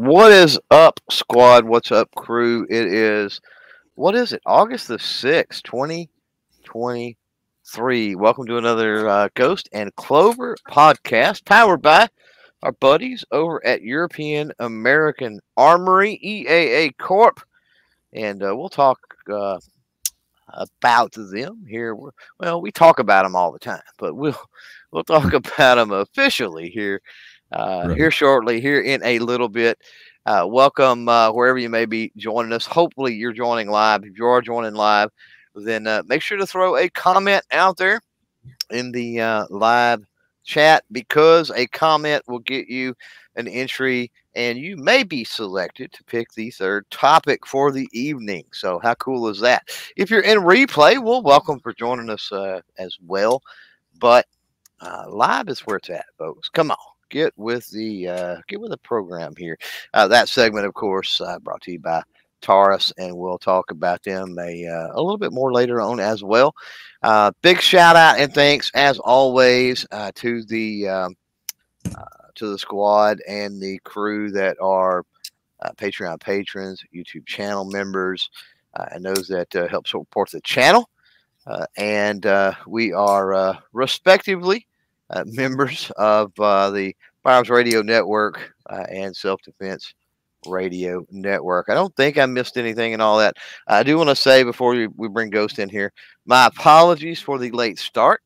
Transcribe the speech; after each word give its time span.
What 0.00 0.32
is 0.32 0.58
up, 0.70 0.98
squad? 1.10 1.66
What's 1.66 1.92
up, 1.92 2.08
crew? 2.16 2.66
It 2.70 2.86
is, 2.86 3.38
what 3.96 4.14
is 4.14 4.32
it? 4.32 4.40
August 4.46 4.88
the 4.88 4.96
6th, 4.96 5.62
2023. 5.62 8.14
Welcome 8.14 8.46
to 8.46 8.56
another 8.56 9.06
uh, 9.06 9.28
Ghost 9.34 9.68
and 9.74 9.94
Clover 9.96 10.56
podcast 10.70 11.44
powered 11.44 11.82
by 11.82 12.08
our 12.62 12.72
buddies 12.72 13.26
over 13.30 13.62
at 13.66 13.82
European 13.82 14.52
American 14.58 15.38
Armory, 15.58 16.18
EAA 16.24 16.96
Corp. 16.96 17.42
And 18.14 18.42
uh, 18.42 18.56
we'll 18.56 18.70
talk 18.70 18.98
uh, 19.30 19.58
about 20.80 21.12
them 21.12 21.66
here. 21.68 21.94
Well, 22.38 22.62
we 22.62 22.72
talk 22.72 23.00
about 23.00 23.24
them 23.24 23.36
all 23.36 23.52
the 23.52 23.58
time, 23.58 23.82
but 23.98 24.14
we'll 24.14 24.40
we'll 24.92 25.04
talk 25.04 25.32
about 25.34 25.74
them 25.74 25.92
officially 25.92 26.70
here 26.70 27.02
uh, 27.52 27.84
right. 27.88 27.96
here 27.96 28.10
shortly, 28.10 28.60
here 28.60 28.80
in 28.80 29.02
a 29.04 29.18
little 29.18 29.48
bit. 29.48 29.78
Uh, 30.26 30.46
welcome 30.46 31.08
uh, 31.08 31.32
wherever 31.32 31.58
you 31.58 31.70
may 31.70 31.86
be 31.86 32.12
joining 32.16 32.52
us. 32.52 32.66
Hopefully, 32.66 33.14
you're 33.14 33.32
joining 33.32 33.68
live. 33.70 34.04
If 34.04 34.18
you 34.18 34.26
are 34.26 34.42
joining 34.42 34.74
live, 34.74 35.10
then 35.54 35.86
uh, 35.86 36.02
make 36.06 36.22
sure 36.22 36.38
to 36.38 36.46
throw 36.46 36.76
a 36.76 36.88
comment 36.90 37.42
out 37.52 37.76
there 37.76 38.00
in 38.70 38.92
the 38.92 39.20
uh, 39.20 39.46
live 39.50 40.04
chat 40.44 40.84
because 40.92 41.50
a 41.50 41.66
comment 41.68 42.22
will 42.28 42.38
get 42.40 42.68
you 42.68 42.94
an 43.36 43.48
entry 43.48 44.10
and 44.34 44.58
you 44.58 44.76
may 44.76 45.02
be 45.02 45.24
selected 45.24 45.92
to 45.92 46.04
pick 46.04 46.32
the 46.32 46.50
third 46.50 46.88
topic 46.90 47.46
for 47.46 47.72
the 47.72 47.88
evening. 47.92 48.44
So, 48.52 48.78
how 48.78 48.94
cool 48.94 49.28
is 49.28 49.40
that? 49.40 49.68
If 49.96 50.10
you're 50.10 50.20
in 50.20 50.38
replay, 50.38 51.02
well, 51.02 51.22
welcome 51.22 51.58
for 51.60 51.72
joining 51.72 52.10
us 52.10 52.30
uh, 52.30 52.60
as 52.78 52.96
well. 53.04 53.42
But 53.98 54.26
uh, 54.80 55.06
live 55.08 55.48
is 55.48 55.60
where 55.60 55.76
it's 55.78 55.90
at, 55.90 56.06
folks. 56.18 56.48
Come 56.48 56.70
on 56.70 56.89
get 57.10 57.32
with 57.36 57.68
the 57.70 58.08
uh, 58.08 58.36
get 58.48 58.60
with 58.60 58.70
the 58.70 58.78
program 58.78 59.34
here. 59.36 59.58
Uh, 59.92 60.08
that 60.08 60.28
segment, 60.28 60.66
of 60.66 60.74
course, 60.74 61.20
uh, 61.20 61.38
brought 61.40 61.60
to 61.62 61.72
you 61.72 61.78
by 61.78 62.02
Taurus, 62.40 62.92
and 62.96 63.14
we'll 63.14 63.38
talk 63.38 63.70
about 63.70 64.02
them 64.02 64.38
a 64.38 64.66
uh, 64.66 64.88
a 64.92 65.00
little 65.02 65.18
bit 65.18 65.32
more 65.32 65.52
later 65.52 65.80
on 65.80 66.00
as 66.00 66.24
well. 66.24 66.54
Uh, 67.02 67.32
big 67.42 67.60
shout 67.60 67.96
out 67.96 68.18
and 68.18 68.32
thanks 68.32 68.70
as 68.74 68.98
always 69.00 69.86
uh, 69.90 70.10
to 70.14 70.42
the 70.44 70.88
um, 70.88 71.16
to 72.34 72.48
the 72.48 72.58
squad 72.58 73.20
and 73.28 73.60
the 73.60 73.78
crew 73.84 74.30
that 74.30 74.56
are 74.62 75.04
Patreon 75.76 76.20
patrons, 76.20 76.82
YouTube 76.94 77.26
channel 77.26 77.66
members, 77.66 78.30
and 78.92 79.04
those 79.04 79.28
that 79.28 79.52
help 79.70 79.86
support 79.86 80.30
the 80.30 80.40
channel. 80.40 80.88
and 81.76 82.26
we 82.66 82.92
are 82.92 83.58
respectively 83.72 84.66
uh, 85.10 85.24
members 85.26 85.90
of 85.96 86.32
uh, 86.38 86.70
the 86.70 86.94
Firearms 87.22 87.50
Radio 87.50 87.82
Network 87.82 88.54
uh, 88.68 88.84
and 88.90 89.14
Self 89.14 89.42
Defense 89.42 89.94
Radio 90.46 91.04
Network. 91.10 91.68
I 91.68 91.74
don't 91.74 91.94
think 91.96 92.18
I 92.18 92.26
missed 92.26 92.56
anything 92.56 92.92
and 92.92 93.02
all 93.02 93.18
that. 93.18 93.36
I 93.66 93.82
do 93.82 93.96
want 93.98 94.08
to 94.08 94.16
say 94.16 94.42
before 94.42 94.70
we, 94.72 94.86
we 94.86 95.08
bring 95.08 95.30
Ghost 95.30 95.58
in 95.58 95.68
here, 95.68 95.92
my 96.24 96.46
apologies 96.46 97.20
for 97.20 97.38
the 97.38 97.50
late 97.50 97.78
start. 97.78 98.22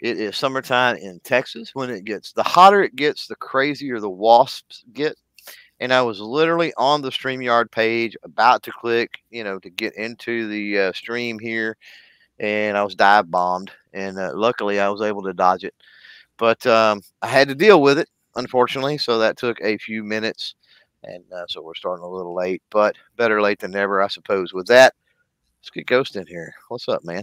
It 0.00 0.18
is 0.18 0.36
summertime 0.36 0.96
in 0.96 1.20
Texas. 1.20 1.74
When 1.74 1.88
it 1.88 2.04
gets 2.04 2.32
the 2.32 2.42
hotter 2.42 2.82
it 2.82 2.96
gets, 2.96 3.26
the 3.26 3.36
crazier 3.36 4.00
the 4.00 4.10
wasps 4.10 4.84
get. 4.92 5.16
And 5.80 5.92
I 5.92 6.02
was 6.02 6.20
literally 6.20 6.72
on 6.76 7.02
the 7.02 7.10
StreamYard 7.10 7.70
page 7.70 8.16
about 8.22 8.62
to 8.64 8.72
click, 8.72 9.10
you 9.30 9.44
know, 9.44 9.58
to 9.58 9.70
get 9.70 9.94
into 9.96 10.48
the 10.48 10.78
uh, 10.78 10.92
stream 10.92 11.38
here. 11.38 11.76
And 12.38 12.76
I 12.76 12.84
was 12.84 12.94
dive 12.94 13.30
bombed. 13.30 13.70
And 13.92 14.18
uh, 14.18 14.32
luckily 14.34 14.78
I 14.78 14.88
was 14.88 15.02
able 15.02 15.22
to 15.22 15.32
dodge 15.32 15.64
it. 15.64 15.74
But 16.36 16.64
um, 16.66 17.00
I 17.22 17.28
had 17.28 17.48
to 17.48 17.54
deal 17.54 17.80
with 17.80 17.98
it, 17.98 18.08
unfortunately. 18.36 18.98
So 18.98 19.18
that 19.18 19.36
took 19.36 19.60
a 19.60 19.78
few 19.78 20.02
minutes. 20.04 20.54
And 21.02 21.24
uh, 21.32 21.44
so 21.48 21.62
we're 21.62 21.74
starting 21.74 22.04
a 22.04 22.08
little 22.08 22.34
late, 22.34 22.62
but 22.70 22.96
better 23.16 23.42
late 23.42 23.60
than 23.60 23.72
never, 23.72 24.02
I 24.02 24.08
suppose. 24.08 24.54
With 24.54 24.66
that, 24.68 24.94
let's 25.60 25.70
get 25.70 25.86
Ghost 25.86 26.16
in 26.16 26.26
here. 26.26 26.54
What's 26.68 26.88
up, 26.88 27.04
man? 27.04 27.22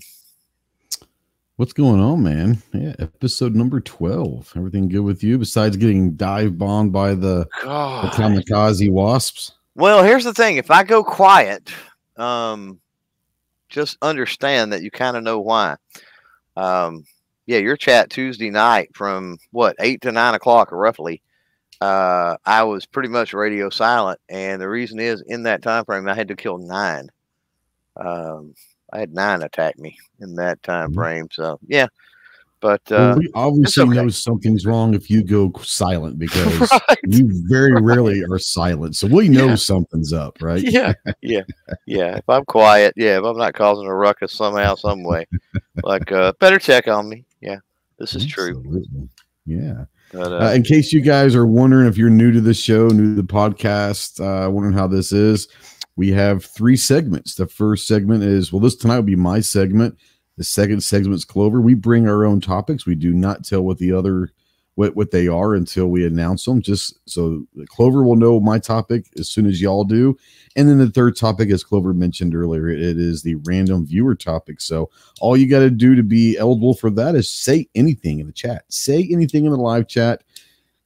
What's 1.56 1.74
going 1.74 2.00
on, 2.00 2.24
man? 2.24 2.62
Yeah, 2.74 2.96
episode 3.00 3.56
number 3.56 3.80
12. 3.80 4.54
Everything 4.56 4.88
good 4.88 5.02
with 5.02 5.24
you 5.24 5.38
besides 5.38 5.78
getting 5.78 6.16
dive 6.16 6.58
bombed 6.58 6.92
by 6.92 7.14
the, 7.14 7.48
the 7.62 8.12
kamikaze 8.14 8.90
wasps? 8.90 9.52
Well, 9.76 10.04
here's 10.04 10.24
the 10.24 10.34
thing 10.34 10.58
if 10.58 10.72
I 10.72 10.84
go 10.84 11.04
quiet, 11.04 11.72
um, 12.18 12.80
just 13.70 13.98
understand 14.02 14.74
that 14.74 14.82
you 14.82 14.92
kind 14.92 15.16
of 15.16 15.24
know 15.24 15.40
why. 15.40 15.76
Um, 16.58 17.06
yeah, 17.46 17.58
your 17.58 17.78
chat 17.78 18.10
Tuesday 18.10 18.50
night 18.50 18.90
from 18.94 19.38
what 19.52 19.76
eight 19.80 20.02
to 20.02 20.12
nine 20.12 20.36
o'clock 20.36 20.70
roughly. 20.72 21.22
Uh, 21.80 22.38
I 22.46 22.64
was 22.64 22.86
pretty 22.86 23.10
much 23.10 23.34
radio 23.34 23.70
silent, 23.70 24.20
and 24.30 24.62
the 24.62 24.70
reason 24.70 25.00
is 25.00 25.24
in 25.26 25.44
that 25.44 25.64
time 25.64 25.84
frame 25.86 26.08
I 26.08 26.14
had 26.14 26.28
to 26.28 26.36
kill 26.36 26.60
nine. 26.60 27.10
Um, 27.98 28.54
I 28.94 29.00
had 29.00 29.14
nine 29.14 29.42
attack 29.42 29.80
me 29.80 29.98
in 30.20 30.36
that 30.36 30.62
time 30.64 30.90
mm-hmm. 30.90 31.00
frame. 31.00 31.28
So 31.32 31.60
yeah, 31.68 31.88
but 32.62 32.82
uh, 32.92 32.96
well, 32.96 33.18
we 33.18 33.30
obviously 33.34 33.84
okay. 33.84 33.94
know 33.94 34.10
something's 34.10 34.68
wrong 34.68 34.94
if 34.94 35.10
you 35.10 35.24
go 35.24 35.52
silent 35.64 36.20
because 36.20 36.72
right. 36.72 37.00
you 37.08 37.28
very 37.48 37.74
rarely 37.74 38.24
are 38.24 38.38
silent. 38.38 38.96
So 38.96 39.08
we 39.08 39.28
know 39.28 39.48
yeah. 39.48 39.56
something's 39.56 40.14
up, 40.14 40.38
right? 40.42 40.62
Yeah, 40.62 40.94
yeah, 41.22 41.42
yeah. 41.88 42.18
If 42.18 42.30
I'm 42.30 42.46
quiet, 42.46 42.94
yeah, 42.96 43.18
if 43.18 43.24
I'm 43.24 43.38
not 43.38 43.56
causing 43.56 43.88
a 43.88 43.96
ruckus 43.96 44.34
somehow, 44.34 44.76
some 44.76 45.04
way, 45.04 45.26
like 45.84 46.12
uh, 46.12 46.34
better 46.40 46.60
check 46.60 46.88
on 46.88 47.10
me. 47.10 47.26
This 48.02 48.16
is 48.16 48.24
Absolutely. 48.26 48.64
true. 48.72 49.10
Yeah. 49.46 49.86
But, 50.12 50.34
uh, 50.34 50.46
uh, 50.48 50.54
in 50.54 50.64
case 50.64 50.92
you 50.92 51.02
guys 51.02 51.36
are 51.36 51.46
wondering 51.46 51.88
if 51.88 51.98
you're 51.98 52.10
new 52.10 52.32
to 52.32 52.42
the 52.42 52.54
show, 52.54 52.88
new 52.88 53.16
to 53.16 53.22
the 53.22 53.28
podcast, 53.28 54.20
uh, 54.20 54.50
wondering 54.50 54.76
how 54.76 54.88
this 54.88 55.12
is, 55.12 55.48
we 55.96 56.12
have 56.12 56.44
three 56.44 56.76
segments. 56.76 57.36
The 57.36 57.48
first 57.48 57.88
segment 57.88 58.24
is 58.24 58.52
well, 58.52 58.60
this 58.60 58.76
tonight 58.76 58.96
will 58.96 59.04
be 59.04 59.16
my 59.16 59.40
segment. 59.40 59.98
The 60.38 60.44
second 60.44 60.82
segment 60.82 61.14
is 61.14 61.26
Clover. 61.26 61.62
We 61.62 61.76
bring 61.76 62.08
our 62.08 62.26
own 62.26 62.42
topics. 62.42 62.86
We 62.86 62.96
do 62.96 63.14
not 63.14 63.46
tell 63.46 63.62
what 63.62 63.78
the 63.78 63.94
other 63.94 64.32
what 64.76 64.96
what 64.96 65.12
they 65.12 65.28
are 65.28 65.54
until 65.54 65.88
we 65.88 66.06
announce 66.06 66.46
them. 66.46 66.62
Just 66.62 66.98
so 67.10 67.46
Clover 67.68 68.04
will 68.04 68.16
know 68.16 68.40
my 68.40 68.60
topic 68.60 69.06
as 69.18 69.30
soon 69.30 69.46
as 69.46 69.62
y'all 69.62 69.84
do. 69.84 70.18
And 70.56 70.68
then 70.68 70.78
the 70.78 70.90
third 70.90 71.16
topic, 71.16 71.50
as 71.50 71.64
Clover 71.64 71.94
mentioned 71.94 72.36
earlier, 72.36 72.70
it 72.70 72.80
is 72.80 73.24
the 73.24 73.36
random 73.44 73.86
viewer 73.86 74.16
topic. 74.16 74.62
So 74.62 74.90
all 75.20 75.36
you 75.36 75.48
got 75.48 75.60
to 75.60 75.70
do 75.70 75.96
to 75.96 76.04
be 76.04 76.38
eligible 76.38 76.74
for 76.74 76.90
that 76.92 77.16
is 77.16 77.32
say 77.32 77.68
anything 77.76 78.20
in 78.20 78.28
the 78.28 78.34
chat. 78.34 78.64
Say 78.70 79.08
anything 79.12 79.46
in 79.46 79.52
the 79.52 79.58
live 79.58 79.88
chat. 79.88 80.24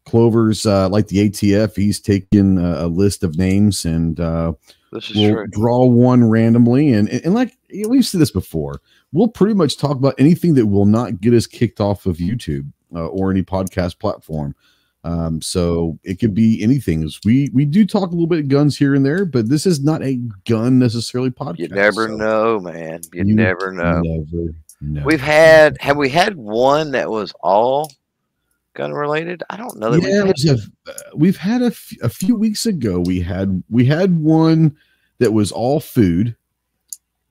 Clover's 0.05 0.67
uh, 0.67 0.87
like 0.89 1.07
the 1.07 1.29
ATF. 1.29 1.75
He's 1.75 1.99
taking 1.99 2.59
a, 2.59 2.85
a 2.85 2.87
list 2.87 3.23
of 3.23 3.37
names 3.37 3.85
and 3.85 4.19
uh, 4.19 4.53
we'll 4.91 5.01
true. 5.01 5.47
draw 5.47 5.85
one 5.85 6.29
randomly. 6.29 6.93
And, 6.93 7.09
and, 7.09 7.25
and 7.25 7.33
like 7.33 7.57
we've 7.87 8.05
said 8.05 8.21
this 8.21 8.31
before, 8.31 8.81
we'll 9.11 9.27
pretty 9.27 9.55
much 9.55 9.77
talk 9.77 9.97
about 9.97 10.15
anything 10.19 10.53
that 10.55 10.67
will 10.67 10.85
not 10.85 11.21
get 11.21 11.33
us 11.33 11.47
kicked 11.47 11.79
off 11.79 12.05
of 12.05 12.17
YouTube 12.17 12.71
uh, 12.93 13.07
or 13.07 13.31
any 13.31 13.43
podcast 13.43 13.99
platform. 13.99 14.55
Um, 15.05 15.39
so 15.39 15.99
it 16.03 16.19
could 16.19 16.33
be 16.33 16.63
anything. 16.63 17.07
We 17.23 17.51
we 17.53 17.63
do 17.65 17.85
talk 17.85 18.09
a 18.09 18.11
little 18.11 18.25
bit 18.25 18.39
of 18.39 18.47
guns 18.47 18.75
here 18.75 18.95
and 18.95 19.05
there, 19.05 19.23
but 19.23 19.49
this 19.49 19.67
is 19.67 19.83
not 19.83 20.01
a 20.01 20.15
gun 20.47 20.79
necessarily 20.79 21.29
podcast. 21.29 21.59
You 21.59 21.67
never 21.67 22.07
so. 22.07 22.15
know, 22.15 22.59
man. 22.59 23.01
You, 23.13 23.23
you 23.23 23.35
never 23.35 23.71
know. 23.71 24.01
Never, 24.01 24.55
never. 24.81 25.05
We've 25.05 25.21
had 25.21 25.77
have 25.79 25.95
we 25.95 26.09
had 26.09 26.35
one 26.35 26.89
that 26.91 27.11
was 27.11 27.33
all 27.41 27.91
gun 28.73 28.93
related? 28.93 29.43
I 29.51 29.57
don't 29.57 29.77
know. 29.77 29.91
That 29.91 30.01
yeah, 30.01 30.23
we've 30.23 30.43
had, 30.43 30.59
a, 30.87 31.17
we've 31.17 31.37
had 31.37 31.61
a, 31.61 31.71
a 32.01 32.09
few 32.09 32.35
weeks 32.35 32.65
ago. 32.65 32.99
We 32.99 33.21
had 33.21 33.63
we 33.69 33.85
had 33.85 34.19
one 34.19 34.75
that 35.19 35.33
was 35.33 35.51
all 35.51 35.79
food. 35.79 36.35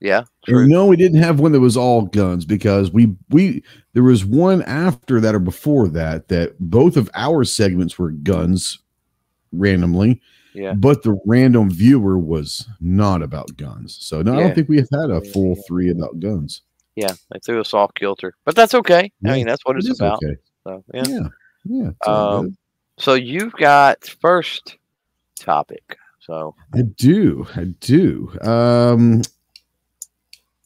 Yeah. 0.05 0.25
True. 0.45 0.69
no, 0.69 0.85
we 0.85 0.97
didn't 0.97 1.23
have 1.23 1.41
one 1.41 1.53
that 1.53 1.61
was 1.61 1.79
all 1.79 2.03
guns 2.03 2.45
because 2.45 2.91
we 2.91 3.17
we 3.31 3.65
there 3.95 4.03
was 4.03 4.23
one 4.23 4.61
after 4.65 5.19
that 5.19 5.35
or 5.35 5.39
before 5.39 5.89
that 5.89 6.29
that 6.29 6.61
both 6.61 6.99
of 6.99 7.09
our 7.15 7.43
segments 7.43 7.99
were 7.99 8.11
guns 8.11 8.81
randomly. 9.51 10.21
Yeah. 10.53 10.75
But 10.75 11.05
the 11.05 11.19
random 11.25 11.71
viewer 11.71 12.19
was 12.19 12.69
not 12.83 13.23
about 13.23 13.57
guns. 13.57 13.97
So 13.99 14.21
no, 14.21 14.35
yeah. 14.35 14.39
I 14.39 14.43
don't 14.43 14.55
think 14.55 14.69
we 14.69 14.77
have 14.77 14.91
had 14.93 15.09
a 15.09 15.23
full 15.23 15.57
three 15.67 15.91
about 15.91 16.21
guns. 16.21 16.61
Yeah, 16.97 17.15
they 17.33 17.39
threw 17.39 17.63
us 17.63 17.73
off 17.73 17.95
kilter. 17.95 18.35
But 18.45 18.57
that's 18.57 18.75
okay. 18.75 19.11
Yeah, 19.23 19.33
I 19.33 19.37
mean 19.37 19.47
that's 19.47 19.65
what 19.65 19.79
it's 19.79 19.89
about. 19.99 20.23
Okay. 20.23 20.37
So 20.65 20.85
yeah. 20.93 21.05
Yeah. 21.07 21.29
yeah 21.65 21.91
um, 22.07 22.59
so 22.99 23.15
you've 23.15 23.55
got 23.55 24.05
first 24.21 24.77
topic. 25.41 25.97
So 26.21 26.55
I 26.75 26.83
do. 26.83 27.47
I 27.57 27.65
do. 27.81 28.31
Um 28.43 29.23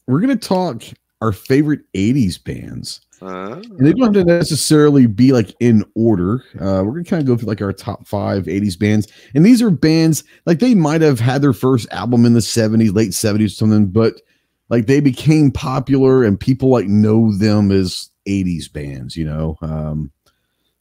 we're 0.09 0.19
gonna 0.21 0.35
talk 0.35 0.83
our 1.21 1.31
favorite 1.31 1.81
80s 1.93 2.37
bands. 2.43 3.01
Uh, 3.21 3.61
and 3.77 3.85
they 3.85 3.91
don't 3.91 4.15
have 4.15 4.25
to 4.25 4.33
necessarily 4.33 5.05
be 5.05 5.33
like 5.33 5.53
in 5.59 5.83
order. 5.93 6.43
Uh, 6.55 6.83
we're 6.85 6.93
gonna 6.93 7.03
kind 7.03 7.21
of 7.21 7.27
go 7.27 7.35
through 7.35 7.49
like 7.49 7.61
our 7.61 7.73
top 7.73 8.07
five 8.07 8.45
80s 8.45 8.79
bands. 8.79 9.07
And 9.35 9.45
these 9.45 9.61
are 9.61 9.69
bands 9.69 10.23
like 10.45 10.59
they 10.59 10.73
might 10.73 11.01
have 11.01 11.19
had 11.19 11.41
their 11.41 11.53
first 11.53 11.87
album 11.91 12.25
in 12.25 12.33
the 12.33 12.39
70s, 12.39 12.93
late 12.93 13.11
70s, 13.11 13.45
or 13.45 13.49
something, 13.49 13.87
but 13.87 14.21
like 14.69 14.87
they 14.87 15.01
became 15.01 15.51
popular 15.51 16.23
and 16.23 16.39
people 16.39 16.69
like 16.69 16.87
know 16.87 17.35
them 17.35 17.71
as 17.71 18.09
80s 18.25 18.71
bands, 18.71 19.17
you 19.17 19.25
know. 19.25 19.57
Um, 19.61 20.11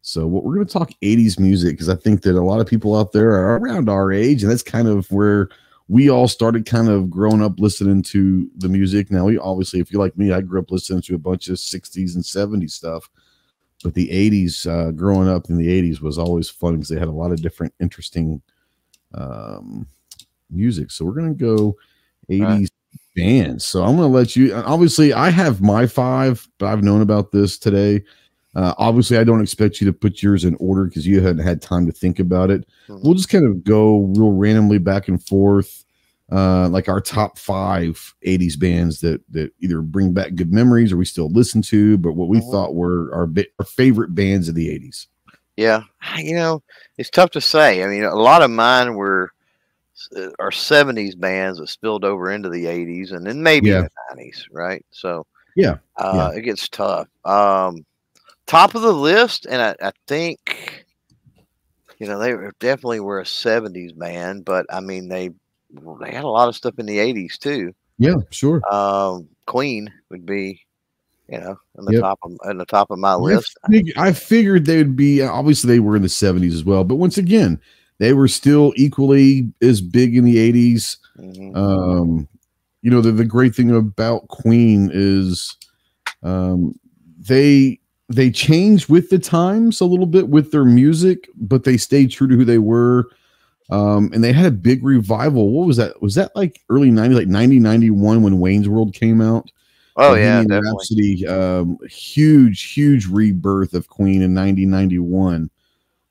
So 0.02 0.26
what 0.26 0.44
we're 0.44 0.54
going 0.54 0.66
to 0.66 0.72
talk 0.72 0.92
80s 1.02 1.38
music 1.38 1.72
because 1.72 1.88
I 1.88 1.94
think 1.96 2.22
that 2.22 2.34
a 2.36 2.40
lot 2.40 2.60
of 2.60 2.66
people 2.66 2.94
out 2.96 3.12
there 3.12 3.32
are 3.32 3.58
around 3.58 3.90
our 3.90 4.12
age, 4.12 4.42
and 4.42 4.50
that's 4.50 4.62
kind 4.62 4.88
of 4.88 5.10
where 5.10 5.48
we 5.88 6.10
all 6.10 6.28
started 6.28 6.66
kind 6.66 6.88
of 6.88 7.08
growing 7.08 7.42
up 7.42 7.58
listening 7.58 8.02
to 8.02 8.48
the 8.58 8.68
music. 8.68 9.10
Now 9.10 9.24
we 9.24 9.38
obviously, 9.38 9.80
if 9.80 9.90
you're 9.90 10.02
like 10.02 10.18
me, 10.18 10.32
I 10.32 10.42
grew 10.42 10.60
up 10.60 10.70
listening 10.70 11.00
to 11.02 11.14
a 11.14 11.18
bunch 11.18 11.48
of 11.48 11.56
60s 11.56 12.14
and 12.14 12.22
70s 12.22 12.72
stuff. 12.72 13.08
But 13.82 13.94
the 13.94 14.08
80s, 14.08 14.66
uh, 14.66 14.90
growing 14.90 15.28
up 15.28 15.48
in 15.48 15.56
the 15.56 15.68
80s 15.68 16.00
was 16.00 16.18
always 16.18 16.50
fun 16.50 16.74
because 16.74 16.88
they 16.88 16.98
had 16.98 17.08
a 17.08 17.12
lot 17.12 17.32
of 17.32 17.40
different 17.40 17.72
interesting 17.80 18.42
um, 19.14 19.86
music. 20.50 20.90
So 20.90 21.04
we're 21.04 21.12
gonna 21.12 21.32
go 21.32 21.76
80s 22.28 22.42
right. 22.42 22.70
bands. 23.16 23.64
So 23.64 23.82
I'm 23.84 23.96
gonna 23.96 24.08
let 24.08 24.36
you 24.36 24.54
obviously 24.54 25.12
I 25.12 25.30
have 25.30 25.62
my 25.62 25.86
five, 25.86 26.46
but 26.58 26.66
I've 26.66 26.82
known 26.82 27.00
about 27.00 27.32
this 27.32 27.58
today. 27.58 28.02
Uh, 28.58 28.74
obviously, 28.76 29.16
I 29.16 29.22
don't 29.22 29.40
expect 29.40 29.80
you 29.80 29.86
to 29.86 29.92
put 29.92 30.20
yours 30.20 30.44
in 30.44 30.56
order 30.56 30.86
because 30.86 31.06
you 31.06 31.20
hadn't 31.20 31.46
had 31.46 31.62
time 31.62 31.86
to 31.86 31.92
think 31.92 32.18
about 32.18 32.50
it. 32.50 32.66
Mm-hmm. 32.88 33.02
We'll 33.04 33.14
just 33.14 33.28
kind 33.28 33.46
of 33.46 33.62
go 33.62 34.12
real 34.16 34.32
randomly 34.32 34.78
back 34.78 35.06
and 35.06 35.24
forth, 35.24 35.84
uh, 36.32 36.68
like 36.68 36.88
our 36.88 37.00
top 37.00 37.38
five 37.38 38.14
'80s 38.26 38.58
bands 38.58 39.00
that 39.02 39.22
that 39.30 39.52
either 39.60 39.80
bring 39.80 40.12
back 40.12 40.34
good 40.34 40.52
memories 40.52 40.92
or 40.92 40.96
we 40.96 41.04
still 41.04 41.30
listen 41.30 41.62
to, 41.62 41.98
but 41.98 42.14
what 42.14 42.26
we 42.26 42.40
mm-hmm. 42.40 42.50
thought 42.50 42.74
were 42.74 43.14
our 43.14 43.32
our 43.60 43.64
favorite 43.64 44.16
bands 44.16 44.48
of 44.48 44.56
the 44.56 44.68
'80s. 44.68 45.06
Yeah, 45.56 45.84
you 46.16 46.34
know, 46.34 46.60
it's 46.96 47.10
tough 47.10 47.30
to 47.30 47.40
say. 47.40 47.84
I 47.84 47.86
mean, 47.86 48.02
a 48.02 48.16
lot 48.16 48.42
of 48.42 48.50
mine 48.50 48.94
were 48.94 49.30
uh, 50.16 50.30
our 50.40 50.50
'70s 50.50 51.16
bands 51.16 51.60
that 51.60 51.68
spilled 51.68 52.04
over 52.04 52.32
into 52.32 52.48
the 52.48 52.64
'80s, 52.64 53.12
and 53.12 53.24
then 53.24 53.40
maybe 53.40 53.68
yeah. 53.68 53.82
the 53.82 54.16
'90s, 54.16 54.46
right? 54.50 54.84
So 54.90 55.26
yeah, 55.54 55.76
uh, 55.96 56.32
yeah. 56.32 56.38
it 56.40 56.42
gets 56.42 56.68
tough. 56.68 57.06
Um, 57.24 57.84
top 58.48 58.74
of 58.74 58.82
the 58.82 58.92
list, 58.92 59.46
and 59.46 59.62
I, 59.62 59.76
I, 59.80 59.92
think 60.08 60.86
you 61.98 62.08
know 62.08 62.18
they 62.18 62.34
were 62.34 62.52
definitely 62.58 63.00
were 63.00 63.20
a 63.20 63.24
'70s 63.24 63.96
band, 63.96 64.44
but 64.44 64.66
I 64.70 64.80
mean 64.80 65.08
they 65.08 65.30
they 66.00 66.10
had 66.10 66.24
a 66.24 66.28
lot 66.28 66.48
of 66.48 66.56
stuff 66.56 66.78
in 66.78 66.86
the 66.86 66.98
'80s 66.98 67.38
too. 67.38 67.72
Yeah, 67.98 68.16
sure. 68.30 68.60
Um, 68.72 69.28
Queen 69.46 69.92
would 70.10 70.24
be, 70.24 70.62
you 71.28 71.38
know, 71.38 71.58
in 71.78 71.84
the 71.84 71.92
yep. 71.92 72.00
top 72.00 72.18
of 72.22 72.32
in 72.50 72.58
the 72.58 72.66
top 72.66 72.90
of 72.90 72.98
my 72.98 73.14
list. 73.14 73.56
I, 73.64 73.68
fig- 73.68 73.92
I 73.96 74.12
figured 74.12 74.64
they'd 74.64 74.96
be 74.96 75.22
obviously 75.22 75.68
they 75.68 75.80
were 75.80 75.96
in 75.96 76.02
the 76.02 76.08
'70s 76.08 76.54
as 76.54 76.64
well, 76.64 76.84
but 76.84 76.96
once 76.96 77.18
again, 77.18 77.60
they 77.98 78.14
were 78.14 78.28
still 78.28 78.72
equally 78.76 79.52
as 79.62 79.80
big 79.80 80.16
in 80.16 80.24
the 80.24 80.36
'80s. 80.36 80.96
Mm-hmm. 81.18 81.56
Um, 81.56 82.28
you 82.82 82.90
know, 82.90 83.00
the 83.00 83.12
the 83.12 83.24
great 83.24 83.54
thing 83.54 83.74
about 83.74 84.28
Queen 84.28 84.90
is, 84.92 85.56
um, 86.22 86.78
they 87.18 87.77
they 88.08 88.30
changed 88.30 88.88
with 88.88 89.10
the 89.10 89.18
times 89.18 89.80
a 89.80 89.84
little 89.84 90.06
bit 90.06 90.28
with 90.28 90.50
their 90.50 90.64
music, 90.64 91.28
but 91.36 91.64
they 91.64 91.76
stayed 91.76 92.10
true 92.10 92.26
to 92.26 92.36
who 92.36 92.44
they 92.44 92.58
were. 92.58 93.10
Um, 93.70 94.10
and 94.14 94.24
they 94.24 94.32
had 94.32 94.46
a 94.46 94.50
big 94.50 94.82
revival. 94.82 95.50
What 95.50 95.66
was 95.66 95.76
that? 95.76 96.00
Was 96.00 96.14
that 96.14 96.34
like 96.34 96.62
early 96.70 96.90
90s, 96.90 97.14
like 97.14 97.28
90, 97.28 97.60
91 97.60 98.22
when 98.22 98.40
Wayne's 98.40 98.68
World 98.68 98.94
came 98.94 99.20
out? 99.20 99.50
Oh, 99.96 100.14
yeah. 100.14 100.42
Rhapsody, 100.48 101.26
um, 101.26 101.76
huge, 101.88 102.72
huge 102.72 103.06
rebirth 103.06 103.74
of 103.74 103.88
Queen 103.88 104.22
in 104.22 104.34
1991. 104.34 105.50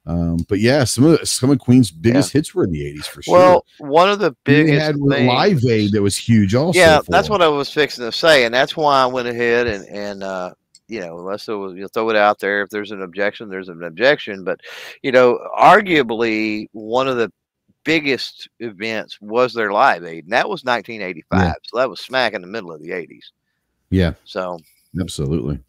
Um, 0.06 0.38
but 0.48 0.60
yeah, 0.60 0.84
some 0.84 1.04
of 1.04 1.20
the, 1.20 1.26
some 1.26 1.50
of 1.50 1.60
Queen's 1.60 1.92
biggest 1.92 2.34
yeah. 2.34 2.40
hits 2.40 2.56
were 2.56 2.64
in 2.64 2.72
the 2.72 2.82
80s 2.82 3.06
for 3.06 3.22
sure. 3.22 3.38
Well, 3.38 3.66
one 3.80 4.10
of 4.10 4.20
the 4.20 4.36
biggest 4.46 4.72
they 4.72 4.80
had 4.80 4.96
things, 4.96 5.28
Live 5.28 5.66
Aid 5.66 5.92
that 5.92 6.02
was 6.02 6.16
huge 6.16 6.56
also. 6.56 6.80
Yeah, 6.80 7.02
that's 7.08 7.30
what 7.30 7.42
I 7.42 7.50
was 7.50 7.70
fixing 7.70 8.06
to 8.06 8.12
say, 8.14 8.46
and 8.46 8.54
that's 8.54 8.78
why 8.78 9.02
I 9.02 9.06
went 9.06 9.28
ahead 9.28 9.68
and 9.68 9.86
and 9.90 10.24
uh, 10.24 10.54
you 10.88 11.02
know, 11.02 11.16
let's 11.16 11.46
throw, 11.46 11.72
you 11.74 11.88
throw 11.88 12.10
it 12.10 12.16
out 12.16 12.40
there. 12.40 12.62
If 12.62 12.70
there's 12.70 12.92
an 12.92 13.02
objection, 13.02 13.50
there's 13.50 13.70
an 13.70 13.84
objection. 13.84 14.44
But, 14.44 14.62
you 15.02 15.12
know, 15.12 15.40
arguably 15.58 16.68
one 16.72 17.08
of 17.08 17.18
the 17.18 17.32
biggest 17.84 18.50
events 18.60 19.18
was 19.22 19.54
their 19.54 19.72
live 19.72 20.04
aid, 20.04 20.26
and 20.26 20.34
that 20.34 20.50
was 20.50 20.64
1985. 20.64 21.42
Yeah. 21.42 21.54
So 21.64 21.78
that 21.78 21.90
was 21.90 22.00
smack 22.00 22.34
in 22.34 22.42
the 22.42 22.48
middle 22.48 22.72
of 22.72 22.82
the 22.82 22.90
80s. 22.90 23.32
Yeah. 23.90 24.14
So 24.26 24.60
absolutely. 25.00 25.60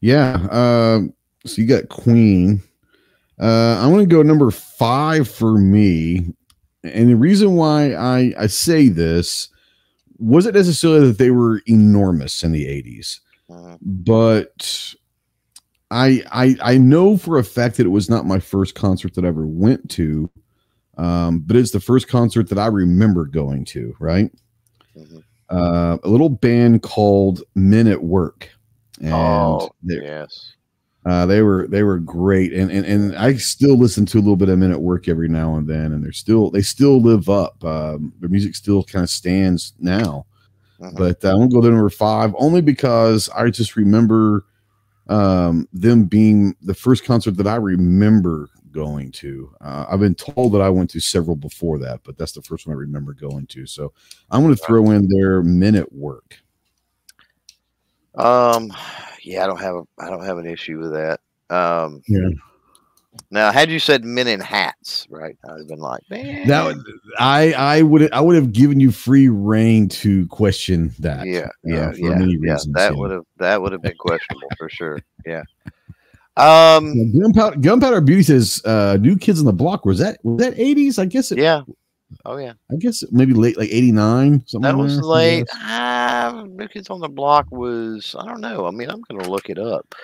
Yeah. 0.00 0.46
Um, 0.50 1.12
so 1.44 1.62
you 1.62 1.68
got 1.68 1.88
Queen. 1.88 2.62
Uh, 3.40 3.78
I'm 3.80 3.90
going 3.92 4.08
to 4.08 4.14
go 4.14 4.22
number 4.22 4.50
five 4.50 5.28
for 5.28 5.58
me. 5.58 6.34
And 6.82 7.08
the 7.08 7.16
reason 7.16 7.54
why 7.54 7.94
I, 7.94 8.32
I 8.38 8.46
say 8.46 8.88
this 8.88 9.48
wasn't 10.18 10.54
necessarily 10.54 11.06
that 11.08 11.18
they 11.18 11.30
were 11.30 11.62
enormous 11.66 12.42
in 12.42 12.52
the 12.52 12.64
80s. 12.64 13.20
Mm-hmm. 13.50 13.76
But 13.80 14.94
I 15.90 16.22
I 16.30 16.56
I 16.62 16.78
know 16.78 17.16
for 17.16 17.38
a 17.38 17.44
fact 17.44 17.76
that 17.76 17.86
it 17.86 17.90
was 17.90 18.10
not 18.10 18.26
my 18.26 18.40
first 18.40 18.74
concert 18.74 19.14
that 19.14 19.24
I 19.24 19.28
ever 19.28 19.46
went 19.46 19.90
to. 19.90 20.30
Um, 20.98 21.40
but 21.40 21.56
it's 21.56 21.72
the 21.72 21.80
first 21.80 22.08
concert 22.08 22.48
that 22.48 22.58
I 22.58 22.66
remember 22.66 23.26
going 23.26 23.66
to, 23.66 23.94
right? 24.00 24.30
Mm-hmm. 24.96 25.18
Uh, 25.50 25.98
a 26.02 26.08
little 26.08 26.30
band 26.30 26.82
called 26.82 27.42
Men 27.54 27.86
at 27.86 28.02
Work. 28.02 28.50
And 29.00 29.12
oh, 29.12 29.70
yes. 29.82 30.54
Uh, 31.04 31.24
they 31.24 31.40
were 31.40 31.68
they 31.68 31.84
were 31.84 32.00
great, 32.00 32.52
and, 32.52 32.68
and 32.68 32.84
and 32.84 33.16
I 33.16 33.34
still 33.34 33.78
listen 33.78 34.06
to 34.06 34.18
a 34.18 34.20
little 34.20 34.34
bit 34.34 34.48
of 34.48 34.58
Men 34.58 34.72
at 34.72 34.80
Work 34.80 35.06
every 35.06 35.28
now 35.28 35.54
and 35.54 35.68
then, 35.68 35.92
and 35.92 36.02
they're 36.02 36.10
still 36.10 36.50
they 36.50 36.62
still 36.62 37.00
live 37.00 37.28
up. 37.28 37.62
Um, 37.64 38.12
their 38.18 38.28
music 38.28 38.56
still 38.56 38.82
kind 38.82 39.04
of 39.04 39.10
stands 39.10 39.74
now. 39.78 40.26
Uh-huh. 40.80 40.92
But 40.96 41.24
uh, 41.24 41.32
I'm 41.32 41.38
gonna 41.38 41.48
go 41.48 41.60
to 41.62 41.70
number 41.70 41.90
five 41.90 42.34
only 42.38 42.60
because 42.60 43.28
I 43.30 43.48
just 43.50 43.76
remember 43.76 44.44
um, 45.08 45.68
them 45.72 46.04
being 46.04 46.56
the 46.62 46.74
first 46.74 47.04
concert 47.04 47.36
that 47.36 47.46
I 47.46 47.56
remember 47.56 48.50
going 48.72 49.10
to. 49.10 49.54
Uh, 49.60 49.86
I've 49.88 50.00
been 50.00 50.14
told 50.14 50.52
that 50.52 50.60
I 50.60 50.68
went 50.68 50.90
to 50.90 51.00
several 51.00 51.34
before 51.34 51.78
that, 51.78 52.00
but 52.04 52.18
that's 52.18 52.32
the 52.32 52.42
first 52.42 52.66
one 52.66 52.76
I 52.76 52.78
remember 52.78 53.14
going 53.14 53.46
to. 53.48 53.66
So 53.66 53.92
I'm 54.30 54.42
going 54.42 54.54
to 54.54 54.62
throw 54.62 54.90
in 54.90 55.08
their 55.08 55.42
Men 55.42 55.74
at 55.76 55.90
Work. 55.92 56.36
Um, 58.14 58.72
yeah, 59.22 59.44
I 59.44 59.46
don't 59.46 59.60
have 59.60 59.76
a, 59.76 59.82
I 59.98 60.10
don't 60.10 60.24
have 60.24 60.38
an 60.38 60.46
issue 60.46 60.78
with 60.78 60.92
that. 60.92 61.20
Um, 61.48 62.02
yeah. 62.06 62.28
Now, 63.30 63.52
had 63.52 63.70
you 63.70 63.78
said 63.78 64.04
men 64.04 64.26
in 64.26 64.40
hats, 64.40 65.06
right? 65.10 65.36
I'd 65.44 65.58
have 65.58 65.68
been 65.68 65.78
like, 65.78 66.02
man. 66.10 66.46
Now, 66.46 66.72
I 67.18 67.52
I 67.52 67.82
would 67.82 68.12
I 68.12 68.20
would 68.20 68.36
have 68.36 68.52
given 68.52 68.80
you 68.80 68.90
free 68.90 69.28
reign 69.28 69.88
to 69.90 70.26
question 70.28 70.94
that. 70.98 71.26
Yeah, 71.26 71.48
yeah, 71.64 71.88
uh, 71.88 71.92
yeah, 71.96 72.18
yeah. 72.40 72.56
That 72.72 72.96
would 72.96 73.10
have 73.10 73.24
that 73.38 73.60
would 73.60 73.72
have 73.72 73.82
been 73.82 73.96
questionable 73.98 74.48
for 74.58 74.68
sure. 74.68 74.98
Yeah. 75.24 75.42
Um, 76.36 77.12
Gunpowder, 77.18 77.56
Gunpowder 77.58 78.00
Beauty 78.02 78.22
says, 78.22 78.60
uh, 78.64 78.98
"New 79.00 79.16
Kids 79.16 79.40
on 79.40 79.46
the 79.46 79.52
Block." 79.52 79.84
Was 79.84 79.98
that 79.98 80.18
was 80.22 80.38
that 80.38 80.58
eighties? 80.58 80.98
I 80.98 81.06
guess. 81.06 81.32
It, 81.32 81.38
yeah. 81.38 81.62
Oh 82.24 82.36
yeah. 82.36 82.52
I 82.70 82.76
guess 82.76 83.02
maybe 83.10 83.32
late, 83.32 83.56
like 83.56 83.70
eighty 83.70 83.90
nine. 83.90 84.42
Something. 84.46 84.70
That 84.70 84.76
was 84.76 84.96
there, 84.96 85.04
late. 85.04 85.46
Ah, 85.52 86.44
New 86.46 86.68
Kids 86.68 86.90
on 86.90 87.00
the 87.00 87.08
Block 87.08 87.46
was. 87.50 88.14
I 88.18 88.26
don't 88.26 88.40
know. 88.40 88.66
I 88.66 88.70
mean, 88.70 88.90
I'm 88.90 89.02
gonna 89.02 89.28
look 89.28 89.48
it 89.48 89.58
up 89.58 89.94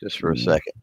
just 0.00 0.18
for 0.18 0.30
a 0.30 0.34
mm. 0.34 0.44
second 0.44 0.74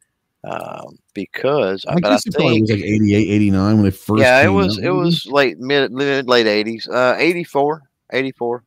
um, 0.47 0.97
because 1.13 1.85
I, 1.87 1.99
guess 1.99 2.25
I 2.27 2.31
think 2.31 2.57
it 2.57 2.61
was 2.61 2.71
like 2.71 2.79
88, 2.79 3.15
89 3.15 3.75
when 3.75 3.83
they 3.83 3.91
first. 3.91 4.21
Yeah, 4.21 4.43
it 4.43 4.49
was. 4.49 4.77
Out. 4.77 4.85
It 4.85 4.91
was 4.91 5.25
late 5.27 5.59
mid, 5.59 5.91
mid 5.91 6.27
late 6.27 6.47
eighties. 6.47 6.87
Uh, 6.87 7.15
84, 7.17 7.83
84. 8.11 8.63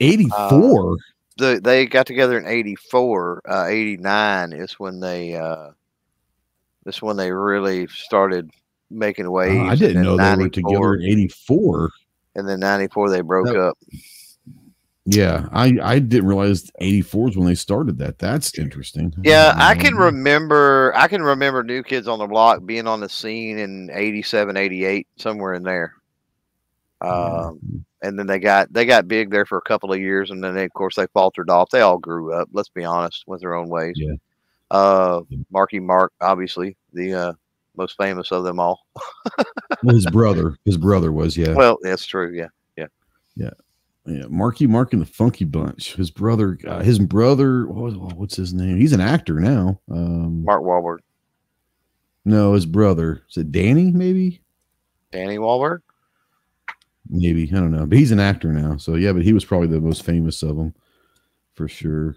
84. 0.00 0.92
Uh, 0.92 0.96
the, 1.36 1.60
they 1.62 1.86
got 1.86 2.06
together 2.06 2.38
in 2.38 2.46
84 2.46 3.42
uh, 3.48 3.66
89 3.66 4.52
is 4.52 4.72
when 4.74 5.00
they 5.00 5.34
uh 5.34 5.70
this 6.84 7.02
when 7.02 7.16
they 7.16 7.32
really 7.32 7.86
started 7.88 8.50
making 8.90 9.28
waves 9.30 9.56
uh, 9.56 9.64
i 9.64 9.74
didn't 9.74 10.02
know 10.02 10.16
they 10.16 10.36
were 10.36 10.48
together 10.48 10.94
in 10.94 11.02
84 11.02 11.90
and 12.36 12.48
then 12.48 12.60
94 12.60 13.10
they 13.10 13.20
broke 13.20 13.46
that, 13.46 13.56
up 13.56 13.78
yeah, 15.06 15.48
I 15.52 15.78
I 15.82 15.98
didn't 15.98 16.26
realize 16.26 16.70
84 16.78 17.28
is 17.30 17.36
when 17.36 17.46
they 17.46 17.54
started 17.54 17.98
that. 17.98 18.18
That's 18.18 18.58
interesting. 18.58 19.14
Yeah, 19.22 19.52
I 19.56 19.74
can 19.74 19.94
remember 19.94 20.92
I 20.96 21.08
can 21.08 21.22
remember 21.22 21.62
New 21.62 21.82
Kids 21.82 22.08
on 22.08 22.18
the 22.18 22.26
Block 22.26 22.64
being 22.64 22.86
on 22.86 23.00
the 23.00 23.08
scene 23.08 23.58
in 23.58 23.90
87, 23.92 24.56
88, 24.56 25.06
somewhere 25.16 25.54
in 25.54 25.62
there. 25.62 25.94
Um, 27.00 27.84
and 28.02 28.18
then 28.18 28.26
they 28.26 28.38
got 28.38 28.72
they 28.72 28.86
got 28.86 29.08
big 29.08 29.30
there 29.30 29.46
for 29.46 29.58
a 29.58 29.62
couple 29.62 29.92
of 29.92 30.00
years, 30.00 30.30
and 30.30 30.42
then 30.42 30.54
they, 30.54 30.64
of 30.64 30.72
course 30.72 30.96
they 30.96 31.06
faltered 31.08 31.50
off. 31.50 31.70
They 31.70 31.80
all 31.80 31.98
grew 31.98 32.32
up. 32.32 32.48
Let's 32.52 32.68
be 32.68 32.84
honest, 32.84 33.24
with 33.26 33.40
their 33.40 33.54
own 33.54 33.68
ways. 33.68 33.94
Yeah. 33.96 34.14
Uh, 34.70 35.20
Marky 35.50 35.80
Mark, 35.80 36.12
obviously 36.20 36.76
the 36.92 37.14
uh, 37.14 37.32
most 37.76 37.96
famous 37.96 38.32
of 38.32 38.44
them 38.44 38.58
all. 38.58 38.86
well, 39.82 39.94
his 39.94 40.06
brother, 40.12 40.56
his 40.64 40.76
brother 40.76 41.12
was 41.12 41.36
yeah. 41.36 41.54
Well, 41.54 41.78
that's 41.82 42.06
true. 42.06 42.34
Yeah. 42.34 42.48
Yeah, 42.76 42.86
yeah, 43.36 43.50
yeah. 44.06 44.26
Marky 44.28 44.66
Mark 44.66 44.92
and 44.92 45.00
the 45.00 45.06
Funky 45.06 45.44
Bunch. 45.44 45.94
His 45.94 46.10
brother, 46.10 46.58
uh, 46.66 46.80
his 46.80 46.98
brother, 46.98 47.66
what, 47.66 48.16
what's 48.16 48.36
his 48.36 48.52
name? 48.52 48.76
He's 48.76 48.92
an 48.92 49.00
actor 49.00 49.40
now. 49.40 49.80
Um, 49.90 50.44
Mark 50.44 50.62
Wahlberg. 50.62 50.98
No, 52.24 52.54
his 52.54 52.66
brother. 52.66 53.22
Is 53.30 53.36
it 53.36 53.52
Danny? 53.52 53.90
Maybe. 53.90 54.42
Danny 55.12 55.38
Wahlberg. 55.38 55.80
Maybe 57.08 57.50
I 57.52 57.56
don't 57.56 57.70
know, 57.70 57.84
but 57.84 57.98
he's 57.98 58.12
an 58.12 58.20
actor 58.20 58.52
now. 58.52 58.78
So 58.78 58.94
yeah, 58.94 59.12
but 59.12 59.22
he 59.22 59.34
was 59.34 59.44
probably 59.44 59.68
the 59.68 59.80
most 59.80 60.04
famous 60.04 60.42
of 60.42 60.56
them, 60.56 60.74
for 61.54 61.68
sure. 61.68 62.16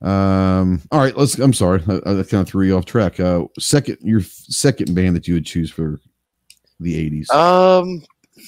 Um. 0.00 0.82
All 0.92 1.00
right. 1.00 1.16
Let's. 1.16 1.38
I'm 1.38 1.52
sorry. 1.52 1.82
I, 1.88 1.96
I 1.96 2.22
kind 2.22 2.34
of 2.34 2.48
threw 2.48 2.66
you 2.66 2.76
off 2.76 2.84
track. 2.84 3.18
Uh, 3.18 3.44
second, 3.58 3.98
your 4.02 4.20
second 4.20 4.94
band 4.94 5.16
that 5.16 5.26
you 5.26 5.34
would 5.34 5.46
choose 5.46 5.70
for 5.70 6.00
the 6.78 7.10
'80s. 7.10 7.30
Um. 7.34 8.02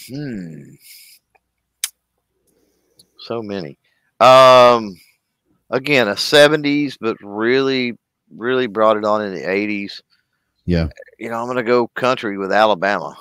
Hmm. 0.09 0.75
So 3.29 3.43
many. 3.43 3.79
Um. 4.19 4.97
Again, 5.71 6.09
a 6.09 6.13
'70s, 6.15 6.97
but 6.99 7.19
really, 7.21 7.93
really 8.35 8.67
brought 8.67 8.97
it 8.97 9.05
on 9.05 9.21
in 9.23 9.35
the 9.35 9.43
'80s. 9.43 10.01
Yeah. 10.65 10.89
You 11.19 11.29
know, 11.29 11.41
I'm 11.41 11.47
gonna 11.47 11.63
go 11.63 11.89
country 11.89 12.39
with 12.39 12.53
Alabama. 12.53 13.15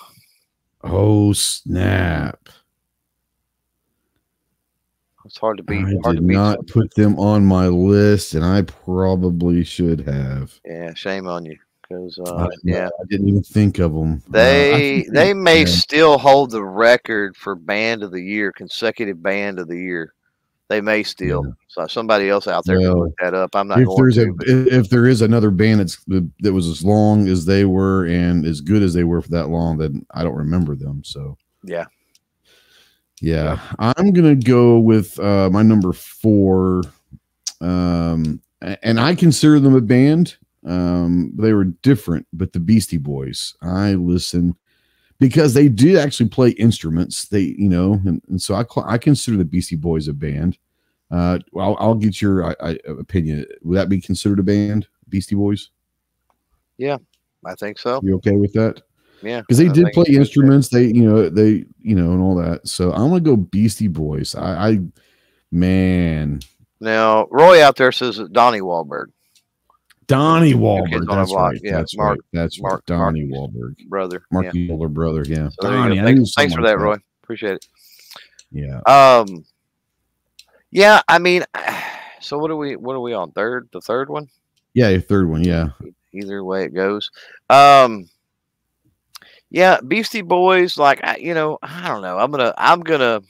Oh 0.82 1.34
snap! 1.34 2.48
It's 5.26 5.38
hard 5.38 5.58
to 5.58 5.64
beat. 5.64 5.80
I 5.80 5.96
hard 6.04 6.16
did 6.16 6.22
to 6.22 6.22
beat 6.22 6.34
not 6.36 6.56
something. 6.56 6.74
put 6.74 6.94
them 6.96 7.20
on 7.20 7.46
my 7.46 7.68
list, 7.68 8.34
and 8.34 8.46
I 8.46 8.62
probably 8.62 9.66
should 9.66 10.08
have. 10.08 10.58
Yeah, 10.64 10.94
shame 10.94 11.28
on 11.28 11.44
you. 11.44 11.58
Because 11.90 12.20
I- 12.20 12.30
uh, 12.30 12.50
yeah, 12.64 12.90
I 13.00 13.04
didn't 13.10 13.30
even 13.30 13.44
think 13.44 13.80
of 13.80 13.94
them. 13.94 14.22
they 14.30 15.06
they 15.12 15.34
may 15.34 15.60
yeah. 15.62 15.66
still 15.66 16.18
hold 16.18 16.52
the 16.52 16.64
record 16.64 17.36
for 17.38 17.56
band 17.56 18.04
of 18.04 18.12
the 18.12 18.22
year, 18.22 18.52
consecutive 18.52 19.22
band 19.24 19.60
of 19.60 19.68
the 19.68 19.78
year. 19.78 20.14
They 20.70 20.82
may 20.82 21.02
still. 21.04 21.46
Yeah. 21.46 21.52
So 21.70 21.88
somebody 21.88 22.28
else 22.30 22.46
out 22.46 22.66
there 22.66 22.78
can 22.78 22.90
Well, 22.90 23.04
look 23.06 23.14
that 23.22 23.34
up. 23.34 23.56
I'm 23.56 23.70
not 23.70 23.80
if 23.80 23.86
going 23.86 23.98
there's 24.02 24.18
a 24.18 24.26
to. 24.26 24.34
but- 24.34 24.48
if, 24.50 24.68
if 24.68 24.90
there 24.90 25.06
is 25.06 25.22
another 25.22 25.50
band 25.50 25.80
that's 25.80 25.98
that 26.08 26.52
was 26.52 26.68
as 26.68 26.84
long 26.84 27.30
as 27.30 27.46
they 27.46 27.64
were 27.64 28.06
and 28.08 28.46
as 28.46 28.60
good 28.60 28.84
as 28.84 28.94
they 28.94 29.06
were 29.06 29.22
for 29.22 29.30
that 29.30 29.48
long, 29.48 29.78
then 29.78 30.06
I 30.12 30.24
don't 30.24 30.36
remember 30.36 30.76
them. 30.76 31.04
So 31.06 31.38
yeah. 31.64 31.86
yeah, 33.22 33.60
I'm 33.80 34.12
gonna 34.12 34.36
go 34.36 34.80
with 34.80 35.18
uh, 35.20 35.50
my 35.52 35.62
number 35.64 35.94
four, 35.94 36.84
um, 37.62 38.42
and 38.62 39.00
I 39.00 39.16
consider 39.16 39.62
them 39.62 39.76
a 39.76 39.82
band. 39.82 40.36
Um, 40.68 41.32
they 41.36 41.54
were 41.54 41.66
different, 41.66 42.28
but 42.34 42.54
the 42.54 42.60
Beastie 42.60 42.98
Boys. 42.98 43.56
I 43.62 43.94
listen 43.94 44.56
because 45.20 45.54
they 45.54 45.70
did 45.70 45.98
actually 45.98 46.30
play 46.30 46.50
instruments. 46.52 47.26
They, 47.26 47.56
you 47.58 47.70
know, 47.70 47.94
and, 48.06 48.22
and 48.30 48.42
so 48.42 48.56
I 48.56 48.66
I 48.86 48.98
consider 48.98 49.38
the 49.38 49.46
Beastie 49.46 49.76
Boys 49.76 50.08
a 50.08 50.14
band. 50.14 50.58
Uh, 51.10 51.40
I'll, 51.58 51.78
I'll 51.80 51.96
get 51.96 52.22
your 52.22 52.46
I, 52.46 52.56
I, 52.62 52.78
opinion. 52.88 53.46
Would 53.64 53.78
that 53.78 53.90
be 53.90 54.02
considered 54.02 54.40
a 54.40 54.44
band, 54.44 54.88
Beastie 55.08 55.36
Boys? 55.36 55.70
Yeah, 56.78 56.98
I 57.46 57.56
think 57.56 57.80
so. 57.80 58.02
You 58.04 58.16
okay 58.16 58.36
with 58.36 58.54
that? 58.54 58.82
Yeah. 59.22 59.42
Because 59.42 59.58
they 59.58 59.70
I 59.70 59.74
did 59.74 59.88
play 59.94 60.06
instruments. 60.10 60.70
They, 60.70 60.86
you 60.86 61.04
know, 61.04 61.30
they, 61.30 61.66
you 61.82 61.96
know, 61.96 62.12
and 62.12 62.22
all 62.22 62.36
that. 62.36 62.68
So 62.68 62.92
I'm 62.92 63.10
gonna 63.10 63.22
go 63.22 63.36
Beastie 63.38 63.88
Boys. 63.88 64.36
I, 64.36 64.70
I 64.70 64.80
man, 65.52 66.42
Now 66.80 67.28
Roy 67.32 67.64
out 67.64 67.78
there 67.78 67.92
says 67.92 68.22
Donnie 68.32 68.62
Wahlberg, 68.62 69.08
Donnie 70.08 70.54
Wahlberg. 70.54 71.02
the 71.02 71.16
That's 71.16 71.32
Block. 71.32 71.52
right. 71.52 71.62
Yeah, 71.64 71.72
That's 71.78 71.98
Mark- 71.98 72.10
right. 72.12 72.20
That's 72.34 72.62
Mark-. 72.62 72.86
Donnie 72.86 73.26
Mark- 73.26 73.52
Wahlberg. 73.52 73.88
brother. 73.88 74.24
Marky 74.32 74.62
yeah. 74.62 74.74
older 74.74 74.88
brother. 74.88 75.24
Yeah. 75.28 75.50
So 75.50 75.68
there 75.68 75.72
you 75.72 75.78
go. 75.78 75.96
Donnie. 75.96 76.02
Thanks, 76.02 76.34
thanks 76.34 76.54
for 76.54 76.62
that, 76.64 76.80
Roy. 76.80 76.96
Appreciate 77.24 77.54
it. 77.56 77.68
Yeah. 78.52 78.80
Um, 78.86 79.44
yeah, 80.72 81.02
I 81.08 81.20
mean, 81.20 81.44
so 82.22 82.38
what 82.38 82.52
are 82.52 82.56
we? 82.56 82.76
What 82.76 82.96
are 82.96 83.02
we 83.02 83.14
on? 83.14 83.32
Third, 83.32 83.70
the 83.74 83.82
third 83.82 84.10
one. 84.10 84.28
Yeah. 84.74 84.90
Your 84.90 85.02
third 85.02 85.30
one. 85.30 85.44
Yeah. 85.44 85.70
Either 86.14 86.44
way 86.44 86.64
it 86.64 86.74
goes. 86.74 87.12
Um, 87.50 88.10
yeah, 89.50 89.80
Beastie 89.86 90.22
Boys. 90.22 90.78
Like, 90.78 91.00
I, 91.04 91.18
you 91.18 91.34
know, 91.34 91.58
I 91.62 91.88
don't 91.88 92.02
know. 92.02 92.18
I'm 92.18 92.32
gonna, 92.32 92.54
I'm 92.58 92.82
gonna, 92.82 93.22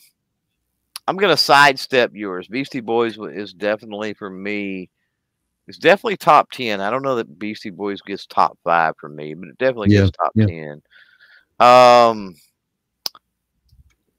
I'm 1.07 1.17
gonna 1.17 1.37
sidestep 1.37 2.11
yours. 2.13 2.47
Beastie 2.47 2.79
Boys 2.81 3.17
is 3.17 3.53
definitely 3.53 4.13
for 4.13 4.29
me. 4.29 4.89
It's 5.67 5.77
definitely 5.77 6.17
top 6.17 6.49
ten. 6.51 6.79
I 6.79 6.89
don't 6.89 7.01
know 7.03 7.15
that 7.15 7.37
Beastie 7.39 7.69
Boys 7.71 8.01
gets 8.01 8.25
top 8.25 8.57
five 8.63 8.95
for 8.99 9.09
me, 9.09 9.33
but 9.33 9.49
it 9.49 9.57
definitely 9.57 9.89
Yeah, 9.89 10.05
gets 10.05 10.11
top 10.11 10.33
yeah. 10.35 10.45
ten. 10.47 10.81
Um, 11.59 12.35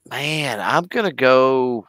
man, 0.09 0.59
I'm 0.59 0.83
gonna 0.85 1.11
go. 1.11 1.85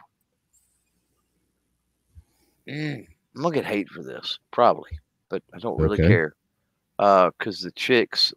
Mm, 2.69 3.07
I'm 3.37 3.43
gonna 3.43 3.55
get 3.55 3.67
hate 3.67 3.89
for 3.91 4.03
this, 4.03 4.39
probably, 4.51 4.91
but 5.29 5.43
I 5.55 5.59
don't 5.59 5.79
really 5.79 5.99
Okay. 5.99 6.09
care. 6.09 6.35
Uh, 6.99 7.31
because 7.39 7.61
the 7.61 7.71
chicks 7.73 8.33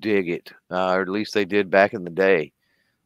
dig 0.00 0.28
it, 0.30 0.52
uh, 0.70 0.92
or 0.92 1.02
at 1.02 1.08
least 1.08 1.34
they 1.34 1.44
did 1.44 1.70
back 1.70 1.94
in 1.94 2.02
the 2.04 2.10
day. 2.10 2.52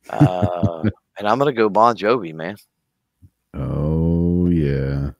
Uh, 0.08 0.84
and 1.18 1.28
I'm 1.28 1.38
gonna 1.38 1.52
go 1.52 1.68
Bon 1.68 1.96
Jovi, 1.96 2.34
man. 2.34 2.56
Oh 3.54 4.46
yeah. 4.46 5.10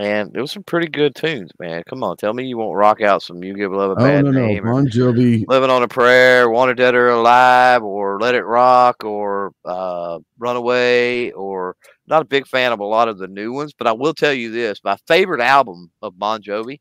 And 0.00 0.34
it 0.34 0.40
was 0.40 0.50
some 0.50 0.62
pretty 0.62 0.86
good 0.86 1.14
tunes, 1.14 1.50
man. 1.58 1.82
Come 1.86 2.02
on, 2.02 2.16
tell 2.16 2.32
me 2.32 2.46
you 2.46 2.56
won't 2.56 2.74
rock 2.74 3.02
out 3.02 3.22
some 3.22 3.44
"You 3.44 3.52
Give 3.52 3.70
Love 3.70 3.90
a 3.90 4.00
Oh 4.00 4.04
Bad 4.04 4.24
no 4.24 4.30
no. 4.30 4.46
Name" 4.46 4.66
or 4.66 4.72
Bon 4.72 4.86
Jovi. 4.86 5.44
"Living 5.46 5.68
on 5.68 5.82
a 5.82 5.88
Prayer," 5.88 6.48
"Wanted 6.48 6.78
Dead 6.78 6.94
or 6.94 7.10
Alive," 7.10 7.82
or 7.82 8.18
"Let 8.18 8.34
It 8.34 8.46
Rock," 8.46 9.04
or 9.04 9.52
uh, 9.66 10.18
"Runaway," 10.38 11.32
or 11.32 11.76
not 12.06 12.22
a 12.22 12.24
big 12.24 12.46
fan 12.46 12.72
of 12.72 12.80
a 12.80 12.84
lot 12.84 13.08
of 13.08 13.18
the 13.18 13.28
new 13.28 13.52
ones. 13.52 13.74
But 13.76 13.88
I 13.88 13.92
will 13.92 14.14
tell 14.14 14.32
you 14.32 14.50
this: 14.50 14.80
my 14.82 14.96
favorite 15.06 15.42
album 15.42 15.90
of 16.00 16.18
Bon 16.18 16.40
Jovi, 16.40 16.80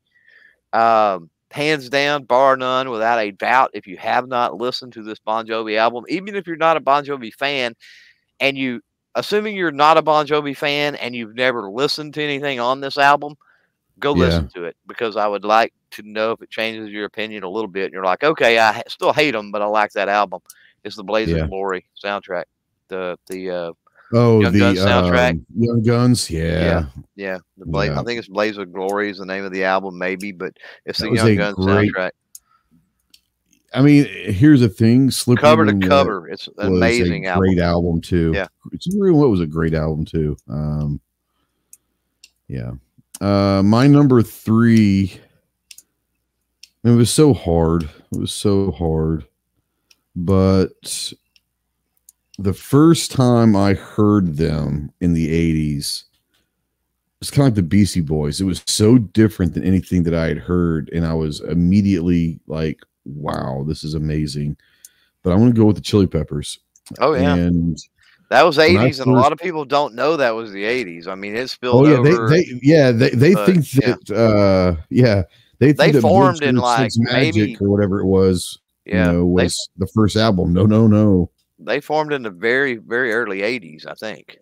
um, 0.72 1.30
hands 1.52 1.90
down, 1.90 2.24
bar 2.24 2.56
none, 2.56 2.90
without 2.90 3.20
a 3.20 3.32
doubt. 3.32 3.72
If 3.74 3.86
you 3.86 3.98
have 3.98 4.30
not 4.30 4.56
listened 4.56 4.94
to 4.94 5.04
this 5.04 5.20
Bon 5.20 5.46
Jovi 5.46 5.78
album, 5.78 6.06
even 6.08 6.36
if 6.36 6.48
you're 6.48 6.56
not 6.56 6.78
a 6.78 6.80
Bon 6.80 7.04
Jovi 7.04 7.34
fan, 7.34 7.76
and 8.40 8.58
you 8.58 8.80
assuming 9.16 9.56
you're 9.56 9.72
not 9.72 9.98
a 9.98 10.02
Bon 10.02 10.26
Jovi 10.28 10.56
fan 10.56 10.96
and 10.96 11.16
you've 11.16 11.36
never 11.36 11.70
listened 11.70 12.14
to 12.16 12.24
anything 12.24 12.60
on 12.60 12.80
this 12.82 12.98
album, 12.98 13.36
go 14.00 14.14
Yeah. 14.16 14.26
listen 14.26 14.50
to 14.56 14.64
it 14.66 14.76
because 14.88 15.18
I 15.18 15.28
would 15.28 15.44
like 15.46 15.74
to 15.92 16.04
know 16.04 16.32
if 16.32 16.42
it 16.42 16.50
changes 16.50 16.90
your 16.90 17.06
opinion 17.06 17.44
a 17.44 17.50
little 17.50 17.70
bit. 17.70 17.86
And 17.86 17.94
you're 17.94 18.04
like, 18.06 18.24
okay, 18.24 18.60
I 18.60 18.84
still 18.88 19.14
hate 19.14 19.32
them, 19.32 19.52
but 19.52 19.62
I 19.62 19.66
like 19.66 19.92
that 19.94 20.10
album. 20.10 20.42
It's 20.84 20.96
the 20.96 21.04
Blaze 21.04 21.30
Yeah. 21.30 21.44
of 21.44 21.50
Glory 21.50 21.86
soundtrack. 22.04 22.46
The 22.88 23.18
the 23.28 23.50
uh 23.52 23.72
Oh 24.12 24.40
Young 24.42 24.54
the 24.54 24.60
Guns 24.60 24.80
soundtrack. 24.80 25.30
um, 25.32 25.46
Young 25.56 25.84
Guns. 25.84 26.30
Yeah. 26.32 26.86
yeah 27.16 27.38
the 27.58 27.66
Blaze. 27.68 27.92
Yeah. 27.92 28.00
I 28.00 28.04
think 28.04 28.18
it's 28.20 28.28
Blaze 28.28 28.58
of 28.58 28.72
Glory 28.74 29.12
is 29.12 29.18
the 29.20 29.26
name 29.26 29.44
of 29.44 29.52
the 29.52 29.64
album, 29.66 29.98
maybe, 29.98 30.32
but 30.32 30.54
it's 30.86 31.00
That 31.00 31.10
the 31.12 31.16
Young 31.16 31.36
Guns 31.36 31.56
great 31.58 31.92
soundtrack, 31.94 32.12
I 33.74 33.82
mean, 33.82 34.06
here's 34.06 34.62
the 34.62 34.70
thing. 34.70 35.12
Slippery 35.12 35.42
cover 35.42 35.66
to 35.66 35.88
cover. 35.88 36.28
It's 36.28 36.48
an 36.58 36.68
amazing 36.68 37.28
album. 37.28 37.42
great 37.42 37.60
album 37.60 38.02
too. 38.02 38.32
Yeah. 38.34 38.48
Wet 38.72 39.30
was 39.30 39.42
a 39.42 39.46
great 39.46 39.74
album 39.74 40.06
too. 40.06 40.38
Um, 40.48 41.00
yeah. 42.48 42.72
Uh, 43.22 43.62
my 43.64 43.88
number 43.88 44.22
three. 44.22 45.20
It 46.84 46.92
was 46.92 47.12
so 47.12 47.34
hard. 47.34 47.84
It 47.84 48.20
was 48.20 48.34
so 48.34 48.72
hard. 48.72 49.26
But 50.16 51.14
the 52.38 52.54
first 52.54 53.12
time 53.12 53.56
I 53.56 53.74
heard 53.74 54.38
them 54.38 54.92
in 55.02 55.14
the 55.14 55.28
80s, 55.28 56.06
it's 57.22 57.30
kind 57.30 57.42
of 57.42 57.48
like 57.48 57.56
the 57.56 57.64
Beastie 57.64 58.02
Boys. 58.02 58.40
It 58.40 58.46
was 58.46 58.64
so 58.66 58.98
different 58.98 59.54
than 59.54 59.64
anything 59.64 60.04
that 60.04 60.14
I 60.14 60.28
had 60.28 60.38
heard. 60.38 60.90
And 60.94 61.06
I 61.06 61.14
was 61.14 61.42
immediately 61.42 62.40
like, 62.48 62.80
wow, 63.16 63.64
this 63.68 63.84
is 63.84 63.94
amazing. 63.96 64.58
But 65.24 65.32
I'm 65.32 65.40
going 65.40 65.54
to 65.54 65.60
go 65.60 65.66
with 65.66 65.76
the 65.76 65.82
Chili 65.82 66.08
Peppers. 66.08 66.60
Oh 67.00 67.14
yeah, 67.14 67.36
And 67.36 67.78
that 68.30 68.44
was 68.44 68.58
I 68.58 68.70
'80s, 68.70 69.02
and 69.02 69.12
a 69.12 69.20
lot 69.20 69.32
of 69.34 69.40
people 69.40 69.66
don't 69.66 69.94
know 69.96 70.18
that 70.18 70.32
was 70.36 70.52
the 70.52 70.64
'80s. 70.64 71.08
I 71.08 71.16
mean, 71.16 71.36
it 71.36 71.50
spilled 71.50 71.88
oh 71.88 71.90
yeah, 71.90 71.98
over. 71.98 72.30
they, 72.30 72.44
they 72.44 72.60
yeah 72.62 72.92
they 72.92 73.10
they 73.10 73.34
but, 73.34 73.46
think 73.46 73.74
yeah. 73.76 73.96
that 74.08 74.16
uh 74.16 74.82
yeah 74.90 75.24
they 75.60 75.72
They 75.74 75.92
think 75.92 75.94
that 75.96 76.02
formed 76.02 76.42
in, 76.42 76.56
like, 76.56 76.92
Magic 76.98 77.36
maybe- 77.36 77.58
or 77.60 77.70
whatever 77.70 78.00
it 78.00 78.06
was. 78.06 78.58
yeah, 78.86 79.08
you 79.08 79.12
know, 79.12 79.36
they 79.36 79.44
was 79.44 79.70
the 79.78 79.88
first 79.88 80.16
album. 80.16 80.54
No, 80.54 80.66
no, 80.66 80.88
no. 80.88 81.30
they 81.60 81.82
formed 81.82 82.14
in 82.14 82.24
the 82.24 82.30
very 82.30 82.78
very 82.78 83.12
early 83.12 83.40
80s 83.42 83.86
i 83.86 83.94
think 83.94 84.38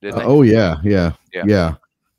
didn't 0.00 0.20
Uh, 0.22 0.24
oh 0.24 0.42
yeah, 0.42 0.78
yeah, 0.82 1.12
Yeah. 1.32 1.44
yeah. 1.46 1.74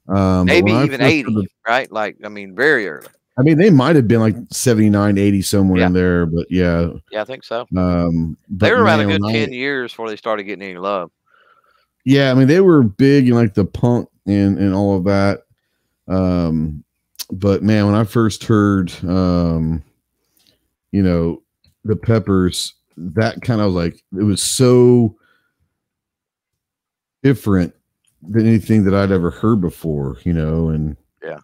Um, 0.08 0.46
maybe 0.46 0.72
even 0.72 1.00
first 1.00 1.02
80 1.02 1.34
the- 1.34 1.48
right 1.68 1.92
like 1.92 2.18
i 2.24 2.30
mean 2.30 2.56
very 2.56 2.88
early 2.88 3.08
I 3.38 3.42
mean, 3.42 3.58
they 3.58 3.70
might 3.72 3.96
have 3.96 4.08
been 4.08 4.20
like 4.20 4.36
79, 4.52 5.18
80 5.18 5.42
somewhere 5.42 5.80
Yeah. 5.80 5.88
in 5.88 5.94
there, 5.94 6.26
but 6.28 6.46
yeah. 6.52 6.90
yeah 7.12 7.22
i 7.22 7.26
think 7.26 7.44
so 7.44 7.66
Um, 7.76 8.38
they 8.50 8.72
were 8.72 8.84
around 8.84 9.00
man, 9.00 9.10
a 9.10 9.12
good 9.14 9.22
when 9.24 9.36
I- 9.36 9.40
10 9.40 9.54
years 9.54 9.92
before 9.92 10.08
they 10.10 10.16
started 10.18 10.44
getting 10.44 10.64
any 10.70 10.78
love 10.78 11.10
yeah, 12.06 12.32
I 12.32 12.34
mean, 12.34 12.48
they 12.50 12.60
were 12.60 12.84
big 12.84 13.30
in 13.30 13.34
like 13.34 13.54
the 13.54 13.64
punk 13.64 14.10
and 14.28 14.58
and 14.58 14.74
all 14.76 14.98
of 14.98 15.06
that. 15.06 15.44
Um, 16.10 16.84
but 17.32 17.64
man, 17.64 17.86
when 17.86 17.96
I 17.96 18.04
first 18.04 18.44
heard, 18.44 18.92
um, 19.06 19.82
you 20.92 21.02
know, 21.02 21.42
the 21.86 21.96
Peppers, 21.96 22.74
that 22.98 23.42
kind 23.42 23.62
of 23.62 23.72
like 23.72 24.04
it 24.20 24.24
was 24.24 24.42
so 24.42 25.16
different 27.24 27.74
than 28.22 28.46
anything 28.48 28.84
that 28.84 28.94
I'd 28.94 29.12
ever 29.12 29.32
heard 29.32 29.62
before, 29.62 30.18
you 30.26 30.34
know, 30.34 30.70
and 30.70 30.98
Yeah. 31.24 31.40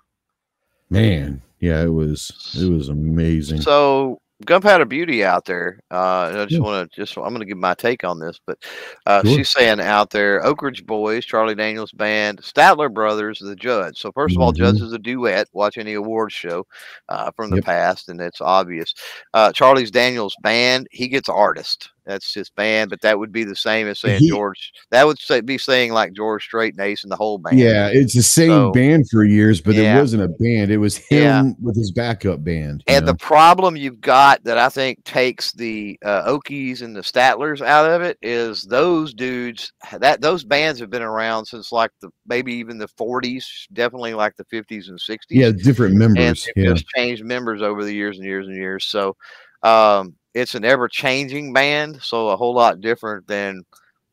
man, 0.90 1.42
yeah, 1.60 1.82
it 1.82 1.94
was 1.94 2.56
it 2.60 2.70
was 2.70 2.90
amazing. 2.90 3.62
so 3.62 4.22
Gunpowder 4.46 4.86
Beauty 4.86 5.26
out 5.26 5.44
there. 5.44 5.82
Uh, 5.92 6.32
I 6.34 6.46
just 6.46 6.52
yeah. 6.52 6.60
want 6.60 6.90
to 6.90 6.96
just 6.96 7.18
I'm 7.18 7.24
going 7.24 7.40
to 7.40 7.46
give 7.46 7.58
my 7.58 7.74
take 7.74 8.06
on 8.06 8.20
this, 8.20 8.40
but 8.46 8.58
uh, 9.06 9.22
sure. 9.24 9.38
she's 9.38 9.50
saying 9.50 9.82
out 9.82 10.12
there, 10.12 10.46
Oak 10.46 10.62
Ridge 10.62 10.86
Boys, 10.86 11.26
Charlie 11.26 11.56
Daniels 11.56 11.92
Band, 11.92 12.42
Statler 12.42 12.94
Brothers, 12.94 13.40
the 13.40 13.56
Judds. 13.56 14.00
So 14.00 14.12
1st 14.12 14.24
of 14.24 14.30
mm-hmm. 14.30 14.42
all, 14.42 14.52
Judds 14.54 14.82
is 14.82 14.94
a 14.94 15.00
duet. 15.00 15.50
Watch 15.52 15.78
any 15.78 15.94
awards 15.94 16.34
show 16.34 16.66
uh, 17.10 17.32
from 17.32 17.50
the 17.50 17.58
yep. 17.58 17.66
past, 17.66 18.08
and 18.08 18.22
it's 18.22 18.40
obvious. 18.40 18.94
Uh, 19.34 19.52
Charlie's 19.52 19.92
Daniels 19.92 20.36
Band, 20.42 20.88
he 20.92 21.10
gets 21.10 21.28
artist. 21.28 21.90
That's 22.10 22.34
his 22.34 22.50
band, 22.50 22.90
but 22.90 23.02
that 23.02 23.20
would 23.20 23.32
be 23.32 23.44
the 23.44 23.56
same 23.56 23.88
as 23.88 24.00
saying 24.00 24.22
he, 24.22 24.30
George. 24.30 24.72
That 24.90 25.06
would 25.06 25.20
say, 25.20 25.42
be 25.42 25.60
saying 25.60 25.94
like 25.94 26.14
George 26.14 26.44
Strait 26.44 26.74
and 26.74 26.82
Ace 26.82 27.04
and 27.04 27.12
the 27.12 27.16
whole 27.16 27.38
band. 27.38 27.60
Yeah, 27.60 27.92
it's 27.94 28.16
the 28.16 28.24
same 28.24 28.50
so, 28.50 28.72
band 28.72 29.08
for 29.12 29.24
years, 29.24 29.62
but 29.62 29.76
yeah. 29.76 29.96
it 29.96 30.02
wasn't 30.02 30.24
a 30.24 30.28
band. 30.28 30.72
It 30.72 30.80
was 30.80 30.98
him 30.98 31.20
yeah. 31.22 31.52
with 31.62 31.76
his 31.76 31.92
backup 31.92 32.44
band. 32.44 32.84
And 32.88 33.06
know? 33.06 33.12
the 33.12 33.18
problem 33.20 33.78
you've 33.78 34.02
got 34.02 34.44
that 34.46 34.58
I 34.58 34.70
think 34.70 35.04
takes 35.04 35.52
the 35.52 36.00
uh, 36.04 36.24
Okies 36.24 36.82
and 36.82 36.96
the 36.96 37.02
Statlers 37.02 37.62
out 37.64 37.88
of 37.88 38.02
it 38.02 38.18
is 38.24 38.64
those 38.64 39.14
dudes 39.14 39.72
that 40.00 40.20
those 40.20 40.44
bands 40.44 40.80
have 40.80 40.90
been 40.90 41.04
around 41.04 41.46
since 41.46 41.72
like 41.72 41.92
the 42.02 42.10
maybe 42.26 42.54
even 42.56 42.80
the 42.80 42.90
40s, 43.00 43.46
definitely 43.74 44.16
like 44.16 44.36
the 44.36 44.46
50s 44.46 44.90
and 44.90 44.98
60s. 44.98 45.20
Yeah, 45.30 45.52
different 45.52 45.94
members. 45.94 46.48
And 46.56 46.66
yeah. 46.66 46.74
just 46.74 46.88
changed 46.96 47.24
members 47.24 47.62
over 47.62 47.84
the 47.84 47.94
years 47.94 48.18
and 48.18 48.26
years 48.26 48.48
and 48.48 48.56
years. 48.56 48.86
So 48.86 49.16
um, 49.64 50.16
it's 50.34 50.56
an 50.56 50.66
ever 50.66 50.88
changing 50.88 51.54
band, 51.54 52.00
so 52.02 52.30
a 52.30 52.38
whole 52.38 52.54
lot 52.54 52.82
different 52.82 53.28
than 53.28 53.64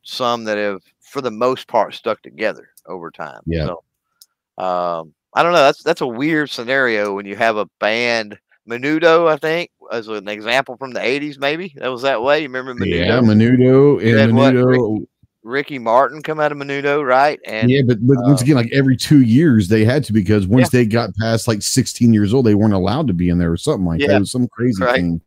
some 0.03 0.45
that 0.45 0.59
have, 0.59 0.83
for 1.01 1.21
the 1.21 1.31
most 1.31 1.69
part, 1.69 1.95
stuck 1.95 2.23
together 2.23 2.69
over 2.87 3.11
time. 3.11 3.41
Yeah. 3.47 3.67
So, 3.67 4.65
um, 4.65 5.15
I 5.35 5.43
don't 5.43 5.53
know. 5.53 5.63
That's 5.63 5.83
that's 5.83 6.01
a 6.01 6.07
weird 6.07 6.51
scenario 6.51 7.15
when 7.15 7.27
you 7.27 7.37
have 7.37 7.57
a 7.57 7.67
band. 7.79 8.39
Menudo, 8.69 9.29
I 9.29 9.37
think, 9.37 9.71
as 9.93 10.09
an 10.09 10.29
example 10.29 10.77
from 10.77 10.93
the 10.93 11.01
'80s, 11.01 11.39
maybe 11.39 11.73
that 11.77 11.89
was 11.89 12.03
that 12.03 12.23
way. 12.23 12.41
You 12.41 12.49
remember 12.49 12.75
Menudo? 12.75 13.07
Yeah, 13.07 13.21
Menudo 13.21 14.23
and 14.23 14.33
Menudo. 14.33 14.65
Ricky, 14.65 15.09
Ricky, 15.45 15.79
Martin 15.79 16.23
come 16.23 16.41
out 16.41 16.51
of 16.51 16.59
Menudo, 16.59 17.07
right? 17.07 17.39
And 17.47 17.71
yeah, 17.71 17.83
but, 17.87 18.05
but 18.05 18.17
once 18.23 18.41
um, 18.41 18.45
again, 18.45 18.57
like 18.57 18.73
every 18.73 18.97
two 18.97 19.23
years, 19.23 19.69
they 19.69 19.85
had 19.85 20.03
to 20.05 20.13
because 20.13 20.49
once 20.49 20.73
yeah. 20.73 20.81
they 20.81 20.87
got 20.87 21.15
past 21.15 21.47
like 21.47 21.63
16 21.63 22.13
years 22.13 22.35
old, 22.35 22.47
they 22.47 22.57
weren't 22.57 22.75
allowed 22.75 23.07
to 23.07 23.15
be 23.15 23.29
in 23.29 23.39
there 23.39 23.53
or 23.53 23.57
something 23.57 23.85
like 23.87 24.01
yeah. 24.01 24.09
that. 24.09 24.17
It 24.17 24.21
was 24.21 24.33
some 24.33 24.49
crazy 24.49 24.83
right. 24.83 24.97
thing 24.97 25.21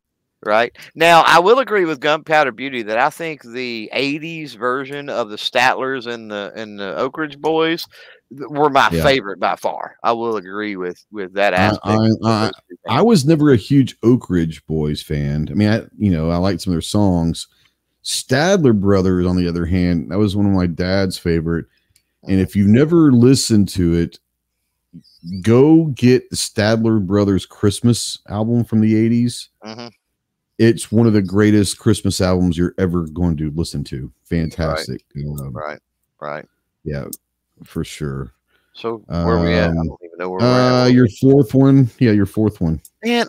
right? 0.43 0.75
Now, 0.95 1.23
I 1.25 1.39
will 1.39 1.59
agree 1.59 1.85
with 1.85 1.99
Gunpowder 1.99 2.51
Beauty 2.51 2.83
that 2.83 2.97
I 2.97 3.09
think 3.09 3.43
the 3.43 3.89
'80s 3.93 4.55
version 4.55 5.09
of 5.09 5.29
the 5.29 5.37
Statlers 5.37 6.07
and 6.07 6.31
the 6.31 6.51
and 6.55 6.79
the 6.79 6.95
Oak 6.95 7.17
Ridge 7.17 7.39
Boys 7.39 7.85
were 8.31 8.69
my 8.69 8.89
yeah. 8.91 9.03
favorite 9.03 9.39
by 9.39 9.55
far. 9.55 9.97
I 10.03 10.11
will 10.11 10.37
agree 10.37 10.75
with 10.75 11.03
with 11.11 11.33
that 11.33 11.53
aspect. 11.53 11.85
I, 11.85 12.09
I, 12.25 12.51
I, 12.87 13.01
was 13.01 13.25
never 13.25 13.51
a 13.51 13.57
huge 13.57 13.97
Oak 14.03 14.29
Ridge 14.29 14.65
Boys 14.67 15.01
fan. 15.01 15.47
I 15.49 15.53
mean, 15.53 15.69
I 15.69 15.81
you 15.97 16.11
know 16.11 16.29
I 16.29 16.37
liked 16.37 16.61
some 16.61 16.71
of 16.71 16.75
their 16.75 16.81
songs. 16.81 17.47
Statler 18.03 18.79
Brothers, 18.79 19.25
on 19.25 19.35
the 19.35 19.47
other 19.47 19.65
hand, 19.65 20.11
that 20.11 20.17
was 20.17 20.35
one 20.35 20.45
of 20.45 20.53
my 20.53 20.67
dad's 20.67 21.17
favorite. 21.17 21.65
And 22.27 22.39
if 22.39 22.55
you've 22.55 22.67
never 22.67 23.11
listened 23.11 23.69
to 23.69 23.93
it, 23.93 24.19
go 25.41 25.85
get 25.85 26.29
the 26.29 26.35
Statler 26.35 27.05
Brothers 27.05 27.45
Christmas 27.45 28.19
album 28.27 28.63
from 28.63 28.81
the 28.81 28.93
80s. 28.93 29.47
Mm-hmm 29.63 29.87
it's 30.59 30.91
one 30.91 31.07
of 31.07 31.13
the 31.13 31.21
greatest 31.21 31.79
Christmas 31.79 32.19
albums 32.19 32.57
you're 32.57 32.75
ever 32.77 33.05
going 33.07 33.37
to 33.37 33.49
listen 33.51 33.83
to. 33.85 34.11
Fantastic. 34.25 35.03
Right. 35.15 35.25
Um, 35.39 35.53
right. 35.53 35.79
right. 36.19 36.45
Yeah, 36.83 37.05
for 37.63 37.83
sure. 37.83 38.33
So 38.73 38.97
where 39.07 39.37
um, 39.37 39.45
we 39.45 39.53
at? 39.53 39.69
I 39.69 39.71
um, 39.71 39.87
don't 39.87 40.01
even 40.03 40.17
know 40.19 40.29
where 40.29 40.39
we're 40.39 40.45
at. 40.45 40.83
uh, 40.83 40.85
Your 40.87 41.07
fourth 41.21 41.53
one. 41.53 41.89
Yeah, 41.97 42.11
your 42.11 42.25
fourth 42.25 42.61
one. 42.61 42.81
Man, 43.03 43.27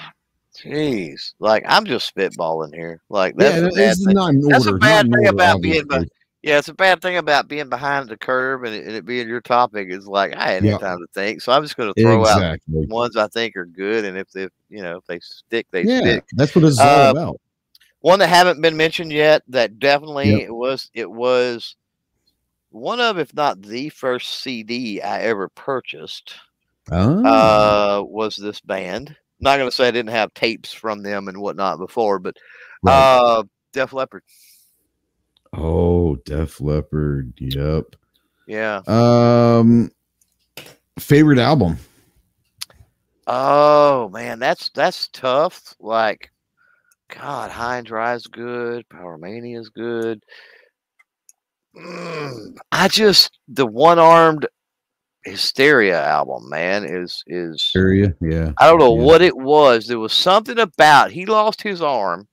jeez. 0.56 1.34
Like 1.38 1.64
I'm 1.68 1.84
just 1.84 2.14
spitballing 2.14 2.74
here. 2.74 3.02
Like 3.10 3.36
that's 3.36 3.56
yeah, 3.56 3.68
a 3.68 3.70
bad 3.70 3.96
thing. 3.96 4.48
That's 4.48 4.66
a 4.66 4.72
bad 4.72 5.12
thing 5.12 5.26
about 5.26 5.60
being 5.60 5.86
yeah, 6.42 6.58
it's 6.58 6.68
a 6.68 6.74
bad 6.74 7.02
thing 7.02 7.16
about 7.16 7.48
being 7.48 7.68
behind 7.68 8.08
the 8.08 8.16
curve 8.16 8.64
and 8.64 8.74
it, 8.74 8.86
and 8.86 8.94
it 8.96 9.04
being 9.04 9.28
your 9.28 9.40
topic 9.40 9.88
is 9.90 10.06
like 10.06 10.34
I 10.34 10.50
had 10.52 10.64
yeah. 10.64 10.78
time 10.78 10.98
to 10.98 11.06
think, 11.12 11.42
so 11.42 11.52
I'm 11.52 11.62
just 11.62 11.76
going 11.76 11.92
to 11.92 12.02
throw 12.02 12.20
exactly. 12.20 12.82
out 12.82 12.88
ones 12.88 13.16
I 13.16 13.28
think 13.28 13.56
are 13.56 13.66
good, 13.66 14.04
and 14.04 14.16
if 14.16 14.30
they, 14.30 14.48
you 14.68 14.82
know, 14.82 14.98
if 14.98 15.06
they 15.06 15.20
stick, 15.20 15.66
they 15.70 15.84
yeah, 15.84 16.00
stick. 16.00 16.24
That's 16.32 16.54
what 16.54 16.64
it's 16.64 16.80
uh, 16.80 16.84
all 16.84 17.10
about. 17.10 17.40
One 18.00 18.18
that 18.20 18.28
haven't 18.28 18.62
been 18.62 18.76
mentioned 18.76 19.12
yet 19.12 19.42
that 19.48 19.78
definitely 19.78 20.30
yep. 20.30 20.40
it 20.48 20.54
was 20.54 20.90
it 20.94 21.10
was 21.10 21.76
one 22.70 23.00
of, 23.00 23.18
if 23.18 23.34
not 23.34 23.60
the 23.60 23.90
first 23.90 24.42
CD 24.42 25.02
I 25.02 25.22
ever 25.22 25.48
purchased. 25.48 26.34
Oh. 26.90 27.24
Uh, 27.24 28.02
was 28.02 28.36
this 28.36 28.60
band? 28.60 29.16
not 29.40 29.56
going 29.56 29.70
to 29.70 29.74
say 29.74 29.88
I 29.88 29.90
didn't 29.90 30.10
have 30.10 30.34
tapes 30.34 30.72
from 30.72 31.02
them 31.02 31.28
and 31.28 31.38
whatnot 31.38 31.78
before, 31.78 32.18
but 32.18 32.36
right. 32.82 32.92
uh, 32.92 33.44
Def 33.72 33.92
Leppard. 33.92 34.22
Oh, 35.52 36.16
Def 36.16 36.60
Leppard. 36.60 37.34
Yep. 37.38 37.96
Yeah. 38.46 38.82
Um, 38.86 39.90
favorite 40.98 41.38
album. 41.38 41.78
Oh 43.26 44.08
man, 44.08 44.40
that's 44.40 44.70
that's 44.70 45.08
tough. 45.08 45.74
Like, 45.78 46.30
God, 47.08 47.50
High 47.50 47.78
and 47.78 47.86
Dry 47.86 48.14
is 48.14 48.26
good. 48.26 48.88
Pyromania 48.88 49.60
is 49.60 49.68
good. 49.68 50.24
Mm, 51.76 52.56
I 52.72 52.88
just 52.88 53.38
the 53.46 53.66
one 53.66 54.00
armed 54.00 54.48
hysteria 55.24 56.04
album, 56.04 56.48
man, 56.48 56.84
is 56.84 57.22
is 57.26 57.62
hysteria. 57.62 58.14
Yeah. 58.20 58.52
I 58.58 58.68
don't 58.68 58.80
know 58.80 58.96
yeah. 58.96 59.04
what 59.04 59.22
it 59.22 59.36
was. 59.36 59.86
There 59.86 60.00
was 60.00 60.12
something 60.12 60.58
about 60.58 61.12
he 61.12 61.26
lost 61.26 61.62
his 61.62 61.82
arm 61.82 62.26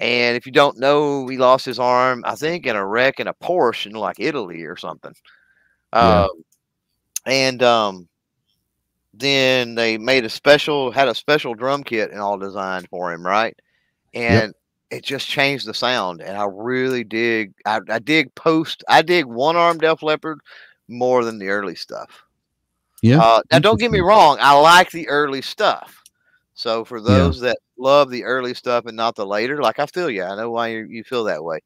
and 0.00 0.34
if 0.34 0.46
you 0.46 0.52
don't 0.52 0.78
know, 0.78 1.28
he 1.28 1.36
lost 1.36 1.66
his 1.66 1.78
arm, 1.78 2.22
I 2.26 2.34
think, 2.34 2.66
in 2.66 2.74
a 2.74 2.84
wreck 2.84 3.20
in 3.20 3.28
a 3.28 3.34
Porsche 3.34 3.86
in 3.86 3.92
like 3.92 4.18
Italy 4.18 4.62
or 4.62 4.76
something. 4.76 5.14
Yeah. 5.92 6.22
Um, 6.22 6.44
and 7.26 7.62
um, 7.62 8.08
then 9.12 9.74
they 9.74 9.98
made 9.98 10.24
a 10.24 10.30
special, 10.30 10.90
had 10.90 11.08
a 11.08 11.14
special 11.14 11.54
drum 11.54 11.84
kit 11.84 12.10
and 12.10 12.20
all 12.20 12.38
designed 12.38 12.88
for 12.88 13.12
him, 13.12 13.24
right? 13.24 13.54
And 14.14 14.54
yep. 14.90 15.00
it 15.00 15.04
just 15.04 15.28
changed 15.28 15.66
the 15.66 15.74
sound. 15.74 16.22
And 16.22 16.34
I 16.34 16.46
really 16.50 17.04
dig, 17.04 17.52
I, 17.66 17.80
I 17.90 17.98
dig 17.98 18.34
post, 18.34 18.82
I 18.88 19.02
dig 19.02 19.26
one 19.26 19.56
arm 19.56 19.76
Def 19.76 20.02
Leppard 20.02 20.40
more 20.88 21.24
than 21.24 21.38
the 21.38 21.48
early 21.48 21.74
stuff. 21.74 22.24
Yeah. 23.02 23.20
Uh, 23.20 23.42
now, 23.52 23.58
don't 23.58 23.78
get 23.78 23.90
me 23.90 24.00
wrong, 24.00 24.38
I 24.40 24.58
like 24.58 24.90
the 24.92 25.08
early 25.08 25.42
stuff. 25.42 25.99
So 26.54 26.84
for 26.84 27.00
those 27.00 27.40
yeah. 27.40 27.48
that 27.48 27.58
love 27.78 28.10
the 28.10 28.24
early 28.24 28.52
stuff 28.52 28.84
and 28.86 28.96
not 28.96 29.16
the 29.16 29.24
later, 29.24 29.62
like 29.62 29.78
I 29.78 29.86
feel 29.86 30.10
you, 30.10 30.24
I 30.24 30.36
know 30.36 30.50
why 30.50 30.68
you, 30.68 30.86
you 30.90 31.04
feel 31.04 31.24
that 31.24 31.42
way. 31.42 31.60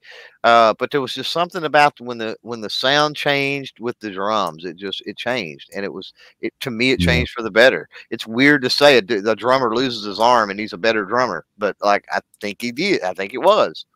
Uh, 0.44 0.74
but 0.78 0.90
there 0.90 1.00
was 1.00 1.14
just 1.14 1.32
something 1.32 1.64
about 1.64 2.00
when 2.00 2.18
the 2.18 2.36
when 2.42 2.60
the 2.60 2.70
sound 2.70 3.16
changed 3.16 3.80
with 3.80 3.98
the 3.98 4.10
drums, 4.10 4.64
it 4.64 4.76
just 4.76 5.02
it 5.06 5.16
changed, 5.16 5.70
and 5.74 5.84
it 5.84 5.92
was 5.92 6.12
it 6.40 6.52
to 6.60 6.70
me 6.70 6.92
it 6.92 7.00
changed 7.00 7.32
yeah. 7.32 7.40
for 7.40 7.42
the 7.42 7.50
better. 7.50 7.88
It's 8.10 8.26
weird 8.26 8.62
to 8.62 8.70
say 8.70 8.98
it, 8.98 9.08
the 9.08 9.34
drummer 9.34 9.74
loses 9.74 10.04
his 10.04 10.20
arm 10.20 10.50
and 10.50 10.60
he's 10.60 10.72
a 10.72 10.78
better 10.78 11.04
drummer, 11.04 11.44
but 11.58 11.76
like 11.80 12.04
I 12.12 12.20
think 12.40 12.62
he 12.62 12.70
did. 12.70 13.02
I 13.02 13.14
think 13.14 13.34
it 13.34 13.38
was. 13.38 13.86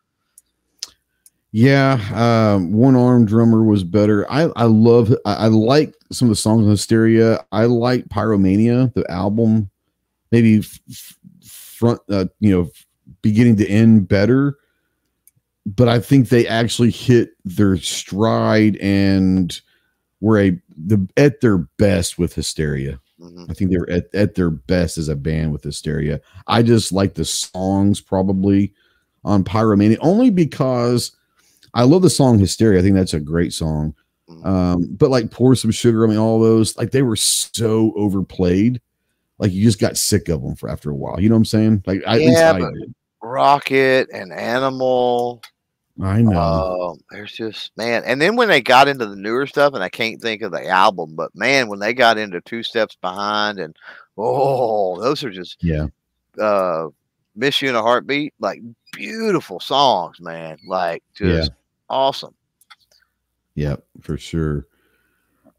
Yeah, 1.51 1.99
um, 2.13 2.73
one 2.73 2.95
arm 2.95 3.25
drummer 3.25 3.63
was 3.63 3.83
better. 3.83 4.29
I 4.31 4.49
I 4.55 4.65
love 4.65 5.15
I, 5.25 5.33
I 5.35 5.47
like 5.47 5.95
some 6.11 6.27
of 6.27 6.31
the 6.31 6.35
songs 6.35 6.65
on 6.65 6.69
Hysteria. 6.69 7.43
I 7.51 7.65
like 7.65 8.07
Pyromania, 8.09 8.93
the 8.93 9.09
album 9.09 9.71
maybe 10.31 10.59
f- 10.59 11.17
front, 11.43 12.01
uh, 12.09 12.25
you 12.39 12.51
know, 12.51 12.69
beginning 13.21 13.57
to 13.57 13.67
end 13.67 14.07
better. 14.07 14.57
But 15.65 15.87
I 15.87 15.99
think 15.99 16.29
they 16.29 16.47
actually 16.47 16.91
hit 16.91 17.31
their 17.45 17.77
stride 17.77 18.77
and 18.77 19.59
were 20.21 20.39
a 20.39 20.61
the 20.77 21.07
at 21.17 21.41
their 21.41 21.57
best 21.57 22.17
with 22.17 22.33
Hysteria. 22.33 22.99
Mm-hmm. 23.19 23.45
I 23.49 23.53
think 23.53 23.71
they 23.71 23.77
were 23.77 23.89
at, 23.89 24.13
at 24.13 24.35
their 24.35 24.49
best 24.49 24.97
as 24.97 25.09
a 25.09 25.15
band 25.15 25.51
with 25.51 25.63
Hysteria. 25.63 26.21
I 26.47 26.63
just 26.63 26.91
like 26.91 27.15
the 27.15 27.25
songs 27.25 27.99
probably 27.99 28.73
on 29.25 29.43
Pyromania 29.43 29.97
only 29.99 30.29
because 30.29 31.11
I 31.73 31.83
love 31.83 32.01
the 32.01 32.09
song 32.09 32.39
Hysteria. 32.39 32.79
I 32.79 32.81
think 32.81 32.95
that's 32.95 33.13
a 33.13 33.19
great 33.19 33.53
song. 33.53 33.93
Mm-hmm. 34.29 34.47
Um, 34.47 34.87
but 34.91 35.09
like 35.09 35.31
pour 35.31 35.55
some 35.55 35.71
sugar. 35.71 36.03
I 36.03 36.07
mean, 36.07 36.17
all 36.17 36.39
those 36.39 36.77
like 36.77 36.91
they 36.91 37.01
were 37.01 37.15
so 37.15 37.93
overplayed 37.95 38.81
like 39.39 39.51
you 39.51 39.63
just 39.63 39.79
got 39.79 39.97
sick 39.97 40.29
of 40.29 40.43
them 40.43 40.55
for 40.55 40.69
after 40.69 40.91
a 40.91 40.95
while. 40.95 41.19
You 41.19 41.29
know 41.29 41.35
what 41.35 41.39
I'm 41.39 41.45
saying? 41.45 41.83
Like 41.87 42.03
I, 42.05 42.17
yeah, 42.17 42.53
I. 42.53 42.71
Rocket 43.21 44.09
and 44.13 44.31
Animal. 44.31 45.41
I 46.01 46.21
know. 46.21 46.39
Uh, 46.39 46.93
there's 47.11 47.33
just 47.33 47.75
man, 47.75 48.03
and 48.05 48.21
then 48.21 48.35
when 48.35 48.47
they 48.47 48.61
got 48.61 48.87
into 48.87 49.05
the 49.05 49.15
newer 49.15 49.47
stuff, 49.47 49.73
and 49.73 49.83
I 49.83 49.89
can't 49.89 50.21
think 50.21 50.41
of 50.41 50.51
the 50.51 50.65
album, 50.65 51.15
but 51.15 51.35
man, 51.35 51.67
when 51.67 51.79
they 51.79 51.93
got 51.93 52.17
into 52.17 52.39
Two 52.41 52.63
Steps 52.63 52.95
Behind, 52.95 53.59
and 53.59 53.75
oh, 54.17 55.01
those 55.01 55.23
are 55.23 55.29
just 55.29 55.61
yeah. 55.61 55.87
Uh, 56.39 56.87
Miss 57.35 57.61
You 57.61 57.69
in 57.69 57.75
a 57.75 57.81
Heartbeat, 57.81 58.33
like 58.39 58.61
beautiful 58.93 59.59
songs, 59.59 60.21
man. 60.21 60.57
Like 60.65 61.03
just 61.13 61.49
yeah. 61.51 61.55
awesome. 61.89 62.33
Yep, 63.55 63.83
for 64.01 64.17
sure. 64.17 64.67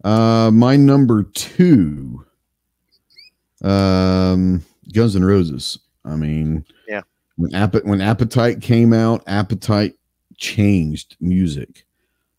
Uh, 0.03 0.51
my 0.51 0.77
number 0.77 1.25
two 1.25 2.25
um, 3.63 4.65
Guns 4.93 5.17
N' 5.17 5.25
Roses. 5.25 5.79
I 6.05 6.17
mean, 6.17 6.65
yeah. 6.89 7.03
When 7.37 7.55
App- 7.55 7.85
when 7.85 8.01
Appetite 8.01 8.61
came 8.61 8.93
out, 8.93 9.23
Appetite 9.27 9.95
changed 10.37 11.17
music. 11.21 11.85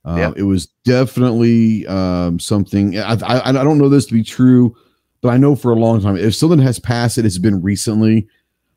Uh, 0.03 0.15
yeah. 0.17 0.31
It 0.35 0.43
was 0.43 0.67
definitely 0.83 1.85
um, 1.87 2.39
something. 2.39 2.97
I, 2.97 3.13
I 3.13 3.49
I 3.49 3.51
don't 3.51 3.77
know 3.77 3.89
this 3.89 4.07
to 4.07 4.13
be 4.13 4.23
true, 4.23 4.75
but 5.21 5.29
I 5.29 5.37
know 5.37 5.55
for 5.55 5.71
a 5.71 5.75
long 5.75 6.01
time, 6.01 6.17
if 6.17 6.35
something 6.35 6.59
has 6.59 6.79
passed 6.79 7.17
it, 7.17 7.25
it's 7.25 7.37
been 7.37 7.61
recently. 7.61 8.27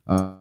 Uh, 0.06 0.34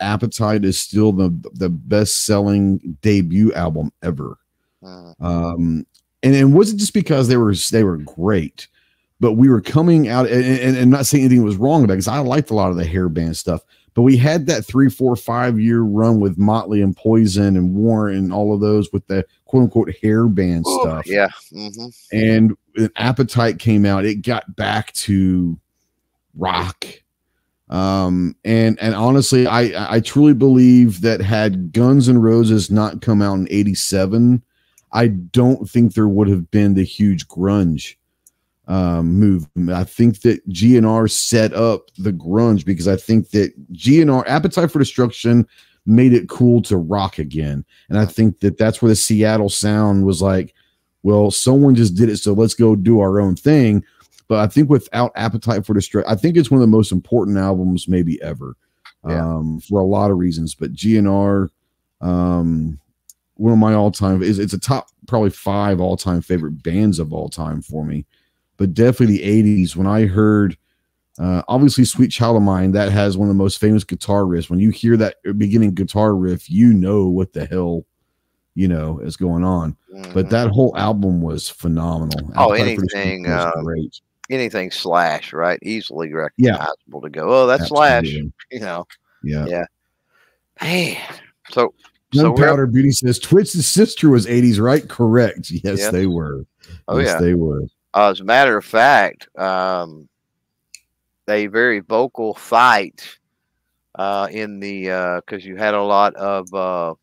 Appetite 0.00 0.64
is 0.64 0.78
still 0.78 1.12
the 1.12 1.34
the 1.54 1.70
best 1.70 2.26
selling 2.26 2.98
debut 3.00 3.52
album 3.54 3.90
ever. 4.02 4.38
Uh, 4.82 5.14
um, 5.20 5.86
and 6.22 6.34
it 6.34 6.44
was 6.44 6.72
it 6.72 6.76
just 6.76 6.94
because 6.94 7.28
they 7.28 7.36
were 7.36 7.54
they 7.72 7.84
were 7.84 7.96
great, 7.98 8.68
but 9.20 9.32
we 9.32 9.48
were 9.48 9.60
coming 9.60 10.08
out 10.08 10.26
and, 10.26 10.44
and, 10.44 10.76
and 10.76 10.90
not 10.90 11.06
saying 11.06 11.24
anything 11.24 11.44
was 11.44 11.56
wrong 11.56 11.84
about 11.84 11.94
because 11.94 12.08
I 12.08 12.18
liked 12.18 12.50
a 12.50 12.54
lot 12.54 12.70
of 12.70 12.76
the 12.76 12.84
hair 12.84 13.08
band 13.08 13.36
stuff. 13.36 13.62
But 13.94 14.02
we 14.02 14.18
had 14.18 14.46
that 14.46 14.66
three, 14.66 14.90
four, 14.90 15.16
five 15.16 15.58
year 15.58 15.80
run 15.80 16.20
with 16.20 16.36
Motley 16.36 16.82
and 16.82 16.94
Poison 16.94 17.56
and 17.56 17.74
Warrant 17.74 18.18
and 18.18 18.32
all 18.32 18.52
of 18.52 18.60
those 18.60 18.92
with 18.92 19.06
the 19.06 19.24
quote 19.46 19.64
unquote 19.64 19.94
hair 20.02 20.26
band 20.26 20.66
stuff. 20.66 21.06
Yeah. 21.06 21.28
Mm-hmm. 21.52 21.86
And 22.12 22.56
Appetite 22.96 23.58
came 23.58 23.86
out, 23.86 24.04
it 24.04 24.16
got 24.16 24.54
back 24.54 24.92
to 24.94 25.58
rock 26.34 26.86
um, 27.68 28.36
and 28.44 28.78
and 28.80 28.94
honestly, 28.94 29.46
I 29.46 29.96
I 29.96 30.00
truly 30.00 30.34
believe 30.34 31.00
that 31.00 31.20
had 31.20 31.72
Guns 31.72 32.08
N' 32.08 32.18
Roses 32.18 32.70
not 32.70 33.00
come 33.00 33.20
out 33.20 33.34
in 33.34 33.48
'87, 33.50 34.42
I 34.92 35.08
don't 35.08 35.68
think 35.68 35.94
there 35.94 36.08
would 36.08 36.28
have 36.28 36.50
been 36.50 36.74
the 36.74 36.84
huge 36.84 37.26
grunge 37.26 37.96
um, 38.66 39.14
movement. 39.14 39.70
I 39.70 39.84
think 39.84 40.20
that 40.22 40.46
GNR 40.48 41.10
set 41.10 41.52
up 41.54 41.90
the 41.98 42.12
grunge 42.12 42.64
because 42.64 42.88
I 42.88 42.96
think 42.96 43.30
that 43.30 43.52
GNR 43.72 44.24
Appetite 44.26 44.70
for 44.70 44.78
Destruction 44.78 45.46
made 45.84 46.12
it 46.12 46.28
cool 46.28 46.62
to 46.62 46.76
rock 46.76 47.18
again, 47.18 47.64
and 47.88 47.98
I 47.98 48.06
think 48.06 48.40
that 48.40 48.58
that's 48.58 48.82
where 48.82 48.88
the 48.88 48.96
Seattle 48.96 49.48
sound 49.48 50.04
was 50.04 50.20
like, 50.20 50.54
well, 51.02 51.30
someone 51.30 51.74
just 51.74 51.94
did 51.94 52.08
it, 52.08 52.16
so 52.16 52.32
let's 52.32 52.54
go 52.54 52.74
do 52.74 53.00
our 53.00 53.20
own 53.20 53.36
thing 53.36 53.84
but 54.28 54.38
I 54.38 54.46
think 54.46 54.68
without 54.68 55.12
Appetite 55.14 55.64
for 55.64 55.74
Destruction, 55.74 56.10
I 56.10 56.16
think 56.16 56.36
it's 56.36 56.50
one 56.50 56.60
of 56.60 56.66
the 56.66 56.76
most 56.76 56.92
important 56.92 57.38
albums 57.38 57.88
maybe 57.88 58.20
ever. 58.22 58.56
Yeah. 59.06 59.24
Um, 59.24 59.60
for 59.60 59.80
a 59.80 59.84
lot 59.84 60.10
of 60.10 60.18
reasons. 60.18 60.56
But 60.56 60.72
GNR, 60.72 61.48
um, 62.00 62.80
one 63.34 63.52
of 63.52 63.58
my 63.58 63.72
all-time 63.74 64.20
is 64.22 64.40
it's 64.40 64.52
a 64.52 64.58
top 64.58 64.88
probably 65.06 65.30
five 65.30 65.80
all-time 65.80 66.22
favorite 66.22 66.62
bands 66.64 66.98
of 66.98 67.12
all 67.12 67.28
time 67.28 67.62
for 67.62 67.84
me. 67.84 68.04
But 68.56 68.74
definitely 68.74 69.18
the 69.18 69.60
80s 69.60 69.76
when 69.76 69.86
I 69.86 70.06
heard 70.06 70.56
uh, 71.18 71.42
obviously 71.48 71.84
Sweet 71.84 72.10
Child 72.10 72.36
of 72.36 72.42
Mine 72.42 72.72
that 72.72 72.92
has 72.92 73.16
one 73.16 73.28
of 73.28 73.34
the 73.34 73.42
most 73.42 73.58
famous 73.58 73.84
guitar 73.84 74.22
riffs. 74.22 74.50
When 74.50 74.58
you 74.58 74.70
hear 74.70 74.96
that 74.96 75.16
beginning 75.36 75.74
guitar 75.74 76.14
riff, 76.14 76.50
you 76.50 76.72
know 76.72 77.06
what 77.06 77.32
the 77.32 77.46
hell 77.46 77.84
you 78.54 78.68
know 78.68 78.98
is 79.00 79.16
going 79.16 79.44
on. 79.44 79.76
Mm-hmm. 79.94 80.12
But 80.12 80.30
that 80.30 80.50
whole 80.50 80.76
album 80.76 81.22
was 81.22 81.48
phenomenal. 81.48 82.32
Oh, 82.36 82.52
anything 82.52 83.30
um, 83.30 83.52
great 83.62 84.00
anything 84.30 84.70
slash, 84.70 85.32
right? 85.32 85.58
Easily 85.62 86.12
recognizable 86.12 87.00
yeah. 87.00 87.00
to 87.00 87.10
go, 87.10 87.28
oh, 87.28 87.46
that's 87.46 87.62
Absolutely. 87.62 88.10
slash, 88.10 88.32
you 88.50 88.60
know. 88.60 88.86
Yeah. 89.22 89.46
Yeah. 89.46 89.64
Man. 90.62 91.02
So 91.50 91.74
Gunpowder 92.14 92.66
Beauty 92.66 92.92
says 92.92 93.18
Twisted 93.18 93.64
Sister's 93.64 94.10
was 94.10 94.26
80s, 94.26 94.60
right? 94.60 94.86
Correct. 94.88 95.50
Yes, 95.50 95.78
yes. 95.78 95.92
they 95.92 96.06
were. 96.06 96.46
Oh, 96.88 96.98
yes, 96.98 97.08
yeah. 97.08 97.20
they 97.20 97.34
were. 97.34 97.62
Uh, 97.96 98.10
as 98.10 98.20
a 98.20 98.24
matter 98.24 98.58
of 98.58 98.64
fact, 98.64 99.26
um, 99.38 100.06
a 101.28 101.46
very 101.46 101.80
vocal 101.80 102.34
fight 102.34 103.16
uh, 103.94 104.28
in 104.30 104.60
the 104.60 104.82
because 105.24 105.42
uh, 105.42 105.48
you 105.48 105.56
had 105.56 105.72
a 105.72 105.82
lot 105.82 106.14
of 106.16 106.52
uh, 106.52 106.94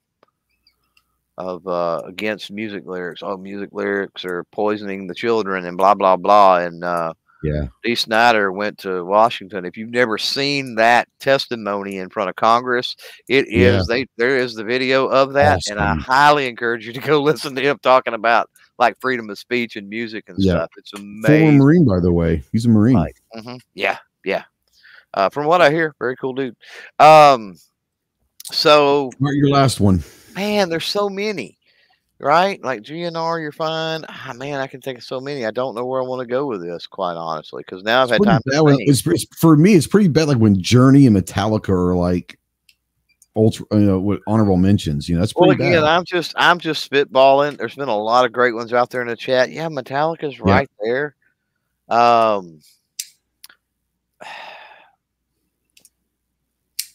of 1.40 1.66
uh, 1.66 2.04
against 2.06 2.52
music 2.52 2.86
lyrics. 2.86 3.22
Oh, 3.24 3.38
music 3.38 3.70
lyrics 3.72 4.24
are 4.24 4.44
poisoning 4.52 5.08
the 5.08 5.16
children 5.16 5.66
and 5.66 5.78
blah 5.78 5.96
blah 5.96 6.16
blah. 6.16 6.58
And 6.58 6.84
uh, 6.84 7.14
yeah, 7.44 7.70
Dee 7.84 7.96
Snider 7.96 8.52
went 8.52 8.78
to 8.80 9.04
Washington. 9.04 9.66
If 9.66 9.78
you've 9.78 9.90
never 9.90 10.20
seen 10.20 10.76
that 10.76 11.08
testimony 11.20 11.98
in 11.98 12.10
front 12.12 12.30
of 12.30 12.36
Congress, 12.36 12.96
it 13.28 13.48
is 13.48 13.88
yeah. 13.90 13.96
they 13.96 14.06
there 14.18 14.38
is 14.38 14.54
the 14.54 14.64
video 14.64 15.08
of 15.08 15.34
that, 15.34 15.58
awesome. 15.58 15.80
and 15.80 15.82
I 15.82 15.96
highly 15.96 16.48
encourage 16.48 16.86
you 16.86 16.94
to 16.94 17.02
go 17.02 17.20
listen 17.24 17.56
to 17.56 17.62
him 17.64 17.80
talking 17.82 18.14
about 18.14 18.48
like 18.80 19.00
freedom 19.00 19.30
of 19.30 19.38
speech 19.38 19.76
and 19.76 19.88
music 19.88 20.26
and 20.28 20.38
yeah. 20.40 20.54
stuff. 20.54 20.72
It's 20.78 20.94
amazing. 20.94 21.46
Former 21.46 21.58
Marine, 21.58 21.86
by 21.86 22.00
the 22.00 22.12
way, 22.12 22.44
he's 22.52 22.66
a 22.66 22.70
Marine. 22.70 22.98
Mm-hmm. 23.36 23.58
Yeah, 23.74 23.98
yeah. 24.26 24.44
Uh, 25.14 25.30
from 25.30 25.46
what 25.46 25.62
I 25.62 25.70
hear, 25.70 25.96
very 26.00 26.16
cool 26.16 26.34
dude. 26.34 26.56
Um, 27.00 27.56
so, 28.52 29.12
your 29.20 29.50
last 29.50 29.80
one 29.80 30.04
man, 30.36 30.70
there's 30.70 30.86
so 30.86 31.10
many, 31.10 31.58
right? 32.20 32.64
Like 32.64 32.82
GNR, 32.82 33.42
you're 33.42 33.52
fine. 33.52 34.06
Ah, 34.08 34.34
man, 34.36 34.60
I 34.60 34.68
can 34.68 34.82
think 34.82 34.98
of 35.00 35.04
so 35.04 35.20
many. 35.20 35.46
I 35.46 35.52
don't 35.52 35.76
know 35.76 35.86
where 35.86 36.02
I 36.02 36.06
want 36.06 36.22
to 36.22 36.28
go 36.28 36.46
with 36.46 36.62
this, 36.62 36.88
quite 36.88 37.16
honestly, 37.16 37.64
because 37.66 37.84
now 37.84 38.04
I've 38.04 38.10
had 38.10 38.24
time. 38.24 38.42
It's, 38.46 39.06
it's, 39.06 39.26
for 39.38 39.56
me, 39.56 39.76
it's 39.76 39.88
pretty 39.88 40.10
bad. 40.10 40.28
Like 40.28 40.38
when 40.38 40.62
Journey 40.62 41.06
and 41.06 41.16
Metallica 41.16 41.70
are 41.70 41.96
like 41.96 42.40
ultra, 43.36 43.66
you 43.72 43.80
know, 43.80 44.00
with 44.00 44.20
honorable 44.28 44.58
mentions. 44.58 45.08
You 45.10 45.16
know, 45.16 45.22
that's 45.22 45.34
pretty 45.34 45.58
well, 45.58 45.68
again, 45.68 45.82
bad. 45.82 45.84
I'm 45.84 46.06
just, 46.06 46.34
I'm 46.38 46.60
just 46.60 46.90
spitballing. 46.90 47.58
There's 47.58 47.76
been 47.76 47.90
a 47.90 47.98
lot 47.98 48.26
of 48.26 48.32
great 48.32 48.54
ones 48.54 48.74
out 48.74 48.90
there 48.90 49.02
in 49.02 49.08
the 49.08 49.16
chat. 49.16 49.52
Yeah, 49.52 49.68
Metallica's 49.68 50.40
right 50.40 50.70
yeah. 50.82 50.86
there. 50.88 51.16
Um. 51.90 52.60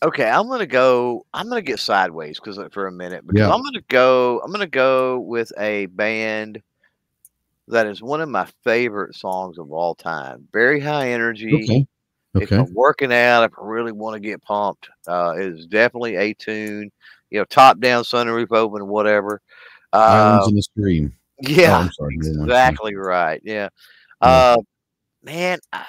Okay, 0.00 0.30
I'm 0.30 0.46
gonna 0.46 0.64
go. 0.64 1.26
I'm 1.34 1.48
gonna 1.48 1.60
get 1.60 1.80
sideways 1.80 2.38
because 2.38 2.56
uh, 2.56 2.68
for 2.70 2.86
a 2.86 2.92
minute 2.92 3.26
because 3.26 3.48
yeah. 3.48 3.52
I'm 3.52 3.60
gonna 3.64 3.82
go. 3.88 4.40
I'm 4.44 4.52
gonna 4.52 4.68
go 4.68 5.18
with 5.18 5.50
a 5.58 5.86
band 5.86 6.62
that 7.68 7.86
is 7.86 8.02
one 8.02 8.20
of 8.20 8.28
my 8.28 8.46
favorite 8.64 9.14
songs 9.14 9.58
of 9.58 9.72
all 9.72 9.96
time. 9.96 10.46
Very 10.52 10.80
high 10.80 11.10
energy. 11.10 11.52
Okay. 11.52 11.86
Okay. 12.36 12.44
If 12.44 12.52
I'm 12.52 12.74
working 12.74 13.12
out, 13.12 13.44
if 13.44 13.52
I 13.58 13.64
really 13.64 13.92
want 13.92 14.14
to 14.14 14.20
get 14.20 14.42
pumped, 14.42 14.88
uh, 15.06 15.34
it 15.36 15.46
is 15.46 15.66
definitely 15.66 16.16
a 16.16 16.34
tune. 16.34 16.90
You 17.30 17.40
know, 17.40 17.44
top 17.44 17.80
down, 17.80 18.04
sunroof 18.04 18.52
open, 18.52 18.86
whatever. 18.86 19.40
Uh, 19.92 20.44
in 20.48 20.54
the 20.54 20.62
stream. 20.62 21.14
Yeah, 21.40 21.88
oh, 22.00 22.08
exactly 22.10 22.94
right. 22.96 23.40
Yeah. 23.44 23.68
yeah. 24.22 24.28
Uh, 24.28 24.56
man, 25.22 25.58
I, 25.72 25.84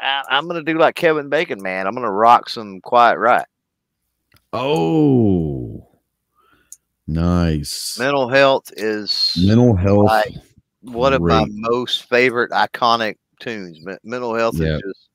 I, 0.00 0.38
am 0.38 0.48
gonna 0.48 0.62
do 0.62 0.78
like 0.78 0.96
Kevin 0.96 1.28
Bacon, 1.28 1.62
man. 1.62 1.86
I'm 1.86 1.94
gonna 1.94 2.10
rock 2.10 2.48
some 2.48 2.80
Quiet 2.80 3.18
Riot. 3.18 3.46
Oh, 4.52 5.88
nice. 7.06 7.98
Metal 7.98 8.28
Health 8.28 8.72
is 8.76 9.36
Metal 9.40 9.76
Health. 9.76 10.06
Like 10.06 10.34
one 10.82 11.16
great. 11.18 11.34
of 11.34 11.48
my 11.48 11.70
most 11.70 12.08
favorite 12.08 12.50
iconic 12.50 13.16
tunes. 13.40 13.78
Metal 14.02 14.34
Health 14.34 14.60
is 14.60 14.80
just 14.80 15.08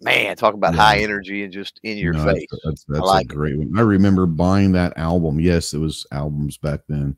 man. 0.00 0.36
Talk 0.36 0.54
about 0.54 0.74
yeah. 0.74 0.80
high 0.80 0.98
energy 0.98 1.44
and 1.44 1.52
just 1.52 1.80
in 1.82 1.98
your 1.98 2.12
no, 2.12 2.24
face. 2.24 2.46
That's, 2.50 2.62
that's, 2.64 2.84
that's 2.84 3.00
like 3.00 3.24
a 3.26 3.34
great 3.34 3.58
one. 3.58 3.72
I 3.76 3.82
remember 3.82 4.26
buying 4.26 4.72
that 4.72 4.96
album. 4.96 5.40
Yes, 5.40 5.74
it 5.74 5.78
was 5.78 6.06
albums 6.12 6.56
back 6.56 6.80
then. 6.88 7.16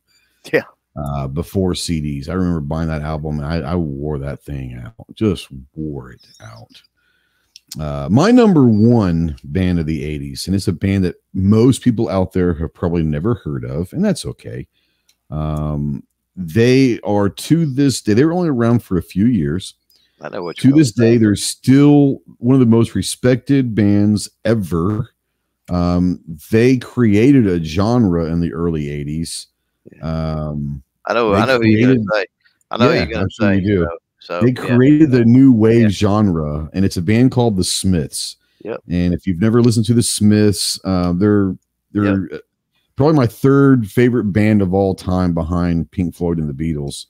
Yeah 0.52 0.62
uh, 0.96 1.26
before 1.28 1.72
CDs. 1.72 2.28
I 2.28 2.34
remember 2.34 2.60
buying 2.60 2.88
that 2.88 3.02
album. 3.02 3.40
I, 3.40 3.62
I 3.62 3.74
wore 3.74 4.18
that 4.18 4.42
thing 4.42 4.74
out, 4.74 4.94
just 5.14 5.48
wore 5.74 6.12
it 6.12 6.26
out. 6.42 6.82
Uh, 7.80 8.08
my 8.10 8.32
number 8.32 8.64
one 8.64 9.36
band 9.44 9.78
of 9.78 9.86
the 9.86 10.02
80s, 10.02 10.46
and 10.46 10.56
it's 10.56 10.68
a 10.68 10.72
band 10.72 11.04
that 11.04 11.22
most 11.32 11.82
people 11.82 12.08
out 12.08 12.32
there 12.32 12.52
have 12.54 12.74
probably 12.74 13.02
never 13.02 13.34
heard 13.34 13.64
of, 13.64 13.92
and 13.92 14.04
that's 14.04 14.26
okay. 14.26 14.66
Um, 15.30 16.02
they 16.34 16.98
are 17.00 17.28
to 17.28 17.66
this 17.66 18.02
day, 18.02 18.14
they 18.14 18.24
were 18.24 18.32
only 18.32 18.48
around 18.48 18.82
for 18.82 18.98
a 18.98 19.02
few 19.02 19.26
years. 19.26 19.74
I 20.22 20.28
know 20.28 20.42
what 20.42 20.56
to 20.58 20.72
this 20.72 20.92
day, 20.92 21.16
they're 21.16 21.36
still 21.36 22.20
one 22.38 22.54
of 22.54 22.60
the 22.60 22.66
most 22.66 22.94
respected 22.94 23.74
bands 23.74 24.28
ever. 24.44 25.10
Um, 25.68 26.20
they 26.50 26.78
created 26.78 27.46
a 27.46 27.62
genre 27.62 28.26
in 28.26 28.40
the 28.40 28.52
early 28.52 28.86
80s 28.86 29.46
um, 30.02 30.82
I 31.06 31.14
know. 31.14 31.34
I 31.34 31.46
know 31.46 31.58
who 31.58 31.66
you're 31.66 31.94
gonna 31.94 32.04
say. 32.12 32.26
I 32.70 32.76
know 32.76 32.92
yeah, 32.92 32.98
you're 33.04 33.06
gonna 33.06 33.30
say. 33.30 33.56
You 33.56 33.78
do. 33.78 33.88
so 34.18 34.40
they 34.40 34.52
created 34.52 35.10
yeah. 35.12 35.18
the 35.18 35.24
new 35.24 35.52
wave 35.52 35.82
yeah. 35.82 35.88
genre, 35.88 36.70
and 36.72 36.84
it's 36.84 36.96
a 36.96 37.02
band 37.02 37.32
called 37.32 37.56
the 37.56 37.64
Smiths. 37.64 38.36
Yep. 38.62 38.82
And 38.88 39.14
if 39.14 39.26
you've 39.26 39.40
never 39.40 39.62
listened 39.62 39.86
to 39.86 39.94
the 39.94 40.02
Smiths, 40.02 40.78
uh, 40.84 41.12
they're 41.14 41.56
they're 41.92 42.30
yep. 42.30 42.42
probably 42.96 43.16
my 43.16 43.26
third 43.26 43.90
favorite 43.90 44.32
band 44.32 44.62
of 44.62 44.74
all 44.74 44.94
time 44.94 45.34
behind 45.34 45.90
Pink 45.90 46.14
Floyd 46.14 46.38
and 46.38 46.48
the 46.48 46.74
Beatles. 46.74 47.06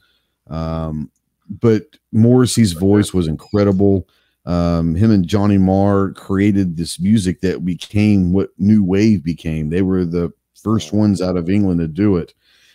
Um, 0.49 1.11
but 1.51 1.83
Morrissey's 2.13 2.73
voice 2.73 3.13
was 3.13 3.27
incredible. 3.27 4.09
Um, 4.47 4.95
him 4.95 5.11
and 5.11 5.27
Johnny 5.27 5.59
Marr 5.59 6.13
created 6.13 6.77
this 6.77 6.99
music 7.01 7.41
that 7.41 7.65
became 7.65 8.33
what 8.33 8.51
new 8.59 8.83
wave 8.83 9.23
became. 9.23 9.69
They 9.69 9.83
were 9.83 10.05
the 10.05 10.33
first 10.55 10.93
ones 10.93 11.21
out 11.21 11.37
of 11.37 11.51
England 11.51 11.81
to 11.81 11.89
do 11.89 12.17
it. 12.17 12.33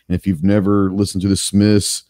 And 0.08 0.16
if 0.16 0.28
you've 0.28 0.44
never 0.44 0.92
listened 0.92 1.22
to 1.24 1.28
the 1.28 1.36
Smiths, 1.36 2.04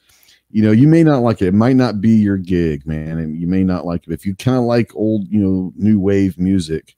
you 0.51 0.61
know, 0.61 0.71
you 0.71 0.87
may 0.87 1.03
not 1.03 1.19
like 1.19 1.41
it. 1.41 1.47
It 1.47 1.53
might 1.53 1.75
not 1.75 2.01
be 2.01 2.11
your 2.11 2.37
gig, 2.37 2.85
man, 2.85 3.17
and 3.17 3.39
you 3.39 3.47
may 3.47 3.63
not 3.63 3.85
like 3.85 4.07
it. 4.07 4.13
If 4.13 4.25
you 4.25 4.35
kind 4.35 4.57
of 4.57 4.63
like 4.63 4.95
old, 4.95 5.27
you 5.27 5.39
know, 5.39 5.73
new 5.75 5.99
wave 5.99 6.37
music, 6.37 6.95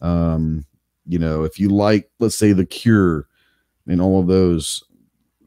um, 0.00 0.64
you 1.06 1.18
know, 1.18 1.44
if 1.44 1.58
you 1.58 1.68
like, 1.68 2.10
let's 2.18 2.38
say, 2.38 2.52
The 2.52 2.66
Cure 2.66 3.26
and 3.86 4.00
all 4.00 4.20
of 4.20 4.26
those, 4.26 4.84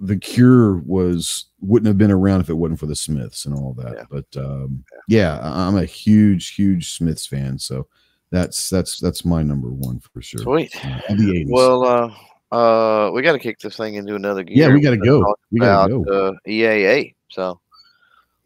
The 0.05 0.17
Cure 0.17 0.77
was 0.77 1.45
wouldn't 1.61 1.87
have 1.87 1.97
been 1.97 2.11
around 2.11 2.41
if 2.41 2.49
it 2.49 2.53
wasn't 2.55 2.79
for 2.79 2.87
the 2.87 2.95
Smiths 2.95 3.45
and 3.45 3.55
all 3.55 3.73
that. 3.75 3.93
Yeah. 3.95 4.03
But 4.09 4.25
um, 4.37 4.83
yeah. 5.07 5.39
yeah, 5.39 5.39
I'm 5.43 5.77
a 5.77 5.85
huge, 5.85 6.55
huge 6.55 6.91
Smiths 6.93 7.25
fan, 7.25 7.57
so 7.57 7.87
that's 8.31 8.69
that's 8.69 8.99
that's 8.99 9.23
my 9.23 9.43
number 9.43 9.69
one 9.69 9.99
for 9.99 10.21
sure. 10.21 10.41
Sweet. 10.41 10.75
Uh, 10.85 10.99
the 11.09 11.45
80s. 11.45 11.49
Well, 11.49 11.85
uh, 11.85 12.13
uh, 12.53 13.11
we 13.11 13.21
got 13.21 13.33
to 13.33 13.39
kick 13.39 13.59
this 13.59 13.77
thing 13.77 13.95
into 13.95 14.15
another 14.15 14.43
gear. 14.43 14.57
Yeah, 14.57 14.73
we 14.73 14.81
got 14.81 14.91
to 14.91 14.97
go. 14.97 15.35
We 15.51 15.59
got 15.59 15.87
to 15.87 16.03
go. 16.03 16.27
Uh, 16.29 16.31
EAA. 16.47 17.15
So 17.29 17.59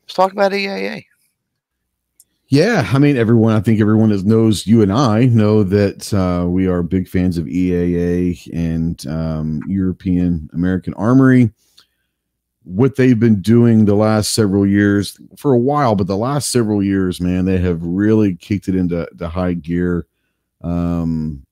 let's 0.03 0.13
talk 0.13 0.31
about 0.31 0.51
EAA. 0.51 1.06
Yeah, 2.49 2.89
I 2.93 2.97
mean, 2.97 3.17
everyone. 3.17 3.53
I 3.53 3.59
think 3.59 3.81
everyone 3.81 4.09
that 4.09 4.23
knows 4.25 4.65
you 4.65 4.81
and 4.81 4.91
I 4.91 5.25
know 5.25 5.63
that 5.63 6.13
uh, 6.13 6.47
we 6.47 6.65
are 6.65 6.81
big 6.81 7.09
fans 7.09 7.37
of 7.37 7.45
EAA 7.45 8.47
and 8.53 9.05
um, 9.07 9.61
European 9.67 10.49
American 10.53 10.93
Armory. 10.93 11.51
What 12.63 12.95
they've 12.95 13.19
been 13.19 13.41
doing 13.41 13.83
the 13.83 13.95
last 13.95 14.33
several 14.33 14.65
years, 14.65 15.19
for 15.37 15.51
a 15.53 15.57
while, 15.57 15.95
but 15.95 16.07
the 16.07 16.15
last 16.15 16.49
several 16.49 16.81
years, 16.81 17.19
man, 17.19 17.43
they 17.43 17.57
have 17.57 17.81
really 17.83 18.35
kicked 18.35 18.69
it 18.69 18.75
into 18.75 19.07
the 19.13 19.27
high 19.27 19.53
gear. 19.53 20.05
Um, 20.61 21.45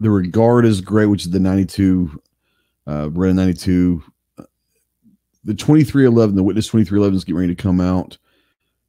the 0.00 0.10
regard 0.10 0.64
is 0.64 0.80
great, 0.80 1.06
which 1.06 1.24
is 1.26 1.30
the 1.30 1.40
92, 1.40 2.22
uh, 2.86 3.10
Red 3.10 3.36
92. 3.36 4.02
The 5.44 5.54
2311, 5.54 6.36
the 6.36 6.42
Witness 6.42 6.66
2311 6.66 7.16
is 7.16 7.24
getting 7.24 7.38
ready 7.38 7.54
to 7.54 7.62
come 7.62 7.80
out. 7.80 8.16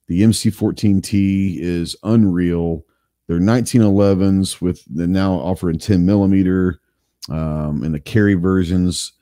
The 0.08 0.22
MC14T 0.22 1.60
is 1.60 1.96
unreal. 2.04 2.86
They're 3.28 3.40
1911s 3.40 4.62
with 4.62 4.84
the 4.90 5.08
now 5.08 5.34
offering 5.34 5.80
10 5.80 6.06
millimeter 6.06 6.80
um, 7.30 7.84
and 7.84 7.94
the 7.94 8.00
carry 8.00 8.36
versions. 8.36 9.14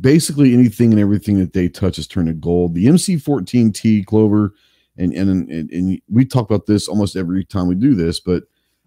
Basically, 0.00 0.54
anything 0.54 0.92
and 0.92 1.00
everything 1.00 1.38
that 1.38 1.52
they 1.52 1.68
touch 1.68 1.98
is 1.98 2.06
turned 2.06 2.28
to 2.28 2.34
gold. 2.34 2.74
The 2.74 2.86
MC14T 2.86 4.06
Clover, 4.06 4.54
and, 4.96 5.12
and 5.12 5.50
and 5.50 5.70
and 5.70 6.00
we 6.08 6.24
talk 6.24 6.48
about 6.48 6.66
this 6.66 6.88
almost 6.88 7.16
every 7.16 7.44
time 7.44 7.66
we 7.66 7.74
do 7.74 7.94
this, 7.94 8.20
but 8.20 8.44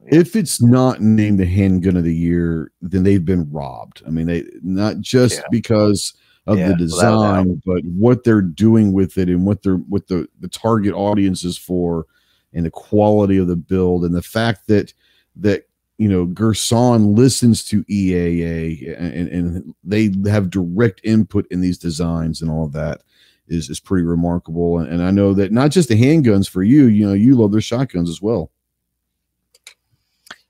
if 0.08 0.36
it's 0.36 0.62
not 0.62 1.02
named 1.02 1.40
the 1.40 1.46
handgun 1.46 1.98
of 1.98 2.04
the 2.04 2.16
year, 2.16 2.72
then 2.82 3.04
they've 3.04 3.24
been 3.24 3.50
robbed. 3.52 4.04
I 4.06 4.10
mean, 4.10 4.28
they 4.28 4.44
not 4.62 5.00
just 5.00 5.40
yeah. 5.40 5.46
because 5.52 6.14
of 6.46 6.58
yeah, 6.58 6.70
the 6.70 6.76
design, 6.76 7.62
but 7.66 7.84
what 7.86 8.24
they're 8.24 8.42
doing 8.42 8.92
with 8.92 9.18
it 9.18 9.30
and 9.30 9.46
what 9.46 9.64
they're 9.64 9.78
what 9.78 10.08
the 10.08 10.28
the 10.40 10.50
target 10.50 10.94
audience 10.94 11.44
is 11.44 11.58
for, 11.58 12.06
and 12.54 12.66
the 12.66 12.72
quality 12.72 13.38
of 13.38 13.48
the 13.48 13.56
build, 13.56 14.04
and 14.04 14.16
the 14.16 14.22
fact 14.22 14.68
that 14.68 14.94
that 15.38 15.68
you 15.98 16.10
know 16.10 16.26
Girsan 16.26 17.16
listens 17.16 17.64
to 17.66 17.84
EAA 17.86 19.00
and, 19.00 19.30
and 19.30 19.76
they 19.84 20.12
have 20.30 20.50
direct 20.50 21.02
input 21.04 21.48
in 21.50 21.62
these 21.62 21.78
designs 21.78 22.42
and 22.42 22.52
all 22.52 22.66
of 22.66 22.74
that 22.74 23.02
is 23.48 23.70
is 23.70 23.80
pretty 23.80 24.04
remarkable. 24.04 24.80
And, 24.80 24.90
and 24.90 25.04
I 25.04 25.12
know 25.12 25.34
that 25.34 25.52
not 25.52 25.72
just 25.72 25.90
the 25.90 26.02
handguns 26.02 26.50
for 26.50 26.64
you, 26.64 26.86
you 26.86 27.06
know, 27.06 27.14
you 27.14 27.36
love 27.36 27.52
their 27.52 27.62
shotguns 27.62 28.10
as 28.10 28.22
well. 28.22 28.52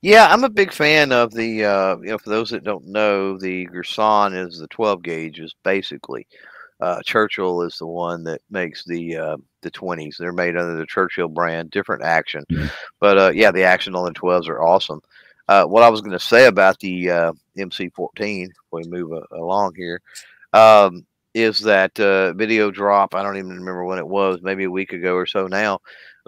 Yeah, 0.04 0.28
I'm 0.30 0.44
a 0.44 0.50
big 0.50 0.74
fan 0.74 1.14
of 1.14 1.32
the. 1.34 1.64
Uh, 1.64 1.98
you 2.00 2.10
know, 2.12 2.18
for 2.18 2.30
those 2.30 2.50
that 2.50 2.66
don't 2.66 2.86
know, 2.88 3.38
the 3.38 3.66
Girsan 3.68 4.36
is 4.36 4.60
the 4.60 4.68
12 4.68 5.02
gauges 5.02 5.56
basically. 5.64 6.28
Uh, 6.82 7.02
Churchill 7.06 7.62
is 7.62 7.78
the 7.78 7.88
one 7.88 8.22
that 8.26 8.42
makes 8.50 8.84
the 8.84 9.16
uh, 9.16 9.38
the 9.62 9.72
20s. 9.72 10.18
They're 10.18 10.34
made 10.34 10.58
under 10.58 10.76
the 10.76 10.86
Churchill 10.86 11.30
brand, 11.30 11.72
different 11.72 12.04
action, 12.04 12.44
but 13.00 13.18
uh, 13.18 13.32
yeah, 13.34 13.52
the 13.52 13.64
action 13.64 13.96
on 13.96 14.04
the 14.04 14.12
12s 14.20 14.50
are 14.50 14.62
awesome. 14.62 15.00
Uh, 15.48 15.64
what 15.66 15.84
I 15.84 15.90
was 15.90 16.02
going 16.02 16.12
to 16.12 16.20
say 16.20 16.48
about 16.48 16.80
the 16.80 17.10
uh, 17.10 17.34
MC14, 17.58 18.50
we 18.72 18.84
move 18.88 19.14
along 19.32 19.74
here, 19.78 20.02
um, 20.52 21.06
is 21.34 21.62
that 21.62 21.96
video 22.36 22.72
drop. 22.72 23.16
I 23.16 23.24
don't 23.24 23.38
even 23.38 23.52
remember 23.52 23.86
when 23.86 24.00
it 24.00 24.08
was, 24.08 24.40
maybe 24.42 24.66
a 24.66 24.72
week 24.72 24.92
ago 24.92 25.16
or 25.16 25.26
so 25.26 25.48
now. 25.48 25.80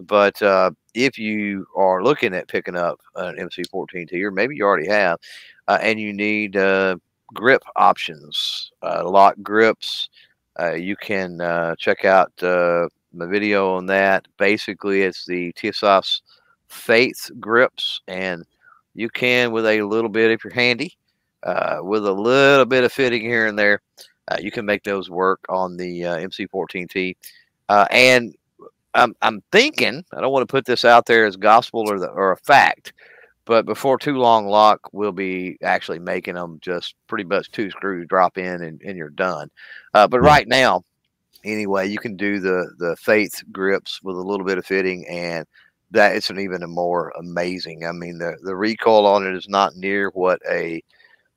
But 0.01 0.41
uh, 0.41 0.71
if 0.93 1.17
you 1.17 1.65
are 1.75 2.03
looking 2.03 2.33
at 2.33 2.47
picking 2.47 2.75
up 2.75 2.99
an 3.15 3.35
MC14T, 3.35 4.21
or 4.21 4.31
maybe 4.31 4.55
you 4.55 4.63
already 4.63 4.87
have, 4.87 5.19
uh, 5.67 5.77
and 5.81 5.99
you 5.99 6.13
need 6.13 6.57
uh, 6.57 6.97
grip 7.33 7.63
options, 7.75 8.71
uh, 8.81 9.09
lock 9.09 9.35
grips, 9.41 10.09
uh, 10.59 10.73
you 10.73 10.95
can 10.95 11.39
uh, 11.41 11.75
check 11.77 12.05
out 12.05 12.31
my 12.41 13.25
video 13.25 13.73
on 13.75 13.85
that. 13.85 14.27
Basically, 14.37 15.03
it's 15.03 15.25
the 15.25 15.53
TSS 15.53 16.21
Faith 16.67 17.31
grips, 17.39 18.01
and 18.07 18.43
you 18.95 19.09
can, 19.09 19.51
with 19.51 19.65
a 19.65 19.81
little 19.81 20.09
bit, 20.09 20.31
if 20.31 20.43
you're 20.43 20.53
handy, 20.53 20.97
with 21.81 22.05
a 22.05 22.11
little 22.11 22.65
bit 22.65 22.83
of 22.83 22.91
fitting 22.91 23.21
here 23.21 23.47
and 23.47 23.57
there, 23.57 23.81
you 24.39 24.51
can 24.51 24.65
make 24.65 24.83
those 24.83 25.09
work 25.09 25.39
on 25.47 25.77
the 25.77 26.01
MC14T. 26.01 27.15
and 27.69 28.35
I'm 28.95 29.13
I'm 29.21 29.41
thinking 29.51 30.03
I 30.13 30.21
don't 30.21 30.31
want 30.31 30.47
to 30.47 30.51
put 30.51 30.65
this 30.65 30.85
out 30.85 31.05
there 31.05 31.25
as 31.25 31.35
gospel 31.35 31.89
or 31.89 31.99
the, 31.99 32.07
or 32.07 32.31
a 32.31 32.37
fact, 32.37 32.93
but 33.45 33.65
before 33.65 33.97
too 33.97 34.17
long, 34.17 34.47
Lok 34.47 34.79
will 34.93 35.11
be 35.11 35.57
actually 35.63 35.99
making 35.99 36.35
them 36.35 36.57
just 36.61 36.95
pretty 37.07 37.25
much 37.25 37.51
two 37.51 37.69
screws 37.69 38.07
drop 38.07 38.37
in 38.37 38.63
and, 38.63 38.81
and 38.81 38.97
you're 38.97 39.09
done. 39.09 39.49
Uh, 39.93 40.07
but 40.07 40.21
right 40.21 40.47
now, 40.47 40.83
anyway, 41.43 41.87
you 41.87 41.99
can 41.99 42.15
do 42.15 42.39
the 42.39 42.71
the 42.79 42.95
Faith 42.97 43.43
grips 43.51 43.99
with 44.01 44.15
a 44.15 44.21
little 44.21 44.45
bit 44.45 44.57
of 44.57 44.65
fitting, 44.65 45.05
and 45.07 45.45
that 45.91 46.15
it's 46.15 46.29
an 46.29 46.39
even 46.39 46.63
a 46.63 46.67
more 46.67 47.13
amazing. 47.19 47.85
I 47.85 47.91
mean, 47.91 48.17
the 48.17 48.37
the 48.43 48.55
recoil 48.55 49.05
on 49.05 49.27
it 49.27 49.35
is 49.35 49.47
not 49.47 49.75
near 49.75 50.09
what 50.09 50.39
a 50.49 50.81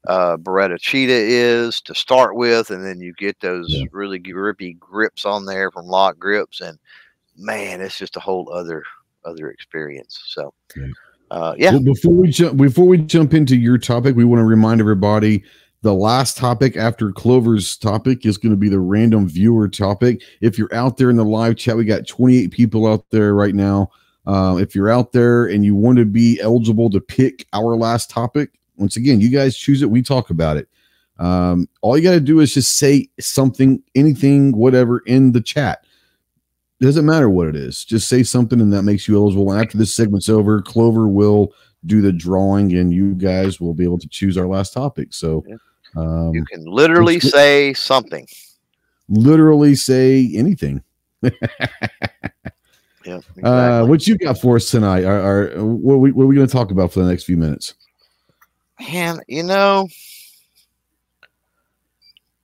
uh, 0.07 0.37
Beretta 0.37 0.79
Cheetah 0.81 1.12
is 1.12 1.81
to 1.83 1.94
start 1.94 2.37
with, 2.37 2.71
and 2.71 2.85
then 2.85 3.01
you 3.01 3.12
get 3.18 3.38
those 3.40 3.85
really 3.92 4.18
grippy 4.18 4.75
grips 4.75 5.27
on 5.27 5.44
there 5.44 5.71
from 5.71 5.87
Lok 5.87 6.18
Grips, 6.18 6.61
and 6.61 6.79
man, 7.38 7.81
it's 7.81 7.96
just 7.96 8.16
a 8.16 8.20
whole 8.20 8.51
other 8.53 8.83
other 9.24 9.51
experience. 9.51 10.20
So, 10.27 10.53
uh, 11.31 11.55
yeah. 11.57 11.72
Well, 11.72 11.83
before 11.83 12.14
we 12.14 12.29
jump 12.29 12.57
before 12.57 12.87
we 12.87 12.98
jump 12.98 13.35
into 13.35 13.57
your 13.57 13.79
topic, 13.79 14.16
we 14.16 14.24
want 14.24 14.40
to 14.40 14.44
remind 14.44 14.81
everybody 14.81 15.44
the 15.83 15.94
last 15.94 16.37
topic 16.37 16.77
after 16.77 17.12
Clover's 17.12 17.77
topic 17.77 18.27
is 18.27 18.37
going 18.37 18.51
to 18.51 18.57
be 18.57 18.68
the 18.68 18.81
random 18.81 19.29
viewer 19.29 19.68
topic. 19.68 20.22
If 20.40 20.59
you're 20.59 20.74
out 20.74 20.96
there 20.96 21.09
in 21.09 21.16
the 21.16 21.24
live 21.24 21.57
chat, 21.57 21.77
we 21.77 21.85
got 21.85 22.07
28 22.07 22.51
people 22.51 22.87
out 22.87 23.05
there 23.11 23.35
right 23.35 23.55
now. 23.55 23.90
Uh, 24.27 24.57
if 24.61 24.74
you're 24.74 24.90
out 24.90 25.12
there 25.12 25.46
and 25.46 25.64
you 25.64 25.77
want 25.77 25.98
to 25.98 26.05
be 26.05 26.40
eligible 26.40 26.90
to 26.90 27.01
pick 27.01 27.46
our 27.53 27.77
last 27.77 28.11
topic, 28.11 28.51
once 28.77 28.96
again, 28.96 29.20
you 29.20 29.31
guys 29.31 29.57
choose 29.57 29.81
it. 29.81 29.90
We 29.90 30.03
talk 30.03 30.31
about 30.31 30.57
it. 30.57 30.68
Um, 31.18 31.68
all 31.81 31.96
you 31.96 32.03
got 32.03 32.12
to 32.12 32.20
do 32.20 32.40
is 32.40 32.55
just 32.55 32.77
say 32.77 33.09
something, 33.20 33.83
anything, 33.94 34.53
whatever 34.53 35.01
in 35.01 35.33
the 35.33 35.40
chat. 35.40 35.85
Doesn't 36.80 37.06
matter 37.06 37.28
what 37.28 37.48
it 37.48 37.56
is. 37.56 37.84
Just 37.84 38.08
say 38.08 38.22
something 38.22 38.60
and 38.60 38.72
that 38.72 38.82
makes 38.82 39.08
you 39.08 39.16
eligible. 39.16 39.50
And 39.50 39.60
after 39.60 39.76
this 39.76 39.94
segment's 39.94 40.28
over, 40.28 40.62
Clover 40.62 41.08
will 41.08 41.52
do 41.86 42.00
the 42.00 42.12
drawing 42.12 42.72
and 42.76 42.92
you 42.92 43.14
guys 43.14 43.60
will 43.60 43.74
be 43.74 43.84
able 43.84 43.98
to 43.98 44.08
choose 44.08 44.38
our 44.38 44.46
last 44.46 44.72
topic. 44.72 45.12
So 45.12 45.44
um, 45.96 46.32
you 46.34 46.44
can 46.44 46.64
literally 46.64 47.18
say 47.18 47.74
something. 47.74 48.28
Literally 49.08 49.74
say 49.74 50.30
anything. 50.34 50.82
yeah. 51.22 51.30
Uh, 53.08 53.14
exactly. 53.16 53.50
Uh, 53.50 53.86
what 53.86 54.06
you 54.06 54.18
got 54.18 54.38
for 54.38 54.56
us 54.56 54.70
tonight? 54.70 55.04
Are, 55.04 55.50
are 55.50 55.64
what 55.64 55.94
are 55.94 55.98
we, 55.98 56.12
we 56.12 56.34
going 56.34 56.46
to 56.46 56.52
talk 56.52 56.70
about 56.70 56.92
for 56.92 57.00
the 57.00 57.08
next 57.08 57.24
few 57.24 57.38
minutes? 57.38 57.72
Man, 58.78 59.20
you 59.26 59.42
know, 59.42 59.88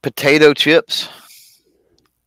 potato 0.01 0.55
chips. 0.55 1.07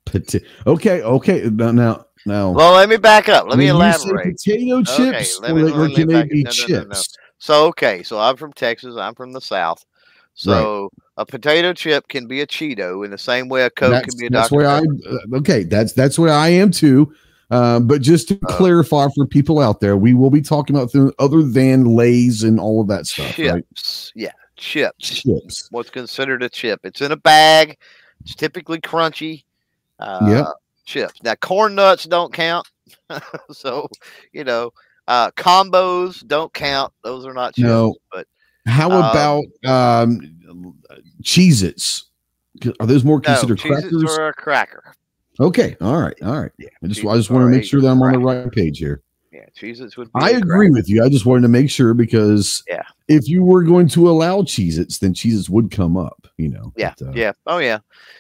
Pota- 0.08 0.46
okay, 0.66 1.02
okay. 1.02 1.50
Now, 1.52 1.72
now, 1.72 2.06
now. 2.26 2.52
Well, 2.52 2.74
let 2.74 2.90
me 2.90 2.98
back 2.98 3.30
up. 3.30 3.48
Let 3.48 3.58
me 3.58 3.68
elaborate. 3.68 4.38
potato 4.38 4.84
chips, 4.84 5.40
okay, 5.42 5.54
me, 5.54 5.72
or, 5.72 5.90
can 5.90 6.08
they 6.08 6.24
be 6.24 6.44
no, 6.44 6.52
chips? 6.52 6.70
No, 6.70 6.84
no, 6.84 7.02
so, 7.40 7.66
okay, 7.68 8.04
so 8.04 8.20
I'm 8.20 8.36
from 8.36 8.54
Texas. 8.54 8.96
I'm 8.98 9.16
from 9.16 9.32
the 9.32 9.42
South. 9.42 9.86
So 10.38 10.84
right. 10.84 10.90
a 11.18 11.26
potato 11.26 11.74
chip 11.74 12.08
can 12.08 12.28
be 12.28 12.42
a 12.42 12.48
Cheeto 12.48 13.04
in 13.04 13.10
the 13.10 13.18
same 13.18 13.50
way 13.50 13.64
a 13.64 13.72
Coke 13.72 13.92
that's, 13.92 14.06
can 14.08 14.20
be 14.20 14.28
a 14.28 14.30
that's 14.30 14.50
Dr. 14.50 14.58
Where 14.58 14.70
I, 14.70 14.80
uh, 14.80 15.38
okay, 15.38 15.64
that's 15.64 15.94
that's 15.94 16.20
where 16.20 16.32
I 16.32 16.50
am 16.50 16.70
too. 16.70 17.12
Uh, 17.50 17.80
but 17.80 18.02
just 18.02 18.28
to 18.28 18.36
uh, 18.36 18.56
clarify 18.56 19.08
for 19.16 19.26
people 19.26 19.60
out 19.60 19.80
there, 19.80 19.98
we 19.98 20.14
will 20.14 20.30
be 20.30 20.42
talking 20.42 20.76
about 20.76 20.92
things 20.92 21.12
other 21.18 21.42
than 21.42 21.86
Lay's 21.86 22.44
and 22.44 22.60
all 22.60 22.82
of 22.82 22.88
that 22.90 23.08
stuff. 23.08 23.34
Chips, 23.34 24.12
right? 24.16 24.22
yeah, 24.22 24.32
chips. 24.58 25.24
Chips. 25.24 25.68
What's 25.72 25.90
considered 25.90 26.44
a 26.44 26.50
chip? 26.50 26.82
It's 26.84 27.02
in 27.02 27.12
a 27.12 27.18
bag. 27.18 27.78
It's 28.22 28.36
typically 28.36 28.80
crunchy 28.80 29.44
uh, 30.00 30.28
yeah. 30.30 30.52
chips. 30.86 31.22
Now, 31.24 31.36
corn 31.36 31.76
nuts 31.76 32.06
don't 32.06 32.34
count. 32.34 32.68
so, 33.52 33.88
you 34.32 34.44
know, 34.44 34.72
uh, 35.08 35.32
combos 35.32 36.26
don't 36.26 36.54
count. 36.54 36.94
Those 37.04 37.26
are 37.26 37.34
not 37.34 37.56
chips. 37.56 37.68
No. 37.68 37.96
But 38.12 38.28
how 38.66 38.92
um, 38.92 38.98
about 38.98 39.44
um, 39.66 40.76
Cheez 41.24 41.64
Its? 41.64 42.06
Are 42.80 42.88
those 42.88 43.04
more 43.04 43.22
considered 43.22 43.60
no, 43.64 43.70
crackers? 43.70 44.18
or 44.18 44.30
a 44.30 44.34
cracker. 44.34 44.94
Okay. 45.40 45.76
All 45.82 46.02
right. 46.02 46.16
All 46.24 46.40
right. 46.40 46.52
Yeah. 46.58 46.70
I 46.84 46.88
just 46.88 47.06
I 47.06 47.16
just 47.16 47.30
want 47.30 47.46
to 47.46 47.50
make 47.50 47.64
sure 47.64 47.82
that 47.82 47.88
I'm 47.88 48.02
on 48.02 48.14
the 48.14 48.20
right 48.20 48.52
page 48.52 48.80
here. 48.80 49.02
Yeah, 49.32 49.46
Cheez-Its 49.56 49.98
would. 49.98 50.10
I 50.16 50.32
agree 50.32 50.72
with 50.72 50.90
you. 50.90 51.04
I 51.04 51.10
just 51.10 51.26
wanted 51.26 51.42
to 51.44 51.48
make 51.50 51.70
sure 51.70 51.94
because 51.94 52.64
yeah, 52.68 52.84
if 53.08 53.28
you 53.28 53.44
were 53.44 53.62
going 53.62 53.88
to 53.90 54.10
allow 54.10 54.42
Cheez-Its, 54.42 54.98
then 54.98 55.14
Cheez-Its 55.14 55.50
would 55.50 55.70
come 55.70 55.96
up. 55.96 56.28
You 56.38 56.50
know. 56.50 56.74
Yeah. 56.76 56.94
But, 56.98 57.10
uh, 57.10 57.12
yeah. 57.14 57.32
Oh 57.46 57.60
yeah. 57.60 57.80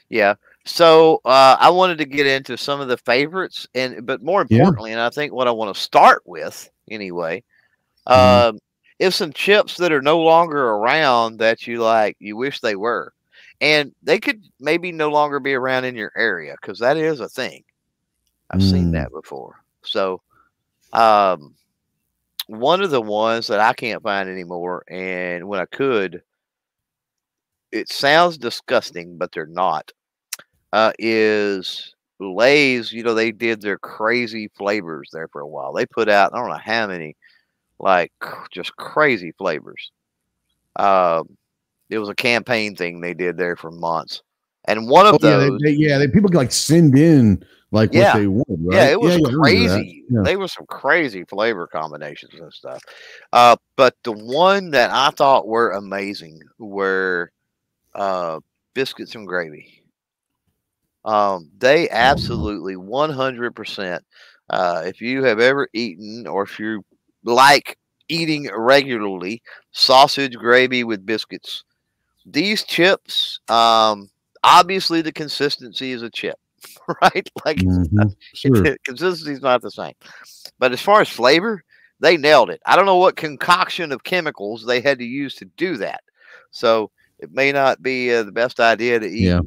Yeah. 0.10 0.36
So 0.68 1.22
uh, 1.24 1.56
I 1.60 1.70
wanted 1.70 1.98
to 2.00 2.06
get 2.06 2.28
into 2.28 2.58
some 2.58 2.82
of 2.82 2.90
the 2.90 2.98
favorites, 2.98 3.68
and 3.74 4.06
but 4.06 4.22
more 4.22 4.42
importantly, 4.42 4.92
yeah. 4.92 4.98
and 4.98 5.02
I 5.02 5.10
think 5.10 5.32
what 5.32 5.48
I 5.48 5.52
want 5.52 5.74
to 5.74 5.82
start 5.82 6.24
with 6.26 6.70
anyway, 6.92 7.42
mm-hmm. 8.06 8.50
um, 8.50 8.60
is 9.00 9.16
some 9.16 9.32
chips 9.32 9.78
that 9.78 9.94
are 9.94 10.02
no 10.02 10.20
longer 10.20 10.72
around 10.72 11.38
that 11.40 11.68
you 11.68 11.82
like, 11.82 12.18
you 12.20 12.36
wish 12.36 12.60
they 12.60 12.76
were, 12.76 13.14
and 13.62 13.94
they 14.04 14.20
could 14.20 14.44
maybe 14.60 14.92
no 14.92 15.10
longer 15.10 15.40
be 15.40 15.54
around 15.54 15.86
in 15.86 15.96
your 15.96 16.12
area 16.18 16.56
because 16.62 16.80
that 16.80 16.98
is 16.98 17.22
a 17.22 17.30
thing. 17.30 17.64
I've 18.52 18.60
mm. 18.60 18.70
seen 18.70 18.92
that 18.92 19.12
before. 19.12 19.64
So, 19.84 20.22
um, 20.92 21.56
one 22.48 22.82
of 22.82 22.92
the 22.92 23.02
ones 23.02 23.48
that 23.48 23.62
I 23.62 23.72
can't 23.72 24.04
find 24.04 24.28
anymore, 24.28 24.84
and 24.90 25.48
when 25.48 25.62
I 25.62 25.66
could, 25.66 26.24
it 27.72 27.90
sounds 27.90 28.38
disgusting, 28.38 29.18
but 29.18 29.32
they're 29.32 29.46
not 29.46 29.94
uh, 30.74 30.92
is 31.00 31.96
Lay's. 32.20 32.92
You 32.92 33.04
know, 33.04 33.14
they 33.14 33.32
did 33.32 33.62
their 33.62 33.78
crazy 33.78 34.50
flavors 34.58 35.10
there 35.12 35.28
for 35.28 35.42
a 35.42 35.48
while. 35.48 35.74
They 35.74 35.86
put 35.86 36.10
out 36.10 36.34
I 36.34 36.38
don't 36.38 36.50
know 36.50 36.58
how 36.58 36.88
many, 36.88 37.16
like 37.80 38.12
just 38.52 38.76
crazy 38.76 39.32
flavors. 39.38 39.92
Um, 40.76 41.38
it 41.90 42.00
was 42.00 42.10
a 42.10 42.16
campaign 42.16 42.76
thing 42.76 43.02
they 43.02 43.14
did 43.14 43.38
there 43.38 43.56
for 43.56 43.72
months, 43.72 44.22
and 44.66 44.90
one 44.90 45.06
of 45.06 45.16
oh, 45.16 45.18
those, 45.18 45.50
yeah, 45.52 45.58
they, 45.64 45.72
they, 45.72 45.78
yeah, 45.78 45.98
they, 45.98 46.08
people 46.08 46.30
like 46.34 46.52
send 46.52 46.98
in 46.98 47.44
like 47.72 47.94
yeah. 47.94 48.14
what 48.14 48.20
they 48.20 48.28
want. 48.28 48.48
Right? 48.50 48.76
Yeah, 48.76 48.86
it 48.92 49.00
was 49.00 49.18
yeah, 49.18 49.30
crazy. 49.34 50.04
Yeah. 50.10 50.22
They 50.24 50.38
were 50.38 50.48
some 50.48 50.66
crazy 50.68 51.24
flavor 51.26 51.68
combinations 51.68 52.34
and 52.40 52.54
stuff. 52.54 52.82
Uh, 53.34 53.56
but 53.76 53.96
the 54.04 54.14
one 54.14 54.72
that 54.72 54.90
I 54.92 55.10
thought 55.12 55.48
were 55.48 55.72
amazing 55.72 56.42
were 56.58 57.32
uh, 57.96 58.40
biscuits 58.74 59.16
and 59.16 59.28
gravy. 59.28 59.77
Um, 61.08 61.50
they 61.58 61.90
absolutely 61.90 62.76
100%. 62.76 64.00
Uh, 64.50 64.84
if 64.86 65.02
you 65.02 65.24
have 65.24 65.40
ever 65.40 65.70
eaten 65.74 66.28
or 66.28 66.44
if 66.44 66.60
you 66.60 66.84
like 67.24 67.78
eating 68.10 68.50
regularly 68.54 69.42
sausage 69.72 70.36
gravy 70.36 70.84
with 70.84 71.06
biscuits, 71.06 71.64
these 72.26 72.66
chips, 72.66 73.40
um, 73.48 74.10
obviously 74.44 75.02
the 75.02 75.14
consistency 75.14 75.94
is 75.94 76.02
a 76.02 76.10
chip, 76.10 76.38
right? 77.02 77.30
Like 77.46 77.58
mm-hmm. 77.58 78.10
sure. 78.34 78.76
consistency 78.84 79.32
is 79.32 79.42
not 79.42 79.62
the 79.62 79.72
same. 79.72 79.96
But 80.60 80.74
as 80.74 80.82
far 80.82 81.00
as 81.00 81.08
flavor, 81.08 81.64
they 82.02 82.18
nailed 82.18 82.50
it. 82.50 82.62
I 82.66 82.76
don't 82.76 82.86
know 82.86 82.98
what 82.98 83.16
concoction 83.16 83.94
of 83.94 84.04
chemicals 84.04 84.66
they 84.66 84.82
had 84.82 85.00
to 85.00 85.06
use 85.06 85.36
to 85.36 85.46
do 85.56 85.78
that. 85.78 86.02
So 86.52 86.92
it 87.20 87.32
may 87.32 87.54
not 87.54 87.82
be 87.82 88.14
uh, 88.14 88.24
the 88.24 88.32
best 88.34 88.60
idea 88.60 89.00
to 89.00 89.08
eat 89.08 89.28
yeah 89.28 89.40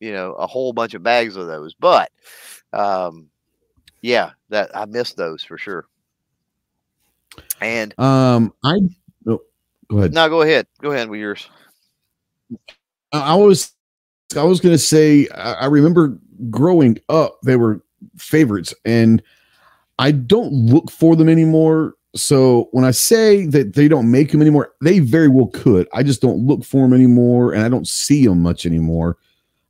you 0.00 0.12
know 0.12 0.32
a 0.32 0.46
whole 0.46 0.72
bunch 0.72 0.94
of 0.94 1.02
bags 1.02 1.36
of 1.36 1.46
those. 1.46 1.74
But 1.74 2.10
um, 2.72 3.28
yeah, 4.02 4.30
that 4.48 4.76
I 4.76 4.86
missed 4.86 5.16
those 5.16 5.44
for 5.44 5.58
sure. 5.58 5.86
And 7.60 7.98
um, 7.98 8.52
I 8.64 8.80
oh, 9.28 9.40
go 9.88 9.98
ahead. 9.98 10.12
No, 10.12 10.28
go 10.28 10.42
ahead. 10.42 10.66
Go 10.80 10.90
ahead 10.90 11.08
with 11.08 11.20
yours. 11.20 11.48
I 13.12 13.34
was 13.34 13.72
I 14.36 14.42
was 14.42 14.60
gonna 14.60 14.78
say 14.78 15.28
I, 15.34 15.52
I 15.52 15.66
remember 15.66 16.18
growing 16.50 16.98
up 17.08 17.38
they 17.44 17.56
were 17.56 17.82
favorites 18.16 18.74
and 18.84 19.22
I 19.98 20.12
don't 20.12 20.52
look 20.52 20.90
for 20.90 21.14
them 21.14 21.28
anymore. 21.28 21.94
So 22.16 22.68
when 22.72 22.84
I 22.84 22.90
say 22.90 23.46
that 23.46 23.74
they 23.74 23.86
don't 23.86 24.10
make 24.10 24.32
them 24.32 24.40
anymore, 24.40 24.72
they 24.80 24.98
very 24.98 25.28
well 25.28 25.48
could. 25.48 25.86
I 25.92 26.02
just 26.02 26.22
don't 26.22 26.44
look 26.44 26.64
for 26.64 26.82
them 26.82 26.94
anymore, 26.94 27.52
and 27.52 27.62
I 27.62 27.68
don't 27.68 27.86
see 27.86 28.26
them 28.26 28.42
much 28.42 28.66
anymore. 28.66 29.18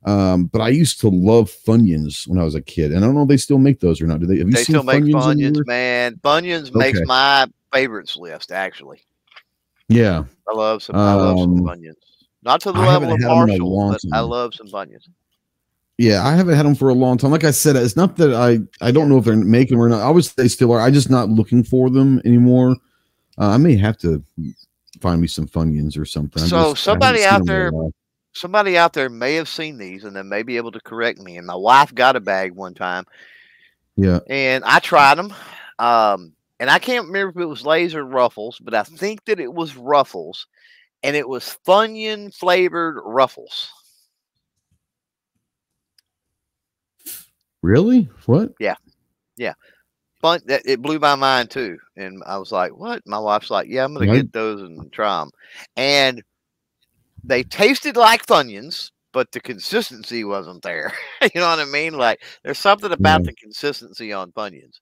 Um, 0.03 0.45
but 0.45 0.61
I 0.61 0.69
used 0.69 0.99
to 1.01 1.09
love 1.09 1.51
Funyuns 1.51 2.27
when 2.27 2.39
I 2.39 2.43
was 2.43 2.55
a 2.55 2.61
kid, 2.61 2.91
and 2.91 3.03
I 3.03 3.07
don't 3.07 3.15
know 3.15 3.21
if 3.21 3.27
they 3.27 3.37
still 3.37 3.59
make 3.59 3.79
those 3.79 4.01
or 4.01 4.07
not. 4.07 4.19
Do 4.19 4.25
they? 4.25 4.39
Have 4.39 4.47
you 4.47 4.53
they 4.53 4.63
still 4.63 4.83
make 4.83 5.03
Funyuns, 5.03 5.57
Funyuns 5.57 5.67
man. 5.67 6.15
Funyuns 6.23 6.69
okay. 6.69 6.79
makes 6.79 7.01
my 7.05 7.47
favorites 7.71 8.17
list 8.17 8.51
actually. 8.51 9.01
Yeah, 9.89 10.23
I 10.49 10.55
love 10.55 10.81
some. 10.81 10.95
I 10.95 11.13
love 11.13 11.39
some 11.39 11.53
um, 11.53 11.59
Funyuns. 11.59 11.93
Not 12.43 12.61
to 12.61 12.71
the 12.71 12.79
I 12.79 12.87
level 12.87 13.13
of 13.13 13.19
Marshall, 13.19 13.91
but 13.91 14.01
I 14.11 14.21
love 14.21 14.55
some 14.55 14.67
Funyuns. 14.67 15.07
Yeah, 15.99 16.25
I 16.25 16.35
haven't 16.35 16.55
had 16.55 16.65
them 16.65 16.73
for 16.73 16.89
a 16.89 16.95
long 16.95 17.19
time. 17.19 17.29
Like 17.29 17.43
I 17.43 17.51
said, 17.51 17.75
it's 17.75 17.95
not 17.95 18.17
that 18.17 18.33
I 18.33 18.59
I 18.83 18.89
don't 18.89 19.07
know 19.07 19.19
if 19.19 19.25
they're 19.25 19.35
making 19.35 19.77
them 19.77 19.85
or 19.85 19.89
not. 19.89 20.01
I 20.01 20.09
would 20.09 20.25
say 20.25 20.33
they 20.35 20.47
still 20.47 20.71
are. 20.71 20.81
I 20.81 20.89
just 20.89 21.11
not 21.11 21.29
looking 21.29 21.63
for 21.63 21.91
them 21.91 22.19
anymore. 22.25 22.75
Uh, 23.37 23.49
I 23.49 23.57
may 23.57 23.75
have 23.75 23.99
to 23.99 24.23
find 24.99 25.21
me 25.21 25.27
some 25.27 25.47
Funyuns 25.47 25.99
or 25.99 26.05
something. 26.05 26.41
So 26.41 26.71
just, 26.71 26.83
somebody 26.83 27.23
out 27.23 27.45
there 27.45 27.71
somebody 28.33 28.77
out 28.77 28.93
there 28.93 29.09
may 29.09 29.35
have 29.35 29.49
seen 29.49 29.77
these 29.77 30.03
and 30.03 30.15
then 30.15 30.29
may 30.29 30.43
be 30.43 30.57
able 30.57 30.71
to 30.71 30.81
correct 30.81 31.19
me. 31.19 31.37
And 31.37 31.47
my 31.47 31.55
wife 31.55 31.93
got 31.93 32.15
a 32.15 32.19
bag 32.19 32.53
one 32.53 32.73
time. 32.73 33.05
Yeah. 33.95 34.19
And 34.29 34.63
I 34.63 34.79
tried 34.79 35.17
them. 35.17 35.33
Um, 35.79 36.33
and 36.59 36.69
I 36.69 36.79
can't 36.79 37.07
remember 37.07 37.39
if 37.39 37.43
it 37.43 37.49
was 37.49 37.65
Lay's 37.65 37.95
or 37.95 38.05
Ruffles, 38.05 38.59
but 38.61 38.73
I 38.73 38.83
think 38.83 39.25
that 39.25 39.39
it 39.39 39.51
was 39.51 39.75
Ruffles. 39.75 40.47
And 41.03 41.15
it 41.15 41.27
was 41.27 41.57
Funyun 41.65 42.33
flavored 42.33 43.01
Ruffles. 43.03 43.71
Really? 47.61 48.09
What? 48.25 48.53
Yeah. 48.59 48.75
Yeah. 49.37 49.53
Fun 50.21 50.41
that 50.45 50.61
it 50.65 50.81
blew 50.81 50.99
my 50.99 51.15
mind 51.15 51.49
too. 51.49 51.79
And 51.97 52.21
I 52.25 52.37
was 52.37 52.51
like, 52.51 52.77
what? 52.77 53.01
My 53.07 53.17
wife's 53.17 53.49
like, 53.49 53.67
yeah, 53.67 53.83
I'm 53.83 53.93
going 53.95 54.07
to 54.07 54.15
get 54.15 54.31
those 54.31 54.61
and 54.61 54.91
try 54.91 55.19
them. 55.19 55.31
And 55.75 56.23
they 57.23 57.43
tasted 57.43 57.97
like 57.97 58.25
Funyuns, 58.25 58.91
but 59.13 59.31
the 59.31 59.39
consistency 59.39 60.23
wasn't 60.23 60.63
there. 60.63 60.93
you 61.21 61.41
know 61.41 61.49
what 61.49 61.59
I 61.59 61.65
mean? 61.65 61.93
Like 61.93 62.21
there's 62.43 62.59
something 62.59 62.91
about 62.91 63.23
the 63.23 63.33
consistency 63.33 64.13
on 64.13 64.31
Funyuns. 64.31 64.79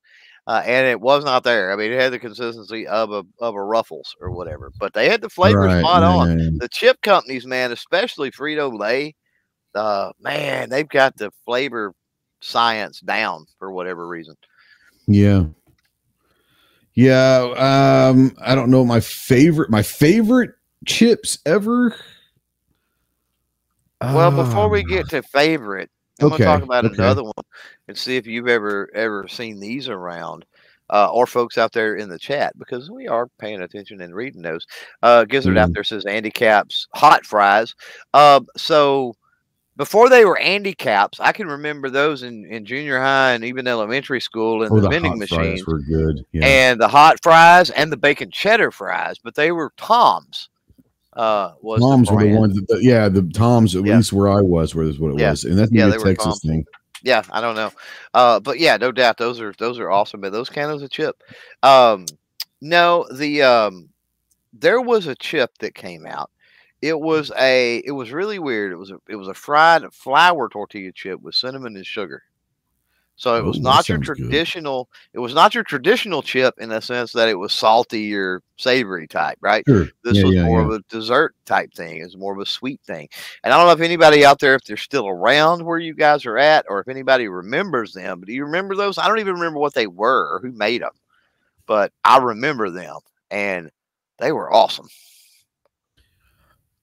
Uh, 0.47 0.63
and 0.65 0.87
it 0.87 0.99
was 0.99 1.23
not 1.23 1.43
there. 1.43 1.71
I 1.71 1.75
mean, 1.75 1.91
it 1.91 1.99
had 1.99 2.11
the 2.11 2.17
consistency 2.17 2.87
of 2.87 3.11
a 3.11 3.23
of 3.39 3.53
a 3.53 3.61
Ruffles 3.61 4.15
or 4.19 4.31
whatever, 4.31 4.71
but 4.79 4.93
they 4.93 5.07
had 5.07 5.21
the 5.21 5.29
flavor 5.29 5.59
right, 5.59 5.79
spot 5.79 6.01
on. 6.01 6.57
The 6.57 6.69
chip 6.69 6.99
companies, 7.01 7.45
man, 7.45 7.71
especially 7.71 8.31
Frito 8.31 8.75
Lay, 8.75 9.13
uh, 9.75 10.11
man, 10.19 10.71
they've 10.71 10.89
got 10.89 11.15
the 11.17 11.31
flavor 11.45 11.93
science 12.41 12.99
down 13.01 13.45
for 13.59 13.71
whatever 13.71 14.07
reason. 14.07 14.35
Yeah, 15.05 15.45
yeah. 16.95 18.09
Um, 18.09 18.35
I 18.41 18.55
don't 18.55 18.71
know 18.71 18.83
my 18.83 19.01
favorite. 19.01 19.69
My 19.69 19.83
favorite 19.83 20.51
chips 20.87 21.37
ever 21.45 21.95
well, 24.01 24.31
before 24.31 24.69
we 24.69 24.83
get 24.83 25.09
to 25.09 25.21
favorite, 25.21 25.89
I'm 26.21 26.27
okay, 26.27 26.43
gonna 26.43 26.59
talk 26.59 26.63
about 26.63 26.85
okay. 26.85 26.95
another 26.95 27.23
one 27.23 27.33
and 27.87 27.97
see 27.97 28.17
if 28.17 28.27
you've 28.27 28.47
ever 28.47 28.89
ever 28.93 29.27
seen 29.27 29.59
these 29.59 29.89
around. 29.89 30.45
Uh, 30.91 31.07
or 31.13 31.27
folks 31.27 31.59
out 31.59 31.71
there 31.71 31.97
in 31.97 32.09
the 32.09 32.17
chat 32.17 32.57
because 32.57 32.89
we 32.89 33.07
are 33.07 33.27
paying 33.37 33.61
attention 33.61 34.01
and 34.01 34.15
reading 34.15 34.41
those. 34.41 34.65
Uh, 35.03 35.23
Gizzard 35.23 35.53
mm. 35.53 35.59
out 35.59 35.71
there 35.71 35.83
says 35.83 36.03
Andy 36.05 36.31
Capp's 36.31 36.87
hot 36.95 37.27
fries. 37.27 37.75
Uh, 38.15 38.39
so 38.57 39.13
before 39.79 40.09
they 40.09 40.25
were 40.25 40.37
Andy 40.39 40.73
Capp's, 40.73 41.21
I 41.21 41.31
can 41.31 41.47
remember 41.47 41.89
those 41.89 42.23
in, 42.23 42.43
in 42.45 42.65
junior 42.65 42.99
high 42.99 43.31
and 43.31 43.45
even 43.45 43.65
elementary 43.65 44.19
school 44.19 44.63
and 44.63 44.71
oh, 44.71 44.75
the, 44.75 44.81
the 44.81 44.89
vending 44.89 45.17
machines 45.17 45.65
were 45.65 45.79
good. 45.79 46.25
Yeah. 46.33 46.45
And 46.45 46.81
the 46.81 46.87
hot 46.89 47.23
fries 47.23 47.69
and 47.69 47.89
the 47.89 47.95
bacon 47.95 48.29
cheddar 48.29 48.71
fries, 48.71 49.19
but 49.23 49.35
they 49.35 49.53
were 49.53 49.71
Tom's 49.77 50.49
uh, 51.19 51.53
was 51.61 51.81
Toms 51.81 52.07
the 52.07 52.15
were 52.15 52.23
the 52.23 52.35
ones. 52.35 52.61
That, 52.67 52.81
yeah, 52.81 53.09
the 53.09 53.23
Toms 53.23 53.75
at 53.75 53.85
yeah. 53.85 53.97
least 53.97 54.13
where 54.13 54.29
I 54.29 54.41
was, 54.41 54.73
where 54.73 54.85
is 54.85 54.99
what 54.99 55.11
it 55.11 55.19
yeah. 55.19 55.31
was, 55.31 55.43
and 55.43 55.57
that's 55.57 55.69
yeah, 55.69 55.93
a 55.93 55.99
Texas 55.99 56.39
thing. 56.39 56.63
Yeah, 57.03 57.23
I 57.29 57.41
don't 57.41 57.55
know, 57.55 57.71
uh, 58.13 58.39
but 58.39 58.57
yeah, 58.57 58.77
no 58.77 58.93
doubt 58.93 59.17
those 59.17 59.41
are 59.41 59.53
those 59.59 59.79
are 59.79 59.91
awesome. 59.91 60.21
But 60.21 60.31
those 60.31 60.49
candles 60.49 60.81
of 60.81 60.91
chip, 60.91 61.21
um, 61.61 62.05
no, 62.61 63.05
the 63.13 63.41
um, 63.41 63.89
there 64.53 64.79
was 64.79 65.07
a 65.07 65.15
chip 65.15 65.51
that 65.59 65.75
came 65.75 66.05
out. 66.05 66.31
It 66.81 66.97
was 66.97 67.33
a 67.37 67.81
it 67.85 67.91
was 67.91 68.13
really 68.13 68.39
weird. 68.39 68.71
It 68.71 68.77
was 68.77 68.91
a 68.91 68.99
it 69.09 69.17
was 69.17 69.27
a 69.27 69.33
fried 69.33 69.83
flour 69.93 70.47
tortilla 70.47 70.93
chip 70.93 71.19
with 71.19 71.35
cinnamon 71.35 71.75
and 71.75 71.85
sugar. 71.85 72.23
So 73.19 73.35
it 73.35 73.43
was 73.43 73.59
not 73.59 73.89
your 73.89 73.97
traditional. 73.97 74.85
Good. 74.85 75.17
It 75.17 75.19
was 75.19 75.33
not 75.33 75.53
your 75.53 75.65
traditional 75.65 76.21
chip 76.21 76.55
in 76.57 76.69
the 76.69 76.79
sense 76.79 77.11
that 77.11 77.27
it 77.27 77.33
was 77.33 77.51
salty 77.51 78.15
or 78.15 78.41
savory 78.55 79.09
type, 79.09 79.37
right? 79.41 79.61
Sure. 79.67 79.89
This 80.05 80.15
yeah, 80.15 80.23
was 80.23 80.35
yeah, 80.35 80.45
more 80.45 80.61
yeah. 80.61 80.67
of 80.67 80.71
a 80.71 80.79
dessert 80.87 81.35
type 81.43 81.73
thing. 81.73 81.97
It's 82.01 82.15
more 82.15 82.31
of 82.31 82.39
a 82.39 82.45
sweet 82.45 82.79
thing. 82.87 83.09
And 83.43 83.53
I 83.53 83.57
don't 83.57 83.67
know 83.67 83.73
if 83.73 83.81
anybody 83.81 84.23
out 84.23 84.39
there, 84.39 84.55
if 84.55 84.63
they're 84.63 84.77
still 84.77 85.05
around 85.05 85.65
where 85.65 85.79
you 85.79 85.93
guys 85.93 86.25
are 86.25 86.37
at, 86.37 86.65
or 86.69 86.79
if 86.79 86.87
anybody 86.87 87.27
remembers 87.27 87.91
them. 87.91 88.21
But 88.21 88.27
do 88.27 88.33
you 88.33 88.45
remember 88.45 88.73
those? 88.73 88.97
I 88.97 89.09
don't 89.09 89.19
even 89.19 89.33
remember 89.33 89.59
what 89.59 89.73
they 89.73 89.87
were 89.87 90.35
or 90.35 90.39
who 90.39 90.53
made 90.53 90.81
them, 90.81 90.93
but 91.65 91.91
I 92.05 92.19
remember 92.19 92.69
them, 92.69 92.99
and 93.29 93.69
they 94.19 94.31
were 94.31 94.49
awesome. 94.49 94.87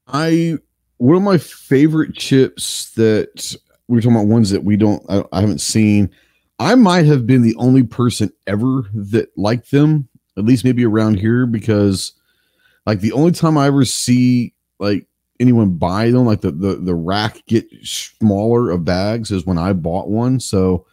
I 0.06 0.58
one 0.98 1.16
of 1.16 1.22
my 1.22 1.38
favorite 1.38 2.14
chips 2.14 2.90
that 2.90 3.56
we 3.88 3.94
were 3.94 4.02
talking 4.02 4.16
about 4.16 4.26
ones 4.26 4.50
that 4.50 4.64
we 4.64 4.76
don't, 4.76 5.02
I, 5.08 5.24
I 5.32 5.40
haven't 5.40 5.62
seen. 5.62 6.10
I 6.58 6.74
might 6.74 7.06
have 7.06 7.26
been 7.26 7.42
the 7.42 7.56
only 7.56 7.82
person 7.82 8.32
ever 8.46 8.82
that 8.94 9.36
liked 9.36 9.70
them, 9.70 10.08
at 10.36 10.44
least 10.44 10.64
maybe 10.64 10.84
around 10.84 11.18
here, 11.18 11.46
because 11.46 12.12
like 12.86 13.00
the 13.00 13.12
only 13.12 13.32
time 13.32 13.58
I 13.58 13.66
ever 13.66 13.84
see 13.84 14.54
like 14.78 15.06
anyone 15.38 15.72
buy 15.72 16.10
them, 16.10 16.24
like 16.24 16.40
the 16.40 16.50
the, 16.52 16.76
the 16.76 16.94
rack 16.94 17.44
get 17.46 17.66
smaller 17.82 18.70
of 18.70 18.84
bags 18.84 19.30
is 19.30 19.44
when 19.44 19.58
I 19.58 19.72
bought 19.72 20.08
one. 20.08 20.40
So, 20.40 20.86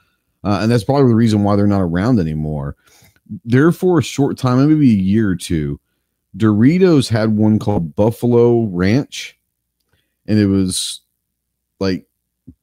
uh, 0.44 0.60
and 0.62 0.72
that's 0.72 0.84
probably 0.84 1.08
the 1.10 1.16
reason 1.16 1.44
why 1.44 1.56
they're 1.56 1.68
not 1.68 1.82
around 1.82 2.20
anymore. 2.20 2.76
There 3.46 3.72
for 3.72 4.00
a 4.00 4.04
short 4.04 4.38
time, 4.38 4.68
maybe 4.68 4.92
a 4.92 4.94
year 4.94 5.30
or 5.30 5.36
two, 5.36 5.80
Doritos 6.36 7.10
had 7.10 7.38
one 7.38 7.58
called 7.58 7.96
Buffalo 7.96 8.64
Ranch, 8.66 9.40
and 10.28 10.38
it 10.38 10.48
was 10.48 11.02
like 11.80 12.06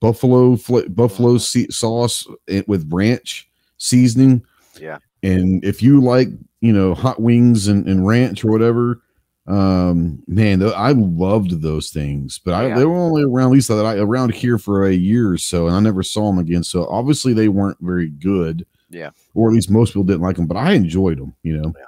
buffalo 0.00 0.56
fl- 0.56 0.88
buffalo 0.88 1.36
uh-huh. 1.36 1.66
sauce 1.70 2.26
with 2.66 2.88
ranch 2.92 3.48
seasoning. 3.78 4.44
Yeah. 4.78 4.98
And 5.22 5.64
if 5.64 5.82
you 5.82 6.00
like, 6.00 6.28
you 6.60 6.72
know, 6.72 6.94
hot 6.94 7.20
wings 7.20 7.68
and, 7.68 7.86
and 7.86 8.06
ranch 8.06 8.44
or 8.44 8.50
whatever, 8.50 9.02
um, 9.46 10.22
man, 10.26 10.60
th- 10.60 10.72
I 10.74 10.92
loved 10.92 11.62
those 11.62 11.90
things. 11.90 12.38
But 12.38 12.54
I, 12.54 12.68
yeah. 12.68 12.78
they 12.78 12.84
were 12.84 12.94
only 12.96 13.22
around 13.22 13.48
at 13.48 13.54
least 13.54 13.68
that 13.68 13.84
I 13.84 13.96
around 13.96 14.32
here 14.34 14.58
for 14.58 14.86
a 14.86 14.92
year 14.92 15.32
or 15.32 15.38
so, 15.38 15.66
and 15.66 15.74
I 15.74 15.80
never 15.80 16.02
saw 16.02 16.26
them 16.26 16.38
again. 16.38 16.62
So 16.62 16.86
obviously 16.86 17.32
they 17.32 17.48
weren't 17.48 17.78
very 17.80 18.08
good. 18.08 18.66
Yeah. 18.88 19.10
Or 19.34 19.48
at 19.48 19.54
least 19.54 19.70
most 19.70 19.90
people 19.90 20.04
didn't 20.04 20.22
like 20.22 20.36
them, 20.36 20.46
but 20.46 20.56
I 20.56 20.72
enjoyed 20.72 21.18
them. 21.18 21.34
You 21.42 21.58
know. 21.58 21.74
Yeah. 21.76 21.84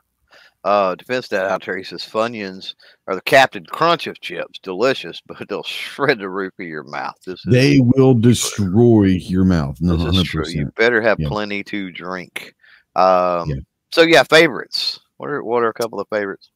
Uh, 0.64 0.94
defense 0.94 1.26
that 1.28 1.46
out 1.46 1.64
there. 1.64 1.76
He 1.76 1.82
says 1.82 2.02
Funyuns 2.02 2.74
are 3.08 3.16
the 3.16 3.22
Captain 3.22 3.64
Crunch 3.64 4.06
of 4.06 4.20
chips, 4.20 4.60
delicious, 4.60 5.20
but 5.26 5.48
they'll 5.48 5.62
shred 5.64 6.18
the 6.18 6.28
roof 6.28 6.52
of 6.58 6.66
your 6.66 6.84
mouth. 6.84 7.16
This 7.26 7.42
they 7.46 7.80
will 7.80 8.14
destroy 8.14 9.04
your 9.04 9.44
mouth. 9.44 9.78
No, 9.80 9.96
this 9.96 10.16
is 10.16 10.24
true. 10.24 10.46
You 10.46 10.72
better 10.76 11.02
have 11.02 11.18
yeah. 11.18 11.28
plenty 11.28 11.64
to 11.64 11.90
drink. 11.90 12.54
Um, 12.94 13.50
yeah. 13.50 13.56
So 13.90 14.02
yeah, 14.02 14.22
favorites. 14.22 15.00
What 15.16 15.30
are 15.30 15.42
what 15.42 15.62
are 15.62 15.68
a 15.68 15.74
couple 15.74 16.00
of 16.00 16.08
favorites? 16.08 16.50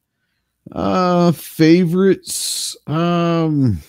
Uh, 0.73 1.33
favorites. 1.33 2.77
Um, 2.87 3.81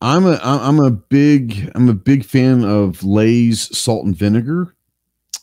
I'm 0.00 0.26
a 0.26 0.38
I'm 0.42 0.80
a 0.80 0.90
big 0.90 1.70
I'm 1.74 1.88
a 1.88 1.94
big 1.94 2.24
fan 2.24 2.64
of 2.64 3.02
Lay's 3.04 3.76
salt 3.76 4.06
and 4.06 4.16
vinegar. 4.16 4.74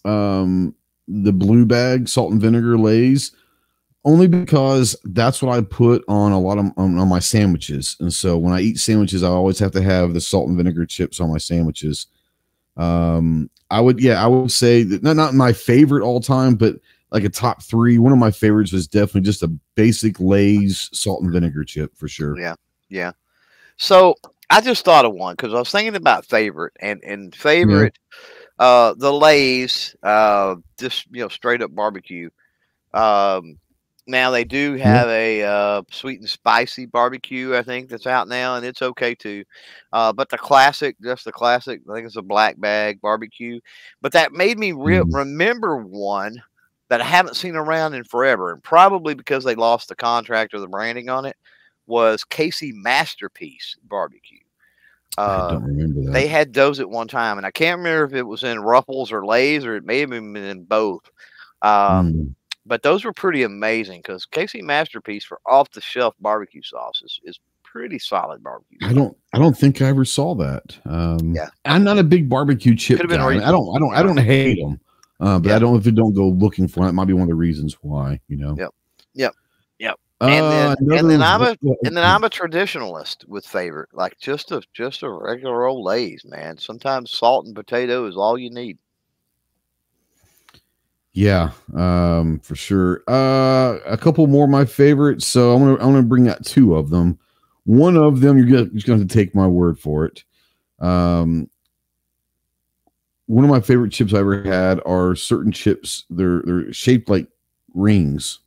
Um, 0.04 0.76
the 1.08 1.34
blue 1.34 1.66
bag 1.66 2.10
salt 2.10 2.32
and 2.32 2.42
vinegar 2.42 2.78
lays 2.78 3.32
only 4.08 4.28
because 4.28 4.96
that's 5.04 5.42
what 5.42 5.58
I 5.58 5.62
put 5.62 6.04
on 6.08 6.32
a 6.32 6.40
lot 6.40 6.58
of 6.58 6.66
on, 6.78 6.98
on, 6.98 7.10
my 7.10 7.20
sandwiches. 7.20 7.98
And 8.00 8.14
so 8.14 8.38
when 8.38 8.54
I 8.54 8.62
eat 8.62 8.80
sandwiches, 8.80 9.22
I 9.22 9.28
always 9.28 9.60
have 9.60 9.72
to 9.74 9.82
have 9.82 10.14
the 10.14 10.22
salt 10.22 10.48
and 10.48 10.56
vinegar 10.56 10.86
chips 10.86 11.20
on 11.20 11.30
my 11.30 11.38
sandwiches. 11.38 12.08
Um, 12.78 13.50
I 13.70 13.82
would, 13.82 14.00
yeah, 14.00 14.24
I 14.24 14.28
would 14.28 14.52
say 14.52 14.84
that 14.84 15.04
not, 15.04 15.18
not 15.18 15.34
my 15.34 15.52
favorite 15.52 16.04
all 16.04 16.22
time, 16.22 16.56
but 16.56 16.78
like 17.12 17.26
a 17.26 17.30
top 17.30 17.62
three. 17.62 17.98
One 17.98 18.14
of 18.14 18.18
my 18.18 18.32
favorites 18.32 18.72
was 18.72 18.88
definitely 18.88 19.22
just 19.22 19.44
a 19.44 19.50
basic 19.76 20.22
Lay's 20.22 20.90
salt 20.94 21.22
and 21.22 21.32
vinegar 21.32 21.66
chip 21.66 21.92
for 21.98 22.08
sure. 22.08 22.40
Yeah, 22.40 22.56
yeah. 22.88 23.12
So 23.76 24.16
I 24.50 24.62
just 24.62 24.86
thought 24.86 25.04
of 25.04 25.14
one 25.16 25.36
because 25.36 25.54
I 25.54 25.60
was 25.60 25.70
thinking 25.70 25.98
about 25.98 26.26
favorite 26.26 26.74
and 26.80 27.04
and 27.04 27.36
favorite. 27.36 27.94
Yeah 27.98 28.04
uh, 28.60 28.94
the 28.98 29.12
Lay's, 29.12 29.96
uh, 30.04 30.56
just 30.80 31.08
you 31.12 31.22
know, 31.22 31.30
straight 31.30 31.62
up 31.62 31.74
barbecue. 31.74 32.30
Um, 32.94 33.60
now 34.08 34.32
they 34.32 34.46
do 34.46 34.76
have 34.76 35.08
a 35.10 35.44
uh, 35.44 35.82
sweet 35.92 36.22
and 36.22 36.30
spicy 36.30 36.86
barbecue, 36.86 37.56
I 37.56 37.62
think 37.62 37.90
that's 37.90 38.08
out 38.08 38.28
now, 38.28 38.56
and 38.56 38.66
it's 38.66 38.82
okay 38.82 39.14
too. 39.14 39.44
Uh, 39.92 40.14
but 40.14 40.30
the 40.30 40.38
classic, 40.38 40.96
just 41.04 41.26
the 41.26 41.32
classic, 41.32 41.82
I 41.90 41.94
think 41.94 42.08
it's 42.08 42.16
a 42.16 42.22
black 42.22 42.60
bag 42.60 43.02
barbecue. 43.02 43.60
But 44.02 44.14
that 44.14 44.32
made 44.32 44.58
me 44.58 44.72
re- 44.72 45.00
mm. 45.00 45.14
remember 45.14 45.78
one 45.78 46.42
that 46.90 47.02
I 47.02 47.06
haven't 47.06 47.36
seen 47.36 47.58
around 47.58 47.96
in 47.96 48.06
forever, 48.06 48.54
and 48.54 48.64
probably 48.64 49.14
because 49.14 49.44
they 49.44 49.56
lost 49.56 49.90
the 49.90 49.96
contract 49.96 50.54
or 50.54 50.60
the 50.60 50.70
branding 50.70 51.10
on 51.10 51.26
it, 51.26 51.36
was 51.86 52.24
KC 52.24 52.72
Masterpiece 52.74 53.76
Barbecue. 53.84 54.40
Uh, 55.18 55.48
I 55.50 55.52
don't 55.54 55.64
remember 55.64 56.02
that. 56.04 56.12
They 56.12 56.28
had 56.28 56.54
those 56.54 56.80
at 56.80 56.90
one 56.90 57.08
time, 57.08 57.38
and 57.38 57.46
I 57.46 57.52
can't 57.52 57.80
remember 57.80 58.06
if 58.06 58.14
it 58.14 58.24
was 58.24 58.44
in 58.44 58.60
Ruffles 58.60 59.12
or 59.12 59.26
Lay's, 59.26 59.66
or 59.66 59.76
it 59.76 59.84
may 59.84 60.00
have 60.02 60.10
been 60.10 60.36
in 60.36 60.64
both. 60.64 61.10
Um, 61.62 62.14
mm. 62.14 62.34
But 62.66 62.84
those 62.84 63.06
were 63.06 63.14
pretty 63.14 63.44
amazing 63.44 64.02
because 64.02 64.26
KC 64.26 64.62
Masterpiece 64.62 65.24
for 65.24 65.40
off 65.46 65.72
the 65.72 65.82
shelf 65.82 66.16
barbecue 66.20 66.62
sauces 66.62 67.20
is 67.24 67.40
pretty 67.64 67.98
solid 67.98 68.44
barbecue. 68.44 68.78
I 68.82 68.94
don't, 68.94 69.16
I 69.34 69.40
don't 69.40 69.58
think 69.58 69.82
I 69.82 69.88
ever 69.88 70.04
saw 70.04 70.36
that. 70.36 70.78
Um, 70.86 71.34
yeah, 71.34 71.50
I'm 71.66 71.84
not 71.84 71.98
a 71.98 72.04
big 72.04 72.28
barbecue 72.30 72.76
chip 72.76 73.00
guy. 73.08 73.16
I, 73.16 73.48
I 73.48 73.52
don't, 73.52 73.76
I 73.76 73.80
don't, 73.80 73.96
I 73.96 74.04
don't 74.04 74.18
hate 74.18 74.60
them, 74.60 74.80
uh, 75.20 75.40
but 75.40 75.50
yeah. 75.50 75.56
I 75.56 75.60
don't 75.60 75.78
if 75.78 75.86
you 75.86 75.94
don't 75.94 76.14
go 76.14 76.28
looking 76.28 76.68
for 76.68 76.86
it. 76.86 76.90
It 76.90 76.94
might 76.94 77.06
be 77.06 77.14
one 77.14 77.24
of 77.24 77.30
the 77.30 77.36
reasons 77.36 77.78
why. 77.82 78.20
You 78.28 78.38
know. 78.38 78.56
Yep. 78.58 78.74
Yep. 79.14 79.36
And 80.20 80.32
then, 80.32 80.70
uh, 80.70 80.76
and 81.00 81.10
then 81.12 81.22
I'm 81.22 81.42
a 81.44 81.56
and 81.84 81.96
then 81.96 82.04
I'm 82.04 82.24
a 82.24 82.30
traditionalist 82.30 83.28
with 83.28 83.46
favorite, 83.46 83.90
like 83.94 84.18
just 84.20 84.52
a 84.52 84.64
just 84.74 85.04
a 85.04 85.10
regular 85.10 85.66
old 85.66 85.86
Lay's, 85.86 86.26
man. 86.26 86.58
Sometimes 86.58 87.12
salt 87.12 87.46
and 87.46 87.56
potato 87.56 88.08
is 88.08 88.18
all 88.18 88.36
you 88.36 88.50
need. 88.50 88.80
Yeah, 91.14 91.52
um, 91.76 92.40
for 92.40 92.56
sure. 92.56 93.04
Uh, 93.08 93.78
a 93.86 93.98
couple 93.98 94.26
more 94.26 94.46
of 94.46 94.50
my 94.50 94.66
favorites. 94.66 95.28
So 95.28 95.54
I'm 95.54 95.60
gonna 95.60 95.74
I'm 95.74 95.92
gonna 95.92 96.04
bring 96.04 96.28
out 96.28 96.44
two 96.44 96.76
of 96.76 96.90
them. 96.90 97.20
One 97.66 97.96
of 97.96 98.20
them 98.20 98.40
you're 98.40 98.48
gonna, 98.48 98.74
just 98.74 98.88
gonna 98.88 99.00
have 99.00 99.08
to 99.08 99.14
take 99.14 99.36
my 99.36 99.46
word 99.46 99.78
for 99.78 100.06
it. 100.06 100.24
Um, 100.80 101.48
one 103.28 103.44
of 103.44 103.52
my 103.52 103.60
favorite 103.60 103.92
chips 103.92 104.16
I 104.16 104.20
ever 104.20 104.42
had 104.42 104.82
are 104.84 105.16
certain 105.16 105.52
chips. 105.52 106.06
They're 106.10 106.42
they're 106.42 106.74
shaped 106.74 107.08
like 107.08 107.28
rings 107.76 108.40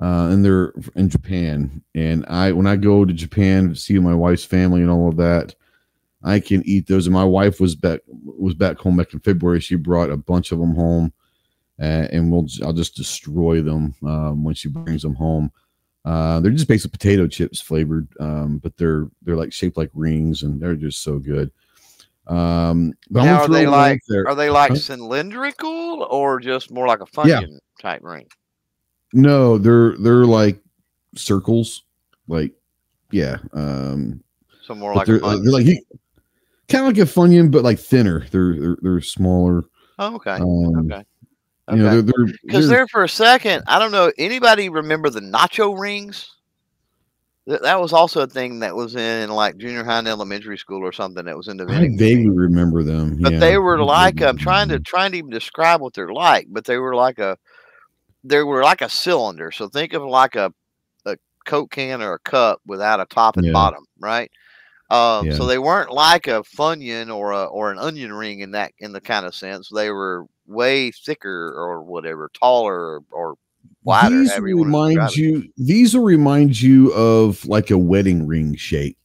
uh, 0.00 0.28
and 0.30 0.44
they're 0.44 0.72
in 0.96 1.10
Japan. 1.10 1.82
And 1.94 2.24
I, 2.26 2.52
when 2.52 2.66
I 2.66 2.76
go 2.76 3.04
to 3.04 3.12
Japan 3.12 3.68
to 3.68 3.76
see 3.76 3.98
my 3.98 4.14
wife's 4.14 4.44
family 4.44 4.80
and 4.80 4.90
all 4.90 5.08
of 5.08 5.16
that, 5.18 5.54
I 6.22 6.40
can 6.40 6.62
eat 6.66 6.86
those. 6.86 7.06
And 7.06 7.14
my 7.14 7.24
wife 7.24 7.60
was 7.60 7.74
back 7.74 8.00
was 8.08 8.54
back 8.54 8.78
home 8.78 8.96
back 8.96 9.12
in 9.12 9.20
February. 9.20 9.60
She 9.60 9.76
brought 9.76 10.10
a 10.10 10.16
bunch 10.16 10.52
of 10.52 10.58
them 10.58 10.74
home, 10.74 11.12
uh, 11.80 12.08
and 12.12 12.30
we'll 12.30 12.46
I'll 12.62 12.72
just 12.72 12.94
destroy 12.94 13.62
them 13.62 13.94
um, 14.04 14.44
when 14.44 14.54
she 14.54 14.68
brings 14.68 15.02
them 15.02 15.14
home. 15.14 15.50
Uh, 16.04 16.40
they're 16.40 16.50
just 16.50 16.68
basic 16.68 16.92
potato 16.92 17.26
chips 17.26 17.60
flavored, 17.60 18.08
um, 18.20 18.58
but 18.58 18.76
they're 18.76 19.08
they're 19.22 19.36
like 19.36 19.52
shaped 19.52 19.76
like 19.76 19.90
rings, 19.94 20.42
and 20.42 20.60
they're 20.60 20.76
just 20.76 21.02
so 21.02 21.18
good. 21.18 21.50
Um, 22.26 22.92
but 23.10 23.24
now, 23.24 23.40
are 23.40 23.48
they 23.48 23.66
like 23.66 24.00
are 24.26 24.34
they 24.34 24.50
like 24.50 24.72
huh? 24.72 24.76
cylindrical 24.76 26.06
or 26.10 26.38
just 26.38 26.70
more 26.70 26.86
like 26.86 27.00
a 27.00 27.06
funyun 27.06 27.48
yeah. 27.48 27.58
type 27.80 28.02
ring? 28.02 28.28
No, 29.12 29.58
they're 29.58 29.96
they're 29.98 30.24
like 30.24 30.58
circles, 31.16 31.82
like 32.28 32.52
yeah. 33.10 33.38
Um, 33.52 34.22
so 34.62 34.74
more 34.74 34.94
like 34.94 35.06
they're, 35.06 35.18
they're 35.18 35.36
like 35.36 35.66
kind 36.68 36.86
of 36.86 36.96
like 36.96 36.98
a 36.98 37.10
funyun, 37.10 37.50
but 37.50 37.64
like 37.64 37.78
thinner. 37.78 38.26
They're 38.30 38.54
they're, 38.54 38.76
they're 38.80 39.00
smaller. 39.00 39.64
Oh, 39.98 40.14
okay. 40.16 40.32
Um, 40.32 40.90
okay. 40.90 41.04
Okay. 41.68 41.78
You 41.78 41.84
know, 41.84 42.00
they're 42.00 42.26
because 42.44 42.68
there 42.68 42.88
for 42.88 43.04
a 43.04 43.08
second, 43.08 43.62
I 43.66 43.78
don't 43.78 43.92
know. 43.92 44.12
Anybody 44.18 44.68
remember 44.68 45.10
the 45.10 45.20
nacho 45.20 45.78
rings? 45.78 46.36
That 47.46 47.80
was 47.80 47.92
also 47.92 48.20
a 48.20 48.26
thing 48.26 48.60
that 48.60 48.76
was 48.76 48.94
in 48.94 49.30
like 49.30 49.56
junior 49.56 49.82
high 49.82 49.98
and 49.98 50.06
elementary 50.08 50.58
school 50.58 50.82
or 50.82 50.92
something 50.92 51.24
that 51.24 51.36
was 51.36 51.48
in 51.48 51.56
the. 51.56 51.64
I 51.64 51.88
vaguely 51.96 52.30
remember 52.30 52.82
them, 52.82 53.18
but 53.20 53.32
yeah. 53.32 53.38
they 53.38 53.58
were 53.58 53.82
like 53.82 54.20
I'm 54.20 54.36
trying 54.36 54.68
to 54.68 54.78
trying 54.78 55.12
to 55.12 55.18
even 55.18 55.30
describe 55.30 55.80
what 55.80 55.94
they're 55.94 56.12
like, 56.12 56.46
but 56.50 56.64
they 56.64 56.78
were 56.78 56.94
like 56.94 57.18
a 57.18 57.36
they 58.24 58.42
were 58.42 58.62
like 58.62 58.82
a 58.82 58.88
cylinder. 58.88 59.50
So 59.50 59.68
think 59.68 59.92
of 59.92 60.02
like 60.02 60.36
a, 60.36 60.52
a 61.06 61.16
Coke 61.46 61.70
can 61.70 62.02
or 62.02 62.14
a 62.14 62.18
cup 62.20 62.60
without 62.66 63.00
a 63.00 63.06
top 63.06 63.36
and 63.36 63.46
yeah. 63.46 63.52
bottom, 63.52 63.84
right? 63.98 64.30
Um, 64.90 65.26
yeah. 65.26 65.34
So 65.34 65.46
they 65.46 65.58
weren't 65.58 65.92
like 65.92 66.26
a 66.26 66.42
Funyun 66.42 67.14
or 67.14 67.30
a 67.30 67.44
or 67.44 67.70
an 67.70 67.78
onion 67.78 68.12
ring 68.12 68.40
in 68.40 68.50
that 68.52 68.72
in 68.80 68.92
the 68.92 69.00
kind 69.00 69.24
of 69.24 69.34
sense. 69.34 69.68
They 69.68 69.90
were 69.90 70.26
way 70.46 70.90
thicker 70.90 71.54
or 71.56 71.82
whatever, 71.82 72.30
taller 72.34 72.74
or, 72.74 73.02
or 73.12 73.34
wider. 73.84 74.18
These 74.18 74.38
remind 74.38 75.16
you. 75.16 75.48
These 75.56 75.94
will 75.94 76.02
remind 76.02 76.60
you 76.60 76.92
of 76.92 77.44
like 77.46 77.70
a 77.70 77.78
wedding 77.78 78.26
ring 78.26 78.56
shape. 78.56 78.96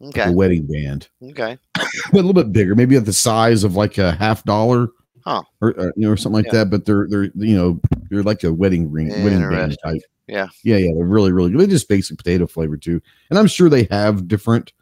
Okay. 0.00 0.20
Like 0.20 0.30
a 0.30 0.32
wedding 0.32 0.66
band. 0.66 1.08
Okay. 1.30 1.58
a 1.76 1.86
little 2.12 2.32
bit 2.32 2.52
bigger, 2.52 2.76
maybe 2.76 2.94
at 2.94 3.04
the 3.04 3.12
size 3.12 3.64
of 3.64 3.74
like 3.74 3.98
a 3.98 4.12
half 4.12 4.44
dollar 4.44 4.90
huh? 5.28 5.42
Or 5.60 5.78
uh, 5.78 5.84
you 5.96 6.06
know, 6.06 6.10
or 6.10 6.16
something 6.16 6.42
like 6.42 6.46
yeah. 6.46 6.60
that. 6.60 6.70
But 6.70 6.84
they're 6.84 7.06
they're 7.08 7.24
you 7.24 7.56
know 7.56 7.80
they're 8.10 8.22
like 8.22 8.44
a 8.44 8.52
wedding 8.52 8.90
ring, 8.90 9.08
wedding 9.08 9.48
band 9.48 9.76
type. 9.84 10.00
Yeah, 10.26 10.48
yeah, 10.64 10.76
yeah. 10.76 10.92
They're 10.94 11.04
really 11.04 11.32
really 11.32 11.50
good. 11.50 11.60
They're 11.60 11.66
just 11.66 11.88
basic 11.88 12.18
potato 12.18 12.46
flavor 12.46 12.76
too, 12.76 13.00
and 13.30 13.38
I'm 13.38 13.46
sure 13.46 13.68
they 13.68 13.86
have 13.90 14.28
different 14.28 14.72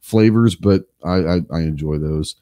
flavors, 0.00 0.54
but 0.54 0.84
I 1.04 1.16
I, 1.16 1.40
I 1.52 1.60
enjoy 1.60 1.98
those. 1.98 2.36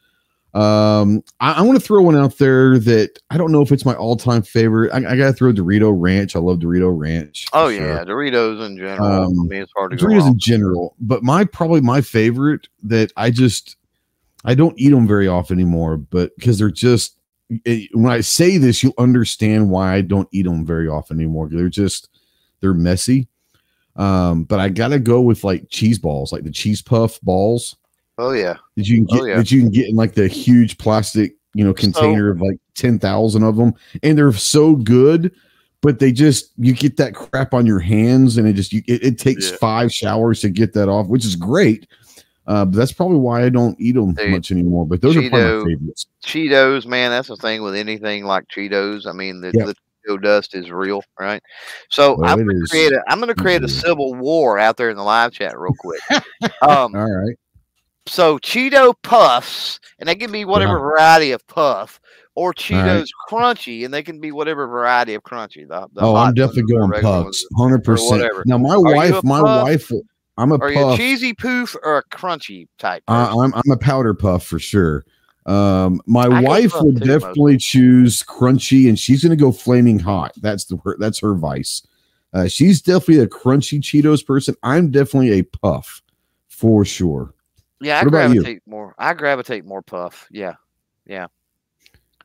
Um, 0.55 1.22
I, 1.38 1.53
I 1.55 1.62
want 1.62 1.78
to 1.78 1.84
throw 1.84 2.01
one 2.01 2.16
out 2.16 2.38
there 2.38 2.78
that 2.78 3.18
I 3.28 3.36
don't 3.36 3.53
know 3.53 3.61
if 3.61 3.72
it's 3.72 3.84
my 3.84 3.92
all-time 3.92 4.40
favorite. 4.40 4.90
I, 4.90 4.99
I 4.99 5.16
gotta 5.16 5.34
throw 5.34 5.53
Dorito 5.53 5.94
Ranch. 5.94 6.34
I 6.34 6.38
love 6.38 6.61
Dorito 6.61 6.90
Ranch. 6.97 7.47
Oh 7.53 7.68
yeah, 7.68 8.03
Doritos 8.05 8.64
in 8.64 8.78
general. 8.78 9.07
Um, 9.07 9.40
I 9.40 9.42
mean, 9.49 9.62
it's 9.62 9.72
hard 9.76 9.90
to 9.90 9.97
Doritos 9.99 10.28
in 10.28 10.38
general, 10.38 10.97
but 10.99 11.22
my 11.22 11.44
probably 11.44 11.82
my 11.82 12.01
favorite 12.01 12.68
that 12.84 13.12
I 13.18 13.30
just 13.30 13.76
I 14.47 14.55
don't 14.55 14.78
eat 14.78 14.90
them 14.90 15.07
very 15.07 15.28
often 15.28 15.59
anymore, 15.59 15.97
but 15.97 16.34
because 16.36 16.59
they're 16.59 16.70
just 16.70 17.16
when 17.49 18.11
I 18.11 18.20
say 18.20 18.59
this, 18.59 18.82
you'll 18.82 18.94
understand 18.99 19.70
why 19.70 19.94
I 19.94 20.01
don't 20.01 20.28
eat 20.32 20.44
them 20.44 20.64
very 20.64 20.88
often 20.88 21.18
anymore. 21.18 21.49
They're 21.49 21.68
just 21.68 22.09
they're 22.61 22.74
messy. 22.74 23.28
Um, 23.97 24.44
but 24.44 24.61
I 24.61 24.68
gotta 24.68 24.99
go 24.99 25.20
with 25.20 25.44
like 25.44 25.68
cheese 25.70 25.99
balls, 25.99 26.32
like 26.32 26.44
the 26.44 26.51
cheese 26.51 26.82
puff 26.82 27.20
balls. 27.22 27.76
Oh 28.18 28.32
yeah. 28.32 28.57
That 28.76 28.86
you 28.86 28.97
can 28.97 29.05
get 29.07 29.20
oh, 29.20 29.24
yeah. 29.24 29.36
that 29.36 29.51
you 29.51 29.61
can 29.61 29.70
get 29.70 29.88
in 29.88 29.97
like 29.97 30.14
the 30.14 30.28
huge 30.28 30.78
plastic, 30.78 31.36
you 31.55 31.64
know, 31.64 31.72
container 31.72 32.28
so, 32.28 32.32
of 32.32 32.40
like 32.40 32.59
ten 32.74 32.99
thousand 32.99 33.42
of 33.44 33.57
them, 33.57 33.74
and 34.03 34.18
they're 34.18 34.32
so 34.32 34.74
good. 34.74 35.34
But 35.82 35.99
they 35.99 36.11
just 36.11 36.53
you 36.57 36.74
get 36.74 36.97
that 36.97 37.14
crap 37.14 37.55
on 37.55 37.64
your 37.64 37.78
hands, 37.78 38.38
and 38.38 38.49
it 38.49 38.55
just 38.55 38.72
you, 38.72 38.82
it, 38.86 39.05
it 39.05 39.18
takes 39.18 39.51
yeah. 39.51 39.57
five 39.59 39.92
showers 39.92 40.40
to 40.40 40.51
get 40.51 40.72
that 40.72 40.88
off, 40.88 41.07
which 41.07 41.24
is 41.24 41.36
great. 41.36 41.86
Uh, 42.47 42.64
but 42.64 42.76
that's 42.76 42.92
probably 42.92 43.18
why 43.18 43.42
I 43.42 43.49
don't 43.49 43.76
eat 43.80 43.92
them 43.92 44.14
Dude, 44.14 44.30
much 44.30 44.51
anymore. 44.51 44.86
But 44.86 45.01
those 45.01 45.16
Cheeto, 45.16 45.26
are 45.26 45.30
probably 45.30 45.74
my 45.74 45.78
favorites. 45.78 46.07
Cheetos, 46.24 46.86
man, 46.86 47.11
that's 47.11 47.28
the 47.28 47.36
thing 47.36 47.62
with 47.62 47.74
anything 47.74 48.24
like 48.24 48.44
Cheetos. 48.49 49.07
I 49.07 49.12
mean, 49.12 49.40
the, 49.40 49.51
the 49.51 49.74
Cheeto 50.07 50.22
dust 50.22 50.55
is 50.55 50.70
real, 50.70 51.03
right? 51.18 51.42
So 51.90 52.16
well, 52.16 52.30
I'm 52.30 52.44
going 52.44 52.61
to 52.61 52.66
create 52.68 52.92
a 52.92 53.03
I'm 53.09 53.20
to 53.20 53.34
create 53.34 53.64
a 53.64 53.68
civil 53.68 54.14
war 54.14 54.59
out 54.59 54.76
there 54.76 54.90
in 54.90 54.97
the 54.97 55.03
live 55.03 55.32
chat 55.32 55.59
real 55.59 55.74
quick. 55.78 56.01
Um, 56.62 56.94
All 56.94 57.11
right. 57.11 57.36
So 58.07 58.38
Cheeto 58.38 58.94
puffs, 59.03 59.80
and 59.99 60.09
they 60.09 60.14
can 60.14 60.30
be 60.30 60.44
whatever 60.44 60.74
yeah. 60.74 60.78
variety 60.78 61.32
of 61.32 61.44
puff, 61.49 62.01
or 62.36 62.53
Cheetos 62.53 63.01
right. 63.01 63.57
crunchy, 63.57 63.84
and 63.84 63.92
they 63.92 64.03
can 64.03 64.20
be 64.20 64.30
whatever 64.30 64.66
variety 64.66 65.14
of 65.14 65.22
crunchy. 65.22 65.66
The, 65.66 65.88
the 65.92 66.03
oh, 66.03 66.14
I'm 66.14 66.34
definitely 66.34 66.74
going 66.74 67.03
puffs, 67.03 67.44
hundred 67.57 67.82
percent. 67.82 68.30
Now 68.47 68.59
my 68.59 68.74
Are 68.74 68.80
wife, 68.80 69.24
my 69.24 69.40
puff? 69.40 69.64
wife, 69.64 69.92
I'm 70.39 70.53
a. 70.53 70.57
Are 70.57 70.59
puff. 70.59 70.70
you 70.72 70.91
a 70.91 70.97
cheesy 70.97 71.34
poof 71.34 71.76
or 71.82 71.99
a 71.99 72.05
crunchy 72.05 72.68
type? 72.78 73.03
Uh, 73.09 73.34
I'm 73.41 73.55
I'm 73.55 73.70
a 73.70 73.76
powder 73.76 74.14
puff 74.14 74.45
for 74.45 74.59
sure. 74.59 75.05
Um, 75.47 76.01
my 76.07 76.26
I 76.26 76.41
wife 76.41 76.72
would 76.80 77.01
definitely 77.01 77.55
mostly. 77.55 77.59
choose 77.59 78.22
crunchy, 78.22 78.89
and 78.89 78.99
she's 78.99 79.22
going 79.22 79.37
to 79.37 79.43
go 79.43 79.53
flaming 79.53 79.99
hot. 79.99 80.32
That's 80.41 80.64
the 80.64 80.78
that's 80.99 81.20
her 81.20 81.34
vice. 81.34 81.87
Uh, 82.32 82.49
she's 82.49 82.82
definitely 82.82 83.20
a 83.20 83.28
crunchy 83.28 83.80
Cheetos 83.80 84.26
person. 84.26 84.57
I'm 84.62 84.91
definitely 84.91 85.39
a 85.39 85.43
puff 85.43 86.03
for 86.49 86.84
sure. 86.84 87.32
Yeah, 87.80 87.99
what 88.05 88.09
I 88.09 88.11
gravitate 88.11 88.62
more. 88.66 88.95
I 88.99 89.14
gravitate 89.14 89.64
more 89.64 89.82
puff. 89.82 90.26
Yeah, 90.30 90.55
yeah. 91.07 91.26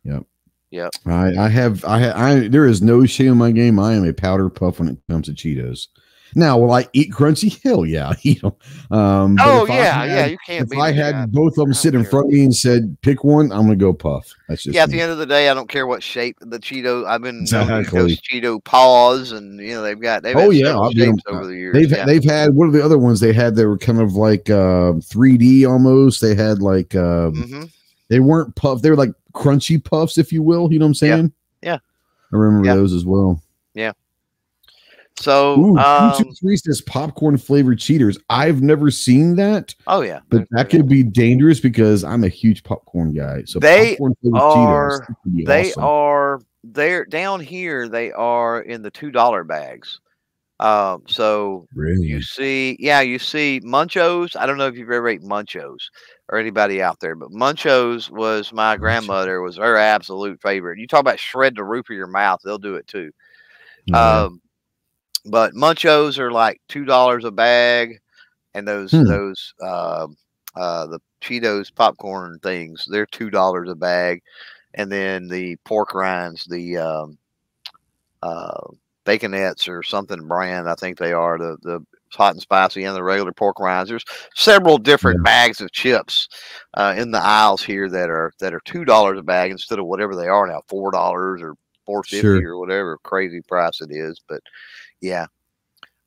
Yep. 0.04 0.26
Yep. 0.72 0.92
I, 1.06 1.36
I 1.38 1.50
have 1.50 1.86
I 1.86 2.12
I 2.12 2.48
there 2.48 2.66
is 2.66 2.82
no 2.82 3.06
shame 3.06 3.34
in 3.34 3.38
my 3.38 3.52
game. 3.52 3.78
I 3.78 3.94
am 3.94 4.06
a 4.06 4.14
powder 4.14 4.50
puff 4.50 4.80
when 4.80 4.88
it 4.88 4.98
comes 5.10 5.28
to 5.28 5.34
Cheetos. 5.34 5.88
Now, 6.36 6.58
will 6.58 6.72
I 6.72 6.88
eat 6.94 7.12
crunchy? 7.12 7.62
Hell 7.64 7.86
yeah, 7.86 8.14
you 8.22 8.36
know. 8.42 8.56
Um, 8.96 9.38
oh 9.40 9.66
yeah, 9.68 9.94
had, 9.94 10.10
yeah. 10.10 10.26
You 10.28 10.38
can't. 10.46 10.72
If 10.72 10.78
I 10.78 10.92
had 10.92 11.32
both 11.32 11.58
of 11.58 11.66
them 11.66 11.74
sit 11.74 11.96
in 11.96 12.06
front 12.06 12.28
of 12.28 12.32
me 12.32 12.44
and 12.44 12.56
said, 12.56 12.98
"Pick 13.02 13.24
one," 13.24 13.52
I'm 13.52 13.64
gonna 13.64 13.76
go 13.76 13.94
puff. 13.94 14.34
That's 14.48 14.64
just 14.64 14.76
yeah. 14.76 14.84
At 14.84 14.90
me. 14.90 14.98
the 14.98 15.02
end 15.02 15.12
of 15.12 15.18
the 15.18 15.26
day, 15.26 15.50
I 15.50 15.54
don't 15.54 15.70
care 15.70 15.88
what 15.88 16.02
shape 16.02 16.38
the 16.40 16.60
Cheeto. 16.60 17.06
I've 17.06 17.22
been 17.22 17.42
exactly. 17.42 18.18
Cheeto 18.18 18.64
paws, 18.64 19.32
and 19.32 19.60
you 19.60 19.74
know 19.74 19.82
they've 19.82 20.00
got. 20.00 20.24
They've 20.24 20.36
oh 20.36 20.50
yeah, 20.50 20.90
shapes 20.92 21.24
over 21.28 21.48
the 21.48 21.56
years. 21.56 21.74
They've 21.74 21.92
yeah. 21.92 22.06
they've 22.06 22.24
had 22.24 22.54
what 22.54 22.70
are 22.70 22.72
the 22.72 22.84
other 22.84 22.98
ones 22.98 23.20
they 23.20 23.34
had? 23.34 23.56
They 23.56 23.66
were 23.66 23.78
kind 23.78 24.02
of 24.02 24.14
like 24.14 24.50
uh, 24.50 24.94
3D 24.94 25.68
almost. 25.68 26.22
They 26.22 26.36
had 26.36 26.62
like 26.62 26.96
um, 26.96 27.34
mm-hmm. 27.34 27.64
they 28.10 28.20
weren't 28.20 28.56
puff. 28.56 28.82
They 28.82 28.90
were 28.90 28.96
like 28.96 29.12
crunchy 29.34 29.84
puffs, 29.84 30.18
if 30.18 30.32
you 30.32 30.44
will. 30.44 30.72
You 30.72 30.80
know 30.80 30.86
what 30.86 30.90
I'm 30.90 30.96
saying? 30.96 31.34
Yeah. 31.62 31.74
yeah. 31.74 31.78
I 32.34 32.38
remember 32.38 32.68
yeah. 32.68 32.76
those 32.76 32.94
as 32.94 33.06
well. 33.06 33.42
So, 35.18 35.60
Ooh, 35.60 35.78
um, 35.78 36.14
Reese's 36.42 36.82
popcorn 36.82 37.38
flavored 37.38 37.80
cheaters. 37.80 38.18
I've 38.30 38.62
never 38.62 38.90
seen 38.90 39.36
that. 39.36 39.76
Oh 39.88 40.02
yeah, 40.02 40.22
but 40.30 40.48
that 40.52 40.70
could 40.70 40.88
be 40.88 41.04
dangerous 41.04 41.60
because 41.60 42.04
I'm 42.04 42.24
a 42.24 42.30
huge 42.30 42.64
popcorn 42.64 43.14
guy. 43.14 43.44
So 43.46 43.60
they 43.60 43.98
are. 43.98 45.08
They 45.26 45.72
awesome. 45.72 45.84
are. 45.84 46.42
They're 46.64 47.06
down 47.06 47.40
here. 47.40 47.88
They 47.88 48.12
are 48.12 48.62
in 48.62 48.82
the 48.82 48.92
two 48.92 49.12
dollar 49.12 49.44
bags. 49.44 50.00
Um, 50.62 51.02
so 51.08 51.68
really? 51.74 52.06
you 52.06 52.22
see, 52.22 52.78
yeah, 52.80 53.02
you 53.02 53.18
see 53.18 53.62
Munchos. 53.64 54.36
I 54.36 54.46
don't 54.46 54.58
know 54.58 54.68
if 54.68 54.76
you've 54.76 54.92
ever 54.92 55.10
ate 55.10 55.24
Munchos 55.24 55.90
or 56.30 56.38
anybody 56.38 56.84
out 56.84 57.00
there, 57.00 57.16
but 57.16 57.32
Munchos 57.32 58.12
was 58.12 58.54
my 58.54 58.78
grandmother 58.78 59.42
was 59.42 59.58
her 59.58 59.76
absolute 59.76 60.40
favorite. 60.40 60.78
You 60.78 60.86
talk 60.86 61.00
about 61.00 61.20
shred 61.20 61.56
the 61.56 61.64
roof 61.64 61.90
of 61.90 61.96
your 61.96 62.06
mouth, 62.06 62.42
they'll 62.44 62.60
do 62.60 62.76
it 62.76 62.86
too. 62.86 63.12
Um, 63.92 64.40
but 65.26 65.54
Munchos 65.54 66.18
are 66.18 66.32
like 66.32 66.62
two 66.68 66.86
dollars 66.86 67.26
a 67.26 67.32
bag, 67.32 68.00
and 68.54 68.68
those 68.68 68.92
hmm. 68.92 69.04
those 69.04 69.54
uh, 69.62 70.08
uh, 70.56 70.88
the 70.88 71.00
Cheetos 71.22 71.74
popcorn 71.74 72.40
things 72.40 72.88
they're 72.90 73.06
two 73.06 73.30
dollars 73.30 73.70
a 73.70 73.76
bag, 73.76 74.22
and 74.74 74.92
then 74.92 75.28
the 75.28 75.56
pork 75.66 75.94
rinds, 75.94 76.46
the 76.46 76.78
um, 76.78 77.18
uh, 78.24 78.62
Baken-ets 79.06 79.68
or 79.68 79.84
something 79.84 80.28
brand, 80.28 80.70
I 80.70 80.76
think 80.76 80.98
they 80.98 81.14
are 81.14 81.38
the 81.38 81.58
the 81.62 81.86
hot 82.14 82.34
and 82.34 82.42
spicy 82.42 82.84
and 82.84 82.96
the 82.96 83.04
regular 83.04 83.32
pork 83.32 83.60
rinds. 83.60 83.90
There's 83.90 84.06
several 84.36 84.78
different 84.78 85.24
bags 85.24 85.62
of 85.62 85.72
chips 85.72 86.28
uh, 86.74 86.94
in 86.98 87.12
the 87.12 87.22
aisles 87.22 87.64
here 87.64 87.90
that 87.90 88.10
are 88.10 88.34
that 88.40 88.54
are 88.54 88.62
two 88.66 88.86
dollars 88.86 89.20
a 89.20 89.24
bag 89.24 89.52
instead 89.52 89.80
of 89.80 89.86
whatever 89.86 90.16
they 90.16 90.28
are 90.28 90.48
now, 90.48 90.62
four 90.68 90.92
dollars 90.92 91.42
or 91.42 91.56
four 91.86 92.04
fifty 92.04 92.22
sure. 92.22 92.52
or 92.52 92.60
whatever 92.60 92.98
crazy 93.04 93.42
price 93.42 93.82
it 93.82 93.90
is. 93.92 94.20
But 94.28 94.42
yeah. 95.02 95.28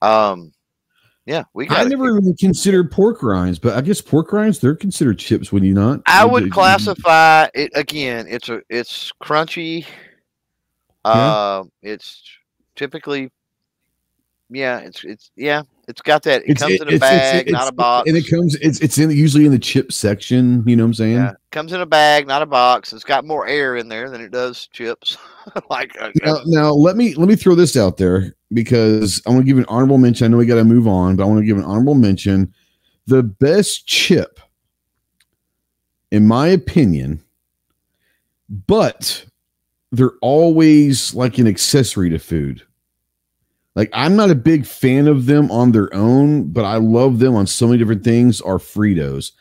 Um, 0.02 0.52
yeah, 1.26 1.44
we. 1.54 1.68
I 1.70 1.84
never 1.84 2.18
even 2.18 2.36
considered 2.36 2.90
pork 2.90 3.22
rinds, 3.22 3.58
but 3.58 3.76
I 3.76 3.80
guess 3.80 4.00
pork 4.00 4.32
rinds 4.32 4.58
they're 4.58 4.76
considered 4.76 5.18
chips. 5.18 5.52
Would 5.52 5.64
you 5.64 5.72
not? 5.72 6.00
I 6.06 6.24
would 6.24 6.52
classify 6.52 7.48
it 7.54 7.72
again. 7.74 8.26
It's 8.28 8.48
a 8.48 8.60
it's 8.68 9.10
crunchy. 9.22 9.86
Yeah. 11.06 11.12
Uh, 11.12 11.64
it's 11.82 12.22
typically, 12.76 13.30
yeah, 14.54 14.78
it's 14.78 15.04
it's 15.04 15.30
yeah, 15.36 15.62
it's 15.88 16.00
got 16.00 16.22
that. 16.24 16.42
It 16.42 16.50
it's, 16.50 16.62
comes 16.62 16.80
in 16.80 16.94
a 16.94 16.98
bag, 16.98 17.46
it's, 17.46 17.52
not 17.52 17.68
a 17.68 17.72
box. 17.72 18.08
And 18.08 18.16
it 18.16 18.28
comes. 18.28 18.54
It's 18.56 18.80
it's 18.80 18.98
in 18.98 19.10
usually 19.10 19.44
in 19.46 19.52
the 19.52 19.58
chip 19.58 19.92
section. 19.92 20.62
You 20.66 20.76
know 20.76 20.84
what 20.84 20.88
I'm 20.88 20.94
saying? 20.94 21.14
Yeah, 21.14 21.32
comes 21.50 21.72
in 21.72 21.80
a 21.80 21.86
bag, 21.86 22.26
not 22.26 22.42
a 22.42 22.46
box. 22.46 22.92
It's 22.92 23.04
got 23.04 23.24
more 23.24 23.46
air 23.46 23.76
in 23.76 23.88
there 23.88 24.08
than 24.10 24.20
it 24.20 24.30
does 24.30 24.68
chips. 24.68 25.18
like 25.70 26.00
uh, 26.00 26.10
now, 26.22 26.36
now, 26.46 26.72
let 26.72 26.96
me 26.96 27.14
let 27.14 27.28
me 27.28 27.36
throw 27.36 27.54
this 27.54 27.76
out 27.76 27.96
there 27.96 28.34
because 28.52 29.20
I 29.26 29.30
want 29.30 29.42
to 29.42 29.46
give 29.46 29.58
an 29.58 29.66
honorable 29.68 29.98
mention. 29.98 30.24
I 30.24 30.28
know 30.28 30.36
we 30.36 30.46
got 30.46 30.56
to 30.56 30.64
move 30.64 30.86
on, 30.86 31.16
but 31.16 31.24
I 31.24 31.26
want 31.26 31.40
to 31.40 31.46
give 31.46 31.58
an 31.58 31.64
honorable 31.64 31.94
mention. 31.94 32.52
The 33.06 33.22
best 33.22 33.86
chip, 33.86 34.40
in 36.10 36.26
my 36.26 36.48
opinion, 36.48 37.22
but 38.48 39.26
they're 39.92 40.12
always 40.22 41.14
like 41.14 41.38
an 41.38 41.46
accessory 41.46 42.10
to 42.10 42.18
food. 42.18 42.62
Like 43.74 43.90
I'm 43.92 44.16
not 44.16 44.30
a 44.30 44.34
big 44.34 44.66
fan 44.66 45.08
of 45.08 45.26
them 45.26 45.50
on 45.50 45.72
their 45.72 45.92
own, 45.94 46.48
but 46.48 46.64
I 46.64 46.76
love 46.76 47.18
them 47.18 47.34
on 47.34 47.46
so 47.46 47.66
many 47.66 47.78
different 47.78 48.04
things. 48.04 48.40
Are 48.40 48.58
Fritos? 48.58 49.32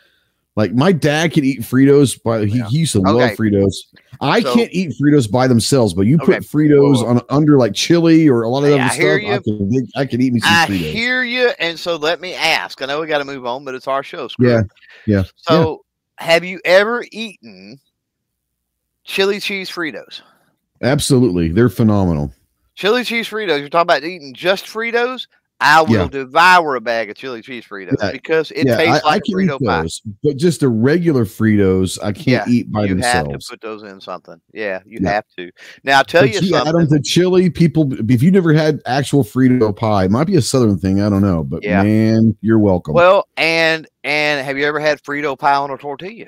Like 0.55 0.73
my 0.73 0.91
dad 0.91 1.33
can 1.33 1.43
eat 1.43 1.61
Fritos, 1.61 2.19
but 2.23 2.47
he, 2.47 2.59
yeah. 2.59 2.67
he 2.67 2.79
used 2.79 2.93
to 2.93 2.99
okay. 2.99 3.11
love 3.11 3.31
Fritos. 3.31 3.73
I 4.21 4.41
so, 4.41 4.53
can't 4.53 4.71
eat 4.71 4.93
Fritos 5.01 5.29
by 5.29 5.47
themselves, 5.47 5.93
but 5.93 6.03
you 6.03 6.17
okay. 6.17 6.33
put 6.33 6.43
Fritos 6.43 7.03
on 7.03 7.21
under 7.29 7.57
like 7.57 7.73
chili 7.73 8.29
or 8.29 8.43
a 8.43 8.49
lot 8.49 8.63
of 8.63 8.71
other 8.71 8.89
stuff. 8.89 8.99
I 8.99 9.39
can, 9.39 9.87
I 9.95 10.05
can 10.05 10.21
eat 10.21 10.33
me 10.33 10.39
some 10.39 10.53
I 10.53 10.67
Fritos. 10.67 10.91
hear 10.91 11.23
you, 11.23 11.51
and 11.59 11.79
so 11.79 11.95
let 11.95 12.21
me 12.21 12.35
ask. 12.35 12.81
I 12.81 12.85
know 12.85 13.01
we 13.01 13.07
got 13.07 13.17
to 13.19 13.25
move 13.25 13.45
on, 13.47 13.65
but 13.65 13.73
it's 13.73 13.87
our 13.87 14.03
show. 14.03 14.27
Screw 14.27 14.49
yeah, 14.49 14.61
yeah. 15.07 15.23
So, 15.37 15.83
yeah. 16.19 16.25
have 16.25 16.43
you 16.43 16.59
ever 16.65 17.03
eaten 17.11 17.79
chili 19.03 19.39
cheese 19.39 19.71
Fritos? 19.71 20.21
Absolutely, 20.83 21.49
they're 21.49 21.69
phenomenal. 21.69 22.31
Chili 22.75 23.03
cheese 23.03 23.27
Fritos. 23.27 23.59
You're 23.59 23.69
talking 23.69 23.81
about 23.81 24.03
eating 24.03 24.33
just 24.33 24.65
Fritos. 24.65 25.27
I 25.63 25.81
will 25.81 25.91
yeah. 25.91 26.07
devour 26.07 26.75
a 26.75 26.81
bag 26.81 27.09
of 27.09 27.15
chili 27.15 27.41
cheese 27.41 27.63
Fritos 27.63 27.95
yeah. 28.01 28.11
because 28.11 28.51
it 28.51 28.67
yeah, 28.67 28.75
tastes 28.75 29.05
I, 29.05 29.07
like 29.07 29.23
I 29.25 29.31
Frito 29.31 29.59
those, 29.59 30.01
pie. 30.01 30.11
But 30.21 30.35
just 30.35 30.59
the 30.59 30.67
regular 30.67 31.23
Fritos, 31.23 31.97
I 32.03 32.11
can't 32.11 32.45
eat 32.49 32.69
by 32.69 32.83
you 32.83 32.89
themselves. 32.89 33.27
You 33.27 33.31
have 33.33 33.41
to 33.41 33.47
put 33.49 33.61
those 33.61 33.83
in 33.83 34.01
something. 34.01 34.41
Yeah, 34.53 34.81
you 34.85 34.99
have 35.05 35.23
to. 35.37 35.51
Now, 35.85 35.99
I'll 35.99 36.03
tell 36.03 36.23
but 36.23 36.33
you, 36.33 36.41
you 36.41 36.47
something. 36.49 36.73
Them 36.73 36.87
to 36.89 37.01
chili. 37.01 37.49
People, 37.49 37.93
if 38.11 38.21
you 38.21 38.29
never 38.29 38.51
had 38.51 38.81
actual 38.85 39.23
Frito 39.23 39.73
pie, 39.73 40.03
it 40.05 40.11
might 40.11 40.27
be 40.27 40.35
a 40.35 40.41
Southern 40.41 40.77
thing. 40.77 41.01
I 41.01 41.09
don't 41.09 41.21
know, 41.21 41.45
but 41.45 41.63
man, 41.63 42.35
you're 42.41 42.59
welcome. 42.59 42.93
Well, 42.93 43.29
and 43.37 43.87
and 44.03 44.45
have 44.45 44.57
you 44.57 44.65
ever 44.65 44.81
had 44.81 45.01
Frito 45.01 45.39
pie 45.39 45.55
on 45.55 45.71
a 45.71 45.77
tortilla? 45.77 46.27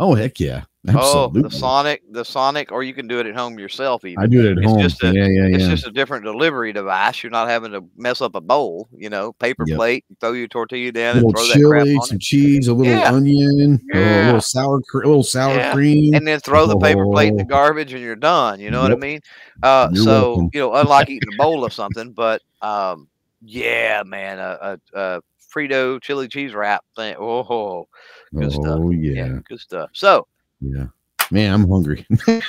Oh 0.00 0.14
heck 0.14 0.40
yeah! 0.40 0.64
Absolutely. 0.88 1.40
Oh, 1.40 1.42
the 1.44 1.50
Sonic, 1.50 2.02
the 2.10 2.24
Sonic, 2.24 2.72
or 2.72 2.82
you 2.82 2.92
can 2.92 3.06
do 3.06 3.20
it 3.20 3.26
at 3.26 3.36
home 3.36 3.56
yourself. 3.56 4.04
Even. 4.04 4.20
I 4.22 4.26
do 4.26 4.48
it 4.48 4.52
at 4.52 4.58
it's 4.58 4.66
home. 4.66 4.80
Just 4.80 5.02
a, 5.04 5.12
yeah, 5.14 5.28
yeah, 5.28 5.54
It's 5.54 5.62
yeah. 5.62 5.70
just 5.70 5.86
a 5.86 5.92
different 5.92 6.24
delivery 6.24 6.72
device. 6.72 7.22
You're 7.22 7.30
not 7.30 7.48
having 7.48 7.70
to 7.70 7.84
mess 7.96 8.20
up 8.20 8.34
a 8.34 8.40
bowl. 8.40 8.88
You 8.92 9.08
know, 9.08 9.32
paper 9.34 9.62
yep. 9.64 9.76
plate, 9.76 10.04
throw 10.20 10.32
your 10.32 10.48
tortilla 10.48 10.90
down, 10.90 11.18
and 11.18 11.30
throw 11.30 11.44
chili, 11.44 11.84
that 11.84 11.94
crap 11.94 12.08
some 12.08 12.18
cheese, 12.18 12.66
a 12.66 12.74
little 12.74 12.92
yeah. 12.92 13.12
onion, 13.12 13.80
yeah. 13.94 14.24
a 14.24 14.26
little 14.26 14.40
sour, 14.40 14.78
a 14.78 14.96
little 14.96 15.22
sour 15.22 15.54
yeah. 15.54 15.72
cream, 15.72 16.14
and 16.14 16.26
then 16.26 16.40
throw 16.40 16.66
the 16.66 16.76
paper 16.76 17.06
plate 17.06 17.28
in 17.28 17.36
the 17.36 17.44
Oh. 17.44 17.46
garbage, 17.46 17.92
and 17.92 18.02
you're 18.02 18.16
done. 18.16 18.58
You 18.58 18.72
know 18.72 18.82
Yep. 18.82 18.90
what 18.90 18.98
I 18.98 19.00
mean? 19.00 19.20
Uh, 19.62 19.94
so 19.94 20.04
welcome. 20.30 20.50
you 20.52 20.60
know, 20.60 20.74
unlike 20.74 21.08
eating 21.08 21.32
a 21.32 21.36
bowl 21.36 21.64
of 21.64 21.72
something, 21.72 22.10
but 22.10 22.42
um, 22.60 23.06
yeah, 23.40 24.02
man, 24.04 24.40
a, 24.40 24.78
a, 24.94 25.00
a 25.00 25.20
Frito 25.54 26.00
chili 26.02 26.26
cheese 26.26 26.54
wrap 26.54 26.82
thing. 26.96 27.14
Oh, 27.20 27.86
good 28.34 28.50
stuff. 28.50 28.80
Oh 28.80 28.90
yeah, 28.90 29.26
yeah, 29.26 29.38
good 29.48 29.60
stuff. 29.60 29.90
So 29.92 30.26
yeah. 30.62 30.86
Man, 31.30 31.52
I'm 31.52 31.68
hungry. 31.68 32.06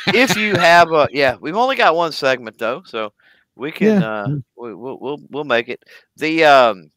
if 0.08 0.36
you 0.38 0.56
have 0.56 0.92
a 0.92 1.08
yeah, 1.14 1.36
we've 1.40 1.56
only 1.56 1.76
got 1.76 1.96
one 1.96 2.12
segment 2.12 2.58
though, 2.58 2.84
so 2.86 3.14
we 3.56 3.72
can 3.72 4.02
Yeah. 4.02 4.12
uh 4.12 4.28
we, 4.58 4.74
we'll 4.74 4.98
we'll 5.00 5.20
we'll 5.30 5.44
make 5.46 5.70
it. 5.70 5.84
The 6.18 6.44
um 6.46 6.92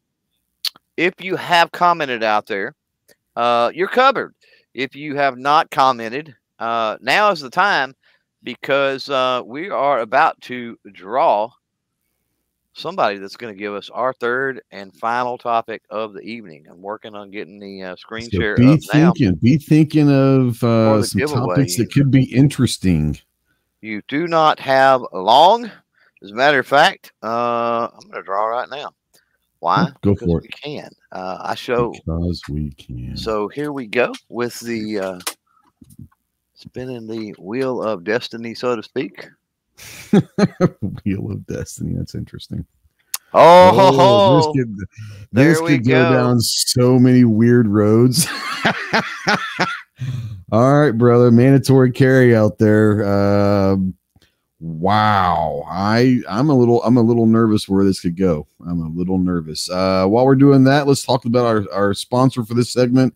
if 0.97 1.13
you 1.19 1.35
have 1.35 1.71
commented 1.71 2.23
out 2.23 2.45
there, 2.47 2.75
uh 3.35 3.71
you're 3.73 3.87
covered. 3.87 4.33
If 4.73 4.95
you 4.95 5.15
have 5.15 5.37
not 5.37 5.71
commented, 5.71 6.35
uh 6.59 6.97
now 7.01 7.31
is 7.31 7.39
the 7.41 7.49
time 7.49 7.95
because 8.43 9.09
uh 9.09 9.41
we 9.45 9.69
are 9.69 9.99
about 9.99 10.39
to 10.41 10.77
draw 10.91 11.49
somebody 12.77 13.17
that's 13.17 13.35
going 13.35 13.53
to 13.53 13.57
give 13.59 13.73
us 13.73 13.89
our 13.89 14.13
third 14.13 14.61
and 14.71 14.95
final 14.95 15.37
topic 15.37 15.81
of 15.89 16.13
the 16.13 16.21
evening. 16.21 16.65
I'm 16.69 16.81
working 16.81 17.15
on 17.15 17.31
getting 17.31 17.59
the 17.59 17.83
uh, 17.83 17.95
screen 17.95 18.29
So 18.29 18.39
share 18.39 18.55
be 18.55 18.73
up 18.73 18.79
now. 18.93 19.11
thinking, 19.11 19.35
be 19.35 19.57
thinking 19.57 20.09
of 20.11 20.63
uh, 20.63 21.03
some 21.03 21.19
giveaway. 21.19 21.55
topics 21.55 21.77
that 21.77 21.91
could 21.91 22.11
be 22.11 22.23
interesting. 22.23 23.17
You 23.81 24.01
do 24.07 24.27
not 24.27 24.59
have 24.59 25.01
long. 25.11 25.69
As 26.23 26.31
a 26.31 26.35
matter 26.35 26.59
of 26.59 26.67
fact, 26.67 27.11
uh, 27.23 27.89
I'm 27.93 28.09
going 28.09 28.21
to 28.21 28.23
draw 28.23 28.45
right 28.45 28.69
now. 28.69 28.91
Why? 29.59 29.89
Go 30.01 30.13
Because 30.13 30.27
for 30.27 30.37
it. 30.39 30.43
we 30.43 30.49
can. 30.49 30.89
Uh, 31.11 31.37
I 31.41 31.55
show. 31.55 31.91
Because 31.91 32.41
we 32.49 32.71
can. 32.71 33.17
So 33.17 33.47
here 33.47 33.71
we 33.71 33.87
go 33.87 34.13
with 34.29 34.59
the 34.59 34.99
uh, 34.99 35.19
spinning 36.53 37.07
the 37.07 37.35
wheel 37.39 37.81
of 37.81 38.03
destiny, 38.03 38.53
so 38.53 38.75
to 38.75 38.83
speak. 38.83 39.27
Wheel 41.05 41.31
of 41.31 41.45
Destiny. 41.45 41.93
That's 41.95 42.15
interesting. 42.15 42.65
Oh, 43.33 43.71
ho, 43.73 43.91
ho. 43.91 44.37
this 44.37 44.47
could, 44.55 44.77
this 45.31 45.59
could 45.59 45.85
go. 45.85 46.09
go. 46.09 46.13
down 46.13 46.39
so 46.39 46.97
many 46.97 47.23
weird 47.25 47.67
roads. 47.67 48.27
All 50.51 50.79
right, 50.79 50.91
brother. 50.91 51.29
Mandatory 51.29 51.91
carry 51.91 52.35
out 52.35 52.57
there. 52.57 53.05
Um 53.05 53.95
wow. 54.59 55.63
I 55.69 56.21
I'm 56.29 56.49
a 56.49 56.57
little 56.57 56.81
I'm 56.83 56.97
a 56.97 57.01
little 57.01 57.25
nervous 57.25 57.67
where 57.67 57.83
this 57.83 57.99
could 57.99 58.17
go. 58.17 58.47
I'm 58.65 58.81
a 58.81 58.89
little 58.89 59.17
nervous. 59.17 59.69
Uh, 59.69 60.05
while 60.07 60.25
we're 60.25 60.35
doing 60.35 60.63
that, 60.63 60.87
let's 60.87 61.03
talk 61.03 61.25
about 61.25 61.45
our, 61.45 61.65
our 61.73 61.93
sponsor 61.93 62.45
for 62.45 62.53
this 62.53 62.71
segment 62.71 63.13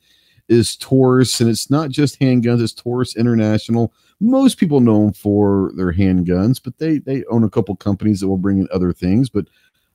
is 0.51 0.75
Taurus, 0.75 1.39
and 1.39 1.49
it's 1.49 1.69
not 1.69 1.89
just 1.89 2.19
handguns, 2.19 2.61
it's 2.61 2.73
Taurus 2.73 3.15
International. 3.15 3.93
Most 4.19 4.57
people 4.57 4.81
know 4.81 5.05
them 5.05 5.13
for 5.13 5.71
their 5.75 5.93
handguns, 5.93 6.61
but 6.63 6.77
they 6.77 6.99
they 6.99 7.23
own 7.25 7.43
a 7.43 7.49
couple 7.49 7.75
companies 7.75 8.19
that 8.19 8.27
will 8.27 8.37
bring 8.37 8.59
in 8.59 8.67
other 8.71 8.91
things. 8.93 9.29
But 9.29 9.47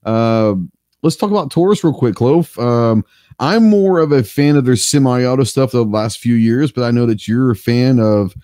uh, 0.04 0.54
let's 1.02 1.16
talk 1.16 1.30
about 1.30 1.50
Taurus 1.50 1.84
real 1.84 1.94
quick, 1.94 2.16
Clove. 2.16 2.59
Um, 2.59 3.04
I'm 3.38 3.68
more 3.68 3.98
of 3.98 4.12
a 4.12 4.24
fan 4.24 4.57
of 4.57 4.64
their 4.64 4.76
semi-auto 4.76 5.44
stuff 5.44 5.72
the 5.72 5.84
last 5.84 6.18
few 6.18 6.34
years, 6.34 6.72
but 6.72 6.84
I 6.84 6.90
know 6.90 7.07
that 7.07 7.28
you're 7.28 7.50
a 7.50 7.57
fan 7.57 8.00
of 8.00 8.34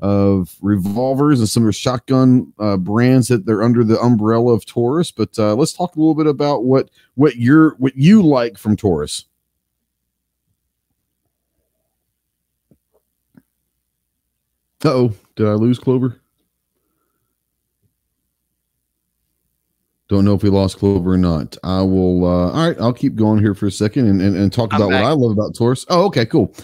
of 0.00 0.56
revolvers 0.62 1.40
and 1.40 1.48
some 1.48 1.64
of 1.64 1.66
the 1.66 1.72
shotgun 1.72 2.52
uh, 2.60 2.76
brands 2.76 3.26
that 3.28 3.46
they're 3.46 3.64
under 3.64 3.82
the 3.82 4.00
umbrella 4.00 4.54
of 4.54 4.64
Taurus. 4.64 5.10
But 5.10 5.38
uh, 5.38 5.54
let's 5.54 5.72
talk 5.72 5.96
a 5.96 5.98
little 5.98 6.14
bit 6.14 6.26
about 6.26 6.64
what 6.64 6.88
what 7.14 7.36
you're 7.36 7.74
what 7.78 7.96
you 7.96 8.22
like 8.22 8.56
from 8.56 8.76
Taurus. 8.76 9.24
Oh, 14.84 15.12
did 15.36 15.46
I 15.46 15.52
lose 15.52 15.78
Clover? 15.78 16.20
Don't 20.08 20.24
know 20.24 20.34
if 20.34 20.42
we 20.42 20.48
lost 20.48 20.78
Clover 20.78 21.12
or 21.12 21.18
not. 21.18 21.56
I 21.62 21.82
will. 21.82 22.24
Uh, 22.24 22.50
all 22.50 22.68
right, 22.68 22.80
I'll 22.80 22.94
keep 22.94 23.14
going 23.14 23.40
here 23.40 23.54
for 23.54 23.66
a 23.66 23.70
second 23.70 24.08
and, 24.08 24.22
and, 24.22 24.36
and 24.36 24.52
talk 24.52 24.72
I'm 24.72 24.80
about 24.80 24.90
back. 24.90 25.02
what 25.02 25.08
I 25.10 25.12
love 25.12 25.32
about 25.32 25.54
Taurus. 25.54 25.84
Oh, 25.90 26.06
okay, 26.06 26.24
cool. 26.24 26.54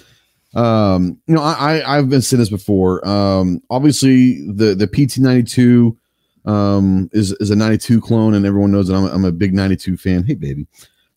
Um, 0.55 1.21
you 1.27 1.35
know, 1.35 1.43
I, 1.43 1.79
I 1.81 1.99
I've 1.99 2.09
been 2.09 2.23
saying 2.23 2.39
this 2.39 2.49
before. 2.49 3.07
Um, 3.07 3.61
obviously 3.71 4.47
the 4.51 4.75
the 4.75 4.87
PT 4.87 5.19
ninety 5.19 5.43
two 5.43 5.99
um 6.47 7.11
is 7.13 7.33
is 7.33 7.51
a 7.51 7.57
ninety 7.57 7.77
two 7.79 8.01
clone, 8.01 8.35
and 8.35 8.47
everyone 8.47 8.71
knows 8.71 8.89
that 8.89 8.95
I'm 8.95 9.05
a, 9.05 9.09
I'm 9.09 9.25
a 9.25 9.33
big 9.33 9.53
ninety 9.53 9.77
two 9.77 9.97
fan. 9.97 10.25
Hey, 10.25 10.35
baby. 10.35 10.67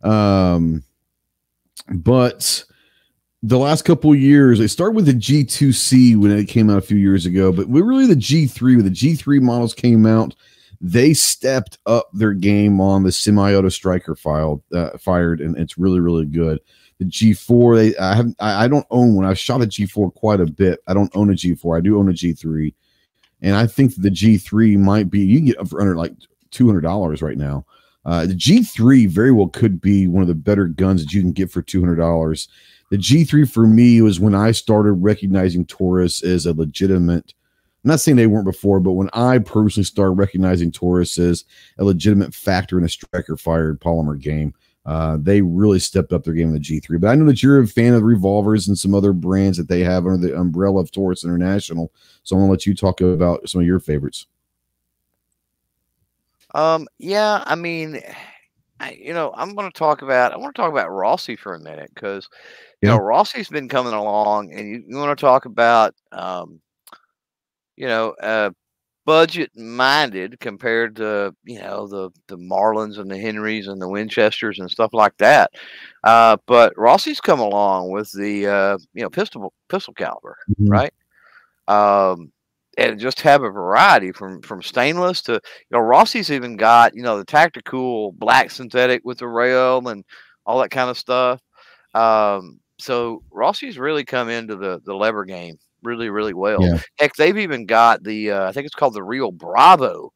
Um, 0.04 0.84
but 1.93 2.64
the 3.43 3.57
last 3.57 3.83
couple 3.83 4.13
years, 4.15 4.59
they 4.59 4.67
started 4.67 4.95
with 4.95 5.05
the 5.05 5.13
G2C 5.13 6.17
when 6.17 6.31
it 6.31 6.45
came 6.45 6.69
out 6.69 6.77
a 6.77 6.81
few 6.81 6.97
years 6.97 7.25
ago, 7.25 7.51
but 7.51 7.67
we 7.67 7.81
really 7.81 8.07
the 8.07 8.15
G3 8.15 8.77
when 8.77 8.85
the 8.85 8.89
G3 8.89 9.41
models 9.41 9.73
came 9.73 10.05
out, 10.05 10.35
they 10.81 11.13
stepped 11.13 11.77
up 11.85 12.09
their 12.13 12.33
game 12.33 12.81
on 12.81 13.03
the 13.03 13.11
semi-auto 13.11 13.69
striker 13.69 14.15
file 14.15 14.63
uh, 14.73 14.97
fired, 14.97 15.41
and 15.41 15.57
it's 15.57 15.77
really 15.77 15.99
really 15.99 16.25
good. 16.25 16.59
The 16.99 17.05
G4, 17.05 17.75
they 17.75 17.97
I 17.97 18.15
have 18.15 18.33
I, 18.39 18.65
I 18.65 18.67
don't 18.67 18.85
own 18.89 19.15
one. 19.15 19.25
I've 19.25 19.39
shot 19.39 19.61
a 19.61 19.65
G4 19.65 20.13
quite 20.15 20.39
a 20.39 20.45
bit. 20.45 20.79
I 20.88 20.93
don't 20.93 21.15
own 21.15 21.29
a 21.29 21.33
G4. 21.33 21.77
I 21.77 21.81
do 21.81 21.99
own 21.99 22.09
a 22.09 22.13
G3, 22.13 22.73
and 23.41 23.55
I 23.55 23.67
think 23.67 23.95
the 23.95 24.09
G3 24.09 24.77
might 24.77 25.09
be 25.09 25.19
you 25.19 25.38
can 25.39 25.45
get 25.45 25.67
for 25.67 25.79
under 25.81 25.95
like 25.95 26.13
two 26.49 26.67
hundred 26.67 26.81
dollars 26.81 27.21
right 27.21 27.38
now. 27.38 27.65
Uh, 28.05 28.25
the 28.25 28.33
G3 28.33 29.09
very 29.09 29.31
well 29.31 29.47
could 29.47 29.81
be 29.81 30.07
one 30.07 30.21
of 30.21 30.27
the 30.27 30.35
better 30.35 30.65
guns 30.65 31.03
that 31.03 31.13
you 31.13 31.21
can 31.21 31.33
get 31.33 31.51
for 31.51 31.61
two 31.61 31.79
hundred 31.79 31.97
dollars. 31.97 32.47
The 32.89 32.97
G3 32.97 33.49
for 33.49 33.67
me 33.67 34.01
was 34.01 34.19
when 34.19 34.33
I 34.33 34.51
started 34.51 34.93
recognizing 34.93 35.65
Taurus 35.65 36.23
as 36.23 36.45
a 36.45 36.53
legitimate. 36.53 37.33
I'm 37.83 37.89
not 37.89 37.99
saying 37.99 38.15
they 38.15 38.27
weren't 38.27 38.45
before, 38.45 38.79
but 38.79 38.93
when 38.93 39.09
I 39.13 39.39
personally 39.39 39.83
started 39.83 40.11
recognizing 40.11 40.71
Taurus 40.71 41.17
as 41.17 41.45
a 41.77 41.83
legitimate 41.83 42.33
factor 42.33 42.77
in 42.77 42.85
a 42.85 42.89
striker 42.89 43.38
fired 43.38 43.79
polymer 43.81 44.19
game, 44.19 44.53
uh, 44.85 45.17
they 45.19 45.41
really 45.41 45.79
stepped 45.79 46.13
up 46.13 46.23
their 46.23 46.33
game 46.33 46.47
in 46.47 46.53
the 46.53 46.59
G3. 46.59 46.99
But 47.01 47.09
I 47.09 47.15
know 47.15 47.25
that 47.25 47.43
you're 47.43 47.61
a 47.61 47.67
fan 47.67 47.93
of 47.93 48.03
revolvers 48.03 48.69
and 48.69 48.77
some 48.77 48.95
other 48.95 49.11
brands 49.11 49.57
that 49.57 49.67
they 49.67 49.81
have 49.81 50.05
under 50.07 50.25
the 50.25 50.39
umbrella 50.39 50.79
of 50.79 50.91
Taurus 50.91 51.25
International. 51.25 51.91
So 52.23 52.35
I'm 52.35 52.41
gonna 52.43 52.51
let 52.51 52.65
you 52.65 52.73
talk 52.73 53.01
about 53.01 53.49
some 53.49 53.59
of 53.59 53.67
your 53.67 53.81
favorites. 53.81 54.27
Um, 56.55 56.88
yeah, 56.97 57.43
I 57.45 57.55
mean, 57.55 58.01
I, 58.80 58.91
you 59.01 59.13
know, 59.13 59.34
I'm 59.36 59.55
going 59.55 59.71
to 59.71 59.78
talk 59.78 60.01
about. 60.01 60.34
I 60.34 60.38
want 60.38 60.55
to 60.55 60.61
talk 60.61 60.71
about 60.71 60.91
Rossi 60.91 61.36
for 61.36 61.55
a 61.55 61.59
minute 61.59 61.89
because 61.93 62.28
you 62.82 62.88
know 62.89 62.97
Rossi's 62.97 63.49
been 63.49 63.69
coming 63.69 63.93
along, 63.93 64.53
and 64.53 64.67
you, 64.69 64.84
you 64.88 64.97
want 64.97 65.17
to 65.17 65.21
talk 65.21 65.45
about, 65.45 65.95
um, 66.11 66.61
you 67.75 67.88
know, 67.88 68.11
uh, 68.21 68.49
budget 69.05 69.49
minded 69.55 70.39
compared 70.39 70.95
to 70.97 71.34
you 71.45 71.59
know 71.59 71.88
the 71.88 72.09
the 72.28 72.38
Marlins 72.38 72.99
and 72.99 73.09
the 73.09 73.17
Henrys 73.17 73.67
and 73.67 73.82
the 73.82 73.88
Winchesters 73.89 74.59
and 74.59 74.69
stuff 74.69 74.91
like 74.93 75.17
that. 75.17 75.51
Uh, 76.03 76.38
but 76.47 76.73
Rossi's 76.78 77.21
come 77.21 77.39
along 77.39 77.91
with 77.91 78.11
the 78.13 78.47
uh, 78.47 78.78
you 78.93 79.03
know 79.03 79.09
pistol 79.09 79.53
pistol 79.69 79.93
caliber, 79.93 80.38
Mhm. 80.59 80.69
right? 80.69 80.93
Um, 81.67 82.32
and 82.78 82.99
just 82.99 83.21
have 83.21 83.43
a 83.43 83.49
variety 83.49 84.11
from 84.11 84.41
from 84.41 84.61
stainless 84.61 85.21
to 85.23 85.34
you 85.34 85.39
know 85.71 85.80
Rossi's 85.80 86.32
even 86.32 86.55
got 86.55 86.95
you 86.95 87.01
know 87.01 87.17
the 87.17 87.25
tactical 87.25 88.11
black 88.13 88.51
synthetic 88.51 89.01
with 89.03 89.17
the 89.17 89.28
rail 89.28 89.88
and 89.88 90.03
all 90.45 90.59
that 90.59 90.69
kind 90.71 90.89
of 90.89 90.97
stuff. 90.97 91.41
Um, 91.93 92.59
so 92.80 93.23
Rossi's 93.32 93.78
really 93.78 94.05
come 94.05 94.30
into 94.30 94.55
the 94.55 94.82
the 94.86 94.93
lever 94.93 95.25
game 95.25 95.57
really 95.84 96.09
really 96.09 96.34
well. 96.34 96.61
Yeah. 96.61 96.80
Heck, 96.99 97.15
they've 97.15 97.38
even 97.38 97.65
got 97.65 98.03
the 98.03 98.32
uh, 98.32 98.47
I 98.47 98.51
think 98.51 98.65
it's 98.65 98.75
called 98.75 98.93
the 98.93 99.03
Rio 99.03 99.32
Bravo. 99.32 100.11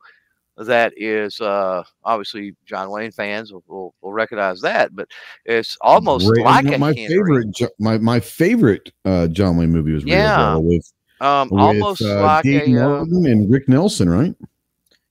That 0.57 0.93
is 0.95 1.39
uh, 1.41 1.82
obviously 2.03 2.55
John 2.66 2.91
Wayne 2.91 3.12
fans 3.12 3.51
will, 3.51 3.64
will, 3.68 3.95
will 4.01 4.14
recognize 4.14 4.62
that, 4.62 4.95
but 4.95 5.07
it's 5.45 5.76
almost 5.82 6.26
like 6.26 6.66
my, 6.66 6.74
a 6.74 6.78
my 6.78 6.93
Henry. 6.93 7.07
favorite 7.07 7.62
my 7.80 7.97
my 7.97 8.20
favorite 8.20 8.91
uh, 9.05 9.28
John 9.28 9.57
Wayne 9.57 9.72
movie 9.72 9.93
was 9.93 10.03
Rio 10.03 10.16
Yeah. 10.16 10.36
Bravo 10.36 10.59
with 10.59 10.93
um, 11.22 11.51
with 11.51 11.57
almost 11.57 12.01
uh, 12.01 12.28
like 12.28 12.51
Dave 12.51 12.63
a 12.76 12.78
uh, 12.86 13.05
and 13.26 13.49
Rick 13.51 13.69
Nelson, 13.69 14.09
right? 14.09 14.36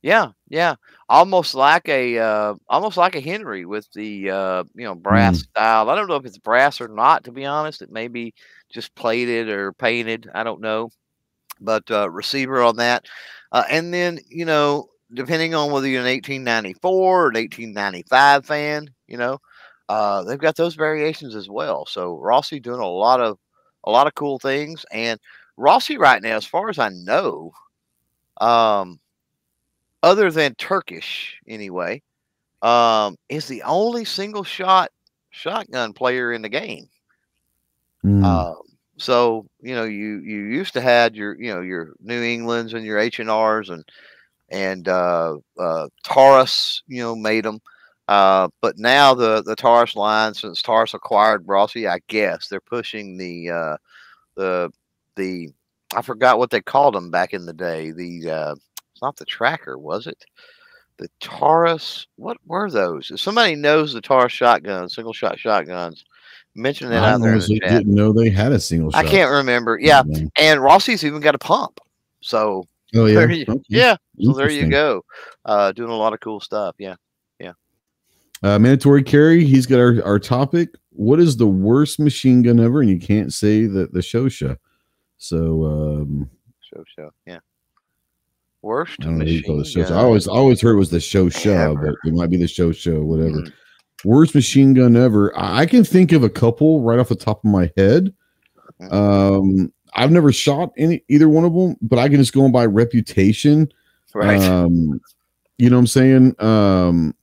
Yeah, 0.02 0.30
yeah, 0.48 0.76
almost 1.08 1.54
like 1.54 1.88
a 1.88 2.18
uh, 2.18 2.54
almost 2.68 2.96
like 2.96 3.16
a 3.16 3.20
Henry 3.20 3.66
with 3.66 3.88
the 3.94 4.30
uh, 4.30 4.64
you 4.74 4.84
know 4.84 4.94
brass 4.94 5.38
Mm. 5.38 5.44
style. 5.44 5.90
I 5.90 5.96
don't 5.96 6.08
know 6.08 6.16
if 6.16 6.26
it's 6.26 6.38
brass 6.38 6.80
or 6.80 6.88
not. 6.88 7.24
To 7.24 7.32
be 7.32 7.44
honest, 7.46 7.82
it 7.82 7.90
may 7.90 8.08
be 8.08 8.34
just 8.72 8.94
plated 8.94 9.48
or 9.48 9.72
painted. 9.72 10.28
I 10.34 10.44
don't 10.44 10.61
know, 10.61 10.90
but 11.61 11.90
uh, 11.90 12.11
receiver 12.11 12.62
on 12.62 12.76
that, 12.76 13.06
uh, 13.52 13.64
and 13.70 13.92
then 13.92 14.18
you 14.28 14.44
know 14.46 14.88
depending 15.14 15.54
on 15.54 15.70
whether 15.72 15.88
you're 15.88 16.02
an 16.02 16.08
1894 16.08 17.24
or 17.26 17.28
an 17.30 17.36
1895 17.36 18.46
fan, 18.46 18.88
you 19.08 19.18
know 19.18 19.38
uh, 19.88 20.22
they've 20.24 20.38
got 20.38 20.56
those 20.56 20.74
variations 20.74 21.34
as 21.34 21.48
well. 21.50 21.86
So 21.86 22.18
Rossi 22.18 22.61
doing 22.61 22.80
a 22.80 22.88
lot 22.88 23.20
of 23.20 23.38
a 23.84 23.90
lot 23.90 24.06
of 24.06 24.14
cool 24.14 24.38
things 24.38 24.84
and. 24.92 25.20
Rossi 25.61 25.98
right 25.98 26.22
now, 26.22 26.36
as 26.36 26.46
far 26.46 26.70
as 26.70 26.78
I 26.78 26.88
know, 26.88 27.52
um, 28.40 28.98
other 30.02 30.30
than 30.30 30.54
Turkish 30.54 31.38
anyway, 31.46 32.02
um, 32.62 33.16
is 33.28 33.46
the 33.46 33.62
only 33.62 34.04
single 34.04 34.42
shot 34.42 34.90
shotgun 35.30 35.92
player 35.92 36.32
in 36.32 36.42
the 36.42 36.48
game. 36.48 36.88
Mm. 38.04 38.24
Um, 38.24 38.62
so 38.96 39.46
you 39.61 39.74
know, 39.74 39.84
you 39.84 40.20
you 40.20 40.44
used 40.44 40.72
to 40.74 40.80
had 40.80 41.14
your 41.14 41.40
you 41.40 41.52
know 41.52 41.61
your 41.61 41.92
New 42.00 42.22
Englands 42.22 42.72
and 42.72 42.84
your 42.84 42.98
H 42.98 43.18
and 43.18 43.30
R's 43.30 43.68
and 43.68 43.84
and 44.48 44.88
uh, 44.88 45.36
uh, 45.58 45.88
Taurus, 46.02 46.82
you 46.88 47.02
know, 47.02 47.14
made 47.14 47.44
them. 47.44 47.61
Uh, 48.08 48.48
but 48.62 48.78
now 48.78 49.14
the 49.14 49.42
the 49.42 49.56
Taurus 49.56 49.94
line, 49.94 50.32
since 50.32 50.62
Taurus 50.62 50.94
acquired 50.94 51.46
Rossi, 51.46 51.86
I 51.86 52.00
guess 52.08 52.48
they're 52.48 52.61
pushing 52.61 53.18
the 53.18 53.50
uh, 53.50 53.76
the 54.36 54.70
the 55.16 55.50
I 55.94 56.02
forgot 56.02 56.38
what 56.38 56.50
they 56.50 56.61
called 56.61 56.94
them 56.94 57.11
back 57.11 57.34
in 57.34 57.46
the 57.46 57.52
day. 57.52 57.90
The 57.90 58.30
uh, 58.30 58.54
it's 58.92 59.02
not 59.02 59.16
the 59.16 59.24
tracker, 59.24 59.78
was 59.78 60.06
it? 60.06 60.24
The 60.98 61.08
Taurus. 61.20 62.06
What 62.16 62.36
were 62.46 62.70
those? 62.70 63.11
If 63.11 63.20
somebody 63.20 63.56
knows 63.56 63.92
the 63.92 64.00
Taurus 64.00 64.32
shotguns, 64.32 64.94
single 64.94 65.12
shot 65.12 65.38
shotguns, 65.38 66.04
mention 66.54 66.90
that 66.90 67.02
I 67.02 67.12
out 67.12 67.20
there. 67.20 67.34
In 67.34 67.40
the 67.40 67.61
chat. 67.61 67.70
Didn't 67.70 67.94
know 67.94 68.12
they 68.12 68.30
had 68.30 68.52
a 68.52 68.61
single. 68.61 68.90
I 68.94 69.04
can't 69.04 69.30
remember. 69.30 69.78
Yeah, 69.80 70.02
and 70.36 70.62
Rossi's 70.62 71.04
even 71.04 71.20
got 71.20 71.34
a 71.34 71.38
pump. 71.38 71.80
So 72.20 72.66
oh 72.94 73.06
yeah, 73.06 73.26
you, 73.26 73.44
okay. 73.48 73.62
yeah. 73.68 73.96
So 74.22 74.32
there 74.32 74.50
you 74.50 74.68
go. 74.68 75.04
Uh, 75.44 75.72
doing 75.72 75.90
a 75.90 75.96
lot 75.96 76.12
of 76.12 76.20
cool 76.20 76.40
stuff. 76.40 76.76
Yeah, 76.78 76.94
yeah. 77.40 77.52
Uh, 78.42 78.58
mandatory 78.58 79.02
carry. 79.02 79.44
He's 79.44 79.66
got 79.66 79.80
our 79.80 80.04
our 80.04 80.18
topic. 80.20 80.76
What 80.90 81.18
is 81.18 81.36
the 81.36 81.46
worst 81.46 81.98
machine 81.98 82.42
gun 82.42 82.61
ever? 82.61 82.80
And 82.80 82.90
you 82.90 83.00
can't 83.00 83.32
say 83.32 83.66
that 83.66 83.92
the 83.92 84.00
Chauchat. 84.00 84.58
So 85.21 85.64
um, 85.66 86.31
Chauchat, 86.64 87.11
yeah. 87.27 87.41
Worst 88.62 88.97
I 89.03 89.11
machine 89.11 89.43
gun. 89.43 89.93
I 89.93 89.97
always 89.97 90.27
I 90.27 90.33
always 90.33 90.62
heard 90.62 90.73
it 90.73 90.79
was 90.79 90.91
the 90.91 90.97
Chauchat, 90.97 91.75
but 91.83 91.95
it 92.09 92.14
might 92.14 92.31
be 92.31 92.39
the 92.39 92.49
show 92.49 92.73
show, 92.73 93.03
whatever. 93.03 93.43
Mm. 93.43 93.53
Worst 94.05 94.35
machine 94.35 94.73
gun 94.73 94.97
ever. 94.97 95.31
I 95.37 95.66
can 95.66 95.85
think 95.85 96.12
of 96.12 96.25
a 96.25 96.31
couple 96.31 96.81
right 96.81 96.99
off 96.99 97.11
the 97.11 97.14
top 97.14 97.45
of 97.45 97.51
my 97.51 97.71
head. 97.77 98.14
Mm-hmm. 98.81 98.95
Um, 98.95 99.73
I've 99.95 100.11
never 100.11 100.33
shot 100.33 100.73
any 100.79 101.05
either 101.09 101.29
one 101.29 101.45
of 101.45 101.53
them, 101.53 101.77
but 101.83 101.99
I 101.99 102.09
can 102.09 102.16
just 102.16 102.33
go 102.33 102.45
on 102.45 102.53
by 102.53 102.64
reputation. 102.64 103.71
Right. 104.14 104.41
Um, 104.41 105.03
you 105.59 105.68
know 105.68 105.77
what 105.77 105.81
I'm 105.81 105.87
saying? 105.87 106.35
Um, 106.39 107.14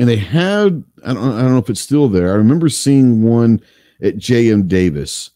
and 0.00 0.08
they 0.08 0.16
had 0.16 0.82
I 1.06 1.14
don't 1.14 1.34
I 1.34 1.42
don't 1.42 1.52
know 1.52 1.58
if 1.58 1.70
it's 1.70 1.80
still 1.80 2.08
there. 2.08 2.32
I 2.32 2.34
remember 2.34 2.68
seeing 2.68 3.22
one 3.22 3.60
at 4.04 4.16
JM 4.16 4.68
Davis. 4.68 5.30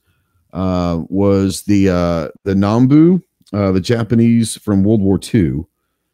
Uh, 0.53 1.03
was 1.09 1.63
the 1.63 1.91
uh, 1.91 2.29
the 2.45 2.55
Nambu, 2.55 3.23
uh, 3.53 3.71
the 3.71 3.81
Japanese 3.81 4.57
from 4.57 4.83
World 4.83 5.03
War 5.03 5.17
II. 5.17 5.65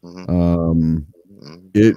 Mm-hmm. 0.03 0.29
Um, 0.29 1.07
mm-hmm. 1.31 1.67
it 1.73 1.95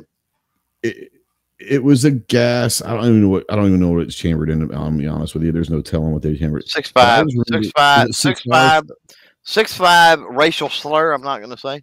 it 0.83 1.13
it 1.59 1.83
was 1.83 2.05
a 2.05 2.13
gas. 2.13 2.81
I 2.81 2.95
don't 2.95 3.05
even 3.05 3.23
know 3.23 3.29
what 3.29 3.45
I 3.51 3.57
don't 3.57 3.67
even 3.67 3.81
know 3.81 3.91
what 3.91 4.03
it's 4.03 4.15
chambered 4.15 4.51
in. 4.51 4.73
I'll 4.75 4.91
be 4.91 5.09
honest 5.09 5.35
with 5.35 5.43
you. 5.43 5.53
There's 5.53 5.71
no 5.71 5.83
telling 5.83 6.13
what 6.13 6.23
they 6.23 6.37
chambered. 6.37 6.69
Six 6.69 6.91
five, 6.91 7.27
really, 7.27 7.45
six 7.65 7.73
five, 7.77 8.07
six, 8.07 8.19
six 8.19 8.43
five, 8.43 8.83
five, 8.87 8.91
six 9.43 9.75
five. 9.75 10.21
Racial 10.21 10.69
slur. 10.69 11.13
I'm 11.13 11.23
not 11.23 11.39
going 11.39 11.51
to 11.51 11.59
say. 11.59 11.83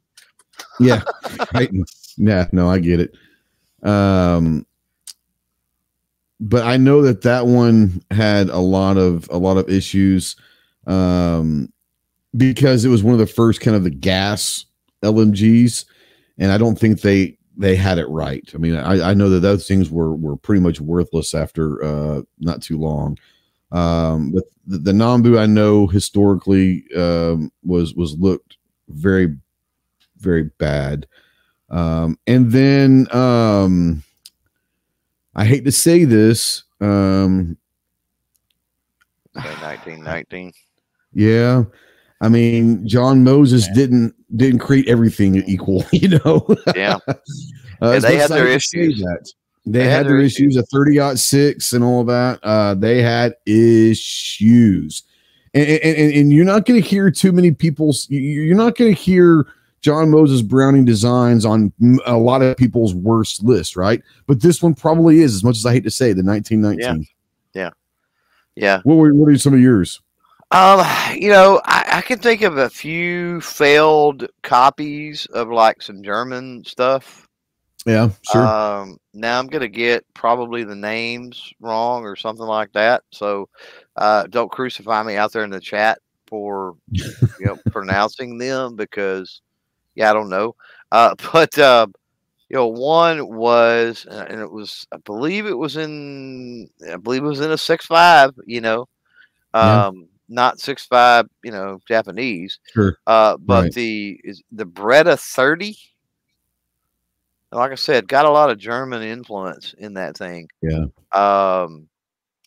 Yeah, 0.80 1.02
right. 1.54 1.72
Yeah, 2.18 2.48
no, 2.54 2.70
I 2.70 2.80
get 2.80 3.02
it. 3.02 3.14
Um, 3.84 4.66
but 6.40 6.64
I 6.64 6.78
know 6.78 7.02
that 7.02 7.22
that 7.22 7.48
one 7.48 8.02
had 8.12 8.50
a 8.50 8.60
lot 8.60 8.98
of 8.98 9.28
a 9.30 9.38
lot 9.38 9.58
of 9.58 9.70
issues, 9.70 10.36
um, 10.88 11.72
because 12.36 12.86
it 12.86 12.90
was 12.90 13.04
one 13.04 13.14
of 13.14 13.20
the 13.20 13.28
first 13.28 13.62
kind 13.62 13.76
of 13.76 13.84
the 13.84 13.90
gas 13.90 14.66
LMGs, 15.04 15.86
and 16.38 16.52
I 16.52 16.58
don't 16.58 16.78
think 16.78 17.02
they 17.02 17.38
they 17.58 17.76
had 17.76 17.98
it 17.98 18.08
right. 18.08 18.50
I 18.54 18.58
mean, 18.58 18.76
I, 18.76 19.12
I 19.12 19.14
know 19.14 19.30
that 19.30 19.40
those 19.40 19.68
things 19.68 19.90
were 19.90 20.14
were 20.16 20.36
pretty 20.36 20.62
much 20.62 20.82
worthless 20.82 21.34
after 21.34 21.84
uh, 21.84 22.22
not 22.40 22.62
too 22.62 22.78
long. 22.80 23.18
Um, 23.72 24.32
but 24.32 24.44
the, 24.68 24.78
the 24.78 24.92
Nambu 24.92 25.40
I 25.40 25.46
know 25.46 25.88
historically 25.88 26.86
um, 26.96 27.52
was 27.64 27.94
was 27.96 28.18
looked 28.18 28.58
very 28.90 29.36
very 30.18 30.44
bad. 30.60 31.08
Um, 31.70 32.18
and 32.28 32.52
then 32.52 33.08
um, 33.12 34.04
I 35.36 35.46
hate 35.46 35.66
to 35.66 35.72
say 35.72 36.06
this. 36.06 36.64
Um, 36.80 37.58
1919. 39.34 40.54
Yeah. 41.14 41.64
I 42.22 42.30
mean, 42.30 42.88
John 42.88 43.24
Moses 43.24 43.68
didn't 43.74 44.16
didn't 44.36 44.60
create 44.60 44.88
everything 44.88 45.36
equal, 45.48 45.86
you 45.92 46.20
know. 46.20 46.46
yeah. 46.76 46.98
uh, 47.08 47.16
yeah 47.82 48.00
they 48.00 48.18
had 48.18 48.32
their 48.32 48.48
issues. 48.48 49.00
That. 49.00 49.32
They, 49.66 49.80
they 49.80 49.86
had, 49.86 49.92
had, 49.92 50.08
their, 50.08 50.20
issues, 50.20 50.56
issues, 50.56 50.64
a 50.72 50.76
30 50.76 51.16
six 51.18 51.74
and 51.74 51.84
all 51.84 52.04
that. 52.06 52.40
Uh, 52.44 52.76
they 52.76 53.02
had 53.02 53.34
issues. 53.46 55.04
And, 55.56 55.68
and, 55.68 56.14
and 56.14 56.34
you're 56.34 56.46
not 56.46 56.66
going 56.66 56.82
to 56.82 56.88
hear 56.88 57.10
too 57.10 57.32
many 57.32 57.52
people's, 57.52 58.08
you're 58.10 58.56
not 58.56 58.76
going 58.76 58.94
to 58.94 59.02
hear 59.02 59.48
John 59.86 60.10
Moses 60.10 60.42
Browning 60.42 60.84
designs 60.84 61.46
on 61.46 61.72
a 62.08 62.18
lot 62.18 62.42
of 62.42 62.58
people's 62.58 62.96
worst 62.96 63.44
list, 63.44 63.76
right? 63.76 64.02
But 64.26 64.42
this 64.42 64.60
one 64.60 64.74
probably 64.74 65.20
is, 65.20 65.36
as 65.36 65.44
much 65.44 65.58
as 65.58 65.66
I 65.68 65.74
hate 65.74 65.84
to 65.84 65.92
say, 65.92 66.12
the 66.12 66.24
1919. 66.24 67.08
Yeah. 67.54 67.62
Yeah. 67.62 67.70
yeah. 68.56 68.82
What 68.84 68.96
were, 68.96 69.14
what 69.14 69.30
are 69.30 69.38
some 69.38 69.54
of 69.54 69.60
yours? 69.60 70.02
Um, 70.50 70.84
you 71.16 71.30
know, 71.30 71.62
I, 71.66 71.98
I, 71.98 72.02
can 72.02 72.18
think 72.18 72.42
of 72.42 72.58
a 72.58 72.68
few 72.68 73.42
failed 73.42 74.28
copies 74.42 75.28
of 75.28 75.50
like 75.50 75.84
some 75.84 76.02
German 76.02 76.66
stuff. 76.66 77.28
Yeah, 77.86 78.10
sure. 78.32 78.44
Um, 78.44 78.98
now 79.14 79.38
I'm 79.38 79.46
gonna 79.46 79.68
get 79.68 80.04
probably 80.16 80.64
the 80.64 80.76
names 80.76 81.54
wrong 81.60 82.06
or 82.06 82.16
something 82.16 82.48
like 82.48 82.74
that. 82.74 83.04
So, 83.12 83.50
uh, 83.98 84.24
don't 84.32 84.52
crucify 84.52 85.04
me 85.04 85.16
out 85.16 85.32
there 85.32 85.44
in 85.44 85.52
the 85.52 85.60
chat 85.60 86.00
for 86.26 86.76
you 86.92 87.12
know 87.42 87.58
pronouncing 87.72 88.40
them 88.40 88.76
because, 88.76 89.42
yeah, 89.96 90.10
I 90.10 90.14
don't 90.14 90.30
know. 90.30 90.56
Uh, 90.92 91.16
but 91.34 91.58
uh, 91.58 91.88
you 92.50 92.56
know, 92.56 92.68
one 92.68 93.28
was, 93.36 94.06
uh, 94.10 94.26
and 94.30 94.40
it 94.40 94.52
was, 94.52 94.86
I 94.92 94.98
believe 94.98 95.48
it 95.48 95.58
was 95.58 95.78
in, 95.78 96.70
I 96.92 96.98
believe 96.98 97.24
it 97.24 97.28
was 97.28 97.42
in 97.42 97.52
a 97.52 97.58
six 97.58 97.86
five. 97.86 98.32
You 98.46 98.62
know, 98.62 98.88
um. 99.54 99.96
Yeah 99.98 100.06
not 100.28 100.60
six 100.60 100.86
five, 100.86 101.28
you 101.44 101.52
know, 101.52 101.80
Japanese. 101.88 102.60
Sure. 102.74 102.98
Uh, 103.06 103.38
but 103.38 103.64
right. 103.64 103.74
the 103.74 104.20
is 104.24 104.44
the 104.52 104.66
Beretta 104.66 105.20
thirty. 105.20 105.78
Like 107.52 107.72
I 107.72 107.76
said, 107.76 108.08
got 108.08 108.26
a 108.26 108.32
lot 108.32 108.50
of 108.50 108.58
German 108.58 109.02
influence 109.02 109.74
in 109.78 109.94
that 109.94 110.18
thing. 110.18 110.50
Yeah. 110.62 110.86
Um, 111.12 111.88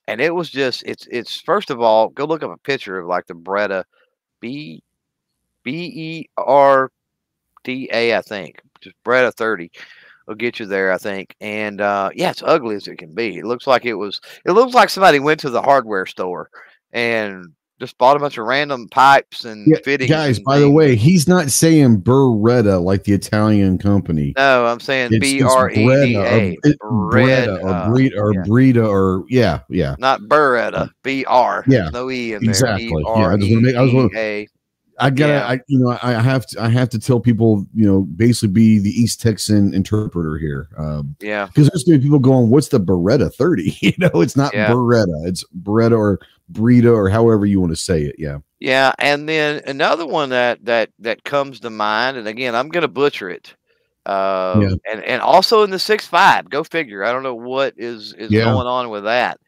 and 0.06 0.20
it 0.20 0.34
was 0.34 0.50
just 0.50 0.82
it's 0.84 1.06
it's 1.10 1.40
first 1.40 1.70
of 1.70 1.80
all, 1.80 2.08
go 2.08 2.24
look 2.24 2.42
up 2.42 2.50
a 2.50 2.58
picture 2.58 2.98
of 2.98 3.06
like 3.06 3.26
the 3.26 3.34
Beretta 3.34 3.84
B 4.40 4.82
B 5.62 5.72
E 5.72 6.30
R 6.36 6.90
D 7.68 7.90
A, 7.92 8.16
I 8.16 8.22
think. 8.22 8.62
Just 8.80 8.96
Beretta 9.04 9.34
thirty 9.34 9.70
will 10.26 10.34
get 10.34 10.58
you 10.58 10.66
there, 10.66 10.90
I 10.90 10.98
think. 10.98 11.36
And 11.40 11.82
uh, 11.82 12.08
yeah, 12.14 12.30
it's 12.30 12.42
ugly 12.42 12.76
as 12.76 12.88
it 12.88 12.96
can 12.96 13.14
be. 13.14 13.38
It 13.38 13.44
looks 13.44 13.66
like 13.66 13.84
it 13.84 13.94
was. 13.94 14.20
It 14.46 14.52
looks 14.52 14.72
like 14.72 14.88
somebody 14.88 15.20
went 15.20 15.40
to 15.40 15.50
the 15.50 15.60
hardware 15.60 16.06
store 16.06 16.48
and 16.92 17.44
just 17.80 17.98
bought 17.98 18.16
a 18.16 18.20
bunch 18.20 18.38
of 18.38 18.46
random 18.46 18.88
pipes 18.88 19.44
and 19.44 19.66
yeah, 19.66 19.78
fittings. 19.84 20.10
Guys, 20.10 20.40
by 20.40 20.58
the 20.58 20.70
way, 20.70 20.96
he's 20.96 21.28
not 21.28 21.50
saying 21.50 22.00
Beretta 22.02 22.82
like 22.82 23.04
the 23.04 23.12
Italian 23.12 23.78
company. 23.78 24.32
No, 24.36 24.66
I'm 24.66 24.80
saying 24.80 25.10
B 25.20 25.42
R 25.42 25.70
E 25.70 25.74
D 25.74 26.16
A. 26.16 26.56
Beretta 26.82 27.62
or 27.62 27.92
Brita 27.92 28.18
or 28.18 28.34
yeah. 28.34 28.42
Brita 28.46 28.86
or 28.86 29.24
yeah, 29.28 29.60
yeah. 29.68 29.94
Not 29.98 30.22
Beretta. 30.22 30.90
B 31.02 31.24
R. 31.26 31.64
Yeah. 31.68 31.90
No 31.90 32.10
E 32.10 32.32
in 32.32 32.42
there. 32.42 32.50
Exactly. 32.50 32.86
Yeah. 32.86 33.28
I 33.28 33.36
just 33.36 33.50
want 33.50 33.60
to 33.60 33.60
make. 33.60 33.76
I 33.76 33.82
was 33.82 33.92
want 33.92 34.12
to. 34.12 34.46
I 35.00 35.10
gotta, 35.10 35.32
yeah. 35.34 35.46
I 35.46 35.60
you 35.68 35.78
know, 35.78 35.96
I 36.02 36.20
have 36.20 36.46
to, 36.46 36.62
I 36.62 36.68
have 36.68 36.88
to 36.90 36.98
tell 36.98 37.20
people, 37.20 37.66
you 37.74 37.86
know, 37.86 38.02
basically 38.02 38.48
be 38.48 38.78
the 38.78 38.90
East 38.90 39.20
Texan 39.20 39.72
interpreter 39.74 40.38
here. 40.38 40.68
Um, 40.76 41.16
yeah, 41.20 41.46
because 41.46 41.68
there's 41.68 41.84
gonna 41.84 41.98
be 41.98 42.04
people 42.04 42.18
going, 42.18 42.50
"What's 42.50 42.68
the 42.68 42.80
Beretta 42.80 43.32
30?" 43.32 43.76
You 43.80 43.92
know, 43.98 44.20
it's 44.20 44.36
not 44.36 44.52
yeah. 44.54 44.68
Beretta, 44.68 45.26
it's 45.26 45.44
Beretta 45.62 45.96
or 45.96 46.20
Brita 46.48 46.90
or 46.90 47.08
however 47.08 47.46
you 47.46 47.60
want 47.60 47.72
to 47.72 47.76
say 47.76 48.02
it. 48.02 48.16
Yeah, 48.18 48.38
yeah, 48.60 48.92
and 48.98 49.28
then 49.28 49.62
another 49.66 50.06
one 50.06 50.30
that 50.30 50.64
that 50.64 50.90
that 50.98 51.24
comes 51.24 51.60
to 51.60 51.70
mind, 51.70 52.16
and 52.16 52.26
again, 52.26 52.54
I'm 52.54 52.68
gonna 52.68 52.88
butcher 52.88 53.30
it. 53.30 53.54
Uh, 54.04 54.58
yeah. 54.62 54.92
and 54.92 55.04
and 55.04 55.22
also 55.22 55.62
in 55.62 55.70
the 55.70 55.78
six 55.78 56.06
five, 56.06 56.48
go 56.50 56.64
figure. 56.64 57.04
I 57.04 57.12
don't 57.12 57.22
know 57.22 57.34
what 57.34 57.74
is 57.76 58.14
is 58.14 58.30
yeah. 58.30 58.44
going 58.44 58.66
on 58.66 58.90
with 58.90 59.04
that. 59.04 59.38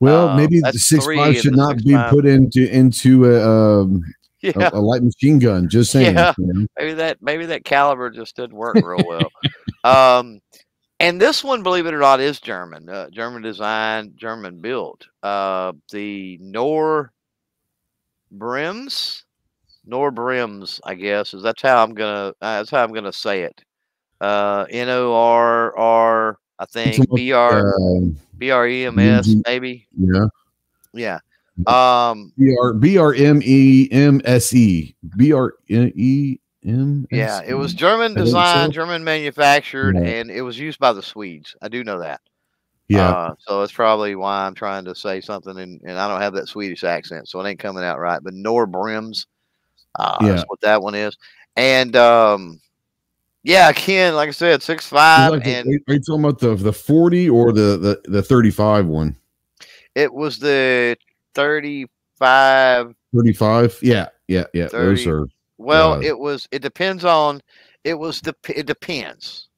Well, 0.00 0.28
uh, 0.28 0.36
maybe 0.36 0.60
the 0.60 0.72
six 0.72 1.06
five 1.06 1.36
should 1.36 1.56
not 1.56 1.78
be 1.78 1.96
put 2.10 2.26
into 2.26 2.70
into 2.70 3.24
a, 3.30 3.80
um, 3.82 4.04
yeah. 4.56 4.70
a, 4.72 4.78
a, 4.78 4.80
light 4.80 5.02
machine 5.02 5.38
gun. 5.38 5.68
Just 5.68 5.90
saying. 5.90 6.16
Yeah. 6.16 6.34
You 6.36 6.52
know? 6.52 6.66
Maybe 6.78 6.92
that 6.94 7.22
maybe 7.22 7.46
that 7.46 7.64
caliber 7.64 8.10
just 8.10 8.36
didn't 8.36 8.54
work 8.54 8.76
real 8.76 9.04
well. 9.06 9.30
um, 9.84 10.40
and 11.00 11.20
this 11.20 11.42
one, 11.42 11.62
believe 11.62 11.86
it 11.86 11.94
or 11.94 11.98
not, 11.98 12.20
is 12.20 12.40
German. 12.40 12.88
Uh, 12.88 13.08
German 13.10 13.42
designed, 13.42 14.16
German 14.16 14.60
built. 14.60 15.06
Uh, 15.22 15.72
the 15.90 16.38
Nor 16.42 17.12
Brims, 18.30 19.24
Nor 19.86 20.10
Brims, 20.10 20.80
I 20.84 20.94
guess 20.94 21.32
is 21.32 21.42
that's 21.42 21.62
how 21.62 21.82
I'm 21.82 21.94
gonna 21.94 22.28
uh, 22.28 22.58
that's 22.58 22.70
how 22.70 22.84
I'm 22.84 22.92
gonna 22.92 23.12
say 23.12 23.42
it. 23.42 23.62
Uh, 24.20 24.66
N 24.70 24.90
O 24.90 25.14
R 25.14 25.76
R, 25.76 26.38
I 26.58 26.66
think 26.66 27.12
B 27.14 27.32
R 27.32 27.74
Um, 27.80 28.18
B 28.36 28.50
R 28.50 28.68
E 28.68 28.84
M 28.84 28.98
S 28.98 29.34
maybe. 29.46 29.86
yeah. 29.96 30.26
Yeah. 30.92 31.18
Um. 31.66 32.32
B 32.38 32.54
R 32.60 32.72
B 32.74 32.98
R 32.98 33.14
M 33.14 33.40
E 33.44 33.88
M 33.92 34.20
S 34.24 34.52
E 34.54 34.94
B 35.16 35.32
R 35.32 35.54
E 35.70 36.38
M. 36.64 37.06
Yeah, 37.10 37.42
it 37.46 37.54
was 37.54 37.74
German 37.74 38.14
designed, 38.14 38.72
German 38.72 39.04
manufactured, 39.04 39.96
and 39.96 40.30
it 40.30 40.42
was 40.42 40.58
used 40.58 40.78
by 40.78 40.92
the 40.92 41.02
Swedes. 41.02 41.54
I 41.62 41.68
do 41.68 41.84
know 41.84 42.00
that. 42.00 42.20
Yeah. 42.88 43.08
Uh, 43.10 43.34
so 43.38 43.60
that's 43.60 43.72
probably 43.72 44.14
why 44.14 44.44
I'm 44.46 44.54
trying 44.54 44.84
to 44.86 44.94
say 44.94 45.20
something, 45.20 45.56
and, 45.58 45.80
and 45.84 45.98
I 45.98 46.08
don't 46.08 46.20
have 46.20 46.34
that 46.34 46.48
Swedish 46.48 46.84
accent, 46.84 47.28
so 47.28 47.40
it 47.40 47.48
ain't 47.48 47.58
coming 47.58 47.84
out 47.84 47.98
right. 47.98 48.20
But 48.22 48.34
Nor 48.34 48.66
Brims, 48.66 49.26
uh, 49.98 50.18
Yeah. 50.20 50.28
that's 50.32 50.44
what 50.48 50.60
that 50.62 50.82
one 50.82 50.94
is. 50.94 51.16
And 51.56 51.94
um, 51.96 52.60
yeah, 53.42 53.68
again, 53.68 54.14
like 54.16 54.28
I 54.28 54.32
said, 54.32 54.62
six 54.62 54.86
five, 54.86 55.30
like 55.32 55.44
the- 55.44 55.54
and 55.54 55.68
are 55.88 55.94
you 55.94 56.00
talking 56.00 56.24
about 56.24 56.40
the 56.40 56.54
the 56.56 56.72
forty 56.72 57.28
or 57.30 57.52
the 57.52 57.76
the 57.78 58.00
the 58.10 58.22
thirty 58.22 58.50
five 58.50 58.86
one? 58.86 59.16
it 59.94 60.12
was 60.12 60.40
the 60.40 60.96
thirty 61.34 61.86
five. 62.18 62.94
Thirty 63.14 63.32
five. 63.32 63.78
Yeah. 63.82 64.08
Yeah. 64.28 64.44
Yeah. 64.54 64.68
Those 64.68 65.06
are. 65.06 65.26
Well, 65.58 65.94
Uh, 65.94 66.00
it 66.00 66.18
was. 66.18 66.48
It 66.50 66.62
depends 66.62 67.04
on. 67.04 67.40
It 67.84 67.94
was 67.98 68.20
the. 68.20 68.34
It 68.48 68.66
depends. 68.66 69.48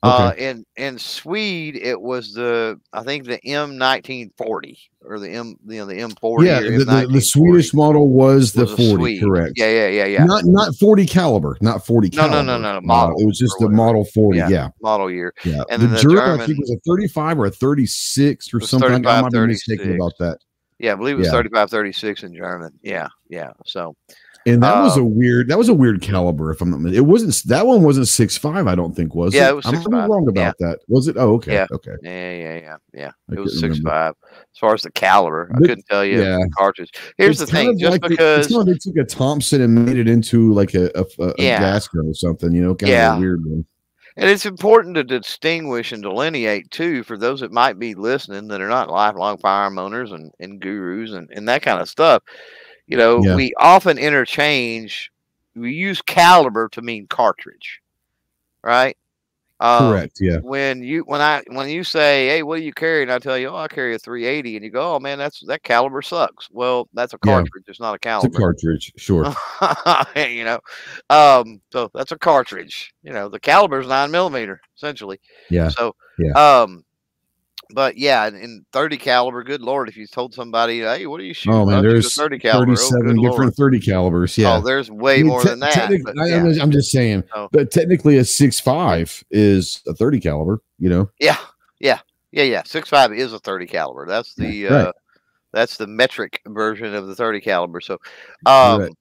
Uh, 0.00 0.32
in 0.38 0.64
in 0.76 0.96
Swede, 0.96 1.74
it 1.74 2.00
was 2.00 2.32
the 2.32 2.78
I 2.92 3.02
think 3.02 3.24
the 3.24 3.44
M 3.44 3.76
nineteen 3.76 4.30
forty 4.38 4.78
or 5.04 5.18
the 5.18 5.28
M 5.28 5.56
you 5.66 5.78
know 5.80 5.86
the 5.86 5.96
M 5.98 6.10
forty. 6.20 6.46
Yeah. 6.46 6.60
The, 6.60 6.84
the, 6.84 7.08
the 7.14 7.20
Swedish 7.20 7.74
model 7.74 8.08
was 8.08 8.52
the 8.52 8.64
forty. 8.68 9.18
Correct. 9.18 9.54
Yeah, 9.56 9.68
yeah, 9.70 9.88
yeah, 9.88 10.04
yeah. 10.06 10.24
Not 10.24 10.44
not 10.44 10.76
forty 10.76 11.04
caliber. 11.04 11.56
Not 11.60 11.84
forty. 11.84 12.10
No, 12.14 12.22
no, 12.22 12.28
caliber. 12.28 12.46
no, 12.46 12.58
no, 12.58 12.76
Uh, 12.76 12.80
model 12.82 13.16
it 13.18 13.26
was 13.26 13.38
just 13.38 13.56
the 13.58 13.68
model 13.68 14.04
forty. 14.14 14.38
Yeah. 14.38 14.48
Yeah. 14.48 14.68
Model 14.80 15.10
year. 15.10 15.34
Yeah. 15.44 15.62
And 15.68 15.82
the, 15.82 15.88
the 15.88 15.98
German, 15.98 16.18
I 16.18 16.22
German- 16.26 16.46
think, 16.46 16.58
was 16.60 16.70
a 16.70 16.78
35 16.86 17.38
or 17.40 17.46
a 17.46 17.50
36 17.50 18.54
or 18.54 18.60
something. 18.60 18.88
I 18.88 18.92
35, 18.92 19.22
might 19.24 19.32
be 19.32 19.46
mistaken 19.48 19.94
about 19.96 20.12
that. 20.20 20.38
Yeah, 20.78 20.92
I 20.92 20.94
believe 20.96 21.16
it 21.16 21.18
was 21.18 21.26
Yeah. 21.26 21.32
35, 21.32 21.70
36 21.70 22.22
in 22.22 22.34
German. 22.34 22.72
Yeah, 22.82 23.08
yeah. 23.28 23.50
So 23.66 23.96
And 24.46 24.62
that 24.62 24.80
was 24.80 24.96
Uh, 24.96 25.02
a 25.02 25.04
weird. 25.04 25.48
That 25.48 25.58
was 25.58 25.68
a 25.68 25.74
weird 25.74 26.00
caliber. 26.00 26.50
If 26.52 26.60
I'm 26.62 26.70
not, 26.82 26.92
it 26.94 27.00
wasn't. 27.02 27.34
That 27.48 27.66
one 27.66 27.82
wasn't 27.82 28.08
six 28.08 28.38
five. 28.38 28.66
I 28.66 28.74
don't 28.76 28.94
think 28.94 29.14
was. 29.14 29.34
Yeah, 29.34 29.48
it, 29.48 29.50
it 29.50 29.54
was 29.56 29.66
I'm 29.66 29.74
6'5", 29.74 30.08
wrong 30.08 30.28
about 30.28 30.54
that. 30.60 30.78
Was 30.88 31.08
it? 31.08 31.16
Oh, 31.18 31.34
okay. 31.34 31.52
Yeah. 31.54 31.66
Okay. 31.72 31.90
yeah, 32.02 32.32
yeah, 32.32 32.54
yeah, 32.60 32.76
yeah. 32.94 33.10
I 33.30 33.34
It 33.34 33.40
was 33.40 33.54
couldn't 33.54 33.74
six 33.74 33.78
remember. 33.84 33.90
five. 33.90 34.14
As 34.32 34.58
far 34.58 34.74
as 34.74 34.82
the 34.82 34.92
caliber, 34.92 35.50
I 35.54 35.58
couldn't 35.58 35.84
tell 35.90 36.04
you 36.04 36.22
yeah. 36.22 36.36
the 36.38 36.50
cartridge. 36.56 36.90
Here's 37.18 37.40
It's 37.40 37.50
the 37.50 37.56
thing, 37.56 37.78
just 37.78 37.90
like 38.00 38.08
because 38.08 38.46
it's 38.50 38.64
they 38.64 38.74
took 38.78 38.96
a 38.96 39.04
Thompson 39.04 39.60
and 39.60 39.74
made 39.84 39.98
it 39.98 40.08
into 40.08 40.52
like 40.54 40.72
a 40.74 40.86
a, 40.94 41.04
a, 41.18 41.26
a 41.26 41.34
Yeah. 41.38 41.58
gas 41.58 41.88
gun 41.88 42.06
or 42.06 42.14
something. 42.14 42.52
You 42.54 42.62
know, 42.62 42.74
kind 42.74 42.90
Yeah. 42.92 43.12
of 43.12 43.18
a 43.18 43.20
weird 43.20 43.44
one. 43.44 43.66
And 44.16 44.28
it's 44.28 44.46
important 44.46 44.96
to 44.96 45.04
distinguish 45.04 45.92
and 45.92 46.02
delineate 46.02 46.70
too 46.70 47.02
for 47.04 47.16
those 47.16 47.40
that 47.40 47.52
might 47.52 47.78
be 47.78 47.94
listening 47.94 48.48
that 48.48 48.60
are 48.60 48.68
not 48.68 48.90
lifelong 48.90 49.38
firearm 49.38 49.78
owners 49.78 50.10
and, 50.12 50.32
and 50.40 50.60
gurus 50.60 51.12
and, 51.12 51.30
and 51.30 51.48
that 51.48 51.62
kind 51.62 51.80
of 51.80 51.88
stuff. 51.88 52.22
You 52.86 52.96
know, 52.96 53.22
Yeah. 53.22 53.34
we 53.36 53.52
often 53.58 53.98
interchange, 53.98 55.10
we 55.54 55.72
use 55.72 56.02
caliber 56.02 56.68
to 56.70 56.82
mean 56.82 57.06
cartridge, 57.06 57.80
right? 58.62 58.96
Um, 59.60 59.90
Correct. 59.90 60.18
Yeah. 60.20 60.38
When 60.42 60.82
you 60.82 61.02
when 61.02 61.20
I 61.20 61.42
when 61.48 61.68
you 61.68 61.82
say, 61.82 62.28
"Hey, 62.28 62.42
what 62.44 62.58
do 62.58 62.62
you 62.62 62.72
carry?" 62.72 63.02
and 63.02 63.10
I 63.12 63.18
tell 63.18 63.36
you, 63.36 63.48
"Oh, 63.48 63.56
I 63.56 63.66
carry 63.68 63.94
a 63.94 63.98
380," 63.98 64.56
and 64.56 64.64
you 64.64 64.70
go, 64.70 64.94
"Oh 64.94 65.00
man, 65.00 65.18
that's 65.18 65.40
that 65.46 65.64
caliber 65.64 66.00
sucks." 66.00 66.48
Well, 66.52 66.88
that's 66.94 67.12
a 67.12 67.18
Yeah. 67.24 67.32
cartridge. 67.32 67.64
It's 67.66 67.80
not 67.80 67.94
a 67.94 67.98
caliber. 67.98 68.28
It's 68.28 68.36
a 68.36 68.40
cartridge. 68.40 68.92
Sure. 68.96 69.24
you 70.16 70.44
know, 70.44 70.60
um, 71.10 71.60
so 71.72 71.90
that's 71.94 72.12
a 72.12 72.18
cartridge. 72.18 72.92
You 73.02 73.12
know, 73.12 73.28
the 73.28 73.40
caliber 73.40 73.80
is 73.80 73.88
nine 73.88 74.12
millimeter 74.12 74.60
essentially. 74.76 75.20
Yeah. 75.50 75.68
So, 75.70 75.94
Yeah. 76.20 76.32
um, 76.62 76.84
but 77.70 77.98
yeah, 77.98 78.26
in, 78.28 78.64
30 78.72 78.96
caliber, 78.96 79.42
good 79.44 79.60
lord, 79.60 79.88
if 79.88 79.96
you 79.96 80.06
told 80.06 80.32
somebody, 80.32 80.80
hey, 80.80 81.06
what 81.06 81.20
are 81.20 81.24
you 81.24 81.34
shooting? 81.34 81.58
Oh 81.58 81.66
man, 81.66 81.78
"I 81.78 81.82
shoot 81.82 81.88
a 81.88 81.92
there's 81.92 82.14
30 82.14 82.38
caliber. 82.38 82.72
Oh, 82.72 82.74
37 82.76 83.00
good 83.02 83.22
different 83.22 83.38
lord. 83.38 83.72
30 83.72 83.80
calibers. 83.80 84.38
Yeah. 84.38 84.56
Oh, 84.56 84.60
there's 84.60 84.90
way 84.90 85.14
I 85.14 85.16
mean, 85.18 85.26
more 85.26 85.44
than 85.44 85.60
that. 85.60 85.90
but 86.04 86.18
I, 86.18 86.28
am 86.28 86.46
I'm 86.60 86.70
just 86.70 86.90
saying, 86.90 87.24
Oh. 87.34 87.48
but 87.52 87.70
technically 87.70 88.16
a 88.18 88.24
six 88.24 88.58
five 88.58 89.22
is 89.30 89.82
a 89.86 89.94
30 89.94 90.20
caliber, 90.20 90.62
you 90.78 90.88
know? 90.88 91.10
yeah, 91.20 91.38
yeah, 91.80 92.00
yeah, 92.32 92.44
yeah. 92.44 92.62
Six 92.64 92.88
five 92.88 93.12
is 93.12 93.32
a 93.32 93.38
30 93.38 93.66
caliber. 93.66 94.06
That's 94.06 94.34
the 94.34 94.64
Right. 94.64 94.72
uh, 94.86 94.92
that's 95.52 95.76
the 95.76 95.86
metric 95.86 96.40
version 96.46 96.94
of 96.94 97.06
the 97.06 97.14
30 97.14 97.40
caliber. 97.40 97.80
So, 97.80 97.98
um, 98.46 98.80
Right. 98.80 98.92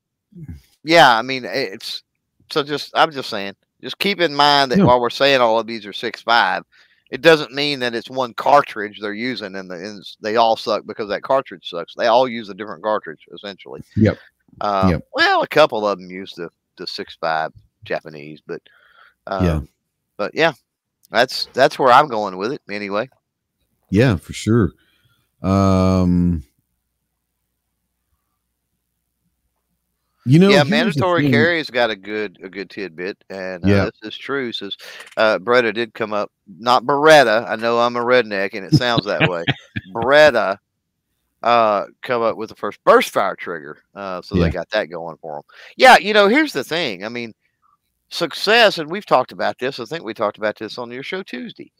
yeah, 0.84 1.18
I 1.18 1.22
mean, 1.22 1.45
it's 1.45 2.03
so 2.51 2.63
just 2.63 2.91
I'm 2.95 3.11
just 3.11 3.30
saying, 3.30 3.55
just 3.82 3.99
keep 3.99 4.20
in 4.20 4.34
mind 4.34 4.72
that 4.72 4.80
while 4.80 4.99
we're 4.99 5.09
saying 5.09 5.41
all 5.41 5.59
of 5.59 5.68
these 5.68 5.86
are 5.86 5.93
six 5.93 6.22
five, 6.22 6.63
it 7.11 7.21
doesn't 7.21 7.53
mean 7.53 7.79
that 7.79 7.95
it's 7.95 8.09
one 8.09 8.33
cartridge 8.33 8.99
they're 8.99 9.13
using 9.13 9.55
and, 9.55 9.69
the, 9.71 9.75
and 9.75 10.03
they 10.21 10.35
all 10.35 10.55
suck 10.57 10.83
because 10.85 11.09
that 11.09 11.23
cartridge 11.23 11.69
sucks. 11.69 11.93
They 11.95 12.07
all 12.07 12.27
use 12.27 12.49
a 12.49 12.53
different 12.53 12.83
cartridge 12.83 13.25
essentially. 13.33 13.81
Yep. 13.95 14.17
Um, 14.61 14.89
Yep. 14.89 15.01
Well, 15.13 15.41
a 15.43 15.47
couple 15.47 15.87
of 15.87 15.99
them 15.99 16.09
use 16.09 16.33
the 16.33 16.49
the 16.77 16.87
six 16.87 17.17
five 17.19 17.51
Japanese, 17.85 18.41
but 18.45 18.61
um, 19.27 19.45
Yeah. 19.45 19.59
but 20.17 20.31
yeah, 20.35 20.53
that's 21.11 21.47
that's 21.53 21.77
where 21.79 21.91
I'm 21.91 22.07
going 22.07 22.37
with 22.37 22.51
it 22.53 22.61
anyway. 22.69 23.09
Yeah, 23.89 24.17
for 24.17 24.33
sure. 24.33 24.71
Um, 25.41 26.43
you 30.28 30.39
know, 30.39 30.49
yeah, 30.49 30.63
mandatory 30.63 31.30
carry's 31.32 31.69
got 31.69 31.89
a 31.89 31.95
good 31.95 32.38
a 32.43 32.49
good 32.49 32.69
tidbit, 32.69 33.17
and 33.30 33.63
uh, 33.65 33.67
Yeah. 33.67 33.86
this 33.86 34.13
is 34.13 34.17
true. 34.17 34.51
Says 34.51 34.75
uh, 35.17 35.39
Beretta 35.39 35.73
did 35.73 35.93
come 35.93 36.13
up, 36.13 36.32
not 36.59 36.84
Beretta. 36.84 37.47
I 37.49 37.55
know 37.55 37.80
I'm 37.80 37.95
a 37.95 38.01
redneck, 38.01 38.51
and 38.53 38.65
it 38.65 38.73
sounds 38.73 39.05
that 39.05 39.28
way. 39.30 39.43
Beretta 39.93 40.57
uh, 41.43 41.86
come 42.01 42.21
up 42.21 42.36
with 42.38 42.49
the 42.49 42.55
first 42.55 42.84
burst 42.84 43.09
fire 43.11 43.36
trigger, 43.36 43.78
uh, 43.95 44.21
so 44.21 44.36
Yeah. 44.36 44.43
they 44.45 44.49
got 44.51 44.69
that 44.71 44.86
going 44.89 45.17
for 45.21 45.36
them. 45.36 45.43
Yeah, 45.78 45.97
you 45.97 46.13
know, 46.13 46.28
here's 46.28 46.53
the 46.53 46.63
thing. 46.63 47.05
I 47.05 47.09
mean, 47.09 47.34
success, 48.09 48.78
and 48.80 48.89
we've 48.89 49.05
talked 49.05 49.32
about 49.32 49.57
this. 49.59 49.80
I 49.80 49.86
think 49.86 50.03
we 50.03 50.13
talked 50.13 50.38
about 50.38 50.57
this 50.57 50.78
on 50.78 50.91
your 50.91 51.03
show 51.03 51.23
Tuesday. 51.23 51.71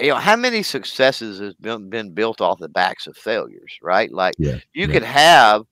You 0.00 0.08
know, 0.08 0.16
how 0.16 0.36
many 0.36 0.62
successes 0.62 1.40
has 1.40 1.54
been, 1.54 1.90
been 1.90 2.10
built 2.12 2.40
off 2.40 2.58
the 2.58 2.68
backs 2.70 3.06
of 3.06 3.16
failures, 3.16 3.78
right? 3.82 4.10
Like 4.10 4.34
Yeah, 4.38 4.56
you 4.72 4.86
yeah. 4.86 4.92
could 4.92 5.02
have 5.02 5.66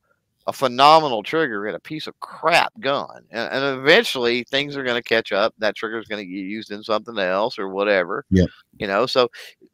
a 0.48 0.52
phenomenal 0.52 1.22
trigger 1.22 1.66
and 1.66 1.76
a 1.76 1.80
piece 1.80 2.06
of 2.06 2.18
crap 2.20 2.72
gun, 2.80 3.22
and, 3.30 3.52
and 3.52 3.78
eventually 3.78 4.44
things 4.44 4.78
are 4.78 4.82
going 4.82 4.96
to 4.96 5.06
catch 5.06 5.30
up. 5.30 5.54
That 5.58 5.76
trigger 5.76 5.98
is 5.98 6.08
going 6.08 6.24
to 6.24 6.26
get 6.26 6.38
used 6.38 6.72
in 6.72 6.82
something 6.82 7.18
else 7.18 7.58
or 7.58 7.68
whatever. 7.68 8.24
Yeah. 8.30 8.46
You 8.78 8.86
know, 8.86 9.04
so 9.04 9.28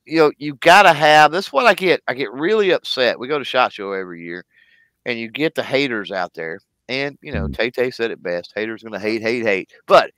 you 0.04 0.18
know 0.18 0.32
you 0.36 0.56
got 0.56 0.82
to 0.82 0.92
have. 0.92 1.30
That's 1.30 1.52
what 1.52 1.64
I 1.66 1.74
get. 1.74 2.02
I 2.08 2.14
get 2.14 2.32
really 2.32 2.72
upset. 2.72 3.20
We 3.20 3.28
go 3.28 3.38
to 3.38 3.44
Shot 3.44 3.72
Show 3.72 3.92
every 3.92 4.24
year, 4.24 4.44
and 5.06 5.16
you 5.16 5.30
get 5.30 5.54
the 5.54 5.62
haters 5.62 6.10
out 6.10 6.34
there. 6.34 6.58
And 6.88 7.16
you 7.22 7.32
know, 7.32 7.46
Mhm. 7.46 7.56
Tay 7.56 7.70
Tay 7.70 7.90
said 7.92 8.10
it 8.10 8.20
best. 8.20 8.52
Haters 8.56 8.82
going 8.82 8.94
to 8.94 8.98
hate, 8.98 9.22
hate, 9.22 9.44
hate. 9.44 9.70
But 9.86 10.10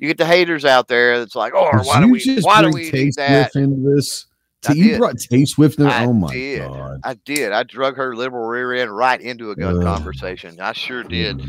you 0.00 0.08
get 0.08 0.18
the 0.18 0.26
haters 0.26 0.64
out 0.64 0.88
there 0.88 1.20
that's 1.20 1.36
like, 1.36 1.52
oh, 1.54 1.70
Did 1.70 1.86
why 1.86 2.00
do 2.00 2.08
we? 2.10 2.40
Why 2.40 2.62
do 2.62 2.70
we 2.70 2.90
need 2.90 3.14
that? 3.14 3.54
Into 3.54 3.94
this? 3.94 4.26
T- 4.62 4.78
you 4.78 4.98
brought 4.98 5.18
Tay 5.18 5.44
Swift 5.44 5.78
into 5.78 5.90
I 5.92 6.04
Oh 6.04 6.12
my 6.12 6.34
did. 6.34 6.60
god! 6.60 7.00
I 7.04 7.14
did. 7.14 7.52
I 7.52 7.62
drug 7.62 7.96
her 7.96 8.14
liberal 8.14 8.46
rear 8.46 8.74
end 8.74 8.94
right 8.94 9.20
into 9.20 9.50
a 9.50 9.56
gun 9.56 9.76
Ugh. 9.76 9.82
conversation. 9.82 10.60
I 10.60 10.72
sure 10.72 11.02
did. 11.02 11.40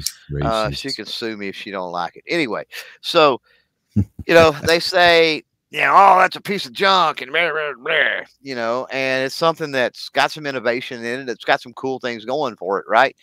Uh, 0.43 0.69
she 0.71 0.91
can 0.93 1.05
sue 1.05 1.35
me 1.35 1.49
if 1.49 1.55
she 1.55 1.71
don't 1.71 1.91
like 1.91 2.15
it. 2.15 2.23
Anyway, 2.27 2.63
so 3.01 3.41
you 3.95 4.05
know 4.33 4.51
they 4.65 4.79
say, 4.79 5.43
you 5.71 5.81
know, 5.81 5.93
oh, 5.95 6.19
that's 6.19 6.35
a 6.35 6.41
piece 6.41 6.65
of 6.65 6.73
junk 6.73 7.21
and 7.21 7.31
blah, 7.31 7.51
blah, 7.51 7.73
blah, 7.77 8.21
you 8.41 8.55
know, 8.55 8.87
and 8.91 9.25
it's 9.25 9.35
something 9.35 9.71
that's 9.71 10.09
got 10.09 10.31
some 10.31 10.45
innovation 10.45 11.03
in 11.03 11.21
it. 11.21 11.29
It's 11.29 11.45
got 11.45 11.61
some 11.61 11.73
cool 11.73 11.99
things 11.99 12.25
going 12.25 12.55
for 12.55 12.79
it, 12.79 12.85
right? 12.87 13.15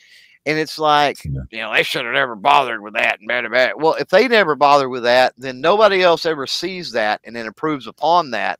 And 0.46 0.58
it's 0.58 0.78
like, 0.78 1.24
Yeah. 1.24 1.40
you 1.50 1.58
know, 1.58 1.72
they 1.72 1.82
should 1.82 2.04
have 2.06 2.14
never 2.14 2.34
bothered 2.34 2.82
with 2.82 2.94
that 2.94 3.18
and 3.20 3.28
blah, 3.28 3.40
blah, 3.42 3.50
blah. 3.50 3.70
Well, 3.76 3.94
if 3.94 4.08
they 4.08 4.28
never 4.28 4.54
bother 4.54 4.88
with 4.88 5.02
that, 5.02 5.34
then 5.36 5.60
nobody 5.60 6.02
else 6.02 6.24
ever 6.24 6.46
sees 6.46 6.92
that 6.92 7.20
and 7.24 7.36
then 7.36 7.46
improves 7.46 7.86
upon 7.86 8.30
that 8.30 8.58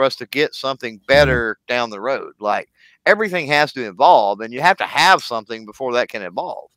for 0.00 0.04
us 0.04 0.16
to 0.16 0.24
get 0.24 0.54
something 0.54 0.98
better 1.06 1.58
down 1.68 1.90
the 1.90 2.00
road. 2.00 2.32
Like 2.40 2.70
everything 3.04 3.46
has 3.48 3.70
to 3.74 3.86
evolve, 3.86 4.40
and 4.40 4.50
you 4.50 4.62
have 4.62 4.78
to 4.78 4.86
have 4.86 5.22
something 5.22 5.66
before 5.66 5.92
that 5.92 6.08
can 6.08 6.22
evolve. 6.22 6.70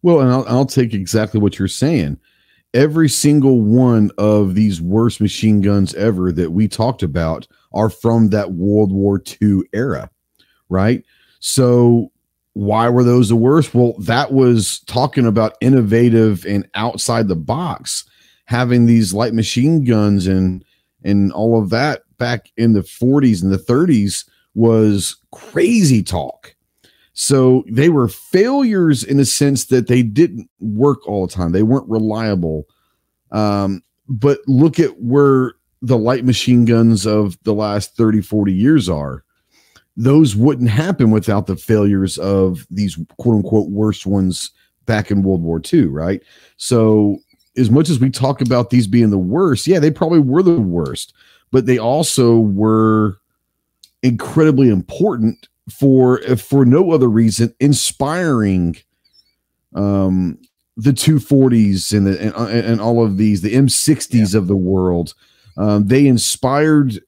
Well, 0.00 0.20
and 0.20 0.30
I'll, 0.30 0.46
I'll 0.48 0.64
take 0.64 0.94
exactly 0.94 1.40
what 1.40 1.58
you're 1.58 1.68
saying. 1.68 2.18
Every 2.72 3.08
single 3.10 3.60
one 3.60 4.10
of 4.16 4.54
these 4.54 4.80
worst 4.80 5.20
machine 5.20 5.60
guns 5.60 5.92
ever 5.94 6.32
that 6.32 6.52
we 6.52 6.68
talked 6.68 7.02
about 7.02 7.46
are 7.74 7.90
from 7.90 8.30
that 8.30 8.52
World 8.52 8.92
War 8.92 9.22
II 9.42 9.60
era, 9.74 10.08
right? 10.70 11.04
So, 11.40 12.12
why 12.54 12.88
were 12.88 13.04
those 13.04 13.28
the 13.28 13.36
worst? 13.36 13.74
Well, 13.74 13.92
that 13.98 14.32
was 14.32 14.80
talking 14.86 15.26
about 15.26 15.58
innovative 15.60 16.46
and 16.46 16.66
outside 16.74 17.28
the 17.28 17.36
box, 17.36 18.08
having 18.46 18.86
these 18.86 19.12
light 19.12 19.34
machine 19.34 19.84
guns 19.84 20.26
and 20.26 20.64
and 21.04 21.32
all 21.32 21.60
of 21.60 21.70
that 21.70 22.02
back 22.18 22.50
in 22.56 22.72
the 22.72 22.80
40s 22.80 23.42
and 23.42 23.52
the 23.52 23.58
30s 23.58 24.28
was 24.54 25.16
crazy 25.32 26.02
talk. 26.02 26.54
So 27.12 27.64
they 27.68 27.88
were 27.88 28.08
failures 28.08 29.04
in 29.04 29.16
the 29.16 29.24
sense 29.24 29.66
that 29.66 29.88
they 29.88 30.02
didn't 30.02 30.48
work 30.58 31.06
all 31.06 31.26
the 31.26 31.32
time. 31.32 31.52
They 31.52 31.62
weren't 31.62 31.88
reliable. 31.88 32.66
Um, 33.32 33.82
but 34.08 34.38
look 34.46 34.80
at 34.80 35.00
where 35.00 35.54
the 35.82 35.98
light 35.98 36.24
machine 36.24 36.64
guns 36.64 37.06
of 37.06 37.38
the 37.44 37.54
last 37.54 37.96
30, 37.96 38.20
40 38.22 38.52
years 38.52 38.88
are. 38.88 39.24
Those 39.96 40.36
wouldn't 40.36 40.70
happen 40.70 41.10
without 41.10 41.46
the 41.46 41.56
failures 41.56 42.16
of 42.18 42.66
these 42.70 42.98
quote 43.18 43.36
unquote 43.36 43.70
worst 43.70 44.06
ones 44.06 44.50
back 44.86 45.10
in 45.10 45.22
World 45.22 45.42
War 45.42 45.60
II, 45.72 45.86
right? 45.86 46.22
So, 46.56 47.18
as 47.56 47.70
much 47.70 47.88
as 47.88 47.98
we 47.98 48.10
talk 48.10 48.40
about 48.40 48.70
these 48.70 48.86
being 48.86 49.10
the 49.10 49.18
worst, 49.18 49.66
yeah, 49.66 49.78
they 49.78 49.90
probably 49.90 50.20
were 50.20 50.42
the 50.42 50.60
worst, 50.60 51.12
but 51.50 51.66
they 51.66 51.78
also 51.78 52.38
were 52.38 53.18
incredibly 54.02 54.68
important 54.68 55.48
for 55.70 56.20
for 56.36 56.64
no 56.64 56.90
other 56.90 57.08
reason 57.08 57.54
inspiring 57.60 58.76
um 59.74 60.38
the 60.76 60.90
240s 60.90 61.96
and 61.96 62.06
the 62.06 62.20
and, 62.20 62.66
and 62.66 62.80
all 62.80 63.04
of 63.04 63.18
these 63.18 63.42
the 63.42 63.54
m60s 63.54 64.32
yeah. 64.32 64.38
of 64.38 64.46
the 64.46 64.56
world. 64.56 65.14
Um, 65.56 65.86
they 65.86 66.06
inspired 66.06 67.00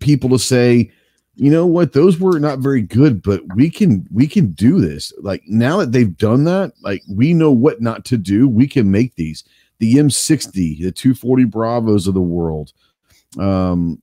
people 0.00 0.30
to 0.30 0.38
say 0.38 0.90
you 1.36 1.50
know 1.50 1.66
what? 1.66 1.94
Those 1.94 2.20
were 2.20 2.38
not 2.38 2.60
very 2.60 2.82
good 2.82 3.22
but 3.22 3.40
we 3.56 3.70
can 3.70 4.06
we 4.12 4.26
can 4.26 4.52
do 4.52 4.80
this. 4.80 5.12
Like 5.20 5.42
now 5.48 5.78
that 5.78 5.92
they've 5.92 6.16
done 6.16 6.44
that 6.44 6.72
like 6.82 7.02
we 7.08 7.34
know 7.34 7.50
what 7.50 7.80
not 7.80 8.04
to 8.06 8.16
do. 8.16 8.48
We 8.48 8.68
can 8.68 8.90
make 8.90 9.16
these 9.16 9.42
the 9.78 9.94
m60 9.94 10.52
the 10.80 10.92
240 10.92 11.44
bravos 11.44 12.06
of 12.06 12.14
the 12.14 12.20
world 12.20 12.72
um 13.38 14.00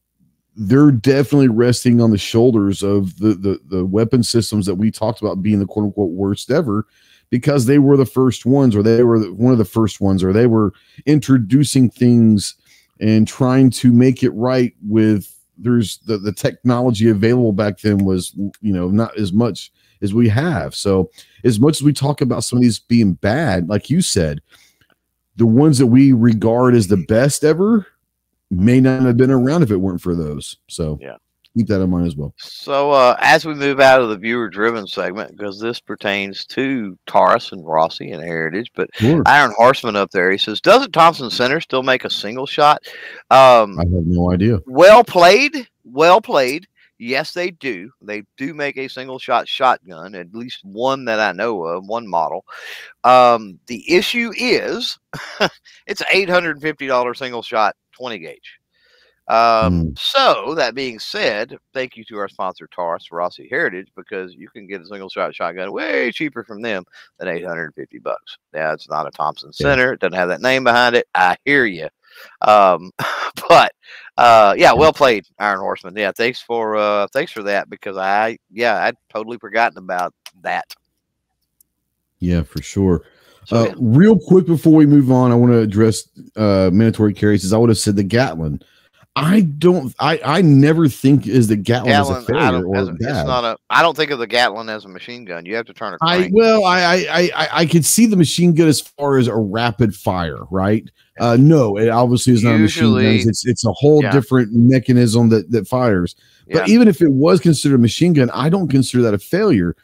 they're 0.56 0.92
definitely 0.92 1.48
resting 1.48 2.02
on 2.02 2.12
the 2.12 2.18
shoulders 2.18 2.84
of 2.84 3.18
the, 3.20 3.34
the 3.34 3.60
the 3.68 3.86
weapon 3.86 4.22
systems 4.24 4.66
that 4.66 4.76
we 4.76 4.92
talked 4.92 5.22
about 5.22 5.42
being 5.42 5.60
the 5.60 5.66
quote 5.66 5.86
unquote 5.86 6.12
worst 6.12 6.52
ever 6.52 6.86
because 7.30 7.66
they 7.66 7.80
were 7.80 7.98
the 7.98 8.06
first 8.06 8.46
ones 8.46 8.76
or 8.76 8.84
they 8.84 9.04
were 9.04 9.20
one 9.32 9.54
of 9.54 9.58
the 9.58 9.66
first 9.66 10.02
ones 10.02 10.24
or 10.24 10.34
they 10.34 10.48
were 10.48 10.74
introducing 11.06 11.90
things 11.90 12.56
and 13.00 13.28
trying 13.28 13.70
to 13.72 13.92
make 13.92 14.22
it 14.22 14.30
right 14.32 14.74
with 14.88 15.36
there's 15.58 16.00
the, 16.00 16.18
the 16.18 16.32
technology 16.32 17.10
available 17.10 17.54
back 17.54 17.80
then 17.80 18.00
was 18.00 18.34
you 18.62 18.74
know 18.74 18.90
not 18.90 19.18
as 19.18 19.34
much 19.34 19.72
as 20.02 20.14
we 20.14 20.28
have. 20.28 20.76
So 20.76 21.12
as 21.44 21.60
much 21.60 21.78
as 21.78 21.84
we 21.84 21.94
talk 21.94 22.22
about 22.22 22.44
some 22.44 22.58
of 22.58 22.64
these 22.64 22.80
being 22.80 23.14
bad 23.14 23.70
like 23.70 23.90
you 23.90 24.02
said 24.02 24.42
the 25.42 25.48
ones 25.48 25.80
that 25.80 25.88
we 25.88 26.12
regard 26.12 26.76
as 26.76 26.88
the 26.88 27.04
best 27.08 27.44
ever 27.44 27.88
may 28.52 28.80
not 28.80 29.02
have 29.02 29.18
been 29.18 29.32
around 29.32 29.64
if 29.64 29.72
it 29.72 29.78
weren't 29.78 30.00
for 30.00 30.14
those. 30.14 30.58
So 30.68 31.00
yeah, 31.02 31.16
keep 31.58 31.66
that 31.66 31.82
in 31.82 31.90
mind 31.90 32.06
as 32.06 32.16
well. 32.16 32.36
So 32.38 32.92
uh, 32.92 33.18
as 33.20 33.44
we 33.44 33.56
move 33.56 33.80
out 33.80 34.02
of 34.02 34.10
the 34.10 34.18
viewer 34.18 34.50
driven 34.50 34.86
segment, 34.86 35.36
because 35.36 35.60
this 35.60 35.80
pertains 35.80 36.46
to 36.46 36.96
Taurus 37.08 37.54
and 37.54 37.66
Rossi 37.66 38.12
and 38.12 38.24
Heritage, 38.24 38.72
but 38.76 38.92
sure. 38.94 39.24
Iron 39.26 39.52
Horseman 39.58 39.96
up 39.96 40.12
there, 40.12 40.30
he 40.30 40.38
says, 40.38 40.62
doesn't 40.62 40.92
Thompson 40.92 41.32
Center 41.32 41.60
still 41.60 41.82
make 41.82 42.06
a 42.06 42.10
single 42.12 42.46
shot? 42.46 42.84
Um, 43.32 43.80
I 43.80 43.84
have 43.84 44.06
no 44.06 44.32
idea. 44.32 44.60
Well 44.68 45.04
played, 45.04 45.68
well 45.84 46.22
played. 46.22 46.68
Yes, 47.02 47.34
they 47.34 47.50
do. 47.50 47.92
They 48.00 48.22
do 48.38 48.54
make 48.54 48.78
a 48.78 48.88
single 48.88 49.18
shot 49.18 49.48
shotgun, 49.48 50.14
at 50.14 50.36
least 50.36 50.64
one 50.64 51.06
that 51.06 51.20
I 51.20 51.32
know 51.32 51.64
of, 51.64 51.88
one 51.88 52.08
model. 52.08 52.46
Um, 53.04 53.60
the 53.66 53.84
issue 53.92 54.32
is 54.38 55.00
it's 55.88 56.04
$850 56.04 57.18
single 57.18 57.42
shot 57.42 57.76
20 57.94 58.20
gauge. 58.20 58.60
Um, 59.28 59.88
mm. 59.88 60.00
So 60.00 60.54
that 60.54 60.76
being 60.76 61.00
said, 61.00 61.58
thank 61.74 61.98
you 61.98 62.04
to 62.06 62.18
our 62.20 62.30
sponsor 62.30 62.68
Taurus 62.68 63.12
Rossi 63.12 63.48
Heritage 63.50 63.88
because 63.96 64.36
you 64.36 64.48
can 64.50 64.68
get 64.68 64.82
a 64.82 64.86
single 64.86 65.10
shot 65.10 65.34
shotgun 65.34 65.72
way 65.72 66.12
cheaper 66.12 66.44
from 66.44 66.62
them 66.62 66.84
than 67.18 67.30
850 67.30 67.98
bucks. 67.98 68.38
Yeah, 68.54 68.74
it's 68.74 68.90
not 68.90 69.08
a 69.08 69.12
Thompson 69.12 69.52
Center. 69.52 69.94
It 69.94 70.02
doesn't 70.02 70.14
have 70.14 70.30
that 70.30 70.42
name 70.42 70.64
behind 70.64 70.96
it. 70.96 71.08
I 71.16 71.36
hear 71.46 71.66
you. 71.66 71.90
Um, 72.42 72.92
but 73.50 73.71
uh, 74.18 74.54
yeah, 74.58 74.74
well 74.74 74.94
played, 74.94 75.26
Iron 75.40 75.60
Horseman. 75.60 75.96
Yeah, 75.96 76.12
thanks 76.12 76.42
for 76.42 76.76
uh, 76.76 77.08
thanks 77.14 77.32
for 77.32 77.44
that 77.44 77.70
because 77.70 77.98
I 77.98 78.38
yeah 78.52 78.84
I'd 78.84 78.96
totally 79.10 79.38
forgotten 79.38 79.78
about 79.78 80.14
that. 80.42 80.66
Yeah, 82.20 82.44
for 82.44 82.62
sure. 82.62 83.04
So, 83.46 83.58
uh, 83.58 83.66
yeah. 83.66 83.74
Real 83.80 84.20
quick 84.20 84.46
before 84.46 84.74
we 84.74 84.86
move 84.86 85.12
on, 85.12 85.32
I 85.32 85.36
want 85.36 85.52
to 85.52 85.60
address 85.60 86.08
uh, 86.36 86.70
Mandatory 86.72 87.14
Carry's. 87.14 87.44
As 87.44 87.54
I 87.54 87.58
would 87.58 87.70
have 87.70 87.78
said 87.78 87.96
the 87.96 88.04
Gatling. 88.04 88.62
I 89.16 89.42
don't. 89.42 89.94
I 90.00 90.22
I 90.24 90.42
never 90.42 90.88
think 90.88 91.28
is 91.28 91.50
the 91.50 91.58
Gatling, 91.58 91.92
Gatling 91.92 92.18
as 92.18 92.24
a 92.24 92.26
failure 92.26 92.66
or 92.66 92.76
a, 92.76 92.86
bad. 92.86 92.96
It's 93.00 93.28
not 93.28 93.44
a. 93.44 93.58
I 93.70 93.82
don't 93.82 93.96
think 93.96 94.10
of 94.12 94.20
the 94.20 94.28
Gatling 94.28 94.70
as 94.70 94.86
a 94.86 94.88
machine 94.88 95.26
gun. 95.26 95.46
You 95.46 95.56
have 95.58 95.66
to 95.66 95.74
turn 95.74 95.94
it. 95.94 96.00
I 96.02 96.30
well, 96.32 96.64
I 96.64 96.82
I 96.82 97.32
I 97.36 97.50
I 97.52 97.66
could 97.66 97.86
see 97.86 98.06
the 98.06 98.16
machine 98.16 98.56
gun 98.56 98.70
as 98.70 98.80
far 98.80 99.18
as 99.18 99.28
a 99.28 99.36
rapid 99.36 99.94
fire, 99.94 100.46
right? 100.50 100.90
Uh, 101.20 101.36
no, 101.38 101.78
it 101.78 101.90
obviously 101.90 102.32
is 102.32 102.42
not 102.42 102.58
Usually, 102.58 103.06
a 103.06 103.10
machine 103.10 103.24
gun. 103.24 103.30
It's 103.30 103.46
it's 103.46 103.66
a 103.66 103.74
whole 103.74 104.02
yeah. 104.02 104.12
different 104.12 104.54
mechanism 104.54 105.28
that 105.30 105.52
that 105.52 105.68
fires. 105.68 106.16
But 106.48 106.70
yeah. 106.70 106.74
even 106.74 106.88
if 106.88 107.02
it 107.02 107.12
was 107.12 107.42
considered 107.42 107.76
a 107.76 107.80
machine 107.80 108.14
gun, 108.14 108.30
I 108.30 108.48
don't 108.48 108.70
consider 108.70 109.04
that 109.04 109.14
a 109.14 109.20
failure 109.20 109.76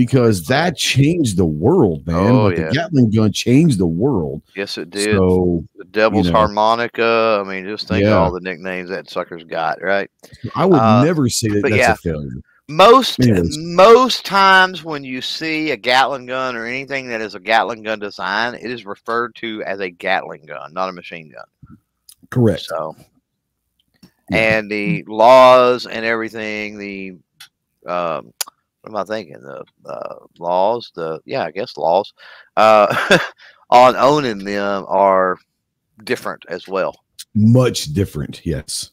because 0.00 0.46
that 0.46 0.78
changed 0.78 1.36
the 1.36 1.44
world, 1.44 2.06
man. 2.06 2.16
Oh, 2.16 2.44
like 2.44 2.56
yeah. 2.56 2.68
the 2.68 2.72
Gatling 2.72 3.10
gun 3.10 3.32
changed 3.32 3.78
the 3.78 3.86
world. 3.86 4.40
Yes, 4.56 4.78
it 4.78 4.88
did. 4.88 5.14
So, 5.14 5.62
the 5.76 5.84
Devil's 5.84 6.28
you 6.28 6.32
know, 6.32 6.38
Harmonica. 6.38 7.42
I 7.44 7.46
mean, 7.46 7.66
just 7.66 7.86
think 7.86 8.04
yeah. 8.04 8.12
of 8.12 8.14
all 8.14 8.32
the 8.32 8.40
nicknames 8.40 8.88
that 8.88 9.10
sucker's 9.10 9.44
got, 9.44 9.82
right? 9.82 10.10
I 10.56 10.64
would 10.64 10.80
uh, 10.80 11.04
never 11.04 11.28
say 11.28 11.48
that 11.48 11.60
that's 11.64 11.76
yeah. 11.76 11.92
a 11.92 11.96
failure. 11.96 12.30
Most 12.66 13.20
Anyways. 13.20 13.58
most 13.58 14.24
times 14.24 14.84
when 14.84 15.04
you 15.04 15.20
see 15.20 15.72
a 15.72 15.76
Gatling 15.76 16.24
gun 16.24 16.56
or 16.56 16.64
anything 16.64 17.06
that 17.08 17.20
is 17.20 17.34
a 17.34 17.40
Gatling 17.40 17.82
gun 17.82 17.98
design, 17.98 18.54
it 18.54 18.70
is 18.70 18.86
referred 18.86 19.34
to 19.34 19.62
as 19.64 19.80
a 19.80 19.90
Gatling 19.90 20.46
gun, 20.46 20.72
not 20.72 20.88
a 20.88 20.92
machine 20.92 21.30
gun. 21.30 21.76
Correct. 22.30 22.62
So, 22.62 22.96
and 24.32 24.70
the 24.70 25.04
laws 25.06 25.84
and 25.84 26.06
everything, 26.06 26.78
the 26.78 27.18
um, 27.86 28.32
what 28.82 28.90
am 28.90 28.96
I 28.96 29.04
thinking? 29.04 29.40
The 29.40 29.64
uh, 29.86 30.14
laws, 30.38 30.90
the 30.94 31.20
yeah, 31.24 31.44
I 31.44 31.50
guess 31.50 31.76
laws 31.76 32.12
uh, 32.56 33.18
on 33.70 33.96
owning 33.96 34.44
them 34.44 34.84
are 34.88 35.36
different 36.04 36.44
as 36.48 36.66
well. 36.66 36.94
Much 37.34 37.92
different, 37.92 38.44
yes. 38.44 38.90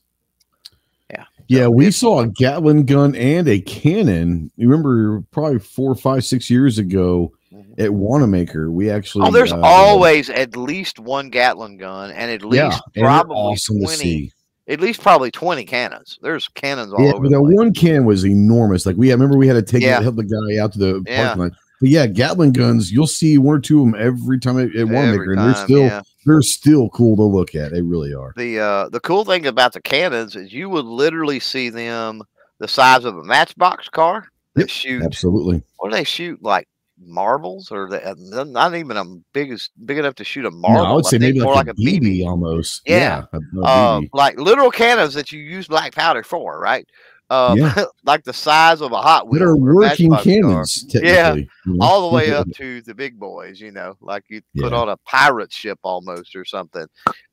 Yeah. 1.09 1.23
Yeah, 1.47 1.67
we 1.67 1.91
saw 1.91 2.19
a 2.19 2.27
Gatling 2.27 2.85
gun 2.85 3.15
and 3.15 3.47
a 3.47 3.61
cannon. 3.61 4.51
You 4.57 4.69
remember 4.69 5.23
probably 5.31 5.59
four, 5.59 5.95
five, 5.95 6.25
six 6.25 6.49
years 6.49 6.77
ago 6.77 7.31
mm-hmm. 7.51 7.81
at 7.81 7.89
Wanenmacher. 7.89 8.69
We 8.69 8.89
actually 8.89 9.25
Oh, 9.25 9.31
there's 9.31 9.53
uh, 9.53 9.61
always 9.61 10.29
at 10.29 10.57
least 10.57 10.99
one 10.99 11.29
Gatling 11.29 11.77
gun 11.77 12.11
and 12.11 12.29
at 12.29 12.43
least 12.43 12.81
yeah, 12.93 13.01
probably 13.01 13.35
awesome 13.35 13.79
20 13.79 14.33
at 14.67 14.81
least 14.81 15.01
probably 15.01 15.31
20 15.31 15.65
cannons. 15.65 16.19
There's 16.21 16.47
cannons 16.49 16.93
all 16.93 17.05
yeah, 17.05 17.13
over. 17.13 17.29
The 17.29 17.41
one 17.41 17.73
can 17.73 18.05
was 18.05 18.25
enormous. 18.25 18.85
Like 18.85 18.97
we 18.97 19.11
I 19.11 19.13
remember 19.13 19.37
we 19.37 19.47
had 19.47 19.53
to 19.53 19.61
take 19.61 19.83
yeah. 19.83 20.01
help 20.01 20.15
the 20.15 20.23
guy 20.23 20.61
out 20.61 20.73
to 20.73 20.79
the 20.79 21.03
yeah. 21.07 21.25
parking 21.25 21.43
lot. 21.43 21.51
But 21.79 21.89
yeah, 21.89 22.07
Gatling 22.07 22.53
guns, 22.53 22.91
you'll 22.91 23.05
see 23.05 23.37
one 23.37 23.57
or 23.57 23.59
two 23.59 23.81
of 23.81 23.91
them 23.91 24.01
every 24.01 24.39
time 24.39 24.57
at, 24.57 24.75
at 24.75 24.87
Wanenmacher, 24.87 25.37
and 25.37 25.39
they're 25.39 25.63
still 25.63 25.81
yeah. 25.81 26.01
they're 26.25 26.41
still 26.41 26.89
cool 26.89 27.15
to 27.15 27.23
look 27.23 27.53
at. 27.53 27.71
They 27.71 27.81
really 27.81 28.13
are. 28.13 28.33
The 28.35 28.59
uh 28.59 28.89
the 28.89 28.99
cool 28.99 29.23
thing 29.23 29.45
about 29.45 29.73
the 29.73 29.81
cannons 29.81 30.35
is 30.35 30.51
you 30.51 30.69
would 30.69 30.85
literally 30.85 31.39
see 31.39 31.69
them 31.69 32.23
the 32.59 32.67
size 32.67 33.05
of 33.05 33.15
a 33.17 33.23
matchbox 33.23 33.89
car 33.89 34.27
that 34.55 34.61
yep, 34.61 34.69
shoot 34.69 35.03
absolutely. 35.03 35.61
What 35.77 35.91
do 35.91 35.95
they 35.95 36.03
shoot 36.03 36.41
like 36.41 36.67
marbles 36.99 37.71
or 37.71 37.89
the, 37.89 38.09
uh, 38.09 38.43
not 38.43 38.75
even 38.75 38.97
a 38.97 39.05
big 39.33 39.51
as 39.51 39.69
big 39.85 39.97
enough 39.97 40.15
to 40.15 40.23
shoot 40.23 40.45
a 40.45 40.51
marble. 40.51 40.83
No, 40.83 40.89
I 40.89 40.93
would 40.93 41.05
say 41.05 41.17
I 41.17 41.19
maybe 41.19 41.39
more 41.39 41.55
like, 41.55 41.67
like 41.67 41.77
a 41.77 41.79
BB, 41.79 42.01
BB 42.01 42.27
almost. 42.27 42.81
Yeah, 42.85 43.25
yeah 43.33 43.61
uh, 43.63 44.01
like 44.13 44.39
literal 44.39 44.71
cannons 44.71 45.13
that 45.13 45.31
you 45.31 45.39
use 45.39 45.67
black 45.67 45.93
powder 45.93 46.23
for, 46.23 46.59
right? 46.59 46.87
Um, 47.29 47.57
yeah. 47.57 47.83
like 48.05 48.23
the 48.23 48.33
size 48.33 48.81
of 48.81 48.91
a 48.91 49.01
Hot 49.01 49.27
Wheel. 49.27 49.39
That 49.39 49.45
are 49.45 49.57
working 49.57 50.15
cannons, 50.17 50.85
yeah, 51.01 51.35
you 51.35 51.47
know? 51.65 51.77
all 51.81 52.09
the 52.09 52.15
way 52.15 52.31
up 52.31 52.47
to 52.55 52.81
the 52.81 52.93
big 52.93 53.19
boys. 53.19 53.59
You 53.59 53.71
know, 53.71 53.97
like 54.01 54.23
you 54.29 54.41
put 54.57 54.71
yeah. 54.71 54.77
on 54.77 54.89
a 54.89 54.97
pirate 54.97 55.51
ship 55.51 55.79
almost 55.83 56.35
or 56.35 56.45
something. 56.45 56.85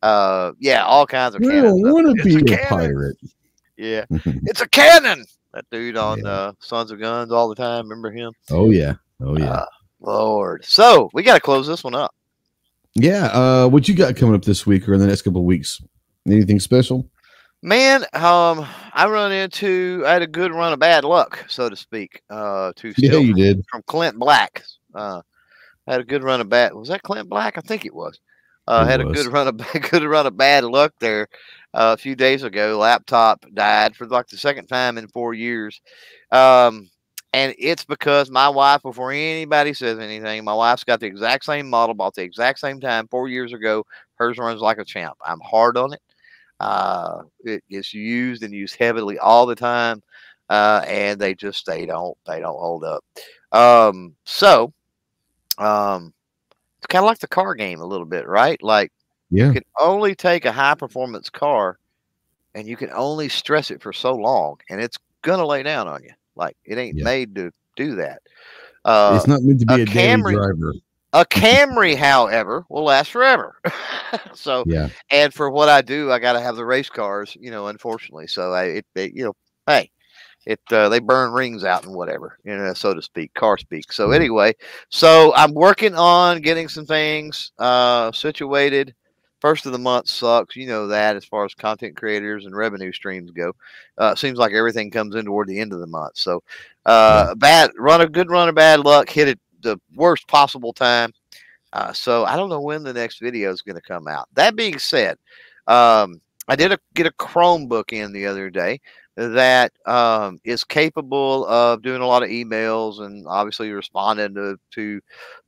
Uh, 0.02 0.52
yeah, 0.58 0.84
all 0.84 1.06
kinds 1.06 1.34
of 1.34 1.42
I 1.42 1.46
cannons. 1.46 1.80
want 1.82 2.18
to 2.18 2.24
be 2.24 2.52
a, 2.52 2.56
a 2.56 2.66
pirate. 2.66 3.16
Yeah, 3.76 4.04
it's 4.10 4.60
a 4.60 4.68
cannon. 4.68 5.24
That 5.52 5.66
dude 5.70 5.96
on 5.96 6.18
yeah. 6.18 6.28
uh, 6.28 6.52
Sons 6.58 6.90
of 6.90 6.98
Guns 6.98 7.30
all 7.30 7.48
the 7.48 7.54
time. 7.54 7.88
Remember 7.88 8.10
him? 8.10 8.32
Oh 8.50 8.70
yeah. 8.70 8.94
Oh 9.20 9.36
yeah. 9.36 9.52
Uh, 9.52 9.66
Lord. 10.00 10.64
So 10.64 11.10
we 11.12 11.22
got 11.22 11.34
to 11.34 11.40
close 11.40 11.66
this 11.66 11.84
one 11.84 11.94
up. 11.94 12.14
Yeah. 12.94 13.26
Uh, 13.26 13.68
what 13.68 13.88
you 13.88 13.94
got 13.94 14.16
coming 14.16 14.34
up 14.34 14.44
this 14.44 14.66
week 14.66 14.88
or 14.88 14.94
in 14.94 15.00
the 15.00 15.06
next 15.06 15.22
couple 15.22 15.40
of 15.40 15.46
weeks? 15.46 15.82
Anything 16.26 16.60
special? 16.60 17.08
Man, 17.62 18.02
um, 18.12 18.66
I 18.92 19.06
run 19.08 19.32
into 19.32 20.04
I 20.06 20.12
had 20.12 20.22
a 20.22 20.26
good 20.26 20.52
run 20.52 20.74
of 20.74 20.78
bad 20.78 21.04
luck, 21.04 21.44
so 21.48 21.70
to 21.70 21.76
speak. 21.76 22.22
Uh, 22.28 22.72
to 22.76 22.92
yeah, 22.98 23.16
you 23.16 23.34
did 23.34 23.64
from 23.70 23.82
Clint 23.86 24.18
Black. 24.18 24.62
Uh, 24.94 25.22
I 25.86 25.92
had 25.92 26.00
a 26.00 26.04
good 26.04 26.22
run 26.22 26.40
of 26.40 26.48
bad. 26.48 26.74
Was 26.74 26.88
that 26.88 27.02
Clint 27.02 27.28
Black? 27.28 27.56
I 27.56 27.62
think 27.62 27.86
it 27.86 27.94
was. 27.94 28.20
Uh, 28.66 28.84
it 28.86 28.90
had 28.90 29.04
was. 29.04 29.18
a 29.18 29.22
good 29.22 29.32
run 29.32 29.48
of 29.48 29.56
good 29.90 30.02
run 30.04 30.26
of 30.26 30.36
bad 30.36 30.64
luck 30.64 30.92
there. 31.00 31.28
Uh, 31.72 31.94
a 31.98 32.00
few 32.00 32.14
days 32.14 32.42
ago, 32.42 32.78
laptop 32.78 33.44
died 33.52 33.96
for 33.96 34.06
like 34.06 34.28
the 34.28 34.36
second 34.36 34.66
time 34.66 34.98
in 34.98 35.08
four 35.08 35.34
years. 35.34 35.80
Um, 36.30 36.90
And 37.34 37.52
it's 37.58 37.84
because 37.84 38.30
my 38.30 38.48
wife, 38.48 38.82
before 38.82 39.10
anybody 39.10 39.74
says 39.74 39.98
anything, 39.98 40.44
my 40.44 40.54
wife's 40.54 40.84
got 40.84 41.00
the 41.00 41.06
exact 41.06 41.44
same 41.44 41.68
model, 41.68 41.92
bought 41.92 42.14
the 42.14 42.22
exact 42.22 42.60
same 42.60 42.78
time 42.78 43.08
four 43.08 43.28
years 43.28 43.52
ago. 43.52 43.84
Hers 44.14 44.38
runs 44.38 44.60
like 44.60 44.78
a 44.78 44.84
champ. 44.84 45.16
I'm 45.26 45.40
hard 45.40 45.76
on 45.76 45.92
it. 45.92 46.00
Uh, 46.60 47.22
it 47.40 47.64
gets 47.68 47.92
used 47.92 48.44
and 48.44 48.54
used 48.54 48.76
heavily 48.76 49.18
all 49.18 49.46
the 49.46 49.56
time, 49.56 50.00
uh, 50.48 50.84
and 50.86 51.20
they 51.20 51.34
just 51.34 51.66
they 51.66 51.86
don't 51.86 52.16
they 52.24 52.38
don't 52.38 52.56
hold 52.56 52.84
up. 52.84 53.04
Um, 53.50 54.14
so, 54.24 54.72
um, 55.58 56.14
it's 56.78 56.86
kind 56.86 57.04
of 57.04 57.08
like 57.08 57.18
the 57.18 57.26
car 57.26 57.56
game 57.56 57.80
a 57.80 57.84
little 57.84 58.06
bit, 58.06 58.28
right? 58.28 58.62
Like, 58.62 58.92
yeah, 59.32 59.46
you 59.46 59.54
can 59.54 59.64
only 59.80 60.14
take 60.14 60.44
a 60.44 60.52
high 60.52 60.76
performance 60.76 61.30
car, 61.30 61.80
and 62.54 62.68
you 62.68 62.76
can 62.76 62.90
only 62.92 63.28
stress 63.28 63.72
it 63.72 63.82
for 63.82 63.92
so 63.92 64.14
long, 64.14 64.58
and 64.70 64.80
it's 64.80 64.98
gonna 65.22 65.44
lay 65.44 65.64
down 65.64 65.88
on 65.88 66.04
you. 66.04 66.12
Like 66.36 66.56
it 66.64 66.78
ain't 66.78 66.98
yeah. 66.98 67.04
made 67.04 67.34
to 67.36 67.50
do 67.76 67.96
that. 67.96 68.22
Uh, 68.84 69.14
it's 69.16 69.26
not 69.26 69.42
meant 69.42 69.60
to 69.60 69.66
be 69.66 69.74
a, 69.74 69.82
a 69.82 69.86
Camry, 69.86 70.34
driver. 70.34 70.74
A 71.12 71.24
Camry, 71.24 71.96
however, 71.96 72.64
will 72.68 72.84
last 72.84 73.10
forever. 73.10 73.56
so 74.34 74.64
yeah, 74.66 74.88
and 75.10 75.32
for 75.32 75.50
what 75.50 75.68
I 75.68 75.80
do, 75.80 76.10
I 76.10 76.18
got 76.18 76.34
to 76.34 76.40
have 76.40 76.56
the 76.56 76.64
race 76.64 76.90
cars. 76.90 77.36
You 77.40 77.50
know, 77.50 77.68
unfortunately, 77.68 78.26
so 78.26 78.52
I 78.52 78.64
it, 78.64 78.86
it 78.94 79.14
you 79.14 79.24
know, 79.24 79.34
hey, 79.66 79.90
it 80.46 80.60
uh, 80.70 80.88
they 80.88 80.98
burn 80.98 81.32
rings 81.32 81.64
out 81.64 81.84
and 81.84 81.94
whatever, 81.94 82.38
you 82.44 82.54
know, 82.56 82.74
so 82.74 82.94
to 82.94 83.02
speak, 83.02 83.32
car 83.34 83.56
speak. 83.56 83.92
So 83.92 84.10
anyway, 84.10 84.54
so 84.90 85.32
I'm 85.34 85.54
working 85.54 85.94
on 85.94 86.40
getting 86.40 86.68
some 86.68 86.86
things 86.86 87.52
uh, 87.58 88.12
situated 88.12 88.94
first 89.44 89.66
of 89.66 89.72
the 89.72 89.78
month 89.78 90.08
sucks. 90.08 90.56
You 90.56 90.66
know 90.66 90.86
that 90.86 91.16
as 91.16 91.24
far 91.26 91.44
as 91.44 91.52
content 91.52 91.98
creators 91.98 92.46
and 92.46 92.56
revenue 92.56 92.92
streams 92.92 93.30
go. 93.30 93.52
Uh, 93.98 94.14
seems 94.14 94.38
like 94.38 94.54
everything 94.54 94.90
comes 94.90 95.14
in 95.14 95.26
toward 95.26 95.48
the 95.48 95.60
end 95.60 95.74
of 95.74 95.80
the 95.80 95.86
month. 95.86 96.16
So 96.16 96.42
uh, 96.86 97.34
bad 97.34 97.70
run 97.76 98.00
a 98.00 98.08
good 98.08 98.30
run 98.30 98.48
of 98.48 98.54
bad 98.54 98.80
luck, 98.80 99.10
hit 99.10 99.28
it 99.28 99.38
the 99.60 99.78
worst 99.94 100.26
possible 100.28 100.72
time. 100.72 101.12
Uh, 101.74 101.92
so 101.92 102.24
I 102.24 102.36
don't 102.36 102.48
know 102.48 102.62
when 102.62 102.84
the 102.84 102.94
next 102.94 103.20
video 103.20 103.52
is 103.52 103.60
going 103.60 103.76
to 103.76 103.82
come 103.82 104.08
out. 104.08 104.28
That 104.32 104.56
being 104.56 104.78
said, 104.78 105.18
um, 105.66 106.22
I 106.48 106.56
did 106.56 106.72
a, 106.72 106.78
get 106.94 107.06
a 107.06 107.10
Chromebook 107.10 107.92
in 107.92 108.14
the 108.14 108.24
other 108.24 108.48
day 108.48 108.80
that 109.16 109.72
um, 109.84 110.40
is 110.44 110.64
capable 110.64 111.46
of 111.48 111.82
doing 111.82 112.00
a 112.00 112.06
lot 112.06 112.22
of 112.22 112.30
emails 112.30 113.02
and 113.02 113.26
obviously 113.28 113.72
responding 113.72 114.34
to, 114.36 114.58
to 114.70 115.00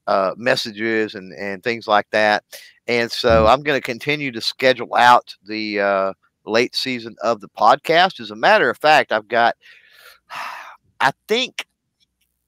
uh, 0.06 0.32
messages 0.36 1.14
and, 1.14 1.32
and 1.34 1.62
things 1.62 1.86
like 1.86 2.08
that. 2.10 2.44
And 2.86 3.10
so. 3.10 3.46
I'm 3.46 3.62
going 3.62 3.78
to 3.78 3.84
continue 3.84 4.30
to 4.32 4.40
schedule 4.40 4.94
out 4.94 5.34
the 5.44 5.80
uh, 5.80 6.12
late 6.44 6.74
season 6.74 7.16
of 7.22 7.40
the 7.40 7.48
podcast. 7.48 8.20
As 8.20 8.30
a 8.30 8.36
matter 8.36 8.70
of 8.70 8.78
fact, 8.78 9.12
I've 9.12 9.28
got, 9.28 9.56
I 11.00 11.12
think, 11.28 11.66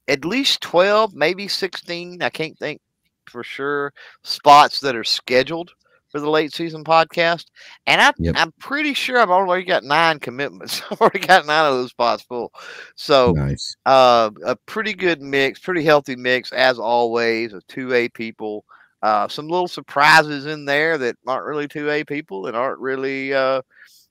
at 0.07 0.25
least 0.25 0.61
12, 0.61 1.13
maybe 1.13 1.47
16. 1.47 2.21
I 2.23 2.29
can't 2.29 2.57
think 2.57 2.81
for 3.27 3.43
sure 3.43 3.93
spots 4.23 4.79
that 4.79 4.95
are 4.95 5.03
scheduled 5.03 5.71
for 6.09 6.19
the 6.19 6.29
late 6.29 6.53
season 6.53 6.83
podcast. 6.83 7.45
And 7.87 8.01
I, 8.01 8.13
yep. 8.17 8.35
I'm 8.37 8.51
pretty 8.59 8.93
sure 8.93 9.19
I've 9.19 9.29
already 9.29 9.63
got 9.63 9.83
nine 9.83 10.19
commitments. 10.19 10.81
I've 10.91 10.99
already 11.01 11.19
got 11.19 11.45
nine 11.45 11.65
of 11.65 11.73
those 11.73 11.91
spots 11.91 12.23
full. 12.23 12.51
So, 12.95 13.31
nice. 13.31 13.75
uh, 13.85 14.31
a 14.45 14.55
pretty 14.55 14.93
good 14.93 15.21
mix, 15.21 15.59
pretty 15.59 15.83
healthy 15.83 16.15
mix, 16.15 16.51
as 16.51 16.79
always, 16.79 17.53
of 17.53 17.65
2A 17.67 18.13
people. 18.13 18.65
Uh, 19.01 19.27
some 19.29 19.47
little 19.47 19.67
surprises 19.67 20.45
in 20.45 20.65
there 20.65 20.97
that 20.97 21.15
aren't 21.25 21.45
really 21.45 21.67
2A 21.67 22.05
people 22.07 22.47
and 22.47 22.55
aren't 22.55 22.79
really 22.79 23.33
uh, 23.33 23.61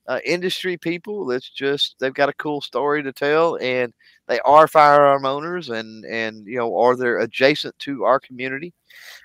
uh, 0.09 0.21
industry 0.25 0.77
people. 0.77 1.27
That's 1.27 1.51
just 1.51 1.97
they've 2.01 2.15
got 2.15 2.31
a 2.31 2.35
cool 2.35 2.61
story 2.63 3.03
to 3.03 3.13
tell, 3.13 3.59
and 3.61 3.93
they 4.27 4.41
are 4.41 4.67
firearm 4.67 5.27
owners, 5.27 5.69
and 5.69 6.05
and 6.07 6.47
you 6.47 6.57
know, 6.57 6.75
are 6.79 6.97
they're 6.97 7.19
adjacent 7.19 7.79
to 7.81 8.05
our 8.05 8.19
community. 8.19 8.73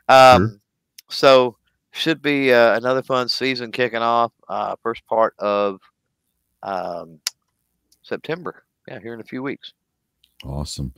Um, 0.10 0.50
sure. 0.50 0.60
So 1.10 1.58
should 1.94 2.22
be 2.24 2.52
uh, 2.52 2.76
another 2.76 3.04
fun 3.04 3.30
season 3.30 3.72
kicking 3.72 4.02
off. 4.02 4.32
Uh, 4.50 4.76
first 4.82 5.06
part 5.06 5.36
of 5.38 5.80
um, 6.64 7.20
September. 8.02 8.64
Yeah, 8.88 9.00
here 9.00 9.14
in 9.14 9.22
a 9.22 9.24
few 9.24 9.44
weeks. 9.44 9.74
Awesome. 10.44 10.92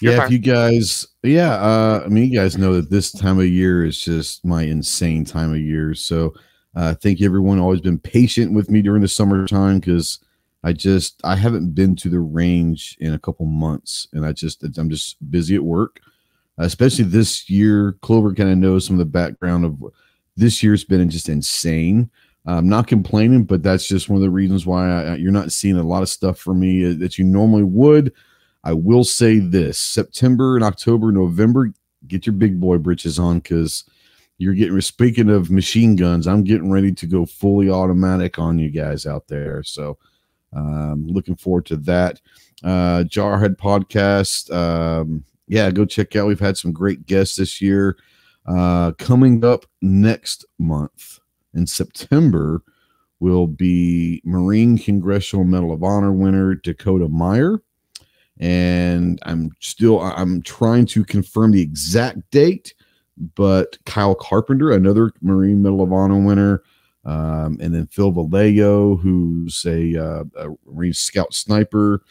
Your 0.00 0.12
yeah, 0.12 0.18
turn. 0.18 0.26
if 0.26 0.32
you 0.32 0.38
guys, 0.38 1.06
yeah, 1.22 1.54
uh, 1.54 2.02
I 2.04 2.08
mean, 2.08 2.30
you 2.30 2.38
guys 2.38 2.58
know 2.58 2.74
that 2.74 2.90
this 2.90 3.10
time 3.10 3.38
of 3.38 3.46
year 3.46 3.84
is 3.84 4.00
just 4.00 4.44
my 4.44 4.62
insane 4.62 5.24
time 5.24 5.50
of 5.50 5.58
year. 5.58 5.94
So, 5.94 6.34
uh, 6.76 6.94
thank 6.94 7.18
you, 7.18 7.26
everyone. 7.26 7.58
Always 7.58 7.80
been 7.80 7.98
patient 7.98 8.52
with 8.52 8.70
me 8.70 8.82
during 8.82 9.02
the 9.02 9.08
summertime 9.08 9.80
because 9.80 10.20
I 10.62 10.74
just 10.74 11.20
I 11.24 11.36
haven't 11.36 11.74
been 11.74 11.96
to 11.96 12.10
the 12.10 12.20
range 12.20 12.98
in 13.00 13.14
a 13.14 13.18
couple 13.18 13.46
months, 13.46 14.06
and 14.12 14.26
I 14.26 14.32
just 14.32 14.62
I'm 14.76 14.90
just 14.90 15.16
busy 15.30 15.56
at 15.56 15.64
work. 15.64 16.00
especially 16.58 17.04
this 17.04 17.48
year, 17.48 17.96
Clover 18.02 18.34
kind 18.34 18.50
of 18.50 18.58
knows 18.58 18.86
some 18.86 18.94
of 18.94 18.98
the 18.98 19.06
background 19.06 19.64
of 19.64 19.82
this 20.38 20.62
year's 20.62 20.84
been 20.84 21.10
just 21.10 21.28
insane. 21.28 22.10
I'm 22.46 22.68
not 22.68 22.86
complaining, 22.86 23.44
but 23.44 23.62
that's 23.62 23.86
just 23.86 24.08
one 24.08 24.16
of 24.16 24.22
the 24.22 24.30
reasons 24.30 24.64
why 24.64 24.88
I, 24.88 25.14
you're 25.16 25.32
not 25.32 25.52
seeing 25.52 25.76
a 25.76 25.82
lot 25.82 26.02
of 26.02 26.08
stuff 26.08 26.38
from 26.38 26.60
me 26.60 26.90
uh, 26.90 26.94
that 26.98 27.18
you 27.18 27.24
normally 27.24 27.64
would. 27.64 28.12
I 28.64 28.72
will 28.72 29.04
say 29.04 29.38
this 29.38 29.78
September 29.78 30.56
and 30.56 30.64
October, 30.64 31.12
November, 31.12 31.72
get 32.06 32.26
your 32.26 32.34
big 32.34 32.58
boy 32.58 32.78
britches 32.78 33.18
on 33.18 33.40
because 33.40 33.84
you're 34.38 34.54
getting, 34.54 34.80
speaking 34.80 35.28
of 35.28 35.50
machine 35.50 35.96
guns, 35.96 36.26
I'm 36.26 36.44
getting 36.44 36.70
ready 36.70 36.92
to 36.92 37.06
go 37.06 37.26
fully 37.26 37.68
automatic 37.68 38.38
on 38.38 38.58
you 38.58 38.70
guys 38.70 39.04
out 39.04 39.26
there. 39.28 39.62
So, 39.62 39.98
um, 40.54 41.06
looking 41.06 41.36
forward 41.36 41.66
to 41.66 41.76
that. 41.78 42.20
Uh, 42.64 43.04
Jarhead 43.04 43.56
podcast. 43.56 44.50
Um, 44.54 45.24
yeah, 45.48 45.70
go 45.70 45.84
check 45.84 46.16
out. 46.16 46.26
We've 46.26 46.40
had 46.40 46.56
some 46.56 46.72
great 46.72 47.04
guests 47.06 47.36
this 47.36 47.60
year. 47.60 47.96
Uh, 48.48 48.92
coming 48.92 49.44
up 49.44 49.66
next 49.82 50.46
month 50.58 51.20
in 51.52 51.66
September 51.66 52.62
will 53.20 53.46
be 53.46 54.22
Marine 54.24 54.78
Congressional 54.78 55.44
Medal 55.44 55.70
of 55.70 55.82
Honor 55.82 56.12
winner 56.12 56.54
Dakota 56.54 57.08
Meyer. 57.08 57.60
And 58.40 59.18
I'm 59.24 59.50
still 59.60 60.00
I'm 60.00 60.40
trying 60.42 60.86
to 60.86 61.04
confirm 61.04 61.52
the 61.52 61.60
exact 61.60 62.30
date, 62.30 62.72
but 63.34 63.76
Kyle 63.84 64.14
Carpenter, 64.14 64.70
another 64.70 65.12
Marine 65.20 65.60
Medal 65.60 65.82
of 65.82 65.92
Honor 65.92 66.24
winner, 66.24 66.62
um, 67.04 67.58
and 67.60 67.74
then 67.74 67.86
Phil 67.88 68.12
Vallejo, 68.12 68.96
who's 68.96 69.66
a, 69.66 69.96
uh, 69.96 70.24
a 70.36 70.48
Marine 70.64 70.94
Scout 70.94 71.34
sniper. 71.34 72.02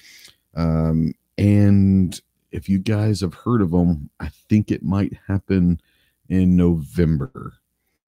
Um, 0.53 1.13
and 1.37 2.19
if 2.51 2.69
you 2.69 2.77
guys 2.77 3.21
have 3.21 3.33
heard 3.33 3.61
of 3.61 3.71
them, 3.71 4.09
I 4.19 4.29
think 4.49 4.69
it 4.69 4.83
might 4.83 5.13
happen 5.27 5.81
in 6.29 6.55
November. 6.55 7.53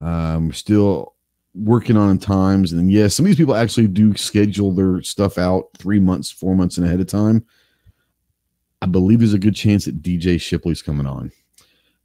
Um, 0.02 0.52
still 0.54 1.16
working 1.54 1.98
on 1.98 2.18
times, 2.18 2.72
and 2.74 2.92
yes, 2.92 3.16
some 3.16 3.26
of 3.26 3.28
these 3.28 3.38
people 3.38 3.56
actually 3.56 3.88
do 3.88 4.16
schedule 4.16 4.72
their 4.72 5.02
stuff 5.02 5.38
out 5.38 5.66
three 5.78 6.00
months, 6.00 6.32
four 6.32 6.56
months 6.56 6.78
in 6.78 6.84
ahead 6.84 7.00
of 7.00 7.08
time. 7.08 7.46
I 8.82 8.86
believe 8.86 9.20
there's 9.20 9.34
a 9.34 9.40
good 9.40 9.56
chance 9.56 9.86
that 9.86 10.02
DJ 10.02 10.40
Shipley's 10.40 10.82
coming 10.82 11.06
on. 11.06 11.32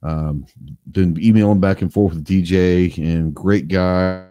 Um, 0.03 0.45
been 0.91 1.17
emailing 1.23 1.59
back 1.61 1.81
and 1.81 1.91
forth 1.91 2.15
with 2.15 2.25
DJ, 2.25 2.97
and 2.97 3.33
great 3.33 3.67
guy. 3.67 4.25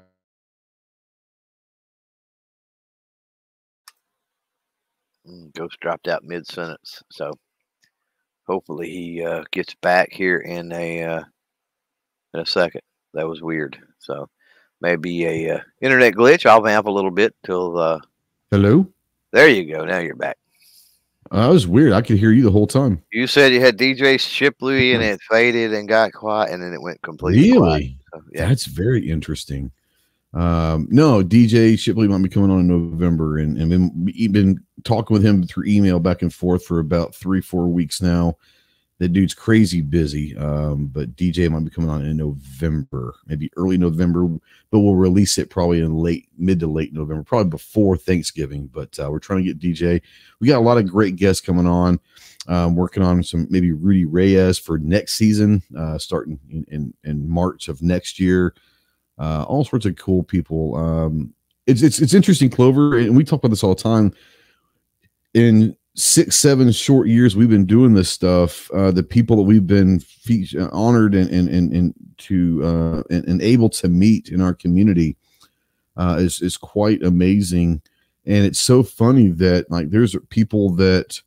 Mm, 5.26 5.52
Ghost 5.54 5.80
dropped 5.80 6.06
out 6.06 6.22
mid 6.22 6.46
sentence, 6.46 7.02
so 7.10 7.32
hopefully 8.46 8.90
he 8.90 9.24
uh, 9.24 9.42
gets 9.52 9.74
back 9.76 10.12
here 10.12 10.38
in 10.38 10.70
a 10.72 11.02
uh, 11.02 11.22
in 12.34 12.40
a 12.40 12.46
second. 12.46 12.82
That 13.14 13.28
was 13.28 13.40
weird. 13.40 13.78
So 13.98 14.28
maybe 14.80 15.24
a 15.24 15.56
uh, 15.56 15.60
internet 15.80 16.14
glitch. 16.14 16.44
I'll 16.44 16.60
vamp 16.60 16.86
a 16.86 16.90
little 16.90 17.10
bit 17.10 17.34
till. 17.44 17.72
the. 17.72 18.00
Hello. 18.50 18.86
There 19.32 19.48
you 19.48 19.72
go. 19.72 19.84
Now 19.84 19.98
you're 19.98 20.14
back. 20.14 20.36
Uh, 21.30 21.46
that 21.46 21.52
was 21.52 21.66
weird. 21.66 21.92
I 21.92 22.02
could 22.02 22.18
hear 22.18 22.32
you 22.32 22.42
the 22.42 22.50
whole 22.50 22.66
time. 22.66 23.02
You 23.10 23.26
said 23.26 23.52
you 23.52 23.60
had 23.60 23.78
DJ 23.78 24.20
Shipley 24.20 24.92
and 24.92 25.02
it 25.02 25.20
faded 25.28 25.72
and 25.72 25.88
got 25.88 26.12
quiet 26.12 26.52
and 26.52 26.62
then 26.62 26.72
it 26.72 26.82
went 26.82 27.00
completely 27.02 27.52
really? 27.52 27.98
So, 28.12 28.22
yeah. 28.32 28.48
That's 28.48 28.66
very 28.66 29.08
interesting. 29.08 29.72
Um, 30.34 30.86
no, 30.90 31.24
DJ 31.24 31.78
Shipley 31.78 32.08
might 32.08 32.22
be 32.22 32.28
coming 32.28 32.50
on 32.50 32.60
in 32.60 32.68
November 32.68 33.38
and, 33.38 33.56
and 33.58 33.70
been, 33.70 34.32
been 34.32 34.64
talking 34.84 35.14
with 35.14 35.24
him 35.24 35.44
through 35.44 35.64
email 35.66 35.98
back 35.98 36.22
and 36.22 36.32
forth 36.32 36.64
for 36.66 36.80
about 36.80 37.14
three, 37.14 37.40
four 37.40 37.68
weeks 37.68 38.02
now 38.02 38.36
that 38.98 39.08
dude's 39.08 39.34
crazy 39.34 39.80
busy. 39.80 40.36
Um, 40.36 40.86
but 40.86 41.16
DJ 41.16 41.50
might 41.50 41.64
be 41.64 41.70
coming 41.70 41.90
on 41.90 42.04
in 42.04 42.16
November, 42.16 43.16
maybe 43.26 43.50
early 43.56 43.76
November, 43.76 44.26
but 44.70 44.80
we'll 44.80 44.94
release 44.94 45.36
it 45.38 45.50
probably 45.50 45.80
in 45.80 45.96
late, 45.96 46.28
mid 46.38 46.60
to 46.60 46.66
late 46.66 46.92
November, 46.92 47.24
probably 47.24 47.50
before 47.50 47.96
Thanksgiving. 47.96 48.68
But 48.68 48.96
uh, 48.98 49.10
we're 49.10 49.18
trying 49.18 49.44
to 49.44 49.52
get 49.52 49.58
DJ. 49.58 50.00
We 50.40 50.48
got 50.48 50.58
a 50.58 50.60
lot 50.60 50.78
of 50.78 50.88
great 50.88 51.16
guests 51.16 51.44
coming 51.44 51.66
on. 51.66 51.98
Um, 52.46 52.76
working 52.76 53.02
on 53.02 53.22
some 53.22 53.46
maybe 53.48 53.72
Rudy 53.72 54.04
Reyes 54.04 54.58
for 54.58 54.76
next 54.76 55.14
season, 55.14 55.62
uh, 55.78 55.96
starting 55.96 56.38
in, 56.50 56.66
in, 56.68 56.94
in 57.02 57.28
March 57.28 57.68
of 57.68 57.80
next 57.80 58.20
year. 58.20 58.54
Uh, 59.18 59.44
all 59.44 59.64
sorts 59.64 59.86
of 59.86 59.96
cool 59.96 60.22
people. 60.22 60.76
Um, 60.76 61.32
it's 61.66 61.80
it's 61.82 62.00
it's 62.00 62.12
interesting, 62.12 62.50
Clover, 62.50 62.98
and 62.98 63.16
we 63.16 63.24
talk 63.24 63.38
about 63.38 63.48
this 63.48 63.64
all 63.64 63.74
the 63.74 63.82
time. 63.82 64.12
In 65.32 65.74
six, 65.94 66.36
seven 66.36 66.72
short 66.72 67.08
years 67.08 67.36
we've 67.36 67.48
been 67.48 67.66
doing 67.66 67.94
this 67.94 68.10
stuff, 68.10 68.70
uh, 68.72 68.90
the 68.90 69.02
people 69.02 69.36
that 69.36 69.42
we've 69.42 69.66
been 69.66 70.00
fe- 70.00 70.48
uh, 70.58 70.68
honored 70.72 71.14
and 71.14 71.30
and 71.30 71.48
and, 71.48 71.72
and 71.72 71.94
to 72.18 72.60
uh, 72.64 73.02
and, 73.10 73.26
and, 73.28 73.42
able 73.42 73.68
to 73.68 73.88
meet 73.88 74.28
in 74.28 74.40
our 74.40 74.54
community 74.54 75.16
uh, 75.96 76.16
is 76.18 76.42
is 76.42 76.56
quite 76.56 77.02
amazing. 77.02 77.80
And 78.26 78.44
it's 78.44 78.60
so 78.60 78.82
funny 78.82 79.28
that 79.28 79.70
like 79.70 79.90
there's 79.90 80.16
people 80.30 80.70
that 80.76 81.20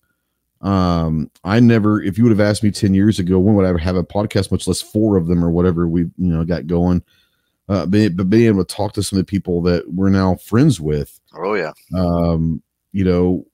um 0.61 1.29
I 1.43 1.59
never 1.59 2.01
if 2.01 2.17
you 2.17 2.23
would 2.23 2.31
have 2.31 2.39
asked 2.39 2.63
me 2.63 2.71
10 2.71 2.95
years 2.95 3.19
ago 3.19 3.37
when 3.37 3.53
would 3.55 3.65
I 3.65 3.69
ever 3.69 3.77
have 3.77 3.95
a 3.95 4.03
podcast, 4.03 4.51
much 4.51 4.67
less 4.67 4.81
four 4.81 5.15
of 5.15 5.27
them 5.27 5.43
or 5.43 5.51
whatever 5.51 5.87
we 5.87 6.01
you 6.01 6.11
know 6.17 6.43
got 6.43 6.67
going. 6.67 7.03
Uh, 7.69 7.85
but, 7.85 8.15
but 8.15 8.29
being 8.29 8.47
able 8.47 8.63
to 8.63 8.75
talk 8.75 8.93
to 8.93 9.03
some 9.03 9.19
of 9.19 9.25
the 9.25 9.29
people 9.29 9.61
that 9.61 9.83
we're 9.93 10.09
now 10.09 10.35
friends 10.35 10.79
with. 10.79 11.19
Oh 11.35 11.53
yeah. 11.53 11.73
Um, 11.93 12.63
you 12.93 13.03
know, 13.03 13.45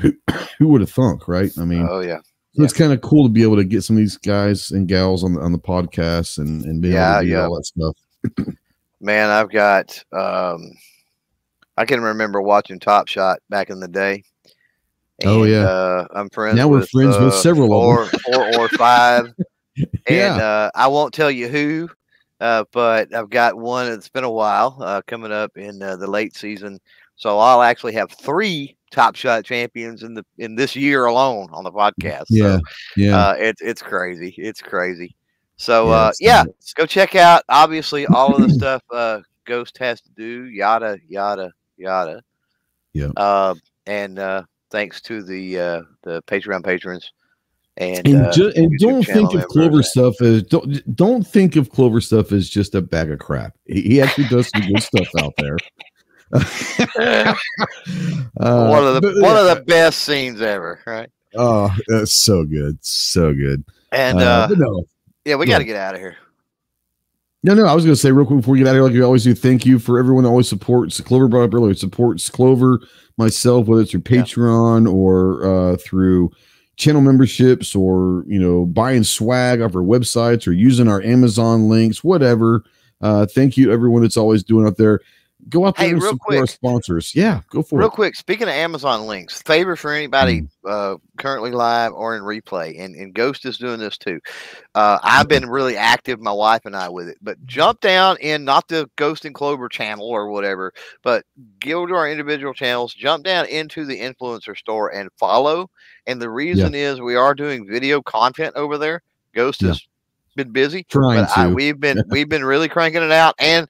who 0.00 0.12
who 0.58 0.68
would 0.68 0.80
have 0.80 0.90
thunk, 0.90 1.28
right? 1.28 1.50
I 1.58 1.64
mean, 1.64 1.86
oh 1.88 2.00
yeah. 2.00 2.18
So 2.54 2.64
it's 2.64 2.74
kind 2.74 2.92
of 2.92 3.00
cool 3.00 3.24
to 3.24 3.32
be 3.32 3.42
able 3.42 3.56
to 3.56 3.64
get 3.64 3.82
some 3.82 3.96
of 3.96 4.00
these 4.00 4.18
guys 4.18 4.72
and 4.72 4.86
gals 4.86 5.24
on 5.24 5.34
the 5.34 5.40
on 5.40 5.52
the 5.52 5.58
podcast 5.58 6.38
and 6.38 6.64
and 6.64 6.82
be 6.82 6.90
yeah, 6.90 7.14
able 7.14 7.20
to 7.20 7.26
do 7.26 7.32
yeah. 7.32 7.44
all 7.44 7.56
that 7.56 7.64
stuff. 7.64 7.96
Man, 9.00 9.30
I've 9.30 9.50
got 9.50 10.04
um 10.12 10.72
I 11.76 11.84
can 11.84 12.02
remember 12.02 12.42
watching 12.42 12.78
Top 12.78 13.08
Shot 13.08 13.38
back 13.48 13.70
in 13.70 13.80
the 13.80 13.88
day. 13.88 14.24
And, 15.20 15.30
oh 15.30 15.44
yeah, 15.44 15.64
uh, 15.64 16.06
I'm 16.14 16.28
friends. 16.30 16.56
Now 16.56 16.68
we're 16.68 16.86
friends 16.86 17.16
uh, 17.16 17.24
with 17.24 17.34
several 17.34 17.68
four, 17.68 18.06
four 18.32 18.60
or 18.60 18.68
five, 18.70 19.32
yeah. 19.76 19.86
and 20.08 20.40
uh, 20.40 20.70
I 20.74 20.88
won't 20.88 21.14
tell 21.14 21.30
you 21.30 21.48
who, 21.48 21.88
uh, 22.40 22.64
but 22.72 23.14
I've 23.14 23.30
got 23.30 23.56
one. 23.56 23.90
It's 23.90 24.08
been 24.08 24.24
a 24.24 24.30
while 24.30 24.76
uh, 24.80 25.02
coming 25.06 25.32
up 25.32 25.56
in 25.56 25.82
uh, 25.82 25.96
the 25.96 26.08
late 26.08 26.36
season, 26.36 26.80
so 27.16 27.38
I'll 27.38 27.62
actually 27.62 27.92
have 27.94 28.10
three 28.10 28.76
top 28.90 29.16
shot 29.16 29.44
champions 29.44 30.02
in 30.02 30.14
the 30.14 30.24
in 30.38 30.54
this 30.54 30.76
year 30.76 31.06
alone 31.06 31.48
on 31.52 31.64
the 31.64 31.72
podcast. 31.72 32.26
Yeah, 32.28 32.56
so, 32.56 32.60
yeah. 32.96 33.16
Uh, 33.16 33.34
it's 33.38 33.62
it's 33.62 33.82
crazy. 33.82 34.34
It's 34.36 34.60
crazy. 34.60 35.16
So 35.56 35.86
yeah, 35.86 35.92
uh, 35.92 36.12
yeah 36.20 36.44
go 36.74 36.86
check 36.86 37.14
out 37.14 37.42
obviously 37.48 38.06
all 38.06 38.34
of 38.34 38.42
the 38.42 38.50
stuff 38.50 38.82
uh, 38.90 39.20
Ghost 39.44 39.78
has 39.78 40.00
to 40.02 40.10
do. 40.10 40.44
Yada 40.44 40.98
yada 41.08 41.52
yada. 41.76 42.22
Yeah. 42.92 43.10
Uh, 43.16 43.54
and 43.86 44.18
uh, 44.18 44.42
thanks 44.70 45.00
to 45.02 45.22
the 45.22 45.58
uh, 45.58 45.82
the 46.02 46.22
Patreon 46.22 46.64
patrons. 46.64 47.12
And, 47.78 48.06
and, 48.06 48.26
uh, 48.26 48.32
ju- 48.32 48.52
and 48.54 48.78
don't 48.78 49.02
think 49.02 49.32
of 49.32 49.46
Clover 49.48 49.82
stuff 49.82 50.20
as 50.20 50.42
don't 50.42 50.94
don't 50.94 51.26
think 51.26 51.56
of 51.56 51.70
Clover 51.70 52.02
stuff 52.02 52.30
as 52.32 52.48
just 52.48 52.74
a 52.74 52.82
bag 52.82 53.10
of 53.10 53.18
crap. 53.18 53.56
He, 53.66 53.80
he 53.82 54.00
actually 54.02 54.28
does 54.28 54.50
some 54.50 54.60
good 54.68 54.82
stuff 54.82 55.08
out 55.20 55.32
there. 55.38 55.56
Uh, 56.32 57.34
one 58.40 58.86
of 58.86 58.94
the 58.94 59.00
but, 59.02 59.22
one 59.22 59.36
of 59.36 59.46
the 59.46 59.62
best 59.66 60.00
scenes 60.00 60.40
ever, 60.40 60.80
right? 60.86 61.10
Oh, 61.34 61.74
that's 61.88 62.22
so 62.22 62.44
good, 62.44 62.78
so 62.84 63.34
good. 63.34 63.64
And 63.90 64.20
uh, 64.20 64.48
uh 64.50 64.54
no, 64.56 64.84
yeah, 65.24 65.36
we 65.36 65.46
got 65.46 65.58
to 65.58 65.64
get 65.64 65.76
out 65.76 65.94
of 65.94 66.00
here. 66.00 66.16
No, 67.44 67.54
no, 67.54 67.66
I 67.66 67.74
was 67.74 67.84
going 67.84 67.94
to 67.94 68.00
say 68.00 68.12
real 68.12 68.24
quick 68.24 68.38
before 68.38 68.52
we 68.52 68.58
get 68.58 68.68
out 68.68 68.70
of 68.70 68.76
here, 68.76 68.84
like 68.84 68.92
we 68.92 69.02
always 69.02 69.24
do, 69.24 69.34
thank 69.34 69.66
you 69.66 69.80
for 69.80 69.98
everyone 69.98 70.22
that 70.22 70.30
always 70.30 70.48
supports 70.48 71.00
Clover 71.00 71.26
brought 71.26 71.44
up 71.44 71.54
earlier, 71.54 71.74
supports 71.74 72.30
Clover, 72.30 72.80
myself, 73.18 73.66
whether 73.66 73.82
it's 73.82 73.90
through 73.90 74.02
Patreon 74.02 74.86
yeah. 74.86 74.92
or 74.92 75.44
uh, 75.44 75.76
through 75.78 76.30
channel 76.76 77.00
memberships 77.00 77.74
or, 77.74 78.24
you 78.28 78.38
know, 78.38 78.66
buying 78.66 79.02
swag 79.02 79.60
off 79.60 79.74
our 79.74 79.82
websites 79.82 80.46
or 80.46 80.52
using 80.52 80.86
our 80.88 81.02
Amazon 81.02 81.68
links, 81.68 82.04
whatever. 82.04 82.62
Uh, 83.00 83.26
thank 83.26 83.56
you 83.56 83.72
everyone 83.72 84.02
that's 84.02 84.16
always 84.16 84.44
doing 84.44 84.64
out 84.64 84.76
there 84.76 85.00
go 85.48 85.66
out 85.66 85.76
there 85.76 85.88
hey, 85.88 85.92
and 85.92 86.02
support 86.02 86.36
our 86.36 86.46
sponsors. 86.46 87.14
Yeah, 87.14 87.40
go 87.50 87.62
for 87.62 87.76
real 87.76 87.86
it. 87.86 87.88
Real 87.88 87.90
quick, 87.90 88.16
speaking 88.16 88.48
of 88.48 88.54
Amazon 88.54 89.06
links, 89.06 89.42
favor 89.42 89.76
for 89.76 89.92
anybody 89.92 90.42
mm. 90.42 90.48
uh, 90.66 90.98
currently 91.18 91.50
live 91.50 91.92
or 91.92 92.16
in 92.16 92.22
replay, 92.22 92.80
and, 92.80 92.94
and 92.94 93.14
Ghost 93.14 93.44
is 93.44 93.58
doing 93.58 93.78
this 93.78 93.98
too. 93.98 94.20
Uh, 94.74 94.98
I've 95.02 95.28
been 95.28 95.48
really 95.48 95.76
active, 95.76 96.20
my 96.20 96.32
wife 96.32 96.62
and 96.64 96.76
I, 96.76 96.88
with 96.88 97.08
it. 97.08 97.18
But 97.22 97.44
jump 97.44 97.80
down 97.80 98.16
in 98.18 98.44
not 98.44 98.68
the 98.68 98.88
Ghost 98.96 99.24
and 99.24 99.34
Clover 99.34 99.68
channel 99.68 100.08
or 100.08 100.28
whatever, 100.28 100.72
but 101.02 101.24
go 101.60 101.86
to 101.86 101.94
our 101.94 102.10
individual 102.10 102.54
channels, 102.54 102.94
jump 102.94 103.24
down 103.24 103.46
into 103.46 103.84
the 103.84 103.98
influencer 103.98 104.56
store 104.56 104.92
and 104.92 105.10
follow. 105.18 105.70
And 106.06 106.20
the 106.20 106.30
reason 106.30 106.72
yeah. 106.72 106.92
is 106.92 107.00
we 107.00 107.16
are 107.16 107.34
doing 107.34 107.66
video 107.66 108.02
content 108.02 108.54
over 108.56 108.78
there. 108.78 109.02
Ghost 109.34 109.62
yeah. 109.62 109.68
has 109.68 109.86
been 110.36 110.50
busy, 110.50 110.84
Trying 110.84 111.24
but 111.24 111.38
I, 111.38 111.46
we've 111.48 111.78
been 111.78 112.02
we've 112.08 112.28
been 112.28 112.44
really 112.44 112.68
cranking 112.68 113.02
it 113.02 113.12
out 113.12 113.34
and 113.38 113.68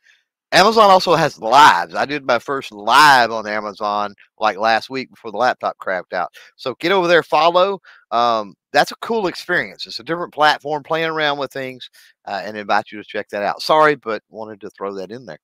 Amazon 0.53 0.91
also 0.91 1.15
has 1.15 1.41
lives. 1.41 1.95
I 1.95 2.05
did 2.05 2.27
my 2.27 2.39
first 2.39 2.73
live 2.73 3.31
on 3.31 3.47
Amazon 3.47 4.15
like 4.39 4.59
last 4.59 4.91
week 4.91 5.11
before 5.11 5.31
the 5.31 5.39
laptop 5.39 5.79
crapped 5.79 6.13
out. 6.13 6.31
So 6.57 6.75
get 6.79 6.93
over 6.93 7.09
there, 7.09 7.23
follow. 7.23 7.81
Um, 8.11 8.55
that's 8.73 8.93
a 8.93 8.97
cool 8.97 9.29
experience. 9.29 9.87
It's 9.87 9.99
a 9.99 10.05
different 10.05 10.35
platform, 10.35 10.83
playing 10.83 11.09
around 11.09 11.39
with 11.39 11.53
things, 11.53 11.89
uh, 12.27 12.43
and 12.45 12.57
invite 12.57 12.93
you 12.93 12.99
to 12.99 13.05
check 13.05 13.29
that 13.31 13.43
out. 13.43 13.63
Sorry, 13.63 13.95
but 13.95 14.23
wanted 14.29 14.61
to 14.61 14.71
throw 14.71 14.95
that 14.97 15.11
in 15.11 15.25
there. 15.25 15.39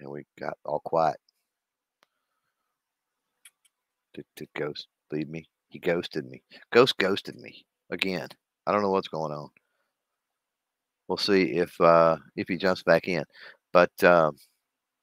And 0.00 0.10
we 0.10 0.24
got 0.40 0.56
all 0.64 0.80
quiet. 0.80 1.18
Did, 4.14 4.24
did 4.36 4.48
Ghost 4.56 4.86
leave 5.12 5.28
me? 5.28 5.46
He 5.68 5.78
ghosted 5.78 6.24
me. 6.26 6.42
Ghost 6.72 6.96
ghosted 6.98 7.36
me 7.36 7.66
again. 7.90 8.28
I 8.66 8.72
don't 8.72 8.82
know 8.82 8.90
what's 8.90 9.08
going 9.08 9.32
on 9.32 9.50
we'll 11.08 11.16
see 11.16 11.56
if 11.56 11.78
uh, 11.80 12.16
if 12.36 12.48
he 12.48 12.56
jumps 12.56 12.82
back 12.82 13.08
in. 13.08 13.24
But 13.72 13.92
um, 14.04 14.36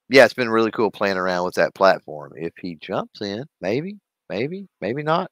yeah, 0.09 0.25
it's 0.25 0.33
been 0.33 0.49
really 0.49 0.71
cool 0.71 0.91
playing 0.91 1.17
around 1.17 1.45
with 1.45 1.55
that 1.55 1.75
platform. 1.75 2.33
If 2.35 2.53
he 2.61 2.75
jumps 2.75 3.21
in, 3.21 3.45
maybe, 3.61 3.97
maybe, 4.29 4.67
maybe 4.81 5.03
not. 5.03 5.31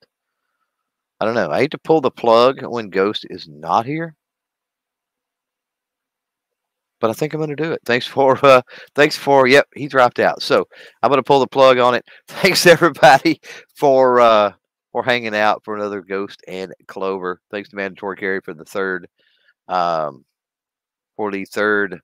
I 1.20 1.26
don't 1.26 1.36
know. 1.36 1.52
I 1.52 1.60
hate 1.60 1.72
to 1.72 1.78
pull 1.78 2.02
the 2.02 2.12
plug 2.12 2.64
when 2.66 2.90
Ghost 2.90 3.26
is 3.30 3.48
not 3.48 3.86
here, 3.86 4.16
but 7.00 7.10
I 7.10 7.14
think 7.14 7.34
I'm 7.34 7.40
going 7.40 7.56
to 7.56 7.56
do 7.56 7.72
it. 7.72 7.82
Thanks 7.86 8.08
for, 8.08 8.44
uh, 8.46 8.62
thanks 8.96 9.16
for. 9.16 9.48
Yep, 9.48 9.68
he 9.76 9.88
dropped 9.88 10.20
out, 10.20 10.42
so 10.42 10.66
I'm 11.02 11.10
going 11.10 11.20
to 11.20 11.24
pull 11.24 11.40
the 11.40 11.48
plug 11.48 11.78
on 11.78 11.96
it. 11.96 12.04
Thanks 12.28 12.66
everybody 12.66 13.40
for 13.76 14.20
uh, 14.20 14.54
for 14.92 15.04
hanging 15.04 15.36
out 15.36 15.64
for 15.64 15.76
another 15.76 16.02
Ghost 16.02 16.42
and 16.48 16.74
Clover. 16.88 17.40
Thanks 17.52 17.70
to 17.70 17.76
Mandatory 17.76 18.18
Carry 18.18 18.42
for 18.42 18.54
the 18.54 18.66
third 18.66 19.08
um, 19.68 20.26
for 21.16 21.32
the 21.32 21.46
third. 21.46 22.00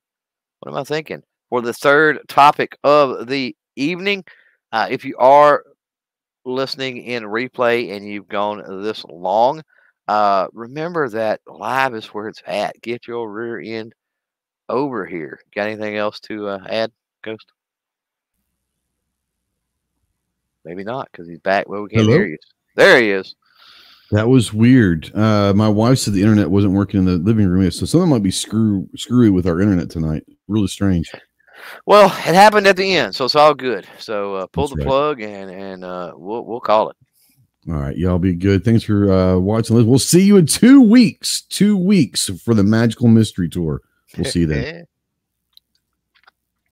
What 0.60 0.72
am 0.72 0.78
I 0.78 0.84
thinking? 0.84 1.22
For 1.48 1.62
the 1.62 1.72
third 1.72 2.20
topic 2.28 2.76
of 2.84 3.26
the 3.26 3.56
evening. 3.76 4.24
Uh, 4.72 4.86
if 4.90 5.04
you 5.04 5.16
are 5.18 5.64
listening 6.44 6.98
in 6.98 7.24
replay 7.24 7.96
and 7.96 8.06
you've 8.06 8.28
gone 8.28 8.82
this 8.82 9.04
long, 9.04 9.62
uh, 10.08 10.48
remember 10.52 11.08
that 11.08 11.40
live 11.46 11.94
is 11.94 12.06
where 12.06 12.28
it's 12.28 12.42
at. 12.46 12.80
Get 12.82 13.06
your 13.06 13.30
rear 13.30 13.60
end 13.60 13.94
over 14.68 15.06
here. 15.06 15.40
Got 15.54 15.68
anything 15.68 15.96
else 15.96 16.20
to 16.20 16.48
uh, 16.48 16.60
add, 16.68 16.92
Ghost? 17.22 17.46
Maybe 20.64 20.84
not 20.84 21.08
because 21.10 21.28
he's 21.28 21.40
back. 21.40 21.68
Well, 21.68 21.82
we 21.82 21.88
can't 21.88 22.02
Hello? 22.02 22.18
hear 22.18 22.26
you. 22.26 22.38
There 22.76 23.00
he 23.00 23.10
is. 23.10 23.34
That 24.10 24.28
was 24.28 24.52
weird. 24.52 25.14
Uh, 25.14 25.52
my 25.54 25.68
wife 25.68 25.98
said 25.98 26.14
the 26.14 26.22
internet 26.22 26.50
wasn't 26.50 26.74
working 26.74 26.98
in 26.98 27.06
the 27.06 27.18
living 27.18 27.46
room, 27.46 27.70
so 27.70 27.86
something 27.86 28.10
might 28.10 28.24
be 28.24 28.30
screw 28.30 28.88
screwy 28.96 29.30
with 29.30 29.46
our 29.46 29.60
internet 29.60 29.88
tonight. 29.88 30.24
Really 30.48 30.66
strange. 30.66 31.10
Well, 31.86 32.06
it 32.06 32.34
happened 32.34 32.66
at 32.66 32.76
the 32.76 32.96
end, 32.96 33.14
so 33.14 33.24
it's 33.26 33.36
all 33.36 33.54
good. 33.54 33.86
So 33.98 34.34
uh, 34.34 34.46
pull 34.46 34.66
That's 34.66 34.76
the 34.76 34.84
right. 34.84 34.86
plug 34.86 35.20
and 35.20 35.50
and 35.50 35.84
uh, 35.84 36.12
we'll 36.16 36.44
we'll 36.44 36.60
call 36.60 36.90
it. 36.90 36.96
All 37.68 37.74
right, 37.74 37.96
y'all 37.96 38.18
be 38.18 38.34
good. 38.34 38.64
Thanks 38.64 38.82
for 38.84 39.12
uh, 39.12 39.38
watching. 39.38 39.76
We'll 39.86 39.98
see 39.98 40.22
you 40.22 40.38
in 40.38 40.46
two 40.46 40.80
weeks. 40.82 41.42
Two 41.42 41.76
weeks 41.76 42.30
for 42.42 42.54
the 42.54 42.64
Magical 42.64 43.06
Mystery 43.06 43.48
Tour. 43.48 43.82
We'll 44.16 44.24
see 44.24 44.40
you 44.40 44.46
then. 44.46 44.86